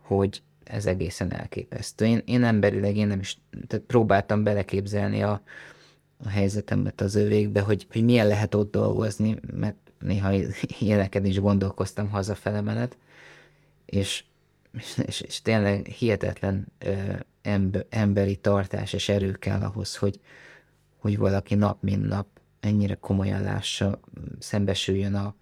hogy 0.00 0.42
ez 0.64 0.86
egészen 0.86 1.32
elképesztő. 1.32 2.04
Én, 2.04 2.22
én 2.24 2.44
emberileg 2.44 2.96
én 2.96 3.06
nem 3.06 3.20
is 3.20 3.38
tehát 3.66 3.84
próbáltam 3.86 4.42
beleképzelni 4.42 5.22
a, 5.22 5.42
a 6.24 6.28
helyzetemet 6.28 7.00
az 7.00 7.14
övékbe, 7.14 7.60
hogy, 7.60 7.86
hogy 7.92 8.04
milyen 8.04 8.26
lehet 8.26 8.54
ott 8.54 8.70
dolgozni, 8.70 9.36
mert 9.52 9.76
néha 9.98 10.32
ilyeneket 10.78 11.26
is 11.26 11.40
gondolkoztam 11.40 12.08
hazafele 12.08 12.60
menet, 12.60 12.96
és, 13.86 14.24
és, 14.72 15.22
és, 15.26 15.42
tényleg 15.42 15.86
hihetetlen 15.86 16.66
ö, 16.78 17.12
ember, 17.42 17.86
emberi 17.88 18.36
tartás 18.36 18.92
és 18.92 19.08
erő 19.08 19.32
kell 19.32 19.60
ahhoz, 19.60 19.96
hogy, 19.96 20.20
hogy 20.98 21.18
valaki 21.18 21.54
nap 21.54 21.82
mint 21.82 22.08
nap 22.08 22.26
ennyire 22.60 22.94
komolyan 22.94 23.42
lássa, 23.42 24.00
szembesüljön 24.38 25.14
a, 25.14 25.34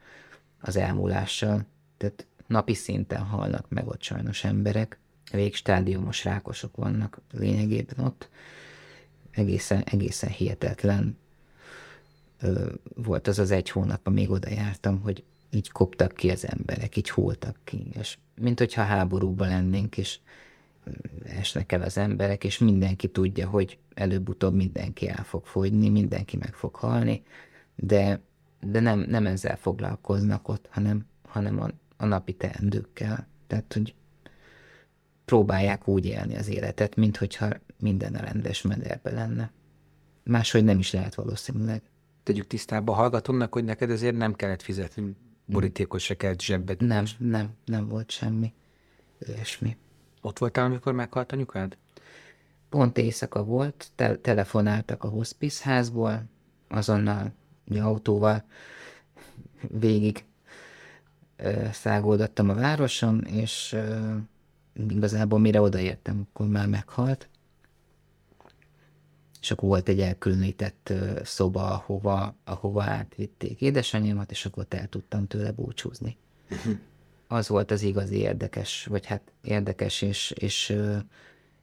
az 0.61 0.77
elmúlással. 0.77 1.67
Tehát 1.97 2.27
napi 2.47 2.75
szinten 2.75 3.23
halnak 3.23 3.69
meg 3.69 3.87
ott 3.87 4.03
sajnos 4.03 4.45
emberek, 4.45 4.99
végstádiumos 5.33 6.25
rákosok 6.25 6.77
vannak 6.77 7.21
lényegében 7.33 8.05
ott. 8.05 8.29
Egészen, 9.33 9.83
egészen 9.83 10.31
hihetetlen 10.31 11.19
ö, 12.41 12.73
volt 12.95 13.29
az 13.29 13.39
az 13.39 13.51
egy 13.51 13.71
hónap, 13.71 14.07
amíg 14.07 14.31
oda 14.31 14.49
jártam, 14.49 15.01
hogy 15.01 15.25
így 15.51 15.71
koptak 15.71 16.13
ki 16.13 16.31
az 16.31 16.47
emberek, 16.47 16.97
így 16.97 17.11
hultak 17.11 17.57
ki, 17.65 17.87
és 17.99 18.19
mint 18.41 18.59
hogyha 18.59 18.83
háborúban 18.83 19.49
lennénk, 19.49 19.97
és 19.97 20.19
esnek 21.25 21.73
el 21.73 21.83
az 21.83 21.99
emberek, 21.99 22.45
és 22.45 22.59
mindenki 22.59 23.09
tudja, 23.09 23.49
hogy 23.49 23.79
előbb-utóbb 23.95 24.55
mindenki 24.55 25.09
el 25.09 25.25
fog 25.25 25.47
fogyni, 25.47 25.89
mindenki 25.89 26.37
meg 26.37 26.55
fog 26.55 26.75
halni, 26.75 27.23
de, 27.75 28.21
de 28.61 28.81
nem, 28.81 28.99
nem 29.09 29.27
ezzel 29.27 29.57
foglalkoznak 29.57 30.49
ott, 30.49 30.69
hanem, 30.71 31.07
hanem 31.23 31.61
a, 31.61 31.69
a 31.97 32.07
napi 32.07 32.33
teendőkkel. 32.33 33.27
Tehát, 33.47 33.73
hogy 33.73 33.95
próbálják 35.25 35.89
úgy 35.89 36.07
élni 36.07 36.37
az 36.37 36.49
életet, 36.49 36.97
mint 36.97 37.17
hogyha 37.17 37.49
minden 37.83 38.15
a 38.15 38.21
rendes 38.21 38.63
mederbe 38.63 39.11
lenne. 39.11 39.51
Máshogy 40.25 40.65
nem 40.65 40.79
is 40.79 40.93
lehet 40.93 41.15
valószínűleg. 41.15 41.83
Tegyük 42.23 42.47
tisztába 42.47 42.93
a 42.93 42.97
hallgatónak, 42.97 43.53
hogy 43.53 43.65
neked 43.65 43.91
ezért 43.91 44.17
nem 44.17 44.35
kellett 44.35 44.63
fizetni, 44.63 45.17
borítékot 45.45 46.01
se 46.01 46.17
kellett 46.17 46.41
zsebbet. 46.41 46.81
Nem, 46.81 47.05
nem, 47.19 47.51
nem 47.65 47.89
volt 47.89 48.11
semmi 48.11 48.53
ilyesmi. 49.19 49.77
Ott 50.21 50.39
voltál, 50.39 50.65
amikor 50.65 50.93
meghalt 50.93 51.33
anyukád? 51.33 51.77
Pont 52.69 52.99
éjszaka 52.99 53.45
volt, 53.45 53.91
te- 53.95 54.17
telefonáltak 54.17 55.05
a 55.05 55.09
hospice 55.09 55.71
házból, 55.71 56.23
azonnal 56.69 57.33
ugye, 57.69 57.83
autóval 57.83 58.45
végig 59.69 60.25
ö, 61.37 61.65
szágódottam 61.73 62.49
a 62.49 62.55
városon, 62.55 63.25
és 63.25 63.73
ö, 63.73 64.17
igazából 64.89 65.39
mire 65.39 65.61
odaértem, 65.61 66.29
akkor 66.29 66.47
már 66.47 66.69
meghalt. 66.69 67.29
És 69.43 69.51
akkor 69.51 69.69
volt 69.69 69.89
egy 69.89 70.01
elkülönített 70.01 70.93
szoba, 71.25 71.71
ahova, 71.71 72.35
ahova 72.45 72.83
átvitték 72.83 73.61
édesanyámat, 73.61 74.31
és 74.31 74.47
akkor 74.47 74.63
ott 74.63 74.75
el 74.75 74.89
tudtam 74.89 75.27
tőle 75.27 75.53
búcsúzni. 75.53 76.17
Az 77.29 77.49
volt 77.49 77.71
az 77.71 77.83
igazi 77.83 78.17
érdekes, 78.17 78.87
vagy 78.87 79.07
hát 79.07 79.23
érdekes 79.43 80.03
és, 80.03 80.31
és, 80.31 80.77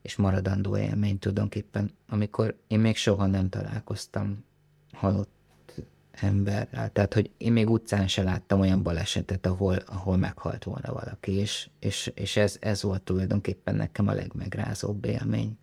és 0.01 0.15
maradandó 0.15 0.77
élmény 0.77 1.19
tulajdonképpen, 1.19 1.91
amikor 2.07 2.55
én 2.67 2.79
még 2.79 2.95
soha 2.95 3.25
nem 3.25 3.49
találkoztam 3.49 4.43
halott 4.93 5.39
emberrel. 6.11 6.91
Tehát, 6.91 7.13
hogy 7.13 7.31
én 7.37 7.51
még 7.51 7.69
utcán 7.69 8.07
se 8.07 8.23
láttam 8.23 8.59
olyan 8.59 8.83
balesetet, 8.83 9.45
ahol, 9.45 9.75
ahol 9.75 10.17
meghalt 10.17 10.63
volna 10.63 10.93
valaki, 10.93 11.31
és, 11.31 11.69
és, 11.79 12.11
és 12.15 12.37
ez, 12.37 12.57
ez 12.59 12.81
volt 12.81 13.01
tulajdonképpen 13.01 13.75
nekem 13.75 14.07
a 14.07 14.13
legmegrázóbb 14.13 15.05
élmény. 15.05 15.57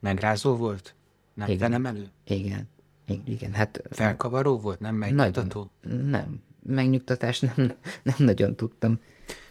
Megrázó 0.00 0.56
volt? 0.56 0.94
Nem 1.36 1.48
Igen. 1.48 1.58
felemelő? 1.58 2.08
Igen. 2.24 2.68
Igen, 3.06 3.22
igen. 3.26 3.52
hát 3.52 3.82
Felkavaró 3.90 4.58
volt? 4.58 4.80
Nem 4.80 4.94
megnyugtató? 4.94 5.70
nagyon, 5.82 6.06
nem, 6.06 6.42
megnyugtatást 6.62 7.56
nem, 7.56 7.72
nem 8.02 8.16
nagyon 8.18 8.54
tudtam. 8.54 9.00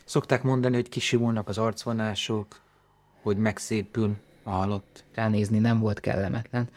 Szokták 0.06 0.44
mondani, 0.44 0.76
hogy 0.76 0.90
kisimulnak 0.90 1.48
az 1.48 1.58
arcvonások, 1.58 2.62
hogy 3.22 3.38
megszépül 3.38 4.16
a 4.44 4.50
halott. 4.50 5.04
Ránézni 5.14 5.60
nem 5.60 5.80
volt 5.80 6.00
kellemetlen, 6.00 6.70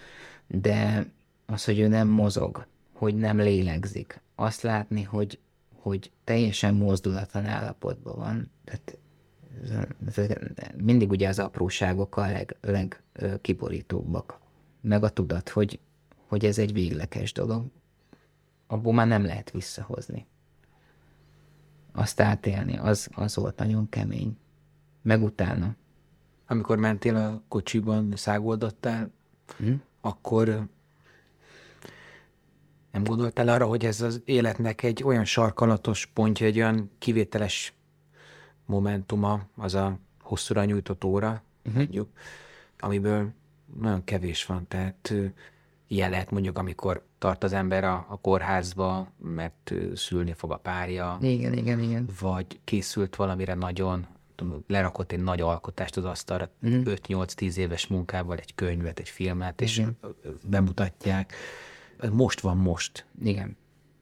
de 0.46 1.06
az, 1.46 1.64
hogy 1.64 1.78
ő 1.78 1.86
nem 1.86 2.08
mozog, 2.08 2.66
hogy 2.92 3.14
nem 3.14 3.38
lélegzik, 3.38 4.20
azt 4.34 4.62
látni, 4.62 5.02
hogy, 5.02 5.38
hogy 5.74 6.10
teljesen 6.24 6.74
mozdulatlan 6.74 7.46
állapotban 7.46 8.16
van, 8.16 8.50
tehát 8.64 8.98
mindig 10.76 11.10
ugye 11.10 11.28
az 11.28 11.38
apróságok 11.38 12.16
a 12.16 12.20
leg, 12.20 12.56
legkiborítóbbak. 12.60 14.38
Meg 14.80 15.02
a 15.02 15.08
tudat, 15.08 15.48
hogy, 15.48 15.80
hogy 16.26 16.44
ez 16.44 16.58
egy 16.58 16.72
végleges 16.72 17.32
dolog. 17.32 17.66
Abból 18.66 18.92
már 18.92 19.06
nem 19.06 19.24
lehet 19.24 19.50
visszahozni. 19.50 20.26
Azt 21.92 22.20
átélni, 22.20 22.76
az, 22.76 23.08
az 23.14 23.36
volt 23.36 23.58
nagyon 23.58 23.88
kemény. 23.88 24.36
Meg 25.02 25.22
utána. 25.22 25.74
Amikor 26.46 26.78
mentél 26.78 27.16
a 27.16 27.42
kocsiban, 27.48 28.12
szágoldottál, 28.16 29.10
Hm? 29.56 29.72
akkor 30.00 30.68
nem 32.92 33.04
gondoltál 33.04 33.48
arra, 33.48 33.66
hogy 33.66 33.84
ez 33.84 34.00
az 34.00 34.22
életnek 34.24 34.82
egy 34.82 35.02
olyan 35.02 35.24
sarkalatos 35.24 36.06
pontja, 36.06 36.46
egy 36.46 36.56
olyan 36.56 36.90
kivételes 36.98 37.74
momentuma, 38.66 39.46
az 39.56 39.74
a 39.74 39.98
hosszúra 40.20 40.64
nyújtott 40.64 41.04
óra, 41.04 41.42
mondjuk, 41.74 42.08
amiből 42.78 43.32
nagyon 43.80 44.04
kevés 44.04 44.46
van. 44.46 44.66
Tehát 44.68 45.14
ilyen 45.86 46.10
lehet 46.10 46.30
mondjuk, 46.30 46.58
amikor 46.58 47.06
tart 47.18 47.44
az 47.44 47.52
ember 47.52 47.84
a, 47.84 48.06
a 48.08 48.18
kórházba, 48.20 49.12
mert 49.18 49.72
szülni 49.94 50.32
fog 50.32 50.52
a 50.52 50.56
párja, 50.56 51.18
Igen, 51.20 51.52
igen, 51.52 51.80
igen. 51.80 52.08
vagy 52.20 52.60
készült 52.64 53.16
valamire 53.16 53.54
nagyon, 53.54 54.06
tudom, 54.34 54.64
lerakott 54.66 55.12
egy 55.12 55.22
nagy 55.22 55.40
alkotást 55.40 55.96
az 55.96 56.04
asztalra, 56.04 56.50
5-8-10 56.62 57.54
éves 57.56 57.86
munkával, 57.86 58.36
egy 58.36 58.54
könyvet, 58.54 58.98
egy 58.98 59.08
filmet, 59.08 59.60
és 59.60 59.78
Igen. 59.78 59.98
bemutatják. 60.44 61.34
Most 62.10 62.40
van 62.40 62.56
most. 62.56 63.06
Igen. 63.22 63.56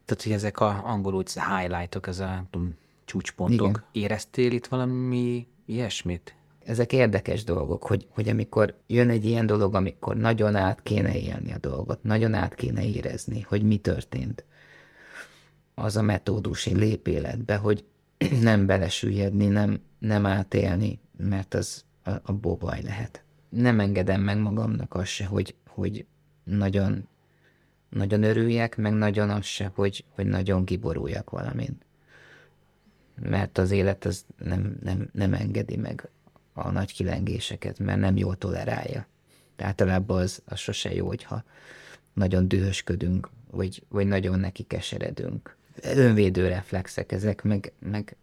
Tehát, 0.05 0.23
hogy 0.23 0.33
ezek 0.33 0.61
a 0.61 0.83
angolul 0.85 1.19
úgy 1.19 1.33
highlightok, 1.33 2.07
ez 2.07 2.19
a 2.19 2.45
tudom, 2.51 2.75
csúcspontok. 3.05 3.69
Igen. 3.69 3.85
Éreztél 3.93 4.53
itt 4.53 4.67
valami 4.67 5.47
ilyesmit? 5.65 6.36
Ezek 6.67 6.93
érdekes 6.93 7.45
dolgok, 7.45 7.83
hogy, 7.83 8.07
hogy 8.11 8.29
amikor 8.29 8.75
jön 8.87 9.11
egy 9.11 9.25
ilyen 9.25 9.47
dolog, 9.47 9.75
amikor 9.75 10.17
nagyon 10.17 10.55
át 10.55 10.83
kéne 10.83 11.19
élni 11.19 11.53
a 11.53 11.59
dolgot, 11.59 12.03
nagyon 12.03 12.35
át 12.35 12.55
kéne 12.55 12.85
érezni, 12.85 13.41
hogy 13.41 13.63
mi 13.63 13.77
történt. 13.77 14.45
Az 15.75 15.97
a 15.97 16.03
metódus, 16.03 16.65
hogy 16.65 16.77
lép 16.77 17.07
életbe, 17.07 17.57
hogy 17.57 17.85
nem 18.41 18.67
belesüllyedni, 18.67 19.47
nem, 19.47 19.81
nem 19.99 20.27
átélni, 20.27 20.99
mert 21.17 21.55
az 21.55 21.85
a, 22.05 22.11
a 22.23 22.33
baj 22.33 22.83
lehet. 22.83 23.23
Nem 23.49 23.81
engedem 23.81 24.21
meg 24.21 24.39
magamnak 24.39 24.95
azt 24.95 25.11
se, 25.11 25.25
hogy, 25.25 25.55
hogy 25.69 26.07
nagyon, 26.45 27.09
nagyon 27.89 28.23
örüljek, 28.23 28.77
meg 28.77 28.93
nagyon 28.93 29.31
az 29.31 29.45
se, 29.45 29.71
hogy, 29.75 30.05
hogy 30.09 30.27
nagyon 30.27 30.65
kiboruljak 30.65 31.31
valamin. 31.31 31.79
Mert 33.23 33.59
az 33.59 33.71
élet 33.71 34.05
az 34.05 34.25
nem, 34.39 34.79
nem, 34.83 35.09
nem 35.13 35.35
engedi 35.35 35.77
meg 35.77 36.11
a 36.57 36.71
nagy 36.71 36.93
kilengéseket, 36.93 37.79
mert 37.79 38.01
nem 38.01 38.17
jól 38.17 38.37
tolerálja. 38.37 39.07
Általában 39.57 40.21
az, 40.21 40.43
az 40.45 40.59
sose 40.59 40.95
jó, 40.95 41.07
hogyha 41.07 41.45
nagyon 42.13 42.49
dühösködünk, 42.49 43.31
vagy, 43.51 43.83
vagy 43.89 44.07
nagyon 44.07 44.39
neki 44.39 44.63
keseredünk. 44.63 45.57
Önvédő 45.83 46.49
reflexek 46.49 47.13
ezek, 47.13 47.43
meg, 47.43 47.73
meg, 47.79 48.17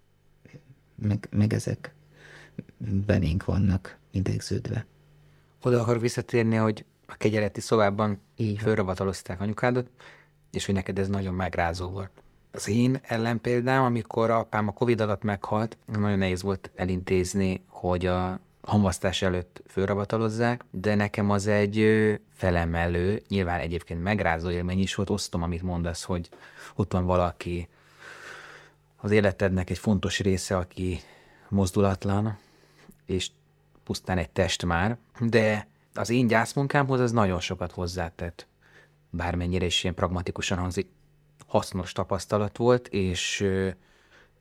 meg, 0.95 1.27
meg 1.31 1.53
ezek 1.53 1.93
belénk 3.05 3.45
vannak 3.45 3.97
idegződve. 4.11 4.85
Oda 5.61 5.81
akarok 5.81 6.01
visszatérni, 6.01 6.55
hogy 6.55 6.85
a 7.05 7.15
kegyeleti 7.15 7.61
szobában 7.61 8.19
így 8.35 8.59
fölrabatalozták 8.59 9.41
anyukádat, 9.41 9.89
és 10.51 10.65
hogy 10.65 10.75
neked 10.75 10.99
ez 10.99 11.07
nagyon 11.07 11.33
megrázó 11.33 11.89
volt. 11.89 12.22
Az 12.55 12.67
én 12.67 12.99
ellenpéldám, 13.01 13.83
amikor 13.83 14.29
apám 14.29 14.67
a 14.67 14.71
Covid 14.71 15.01
alatt 15.01 15.23
meghalt, 15.23 15.77
nagyon 15.85 16.17
nehéz 16.17 16.41
volt 16.41 16.71
elintézni, 16.75 17.63
hogy 17.67 18.05
a 18.05 18.39
hamvasztás 18.61 19.21
előtt 19.21 19.61
fölrabatalozzák, 19.67 20.65
de 20.71 20.95
nekem 20.95 21.29
az 21.29 21.47
egy 21.47 21.85
felemelő, 22.33 23.21
nyilván 23.27 23.59
egyébként 23.59 24.03
megrázó 24.03 24.49
élmény 24.49 24.79
is 24.79 24.95
volt, 24.95 25.09
osztom, 25.09 25.43
amit 25.43 25.61
mondasz, 25.61 26.03
hogy 26.03 26.29
ott 26.75 26.91
van 26.91 27.05
valaki 27.05 27.67
az 28.95 29.11
életednek 29.11 29.69
egy 29.69 29.77
fontos 29.77 30.19
része, 30.19 30.57
aki 30.57 30.99
mozdulatlan, 31.49 32.37
és 33.05 33.29
pusztán 33.83 34.17
egy 34.17 34.29
test 34.29 34.65
már, 34.65 34.97
de 35.19 35.67
az 35.93 36.09
én 36.09 36.27
gyászmunkámhoz 36.27 36.99
az 36.99 37.11
nagyon 37.11 37.39
sokat 37.39 37.71
hozzátett. 37.71 38.47
Bármennyire 39.09 39.65
is 39.65 39.83
ilyen 39.83 39.95
pragmatikusan 39.95 40.57
hangzik, 40.57 40.87
hasznos 41.53 41.91
tapasztalat 41.91 42.57
volt, 42.57 42.87
és 42.87 43.45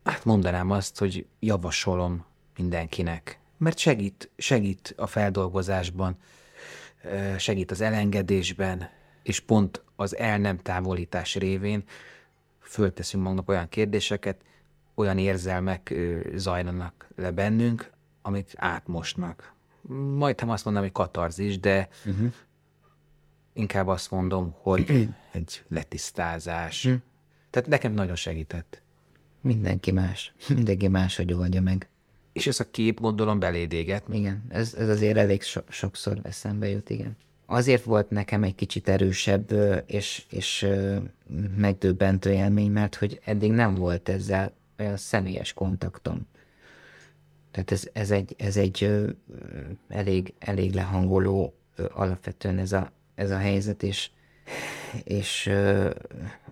hát 0.04 0.24
mondanám 0.24 0.70
azt, 0.70 0.98
hogy 0.98 1.26
javasolom 1.40 2.24
mindenkinek, 2.56 3.38
mert 3.56 3.78
segít, 3.78 4.30
segít 4.36 4.94
a 4.96 5.06
feldolgozásban, 5.06 6.16
segít 7.36 7.70
az 7.70 7.80
elengedésben, 7.80 8.88
és 9.22 9.40
pont 9.40 9.82
az 9.96 10.16
el 10.16 10.38
nem 10.38 10.58
távolítás 10.58 11.34
révén 11.34 11.84
fölteszünk 12.60 13.22
magunknak 13.22 13.48
olyan 13.48 13.68
kérdéseket, 13.68 14.40
olyan 14.94 15.18
érzelmek 15.18 15.94
zajlanak 16.34 17.08
le 17.16 17.30
bennünk, 17.30 17.90
amik 18.22 18.52
átmosnak. 18.56 19.52
Majdnem 20.16 20.50
azt 20.50 20.64
mondom, 20.64 20.82
hogy 20.82 20.92
katarzis, 20.92 21.60
de 21.60 21.88
uh-huh. 22.04 22.32
Inkább 23.52 23.86
azt 23.86 24.10
mondom, 24.10 24.54
hogy 24.58 25.08
egy 25.32 25.64
letisztázás. 25.68 26.84
Uh-huh. 26.84 27.00
Tehát 27.50 27.68
nekem 27.68 27.92
nagyon 27.92 28.16
segített. 28.16 28.82
Mindenki 29.40 29.90
más. 29.90 30.34
Mindenki 30.48 30.88
más, 30.88 31.16
hogy 31.16 31.32
oldja 31.32 31.60
meg. 31.60 31.88
És 32.32 32.46
ez 32.46 32.60
a 32.60 32.70
kép 32.70 33.00
gondolom 33.00 33.38
belédéget. 33.38 34.04
Igen, 34.10 34.44
ez, 34.48 34.74
ez 34.74 34.88
azért 34.88 35.16
elég 35.16 35.42
so- 35.42 35.72
sokszor 35.72 36.18
eszembe 36.22 36.68
jut, 36.68 36.90
igen. 36.90 37.16
Azért 37.46 37.84
volt 37.84 38.10
nekem 38.10 38.42
egy 38.42 38.54
kicsit 38.54 38.88
erősebb 38.88 39.52
és, 39.86 40.24
és 40.30 40.66
megdöbbentő 41.56 42.32
élmény, 42.32 42.70
mert 42.70 42.94
hogy 42.94 43.20
eddig 43.24 43.50
nem 43.50 43.74
volt 43.74 44.08
ezzel 44.08 44.52
olyan 44.78 44.96
személyes 44.96 45.52
kontaktom. 45.52 46.26
Tehát 47.50 47.70
ez, 47.70 47.88
ez 47.92 48.10
egy, 48.10 48.34
ez 48.38 48.56
egy 48.56 49.06
elég, 49.88 50.34
elég 50.38 50.74
lehangoló 50.74 51.54
alapvetően 51.92 52.58
ez 52.58 52.72
a, 52.72 52.92
ez 53.14 53.30
a 53.30 53.38
helyzet, 53.38 53.82
és, 53.82 54.10
és 55.04 55.46
ö, 55.46 55.90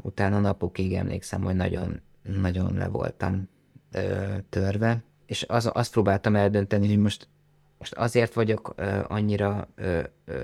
utána 0.02 0.40
napokig 0.40 0.94
emlékszem, 0.94 1.42
hogy 1.42 1.54
nagyon, 1.54 2.00
nagyon 2.22 2.74
le 2.74 2.88
voltam 2.88 3.48
ö, 3.92 4.34
törve, 4.48 5.02
és 5.26 5.44
az, 5.48 5.70
azt 5.72 5.92
próbáltam 5.92 6.36
eldönteni, 6.36 6.88
hogy 6.88 6.98
most, 6.98 7.28
most 7.78 7.94
azért 7.94 8.34
vagyok 8.34 8.72
ö, 8.76 9.00
annyira 9.08 9.68
ö, 9.74 10.00
ö, 10.24 10.42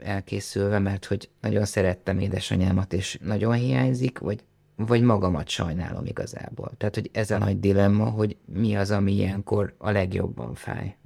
elkészülve, 0.00 0.78
mert 0.78 1.04
hogy 1.04 1.30
nagyon 1.40 1.64
szerettem 1.64 2.18
édesanyámat, 2.18 2.92
és 2.92 3.18
nagyon 3.22 3.52
hiányzik, 3.52 4.18
vagy 4.18 4.44
vagy 4.76 5.02
magamat 5.02 5.48
sajnálom 5.48 6.06
igazából. 6.06 6.72
Tehát, 6.76 6.94
hogy 6.94 7.10
ez 7.12 7.30
a 7.30 7.38
nagy 7.38 7.60
dilemma, 7.60 8.04
hogy 8.04 8.36
mi 8.44 8.76
az, 8.76 8.90
ami 8.90 9.12
ilyenkor 9.12 9.74
a 9.78 9.90
legjobban 9.90 10.54
fáj. 10.54 10.96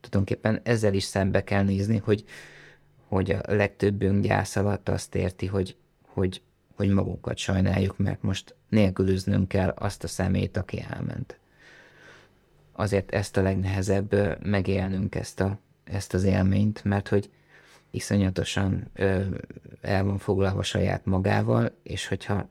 Tulajdonképpen 0.00 0.60
ezzel 0.62 0.94
is 0.94 1.04
szembe 1.04 1.44
kell 1.44 1.62
nézni, 1.62 1.96
hogy, 1.96 2.24
hogy 3.12 3.30
a 3.30 3.54
legtöbbünk 3.54 4.22
gyász 4.22 4.56
alatt 4.56 4.88
azt 4.88 5.14
érti, 5.14 5.46
hogy, 5.46 5.76
hogy, 6.06 6.42
hogy 6.74 6.88
magunkat 6.88 7.36
sajnáljuk, 7.36 7.98
mert 7.98 8.22
most 8.22 8.54
nélkülöznünk 8.68 9.48
kell 9.48 9.68
azt 9.68 10.04
a 10.04 10.08
szemét, 10.08 10.56
aki 10.56 10.84
elment. 10.90 11.38
Azért 12.72 13.10
ezt 13.10 13.36
a 13.36 13.42
legnehezebb 13.42 14.38
megélnünk 14.42 15.14
ezt, 15.14 15.40
a, 15.40 15.58
ezt 15.84 16.14
az 16.14 16.24
élményt, 16.24 16.84
mert 16.84 17.08
hogy 17.08 17.30
iszonyatosan 17.90 18.90
ö, 18.94 19.22
el 19.80 20.04
van 20.04 20.18
foglalva 20.18 20.62
saját 20.62 21.04
magával, 21.04 21.72
és 21.82 22.08
hogyha 22.08 22.48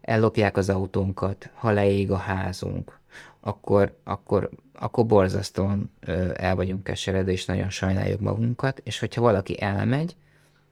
ellopják 0.00 0.56
az 0.56 0.68
autónkat, 0.68 1.50
ha 1.54 1.70
leég 1.70 2.10
a 2.10 2.16
házunk, 2.16 2.98
akkor, 3.44 3.98
akkor, 4.04 4.50
akkor 4.72 5.06
borzasztóan 5.06 5.90
el 6.34 6.54
vagyunk 6.54 6.84
keseredve, 6.84 7.32
és 7.32 7.44
nagyon 7.44 7.70
sajnáljuk 7.70 8.20
magunkat, 8.20 8.80
és 8.84 8.98
hogyha 8.98 9.20
valaki 9.20 9.60
elmegy, 9.60 10.16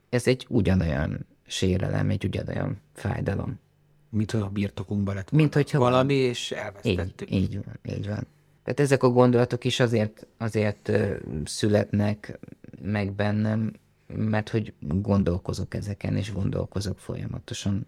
ez 0.09 0.27
egy 0.27 0.47
ugyanolyan 0.49 1.27
sérelem, 1.47 2.11
egy 2.11 2.25
ugyanolyan 2.25 2.81
fájdalom. 2.93 3.59
Mint 4.09 4.31
hogy 4.31 4.41
a 4.41 4.49
birtokunkban 4.49 5.15
lett 5.15 5.31
Mint 5.31 5.55
hogyha 5.55 5.79
valami, 5.79 6.15
és 6.15 6.51
elvesztettük. 6.51 7.31
Így, 7.31 7.43
így 7.43 7.55
van, 7.65 7.97
így 7.97 8.07
van. 8.07 8.27
Tehát 8.65 8.81
ezek 8.81 9.03
a 9.03 9.09
gondolatok 9.09 9.65
is 9.65 9.81
azért, 9.81 10.27
azért 10.39 10.93
születnek 11.45 12.39
meg 12.83 13.13
bennem, 13.13 13.73
mert 14.07 14.49
hogy 14.49 14.73
gondolkozok 14.81 15.75
ezeken, 15.75 16.17
és 16.17 16.33
gondolkozok 16.33 16.99
folyamatosan. 16.99 17.87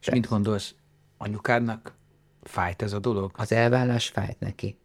És 0.00 0.10
mit 0.10 0.28
gondolsz, 0.28 0.74
anyukádnak 1.16 1.94
fájt 2.42 2.82
ez 2.82 2.92
a 2.92 2.98
dolog? 2.98 3.30
Az 3.34 3.52
elvállás 3.52 4.08
fájt 4.08 4.40
neki. 4.40 4.76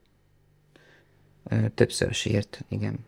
Többször 1.73 2.13
sírt, 2.13 2.65
igen. 2.67 3.05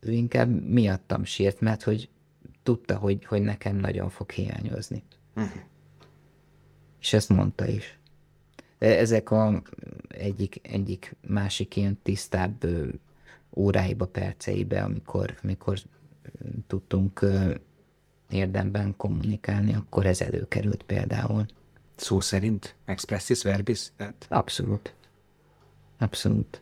Ő 0.00 0.12
inkább 0.12 0.62
miattam 0.62 1.24
sírt, 1.24 1.60
mert 1.60 1.82
hogy 1.82 2.08
tudta, 2.62 2.96
hogy, 2.96 3.24
hogy 3.24 3.42
nekem 3.42 3.76
nagyon 3.76 4.08
fog 4.08 4.30
hiányozni. 4.30 5.02
Uh-huh. 5.36 5.60
És 7.00 7.12
ezt 7.12 7.28
mondta 7.28 7.66
is. 7.66 7.98
De 8.78 8.98
ezek 8.98 9.30
a 9.30 9.62
egyik, 10.08 10.60
egyik 10.62 11.16
másik 11.28 11.76
ilyen 11.76 11.98
tisztább 12.02 12.66
óráiba, 13.54 14.06
perceibe, 14.06 14.82
amikor, 14.82 15.38
amikor 15.42 15.78
tudtunk 16.66 17.24
érdemben 18.30 18.96
kommunikálni, 18.96 19.74
akkor 19.74 20.06
ez 20.06 20.20
előkerült 20.20 20.82
például. 20.82 21.46
Szó 21.96 22.20
szerint? 22.20 22.74
Expressis 22.84 23.42
verbis? 23.42 23.88
Tehát... 23.96 24.26
Abszolút. 24.28 24.94
Abszolút. 25.98 26.60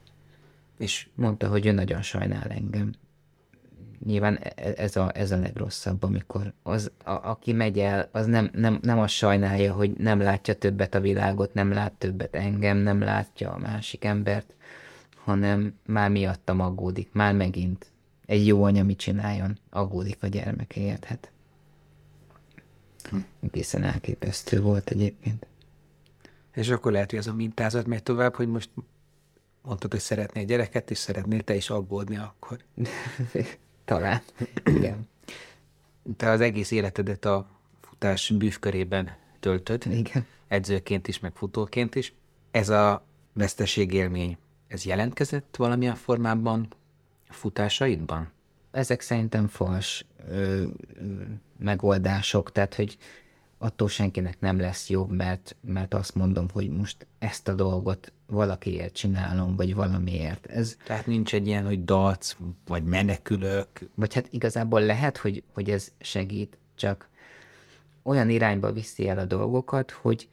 És 0.79 1.09
mondta, 1.15 1.49
hogy 1.49 1.67
ő 1.67 1.73
nagyon 1.73 2.03
sajnál 2.03 2.49
engem. 2.49 2.93
Nyilván 4.05 4.37
e, 4.37 4.73
ez 4.77 4.97
a, 4.97 5.11
ez 5.15 5.31
a 5.31 5.39
legrosszabb, 5.39 6.03
amikor 6.03 6.53
az, 6.63 6.91
a, 7.05 7.11
aki 7.11 7.53
megy 7.53 7.79
el, 7.79 8.09
az 8.13 8.27
nem, 8.27 8.51
nem, 8.53 8.79
nem 8.83 8.99
azt 8.99 9.15
sajnálja, 9.15 9.73
hogy 9.73 9.91
nem 9.91 10.21
látja 10.21 10.55
többet 10.55 10.95
a 10.95 11.01
világot, 11.01 11.55
nem 11.55 11.73
lát 11.73 11.93
többet 11.93 12.35
engem, 12.35 12.77
nem 12.77 13.01
látja 13.01 13.53
a 13.53 13.59
másik 13.59 14.05
embert, 14.05 14.55
hanem 15.25 15.75
már 15.87 16.11
miattam 16.11 16.61
aggódik, 16.61 17.13
már 17.13 17.35
megint 17.35 17.87
egy 18.27 18.47
jó 18.47 18.65
anya 18.65 18.85
mit 18.85 18.99
csináljon, 18.99 19.59
aggódik 19.71 20.19
a 20.21 20.27
gyermekeért, 20.27 21.05
hát. 21.05 21.31
Egészen 23.43 23.83
elképesztő 23.83 24.61
volt 24.61 24.91
egyébként. 24.91 25.47
És 26.53 26.69
akkor 26.69 26.93
lehet, 26.93 27.11
hogy 27.11 27.19
ez 27.19 27.27
a 27.27 27.35
mintázat 27.35 27.87
megy 27.87 28.03
tovább, 28.03 28.35
hogy 28.35 28.49
most 28.49 28.71
mondtad, 29.63 29.91
hogy 29.91 30.01
szeretnél 30.01 30.45
gyereket, 30.45 30.91
és 30.91 30.99
szeretnél 30.99 31.43
te 31.43 31.55
is 31.55 31.71
aggódni 31.71 32.17
akkor. 32.17 32.59
Talán, 33.85 34.23
igen. 34.65 35.09
Te 36.17 36.31
az 36.31 36.41
egész 36.41 36.71
életedet 36.71 37.25
a 37.25 37.47
futás 37.81 38.31
bűvkörében 38.31 39.17
töltöd. 39.41 39.87
Igen. 39.91 40.27
Edzőként 40.49 41.09
is, 41.09 41.19
meg 41.19 41.37
futóként 41.37 41.95
is. 41.95 42.15
Ez 42.51 42.69
a 42.69 43.07
veszteségélmény, 43.33 44.37
ez 44.67 44.85
jelentkezett 44.85 45.57
valamilyen 45.57 45.95
formában 45.95 46.69
a 47.29 47.33
futásaidban? 47.33 48.33
Ezek 48.75 49.01
szerintem 49.01 49.49
fals 49.49 50.05
ö, 50.29 50.35
ö, 50.35 50.67
megoldások, 51.59 52.53
tehát 52.53 52.75
hogy 52.75 52.97
attól 53.59 53.89
senkinek 53.89 54.41
nem 54.41 54.61
lesz 54.61 54.89
jobb, 54.89 55.11
mert, 55.11 55.57
mert 55.61 55.95
azt 55.95 56.15
mondom, 56.15 56.47
hogy 56.53 56.71
most 56.71 57.07
ezt 57.19 57.49
a 57.49 57.55
dolgot 57.55 58.13
valakiért 58.27 58.95
csinálom, 58.95 59.57
vagy 59.57 59.75
valamiért. 59.75 60.47
Ez, 60.47 60.77
Tehát 60.85 61.07
nincs 61.07 61.35
egy 61.35 61.47
ilyen, 61.47 61.65
hogy 61.65 61.85
dac, 61.85 62.37
vagy 62.67 62.85
menekülök. 62.85 63.69
vagy 63.95 64.15
hát 64.15 64.27
igazából 64.31 64.81
lehet, 64.81 65.17
hogy, 65.17 65.43
hogy 65.53 65.71
ez 65.71 65.93
segít, 66.01 66.59
csak 66.75 67.09
olyan 68.03 68.31
irányba 68.31 68.73
viszi 68.73 69.09
el 69.09 69.19
a 69.19 69.25
dolgokat, 69.25 69.91
hogy, 69.91 70.29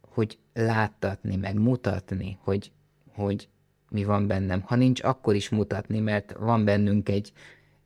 hogy 0.00 0.38
láttatni, 0.52 1.36
meg 1.36 1.58
mutatni, 1.58 2.38
hogy, 2.42 2.72
hogy 3.14 3.48
mi 3.90 4.04
van 4.04 4.26
bennem. 4.26 4.60
Ha 4.60 4.74
nincs, 4.74 5.02
akkor 5.02 5.34
is 5.34 5.48
mutatni, 5.48 6.00
mert 6.00 6.34
van 6.38 6.64
bennünk 6.64 7.08
egy, 7.08 7.32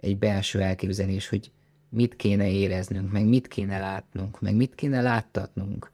egy 0.01 0.19
belső 0.19 0.61
elképzelés, 0.61 1.29
hogy 1.29 1.51
mit 1.89 2.17
kéne 2.17 2.51
éreznünk, 2.51 3.13
meg 3.13 3.25
mit 3.25 3.49
kéne 3.49 3.79
látnunk, 3.79 4.41
meg 4.41 4.55
mit 4.55 4.75
kéne 4.75 5.01
láttatnunk, 5.01 5.91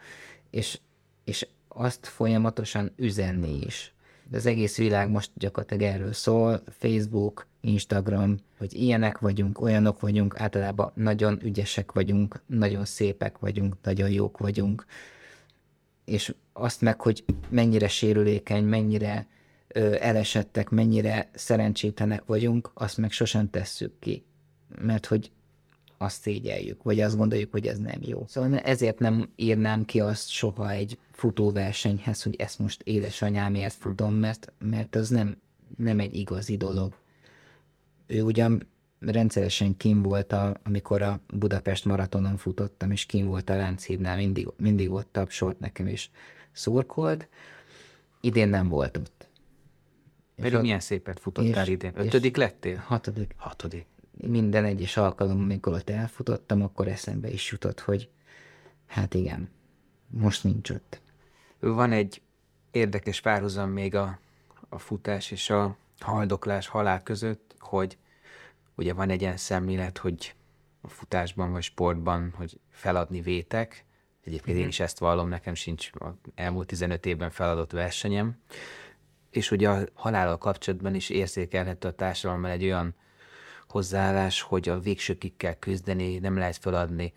és, 0.51 0.78
és 1.24 1.47
azt 1.68 2.06
folyamatosan 2.06 2.90
üzenni 2.97 3.59
is. 3.66 3.94
De 4.28 4.36
az 4.36 4.47
egész 4.47 4.76
világ 4.76 5.10
most 5.10 5.31
gyakorlatilag 5.35 5.94
erről 5.94 6.12
szól, 6.12 6.62
Facebook, 6.78 7.47
Instagram, 7.60 8.36
hogy 8.59 8.74
ilyenek 8.74 9.18
vagyunk, 9.18 9.60
olyanok 9.60 10.01
vagyunk, 10.01 10.40
általában 10.40 10.93
nagyon 10.94 11.39
ügyesek 11.43 11.93
vagyunk, 11.93 12.43
nagyon 12.47 12.85
szépek 12.85 13.39
vagyunk, 13.39 13.76
nagyon 13.82 14.10
jók 14.10 14.39
vagyunk, 14.39 14.86
és 16.05 16.35
azt 16.52 16.81
meg, 16.81 17.01
hogy 17.01 17.24
mennyire 17.48 17.89
sérülékeny, 17.89 18.64
mennyire 18.64 19.26
elesettek, 20.01 20.68
mennyire 20.70 21.30
szerencsétlenek 21.34 22.24
vagyunk, 22.26 22.70
azt 22.74 22.96
meg 22.96 23.10
sosem 23.10 23.51
tesszük 23.51 23.98
ki. 23.98 24.24
Mert 24.80 25.06
hogy 25.06 25.30
azt 25.98 26.20
szégyeljük, 26.20 26.82
vagy 26.82 27.01
azt 27.01 27.16
gondoljuk, 27.16 27.51
hogy 27.51 27.66
ez 27.66 27.78
nem 27.78 27.98
jó. 28.01 28.24
Szóval 28.28 28.59
ezért 28.59 28.98
nem 28.98 29.28
írnám 29.36 29.84
ki 29.84 30.01
azt 30.01 30.28
soha 30.28 30.70
egy 30.70 30.98
futóversenyhez, 31.12 32.22
hogy 32.22 32.36
ezt 32.38 32.59
most 32.59 32.82
édesanyámért 32.82 33.74
futom, 33.74 34.14
mert, 34.14 34.52
mert 34.59 34.96
az 34.96 35.09
nem, 35.09 35.36
nem 35.76 35.98
egy 36.01 36.14
igazi 36.14 36.56
dolog. 36.56 36.94
Ő 38.06 38.22
ugyan 38.22 38.66
rendszeresen 39.01 39.76
kim 39.76 40.02
volt, 40.02 40.32
a, 40.32 40.56
amikor 40.62 41.02
a 41.02 41.20
Budapest 41.34 41.84
maratonon 41.84 42.36
futottam, 42.36 42.90
és 42.90 43.06
kim 43.06 43.26
volt 43.26 43.51
a 43.51 43.56
Lánchídnál, 43.56 44.16
mindig, 44.16 44.48
mindig 44.56 44.90
ott 44.90 45.09
tapsolt 45.12 45.60
nekem, 45.60 45.86
és 45.86 46.09
szurkolt. 46.52 47.28
Idén 48.20 48.48
nem 48.48 48.68
volt 48.68 48.96
ott. 48.96 49.14
Pedig 50.36 50.59
milyen 50.59 50.81
szépet 50.81 51.20
futottál 51.20 51.65
és- 51.65 51.73
idén. 51.73 51.93
Ötödik 51.94 52.36
lettél? 52.36 52.77
Hatodik. 52.86 53.35
Hatodik. 53.36 53.86
Minden 54.11 54.65
egyes 54.65 54.97
alkalom, 54.97 55.40
amikor 55.40 55.73
ott 55.73 55.90
elfutottam, 55.90 56.62
akkor 56.62 56.89
eszembe 56.89 57.31
is 57.31 57.51
jutott, 57.51 57.81
hogy 57.81 58.09
hát 58.86 59.15
igen, 59.15 59.51
most 60.06 60.44
nincs 60.44 60.70
ott. 60.70 61.01
Van 61.61 61.93
egy 61.93 62.23
érdekes 62.70 63.20
párhuzam 63.20 63.70
még 63.70 63.94
a, 63.94 64.19
a 64.69 64.78
futás 64.78 65.31
és 65.31 65.51
a 65.51 65.77
haldoklás 66.01 66.66
halál 66.66 67.02
között, 67.02 67.55
hogy 67.59 67.98
ugye 68.74 68.93
van 68.93 69.11
egy 69.11 69.20
ilyen 69.20 69.36
szemlélet, 69.36 69.98
hogy 69.98 70.35
a 70.81 70.89
futásban 70.89 71.52
vagy 71.52 71.62
sportban, 71.62 72.32
hogy 72.36 72.59
feladni 72.70 73.20
vétek. 73.20 73.85
Egyébként 74.24 74.59
én 74.59 74.69
is 74.69 74.81
ezt 74.81 74.98
vallom, 74.98 75.28
nekem 75.28 75.55
sincs 75.55 75.90
elmúlt 76.35 76.66
15 76.66 77.06
évben 77.06 77.31
feladott 77.31 77.70
versenyem. 77.73 78.36
És 79.35 79.51
ugye 79.51 79.70
a 79.70 79.85
halállal 79.94 80.39
kapcsolatban 80.39 80.94
is 80.94 81.09
érzékelhető 81.09 81.89
a 81.89 81.93
társadalomban 81.94 82.51
egy 82.51 82.65
olyan 82.65 82.94
hozzáállás, 83.69 84.40
hogy 84.40 84.69
a 84.69 84.81
végsőkig 84.81 85.36
kell 85.36 85.55
küzdeni, 85.55 86.19
nem 86.19 86.36
lehet 86.36 86.56
feladni. 86.56 87.12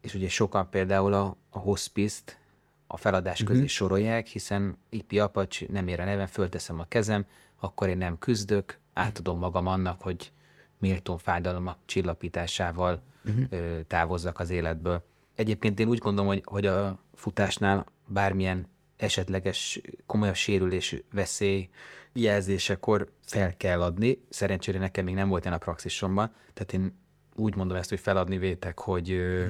És 0.00 0.14
ugye 0.14 0.28
sokan 0.28 0.70
például 0.70 1.12
a, 1.12 1.36
a 1.50 1.58
hospice-t 1.58 2.38
a 2.86 2.96
feladás 2.96 3.42
közé 3.42 3.58
uh-huh. 3.58 3.72
sorolják, 3.72 4.26
hiszen 4.26 4.78
ipi 4.88 5.18
apacs, 5.18 5.66
nem 5.66 5.88
ér 5.88 6.00
a 6.00 6.04
nevem, 6.04 6.26
fölteszem 6.26 6.80
a 6.80 6.84
kezem, 6.88 7.26
akkor 7.60 7.88
én 7.88 7.98
nem 7.98 8.18
küzdök, 8.18 8.78
átadom 8.92 9.38
magam 9.38 9.66
annak, 9.66 10.02
hogy 10.02 10.32
méltón 10.78 11.18
fájdalom 11.18 11.74
csillapításával 11.84 13.02
uh-huh. 13.24 13.44
ö, 13.50 13.80
távozzak 13.86 14.38
az 14.38 14.50
életből. 14.50 15.04
Egyébként 15.34 15.80
én 15.80 15.88
úgy 15.88 15.98
gondolom, 15.98 16.30
hogy, 16.30 16.42
hogy 16.44 16.66
a 16.66 16.98
futásnál 17.14 17.86
bármilyen 18.06 18.66
esetleges 18.98 19.80
komolyabb 20.06 20.34
sérülés 20.34 21.02
veszély 21.12 21.68
jelzésekor 22.12 23.12
fel 23.24 23.56
kell 23.56 23.82
adni. 23.82 24.22
Szerencsére 24.28 24.78
nekem 24.78 25.04
még 25.04 25.14
nem 25.14 25.28
volt 25.28 25.42
ilyen 25.44 25.56
a 25.56 25.58
praxisomban, 25.58 26.32
tehát 26.54 26.72
én 26.72 26.98
úgy 27.34 27.54
mondom 27.54 27.76
ezt, 27.76 27.88
hogy 27.88 28.00
feladni 28.00 28.38
vétek, 28.38 28.78
hogy 28.78 29.10
ö, 29.10 29.46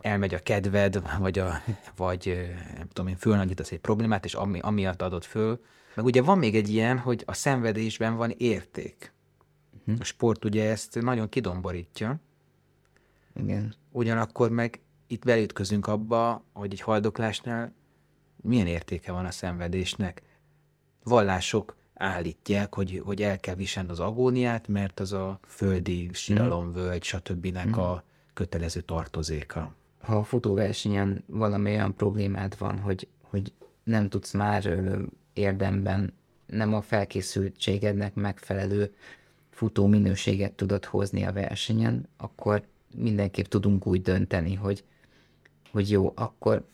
elmegy 0.00 0.34
a 0.34 0.38
kedved, 0.38 1.02
vagy, 1.18 1.38
a, 1.38 1.62
vagy 1.96 2.50
nem 2.76 2.88
tudom 2.88 3.10
én, 3.10 3.16
fölnagyítasz 3.16 3.70
egy 3.70 3.80
problémát, 3.80 4.24
és 4.24 4.34
ami, 4.34 4.58
amiatt 4.60 5.02
adod 5.02 5.24
föl. 5.24 5.60
Meg 5.94 6.04
ugye 6.04 6.22
van 6.22 6.38
még 6.38 6.56
egy 6.56 6.68
ilyen, 6.68 6.98
hogy 6.98 7.22
a 7.26 7.32
szenvedésben 7.32 8.16
van 8.16 8.30
érték. 8.36 9.12
A 9.98 10.04
sport 10.04 10.44
ugye 10.44 10.70
ezt 10.70 11.00
nagyon 11.00 11.28
kidomborítja, 11.28 12.20
Igen. 13.36 13.74
ugyanakkor 13.90 14.50
meg 14.50 14.80
itt 15.06 15.24
belütközünk 15.24 15.86
abba, 15.86 16.44
hogy 16.52 16.72
egy 16.72 16.80
haldoklásnál 16.80 17.74
milyen 18.44 18.66
értéke 18.66 19.12
van 19.12 19.24
a 19.24 19.30
szenvedésnek. 19.30 20.22
Vallások 21.02 21.76
állítják, 21.94 22.74
hogy, 22.74 23.02
hogy 23.04 23.22
el 23.22 23.40
kell 23.40 23.54
viselni 23.54 23.90
az 23.90 24.00
agóniát, 24.00 24.68
mert 24.68 25.00
az 25.00 25.12
a 25.12 25.38
földi 25.46 26.10
síralomvölgy, 26.12 27.02
stb. 27.02 27.56
a 27.76 28.04
kötelező 28.34 28.80
tartozéka. 28.80 29.74
Ha 30.00 30.16
a 30.16 30.24
futóversenyen 30.24 31.24
valami 31.26 31.70
olyan 31.70 31.94
problémád 31.94 32.58
van, 32.58 32.78
hogy, 32.78 33.08
hogy 33.20 33.52
nem 33.84 34.08
tudsz 34.08 34.32
már 34.32 34.78
érdemben, 35.32 36.12
nem 36.46 36.74
a 36.74 36.80
felkészültségednek 36.80 38.14
megfelelő 38.14 38.94
futó 39.50 39.86
minőséget 39.86 40.52
tudod 40.52 40.84
hozni 40.84 41.24
a 41.24 41.32
versenyen, 41.32 42.08
akkor 42.16 42.66
mindenképp 42.96 43.46
tudunk 43.46 43.86
úgy 43.86 44.02
dönteni, 44.02 44.54
hogy, 44.54 44.84
hogy 45.70 45.90
jó, 45.90 46.12
akkor, 46.14 46.64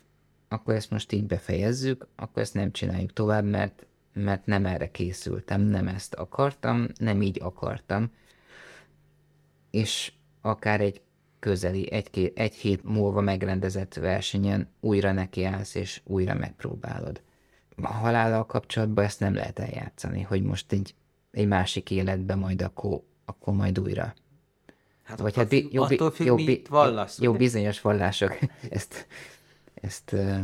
akkor 0.53 0.75
ezt 0.75 0.91
most 0.91 1.13
így 1.13 1.25
befejezzük, 1.27 2.07
akkor 2.17 2.43
ezt 2.43 2.55
nem 2.55 2.73
csináljuk 2.73 3.13
tovább, 3.13 3.45
mert, 3.45 3.87
mert 4.13 4.47
nem 4.47 4.67
erre 4.67 4.91
készültem, 4.91 5.61
nem 5.61 5.89
ezt 5.89 6.15
akartam, 6.15 6.87
nem 6.99 7.23
így 7.23 7.39
akartam, 7.43 8.11
és 9.71 10.13
akár 10.41 10.81
egy 10.81 11.01
közeli, 11.39 11.93
egy, 11.93 12.33
egy 12.35 12.55
hét 12.55 12.85
múlva 12.85 13.21
megrendezett 13.21 13.95
versenyen 13.95 14.69
újra 14.81 15.13
nekiállsz, 15.13 15.75
és 15.75 16.01
újra 16.05 16.35
megpróbálod. 16.35 17.21
A 17.83 17.93
halállal 17.93 18.47
kapcsolatban 18.47 19.05
ezt 19.05 19.21
nem 19.21 19.35
lehet 19.35 19.59
eljátszani, 19.59 20.23
hogy 20.23 20.43
most 20.43 20.73
egy, 20.73 20.95
egy 21.31 21.47
másik 21.47 21.91
életben 21.91 22.39
majd 22.39 22.63
akkor, 22.63 23.03
akkor 23.25 23.55
majd 23.55 23.79
újra. 23.79 24.15
Hát 25.03 25.19
Vagy 25.19 25.37
hát 25.37 25.49
bi- 25.49 25.73
jó, 25.73 25.83
attól 25.83 26.11
függ, 26.11 26.27
jó, 26.27 26.35
mit 26.35 26.47
bi- 26.47 26.69
vallasz. 26.69 27.21
jó, 27.21 27.33
bizonyos 27.33 27.81
vallások 27.81 28.39
ezt, 28.71 29.07
ezt 29.81 30.13
uh, 30.13 30.41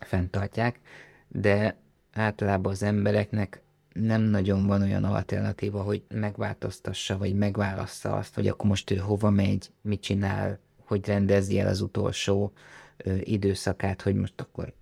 fenntartják, 0.00 0.80
de 1.28 1.76
általában 2.12 2.72
az 2.72 2.82
embereknek 2.82 3.62
nem 3.92 4.22
nagyon 4.22 4.66
van 4.66 4.82
olyan 4.82 5.04
alternatíva, 5.04 5.82
hogy 5.82 6.02
megváltoztassa, 6.08 7.18
vagy 7.18 7.34
megválassza 7.34 8.16
azt, 8.16 8.34
hogy 8.34 8.48
akkor 8.48 8.68
most 8.68 8.90
ő 8.90 8.96
hova 8.96 9.30
megy, 9.30 9.70
mit 9.82 10.00
csinál, 10.00 10.58
hogy 10.84 11.06
rendezi 11.06 11.58
el 11.58 11.66
az 11.66 11.80
utolsó 11.80 12.52
ö, 12.96 13.16
időszakát, 13.20 14.02
hogy 14.02 14.14
most 14.14 14.40
akkor 14.40 14.72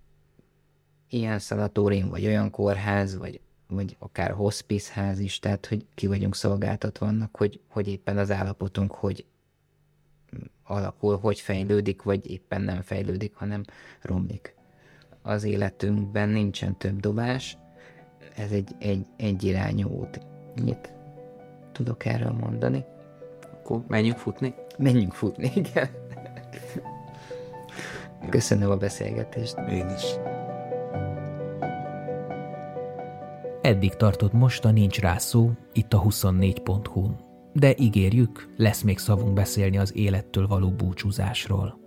ilyen 1.09 1.39
szanatórium, 1.39 2.09
vagy 2.09 2.25
olyan 2.25 2.49
kórház, 2.49 3.17
vagy, 3.17 3.39
vagy 3.67 3.95
akár 3.99 4.31
hospice 4.31 4.93
ház 4.93 5.19
is, 5.19 5.39
tehát 5.39 5.65
hogy 5.65 5.85
ki 5.95 6.07
vagyunk 6.07 6.35
szolgáltatva 6.35 7.05
annak, 7.05 7.37
hogy, 7.37 7.59
hogy 7.67 7.87
éppen 7.87 8.17
az 8.17 8.31
állapotunk, 8.31 8.91
hogy 8.91 9.25
alakul, 10.63 11.17
hogy 11.17 11.39
fejlődik, 11.39 12.01
vagy 12.03 12.31
éppen 12.31 12.61
nem 12.61 12.81
fejlődik, 12.81 13.35
hanem 13.35 13.63
romlik. 14.01 14.55
Az 15.21 15.43
életünkben 15.43 16.29
nincsen 16.29 16.77
több 16.77 16.99
dobás, 16.99 17.57
ez 18.35 18.51
egy, 18.51 18.75
egy, 18.79 19.05
egy 19.17 19.43
irányú 19.43 19.89
út. 19.89 20.19
Mit 20.63 20.93
tudok 21.71 22.05
erről 22.05 22.31
mondani? 22.31 22.85
Akkor 23.53 23.83
menjünk 23.87 24.17
futni. 24.17 24.53
Menjünk 24.77 25.13
futni, 25.13 25.51
igen. 25.65 25.89
Köszönöm 28.29 28.71
a 28.71 28.75
beszélgetést. 28.75 29.57
Én 29.57 29.89
is. 29.89 30.03
Eddig 33.61 33.95
tartott 33.95 34.33
most 34.33 34.65
a 34.65 34.71
Nincs 34.71 34.99
rá 34.99 35.17
szó, 35.17 35.51
itt 35.73 35.93
a 35.93 36.01
24.hu-n. 36.01 37.28
De 37.53 37.75
ígérjük, 37.77 38.53
lesz 38.57 38.81
még 38.81 38.97
szavunk 38.97 39.33
beszélni 39.33 39.77
az 39.77 39.95
élettől 39.95 40.47
való 40.47 40.69
búcsúzásról. 40.69 41.79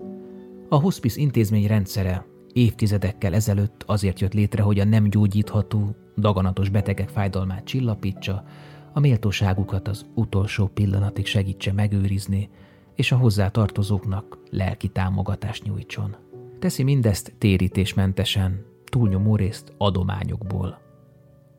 A 0.69 0.77
hospice 0.77 1.21
intézmény 1.21 1.67
rendszere 1.67 2.27
évtizedekkel 2.53 3.35
ezelőtt 3.35 3.83
azért 3.87 4.21
jött 4.21 4.35
létre, 4.35 4.63
hogy 4.63 4.79
a 4.79 4.85
nem 4.85 5.09
gyógyítható, 5.09 5.97
daganatos 6.17 6.69
betegek 6.69 7.09
fájdalmát 7.09 7.65
csillapítsa, 7.65 8.45
a 8.93 9.01
méltóságukat 9.01 9.89
az 9.89 10.07
utolsó 10.15 10.67
pillanatig 10.67 11.27
segítse 11.27 11.73
megőrizni, 11.73 12.51
és 12.95 13.13
a 13.13 13.17
hozzá 13.17 13.49
tartozóknak 13.49 14.39
lelki 14.51 14.89
támogatást 14.89 15.65
nyújtson. 15.65 16.17
Teszi 16.59 16.83
mindezt 16.83 17.35
térítésmentesen, 17.39 18.65
túlnyomó 18.85 19.37
részt 19.37 19.75
adományokból. 19.79 20.81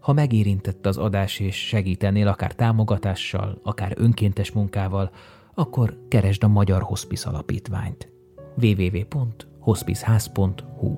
Ha 0.03 0.13
megérintett 0.13 0.85
az 0.85 0.97
adás 0.97 1.39
és 1.39 1.67
segítenél 1.67 2.27
akár 2.27 2.53
támogatással, 2.53 3.59
akár 3.63 3.93
önkéntes 3.95 4.51
munkával, 4.51 5.11
akkor 5.53 5.97
keresd 6.07 6.43
a 6.43 6.47
Magyar 6.47 6.81
Hospice 6.81 7.29
Alapítványt. 7.29 8.11
www.hospiceház.hu 8.61 10.93